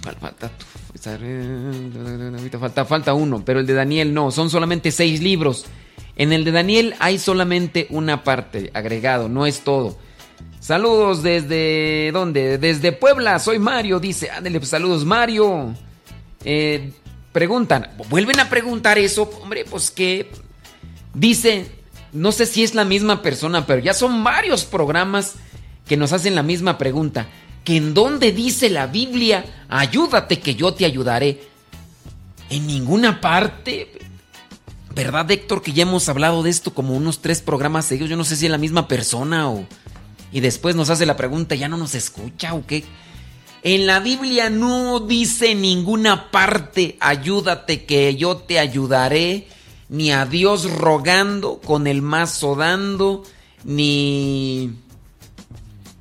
Falta, 0.02 0.50
falta, 2.58 2.84
falta 2.84 3.14
uno, 3.14 3.44
pero 3.44 3.60
el 3.60 3.66
de 3.66 3.74
Daniel 3.74 4.14
no, 4.14 4.30
son 4.30 4.50
solamente 4.50 4.90
seis 4.90 5.20
libros. 5.20 5.66
En 6.16 6.32
el 6.32 6.44
de 6.44 6.52
Daniel 6.52 6.94
hay 7.00 7.18
solamente 7.18 7.86
una 7.90 8.22
parte 8.22 8.70
agregado, 8.74 9.28
no 9.28 9.46
es 9.46 9.60
todo. 9.60 9.98
Saludos 10.60 11.22
desde. 11.22 12.10
¿Dónde? 12.12 12.58
Desde 12.58 12.92
Puebla, 12.92 13.38
soy 13.38 13.58
Mario, 13.58 13.98
dice. 13.98 14.30
Ándale, 14.30 14.60
pues 14.60 14.70
saludos, 14.70 15.04
Mario. 15.04 15.74
Eh, 16.44 16.92
preguntan, 17.32 17.90
vuelven 18.08 18.38
a 18.40 18.48
preguntar 18.48 18.96
eso, 18.98 19.28
hombre, 19.42 19.64
pues 19.68 19.90
que. 19.90 20.30
Dice, 21.12 21.66
no 22.12 22.32
sé 22.32 22.46
si 22.46 22.64
es 22.64 22.74
la 22.74 22.84
misma 22.84 23.22
persona, 23.22 23.66
pero 23.66 23.80
ya 23.80 23.94
son 23.94 24.24
varios 24.24 24.64
programas 24.64 25.34
que 25.86 25.96
nos 25.96 26.12
hacen 26.12 26.34
la 26.34 26.42
misma 26.42 26.78
pregunta. 26.78 27.28
Que 27.64 27.76
en 27.76 27.94
dónde 27.94 28.32
dice 28.32 28.68
la 28.70 28.86
Biblia, 28.86 29.44
ayúdate 29.68 30.40
que 30.40 30.54
yo 30.54 30.74
te 30.74 30.84
ayudaré. 30.84 31.42
En 32.50 32.66
ninguna 32.66 33.20
parte. 33.20 33.92
¿Verdad, 34.94 35.30
Héctor? 35.30 35.62
Que 35.62 35.72
ya 35.72 35.82
hemos 35.82 36.08
hablado 36.08 36.42
de 36.42 36.50
esto 36.50 36.74
como 36.74 36.94
unos 36.94 37.20
tres 37.20 37.40
programas 37.40 37.86
seguidos. 37.86 38.10
Yo 38.10 38.16
no 38.16 38.24
sé 38.24 38.36
si 38.36 38.46
es 38.46 38.50
la 38.50 38.58
misma 38.58 38.86
persona 38.86 39.50
o... 39.50 39.66
Y 40.30 40.40
después 40.40 40.74
nos 40.74 40.90
hace 40.90 41.06
la 41.06 41.16
pregunta, 41.16 41.54
¿ya 41.54 41.68
no 41.68 41.76
nos 41.76 41.94
escucha 41.94 42.54
o 42.54 42.66
qué? 42.66 42.84
En 43.62 43.86
la 43.86 43.98
Biblia 43.98 44.50
no 44.50 45.00
dice 45.00 45.52
en 45.52 45.62
ninguna 45.62 46.30
parte, 46.30 46.98
ayúdate 47.00 47.84
que 47.86 48.14
yo 48.14 48.36
te 48.36 48.58
ayudaré, 48.58 49.48
ni 49.88 50.12
a 50.12 50.26
Dios 50.26 50.70
rogando 50.70 51.60
con 51.60 51.86
el 51.86 52.02
mazo 52.02 52.56
dando, 52.56 53.22
ni 53.64 54.70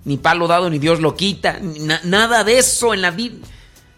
ni 0.05 0.17
palo 0.17 0.47
dado, 0.47 0.69
ni 0.69 0.80
Dios 0.80 0.99
lo 0.99 1.15
quita, 1.15 1.59
nada 2.03 2.43
de 2.43 2.57
eso 2.57 2.93
en 2.93 3.01
la 3.01 3.11
Biblia. 3.11 3.47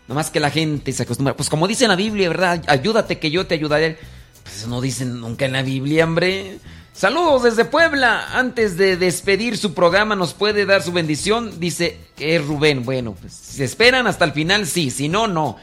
Nomás 0.08 0.30
que 0.30 0.40
la 0.40 0.52
gente 0.52 0.92
se 0.92 1.04
acostumbra. 1.04 1.36
Pues 1.36 1.50
como 1.50 1.68
dice 1.68 1.86
en 1.86 1.90
la 1.90 1.96
Biblia, 1.96 2.30
¿verdad? 2.30 2.64
Ayúdate 2.68 3.18
que 3.18 3.32
yo 3.32 3.48
te 3.48 3.56
ayudaré. 3.56 3.98
Pues 4.44 4.68
no 4.68 4.80
dicen 4.80 5.20
nunca 5.20 5.46
en 5.46 5.54
la 5.54 5.64
Biblia, 5.64 6.04
hombre. 6.04 6.60
Saludos 6.94 7.44
desde 7.44 7.66
Puebla. 7.66 8.38
Antes 8.38 8.78
de 8.78 8.98
despedir 8.98 9.58
su 9.58 9.74
programa, 9.74 10.16
¿nos 10.16 10.34
puede 10.34 10.68
dar 10.68 10.84
su 10.84 10.92
bendición? 10.92 11.60
Dice 11.60 11.98
que 12.16 12.36
es 12.36 12.46
Rubén. 12.46 12.86
Bueno, 12.86 13.16
pues 13.20 13.34
si 13.34 13.64
esperan 13.64 14.06
hasta 14.06 14.26
el 14.26 14.34
final, 14.34 14.68
sí. 14.68 14.92
Si 14.92 15.10
no, 15.10 15.28
no. 15.28 15.58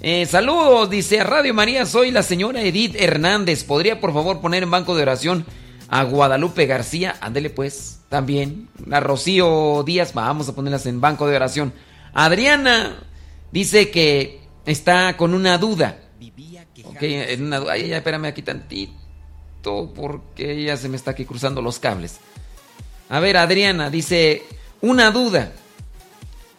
Eh, 0.00 0.26
saludos, 0.26 0.90
dice 0.90 1.22
Radio 1.22 1.54
María, 1.54 1.86
soy 1.86 2.10
la 2.10 2.24
señora 2.24 2.62
Edith 2.62 2.96
Hernández. 2.98 3.62
¿Podría 3.62 4.00
por 4.00 4.12
favor 4.12 4.40
poner 4.40 4.64
en 4.64 4.70
banco 4.72 4.96
de 4.96 5.02
oración 5.02 5.46
a 5.88 6.02
Guadalupe 6.02 6.66
García? 6.66 7.14
Ándele 7.20 7.50
pues, 7.50 8.00
también. 8.12 8.68
A 8.90 9.00
Rocío 9.00 9.82
Díaz, 9.84 10.12
vamos 10.12 10.46
a 10.46 10.54
ponerlas 10.54 10.84
en 10.84 11.00
banco 11.00 11.26
de 11.26 11.34
oración. 11.34 11.72
Adriana 12.12 13.02
dice 13.50 13.90
que 13.90 14.42
está 14.66 15.16
con 15.16 15.32
una 15.32 15.56
duda. 15.56 15.98
Ok, 16.84 16.98
en 17.00 17.46
una. 17.46 17.62
Ay, 17.70 17.88
ya, 17.88 17.96
espérame 17.96 18.26
aquí 18.26 18.42
tantito 18.42 19.94
porque 19.94 20.62
ya 20.62 20.76
se 20.76 20.90
me 20.90 20.96
está 20.96 21.12
aquí 21.12 21.24
cruzando 21.24 21.62
los 21.62 21.78
cables. 21.78 22.18
A 23.08 23.18
ver, 23.18 23.38
Adriana 23.38 23.88
dice, 23.88 24.42
una 24.82 25.10
duda. 25.10 25.52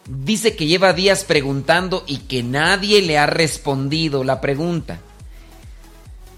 Dice 0.07 0.55
que 0.55 0.65
lleva 0.65 0.91
días 0.91 1.23
preguntando 1.23 2.03
y 2.07 2.17
que 2.17 2.41
nadie 2.41 3.03
le 3.03 3.19
ha 3.19 3.27
respondido 3.27 4.23
la 4.23 4.41
pregunta. 4.41 4.99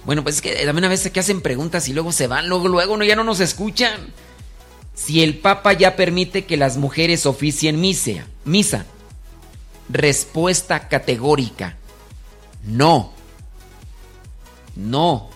Bueno, 0.03 0.23
pues 0.23 0.35
es 0.35 0.41
que 0.41 0.53
también 0.65 0.83
a 0.85 0.89
veces 0.89 1.11
que 1.11 1.21
hacen 1.21 1.39
preguntas 1.41 1.87
y 1.87 1.93
luego 1.93 2.11
se 2.11 2.27
van, 2.27 2.49
luego, 2.49 2.67
luego 2.67 2.97
no, 2.97 3.05
ya 3.05 3.15
no 3.15 3.23
nos 3.23 3.39
escuchan. 3.39 4.13
Si 4.95 5.21
el 5.21 5.37
Papa 5.37 5.73
ya 5.73 5.97
permite 5.97 6.45
que 6.45 6.57
las 6.57 6.77
mujeres 6.77 7.25
oficien 7.25 7.79
misa, 7.81 8.25
misa. 8.45 8.85
Respuesta 9.89 10.87
categórica. 10.87 11.77
No. 12.63 13.13
No. 14.75 15.29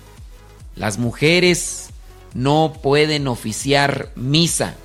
Las 0.75 0.97
mujeres 0.97 1.89
no 2.33 2.73
pueden 2.81 3.27
oficiar 3.27 4.11
misa. 4.15 4.75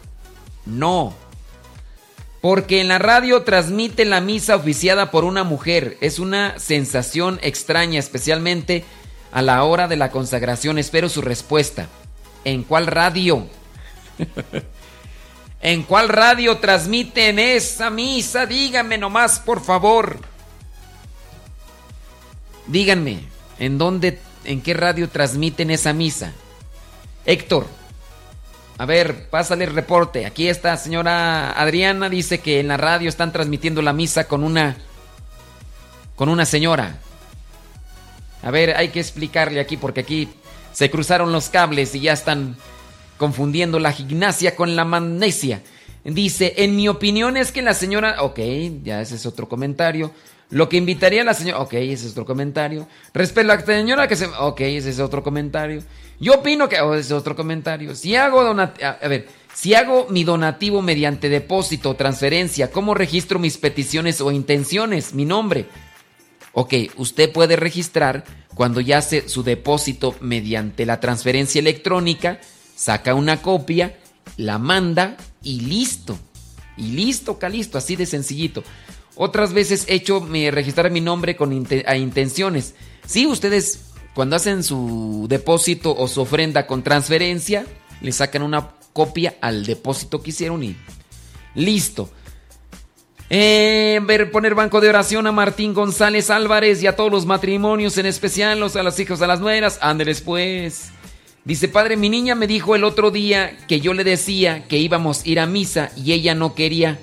No. 0.67 1.15
Porque 2.41 2.81
en 2.81 2.89
la 2.89 2.99
radio 2.99 3.43
transmite 3.43 4.05
la 4.05 4.21
misa 4.21 4.57
oficiada 4.57 5.13
por 5.13 5.25
una 5.25 5.45
mujer. 5.45 5.97
Es 6.01 6.19
una 6.19 6.59
sensación 6.59 7.39
extraña, 7.43 8.01
especialmente 8.01 8.85
a 9.33 9.41
la 9.41 9.63
hora 9.65 9.89
de 9.89 9.97
la 9.97 10.11
consagración. 10.11 10.79
Espero 10.79 11.09
su 11.09 11.23
respuesta. 11.23 11.89
¿En 12.45 12.65
cuál 12.65 12.87
radio? 12.89 13.47
¿En 15.61 15.83
cuál 15.83 16.09
radio 16.09 16.59
transmiten 16.59 17.39
esa 17.39 17.91
misa? 17.91 18.47
Díganme 18.47 18.99
nomás, 18.99 19.41
por 19.41 19.63
favor. 19.63 20.19
Díganme, 22.67 23.21
¿en 23.59 23.79
dónde, 23.79 24.21
en 24.45 24.61
qué 24.61 24.75
radio 24.75 25.09
transmiten 25.09 25.71
esa 25.71 25.93
misa? 25.93 26.33
Héctor, 27.27 27.67
a 28.77 28.87
ver, 28.87 29.29
pásale 29.29 29.65
el 29.65 29.75
reporte. 29.75 30.27
Aquí 30.27 30.49
está 30.49 30.77
señora 30.77 31.53
Adriana, 31.53 32.09
dice 32.09 32.41
que 32.41 32.61
en 32.61 32.69
la 32.69 32.77
radio 32.77 33.09
están 33.09 33.33
transmitiendo 33.33 33.83
la 33.83 33.93
misa 33.93 34.27
con 34.27 34.43
una 34.43 34.77
con 36.17 36.29
una 36.29 36.45
señora. 36.45 36.99
A 38.43 38.51
ver, 38.51 38.77
hay 38.77 38.89
que 38.89 39.01
explicarle 39.01 39.61
aquí 39.61 39.77
porque 39.77 40.01
aquí 40.01 40.29
se 40.73 40.91
cruzaron 40.91 41.33
los 41.33 41.49
cables 41.49 41.95
y 41.95 42.01
ya 42.01 42.13
están 42.13 42.57
confundiendo 43.17 43.79
la 43.79 43.93
gimnasia 43.93 44.57
con 44.57 44.77
la 44.77 44.85
magnesia. 44.85 45.63
Dice, 46.05 46.55
en 46.59 46.77
mi 46.77 46.89
opinión 46.89 47.37
es 47.37 47.51
que 47.51 47.63
la 47.63 47.75
señora, 47.75 48.23
ok, 48.23 48.39
ya 48.83 49.01
ese 49.01 49.15
es 49.15 49.25
otro 49.25 49.49
comentario. 49.49 50.13
Lo 50.51 50.69
que 50.69 50.77
invitaría 50.77 51.23
a 51.23 51.25
la 51.25 51.35
señora, 51.35 51.61
ok, 51.61 51.73
ese 51.75 52.07
es 52.07 52.13
otro 52.13 52.27
comentario. 52.27 52.87
Respecto 53.15 53.53
a 53.53 53.57
la 53.57 53.65
señora 53.65 54.07
que 54.07 54.17
se, 54.17 54.27
ok, 54.27 54.61
ese 54.61 54.91
es 54.91 55.01
otro 55.01 55.23
comentario. 55.23 55.83
Yo 56.21 56.35
opino 56.35 56.69
que, 56.69 56.81
oh, 56.81 56.95
ese 56.95 57.09
es 57.09 57.13
otro 57.13 57.35
comentario. 57.35 57.95
Si 57.95 58.15
hago 58.15 58.45
donativo, 58.45 58.87
a 58.87 59.09
ver, 59.09 59.27
si 59.55 59.75
hago 59.75 60.07
mi 60.11 60.25
donativo 60.25 60.83
mediante 60.83 61.29
depósito 61.29 61.91
o 61.91 61.97
transferencia, 61.97 62.71
¿cómo 62.71 62.95
registro 62.95 63.39
mis 63.39 63.57
peticiones 63.57 64.21
o 64.21 64.31
intenciones? 64.31 65.15
Mi 65.15 65.25
nombre. 65.25 65.67
Ok, 66.53 66.75
usted 66.97 67.33
puede 67.33 67.57
registrar 67.57 68.25
cuando 68.55 68.81
ya 68.81 68.99
hace 68.99 69.29
su 69.29 69.43
depósito 69.43 70.15
mediante 70.21 70.87
la 70.87 71.01
transferencia 71.01 71.59
electrónica, 71.59 72.39
saca 72.75 73.15
una 73.15 73.43
copia, 73.43 73.99
la 74.37 74.59
manda 74.59 75.17
y 75.43 75.61
listo. 75.61 76.19
Y 76.77 76.89
listo, 76.89 77.39
calisto, 77.39 77.79
así 77.79 77.97
de 77.97 78.07
sencillito. 78.07 78.65
Otras 79.17 79.53
veces 79.53 79.85
he 79.89 79.95
hecho 79.95 80.21
me, 80.21 80.51
registrar 80.51 80.91
mi 80.91 81.01
nombre 81.01 81.37
con 81.37 81.67
a 81.87 81.97
intenciones. 81.97 82.75
Sí, 83.07 83.27
ustedes 83.27 83.81
cuando 84.15 84.37
hacen 84.37 84.63
su 84.63 85.27
depósito 85.29 85.95
o 85.95 86.09
su 86.09 86.21
ofrenda 86.21 86.67
con 86.67 86.83
transferencia, 86.83 87.67
le 88.01 88.13
sacan 88.13 88.43
una 88.43 88.71
copia 88.93 89.35
al 89.41 89.65
depósito 89.67 90.23
que 90.23 90.31
hicieron 90.31 90.63
y 90.63 90.77
listo. 91.55 92.11
Eh, 93.31 94.01
ver, 94.05 94.31
poner 94.31 94.55
banco 94.55 94.81
de 94.81 94.89
oración 94.89 95.27
a 95.27 95.33
Martín 95.33 95.75
González 95.75 96.31
Álvarez 96.31 96.83
y 96.83 96.87
a 96.87 96.95
todos 96.95 97.11
los 97.11 97.27
matrimonios, 97.27 97.99
en 97.99 98.07
especial 98.07 98.61
los, 98.61 98.77
a 98.77 98.83
los 98.83 98.99
hijos, 99.01 99.23
a 99.23 99.27
las 99.27 99.41
nueras. 99.41 99.79
Ándeles 99.81 100.21
pues. 100.21 100.91
Dice, 101.45 101.69
padre, 101.69 101.99
mi 101.99 102.09
niña 102.09 102.35
me 102.35 102.47
dijo 102.47 102.75
el 102.75 102.85
otro 102.85 103.11
día 103.11 103.55
que 103.69 103.81
yo 103.81 103.93
le 103.93 104.03
decía 104.03 104.67
que 104.67 104.79
íbamos 104.79 105.23
a 105.23 105.29
ir 105.29 105.41
a 105.41 105.47
misa 105.47 105.91
y 105.95 106.13
ella 106.13 106.35
no 106.35 106.55
quería. 106.55 106.99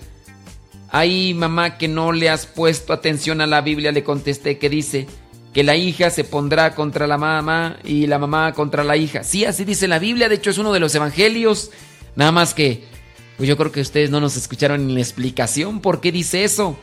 Ay, 0.89 1.35
mamá, 1.35 1.77
que 1.77 1.87
no 1.87 2.11
le 2.11 2.29
has 2.29 2.47
puesto 2.47 2.91
atención 2.91 3.39
a 3.41 3.47
la 3.47 3.61
Biblia, 3.61 3.91
le 3.91 4.03
contesté 4.03 4.57
que 4.57 4.69
dice 4.69 5.05
que 5.53 5.63
la 5.63 5.75
hija 5.75 6.09
se 6.09 6.23
pondrá 6.23 6.73
contra 6.73 7.05
la 7.05 7.19
mamá 7.19 7.77
y 7.83 8.07
la 8.07 8.17
mamá 8.17 8.53
contra 8.53 8.83
la 8.83 8.97
hija. 8.97 9.23
Sí, 9.23 9.45
así 9.45 9.63
dice 9.63 9.87
la 9.87 9.99
Biblia, 9.99 10.27
de 10.27 10.35
hecho 10.35 10.49
es 10.49 10.57
uno 10.57 10.73
de 10.73 10.79
los 10.79 10.95
evangelios. 10.95 11.69
Nada 12.15 12.31
más 12.31 12.55
que, 12.55 12.83
pues 13.37 13.47
yo 13.47 13.55
creo 13.57 13.71
que 13.71 13.81
ustedes 13.81 14.09
no 14.09 14.19
nos 14.19 14.37
escucharon 14.37 14.87
ni 14.87 14.95
la 14.95 15.01
explicación 15.01 15.81
por 15.81 16.01
qué 16.01 16.11
dice 16.11 16.43
eso. 16.43 16.79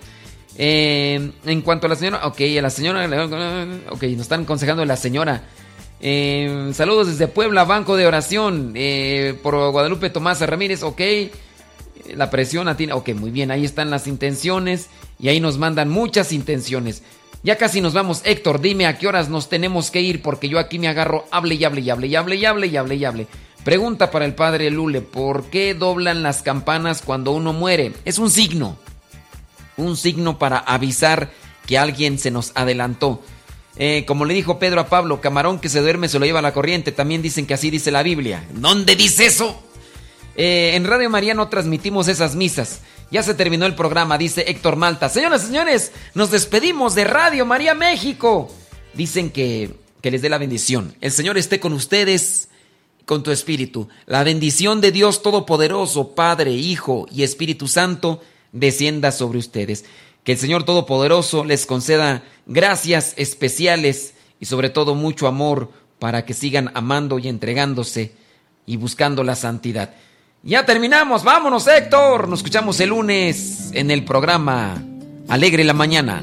Eh, 0.56 1.32
en 1.44 1.62
cuanto 1.62 1.86
a 1.86 1.90
la 1.90 1.96
señora, 1.96 2.26
ok, 2.26 2.40
a 2.58 2.62
la 2.62 2.70
señora, 2.70 3.04
ok, 3.90 4.02
nos 4.04 4.22
están 4.22 4.42
aconsejando 4.42 4.82
a 4.82 4.86
la 4.86 4.96
señora. 4.96 5.42
Eh, 6.00 6.70
saludos 6.74 7.08
desde 7.08 7.28
Puebla, 7.28 7.64
Banco 7.64 7.96
de 7.96 8.06
Oración, 8.06 8.72
eh, 8.76 9.38
por 9.42 9.54
Guadalupe 9.72 10.10
Tomás 10.10 10.40
Ramírez, 10.40 10.82
ok. 10.82 11.00
La 12.14 12.30
presión 12.30 12.68
a 12.68 12.76
ti, 12.76 12.90
ok, 12.90 13.10
muy 13.10 13.30
bien, 13.30 13.50
ahí 13.50 13.64
están 13.64 13.90
las 13.90 14.06
intenciones 14.06 14.88
y 15.18 15.28
ahí 15.28 15.40
nos 15.40 15.58
mandan 15.58 15.90
muchas 15.90 16.32
intenciones. 16.32 17.02
Ya 17.42 17.56
casi 17.56 17.80
nos 17.80 17.92
vamos. 17.92 18.22
Héctor, 18.24 18.60
dime 18.60 18.86
a 18.86 18.98
qué 18.98 19.06
horas 19.06 19.28
nos 19.28 19.48
tenemos 19.48 19.90
que 19.90 20.00
ir 20.00 20.22
porque 20.22 20.48
yo 20.48 20.58
aquí 20.58 20.78
me 20.78 20.88
agarro, 20.88 21.26
hable 21.30 21.54
y 21.54 21.64
hable 21.64 21.80
y 21.80 21.90
hable 21.90 22.06
y 22.06 22.16
hable 22.16 22.36
y 22.36 22.44
hable 22.44 22.66
y 22.66 22.76
hable 22.76 22.94
y 22.96 23.04
hable. 23.04 23.26
Pregunta 23.64 24.10
para 24.10 24.24
el 24.24 24.34
padre 24.34 24.70
Lule, 24.70 25.02
¿por 25.02 25.44
qué 25.44 25.74
doblan 25.74 26.22
las 26.22 26.42
campanas 26.42 27.02
cuando 27.02 27.32
uno 27.32 27.52
muere? 27.52 27.92
Es 28.04 28.18
un 28.18 28.30
signo. 28.30 28.76
Un 29.76 29.96
signo 29.96 30.38
para 30.38 30.58
avisar 30.58 31.30
que 31.66 31.78
alguien 31.78 32.18
se 32.18 32.30
nos 32.30 32.52
adelantó. 32.54 33.22
Eh, 33.78 34.04
como 34.06 34.24
le 34.24 34.34
dijo 34.34 34.58
Pedro 34.58 34.80
a 34.80 34.88
Pablo, 34.88 35.20
camarón 35.20 35.60
que 35.60 35.68
se 35.68 35.80
duerme 35.80 36.08
se 36.08 36.18
lo 36.18 36.26
lleva 36.26 36.40
a 36.40 36.42
la 36.42 36.52
corriente. 36.52 36.92
También 36.92 37.22
dicen 37.22 37.46
que 37.46 37.54
así 37.54 37.70
dice 37.70 37.90
la 37.90 38.02
Biblia. 38.02 38.44
¿Dónde 38.52 38.96
dice 38.96 39.26
eso? 39.26 39.62
Eh, 40.36 40.72
en 40.74 40.84
Radio 40.84 41.10
María 41.10 41.34
no 41.34 41.48
transmitimos 41.48 42.08
esas 42.08 42.34
misas. 42.34 42.80
Ya 43.10 43.22
se 43.22 43.34
terminó 43.34 43.66
el 43.66 43.74
programa, 43.74 44.18
dice 44.18 44.44
Héctor 44.48 44.76
Malta. 44.76 45.08
Señoras 45.08 45.44
y 45.44 45.46
señores, 45.46 45.92
nos 46.14 46.30
despedimos 46.30 46.94
de 46.94 47.04
Radio 47.04 47.46
María 47.46 47.74
México. 47.74 48.50
Dicen 48.94 49.30
que, 49.30 49.74
que 50.02 50.10
les 50.10 50.22
dé 50.22 50.28
la 50.28 50.38
bendición. 50.38 50.94
El 51.00 51.12
Señor 51.12 51.38
esté 51.38 51.60
con 51.60 51.72
ustedes, 51.72 52.48
con 53.06 53.22
tu 53.22 53.30
espíritu. 53.30 53.88
La 54.06 54.24
bendición 54.24 54.80
de 54.80 54.92
Dios 54.92 55.22
Todopoderoso, 55.22 56.14
Padre, 56.14 56.52
Hijo 56.52 57.06
y 57.10 57.22
Espíritu 57.22 57.66
Santo, 57.66 58.20
descienda 58.52 59.12
sobre 59.12 59.38
ustedes. 59.38 59.84
Que 60.28 60.32
el 60.32 60.38
Señor 60.38 60.64
Todopoderoso 60.64 61.42
les 61.42 61.64
conceda 61.64 62.22
gracias 62.44 63.14
especiales 63.16 64.12
y 64.38 64.44
sobre 64.44 64.68
todo 64.68 64.94
mucho 64.94 65.26
amor 65.26 65.72
para 65.98 66.26
que 66.26 66.34
sigan 66.34 66.70
amando 66.74 67.18
y 67.18 67.28
entregándose 67.28 68.12
y 68.66 68.76
buscando 68.76 69.24
la 69.24 69.36
santidad. 69.36 69.94
Ya 70.42 70.66
terminamos, 70.66 71.24
vámonos 71.24 71.66
Héctor. 71.66 72.28
Nos 72.28 72.40
escuchamos 72.40 72.78
el 72.80 72.90
lunes 72.90 73.70
en 73.72 73.90
el 73.90 74.04
programa 74.04 74.84
Alegre 75.28 75.64
la 75.64 75.72
Mañana. 75.72 76.22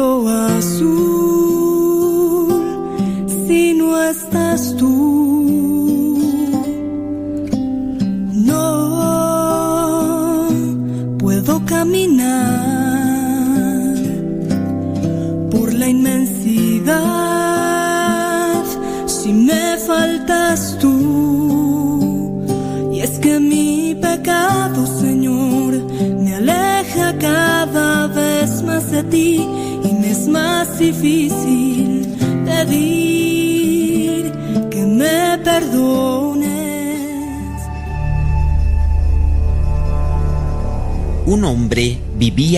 El 0.00 0.62
cielo 0.62 0.69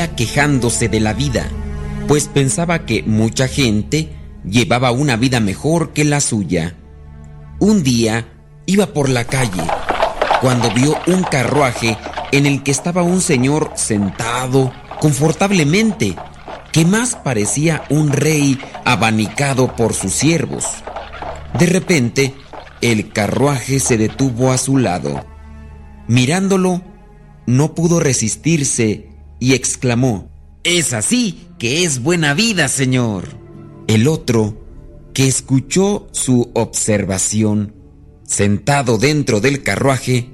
quejándose 0.09 0.89
de 0.89 1.01
la 1.01 1.13
vida, 1.13 1.49
pues 2.09 2.29
pensaba 2.29 2.85
que 2.85 3.03
mucha 3.03 3.49
gente 3.49 4.11
llevaba 4.45 4.91
una 4.91 5.17
vida 5.17 5.41
mejor 5.41 5.93
que 5.93 6.05
la 6.05 6.21
suya. 6.21 6.75
Un 7.59 7.83
día 7.83 8.29
iba 8.67 8.87
por 8.87 9.09
la 9.09 9.25
calle 9.25 9.63
cuando 10.41 10.71
vio 10.73 10.97
un 11.07 11.23
carruaje 11.23 11.97
en 12.33 12.47
el 12.47 12.63
que 12.63 12.73
estaba 12.73 13.03
un 13.03 13.21
señor 13.21 13.73
sentado 13.77 14.73
confortablemente, 15.01 16.17
que 16.73 16.85
más 16.85 17.15
parecía 17.15 17.85
un 17.91 18.11
rey 18.11 18.59
abanicado 18.85 19.77
por 19.77 19.95
sus 19.95 20.13
siervos. 20.13 20.65
De 21.59 21.67
repente, 21.67 22.35
el 22.81 23.13
carruaje 23.13 23.79
se 23.79 23.99
detuvo 23.99 24.51
a 24.51 24.59
su 24.59 24.79
lado. 24.79 25.25
Mirándolo, 26.09 26.83
no 27.47 27.75
pudo 27.75 28.01
resistirse 28.01 29.12
y 29.43 29.55
exclamó, 29.55 30.31
Es 30.63 30.93
así 30.93 31.49
que 31.59 31.83
es 31.83 32.01
buena 32.01 32.33
vida, 32.33 32.69
señor. 32.69 33.25
El 33.89 34.07
otro 34.07 34.65
que 35.15 35.27
escuchó 35.27 36.07
su 36.13 36.53
observación, 36.55 37.75
sentado 38.25 38.99
dentro 38.99 39.41
del 39.41 39.65
carruaje, 39.65 40.31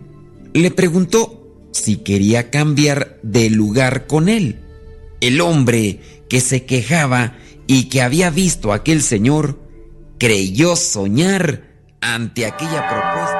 le 0.53 0.71
preguntó 0.71 1.71
si 1.73 1.97
quería 1.97 2.51
cambiar 2.51 3.19
de 3.23 3.49
lugar 3.49 4.07
con 4.07 4.29
él. 4.29 4.61
El 5.23 5.41
hombre 5.41 6.01
que 6.29 6.43
se 6.43 6.67
quejaba 6.67 7.39
y 7.67 7.85
que 7.85 8.03
había 8.03 8.29
visto 8.29 8.73
a 8.73 8.77
aquel 8.77 9.01
señor 9.01 9.59
creyó 10.19 10.77
soñar 10.77 11.63
ante 12.03 12.45
aquella 12.45 12.87
propuesta. 12.87 13.38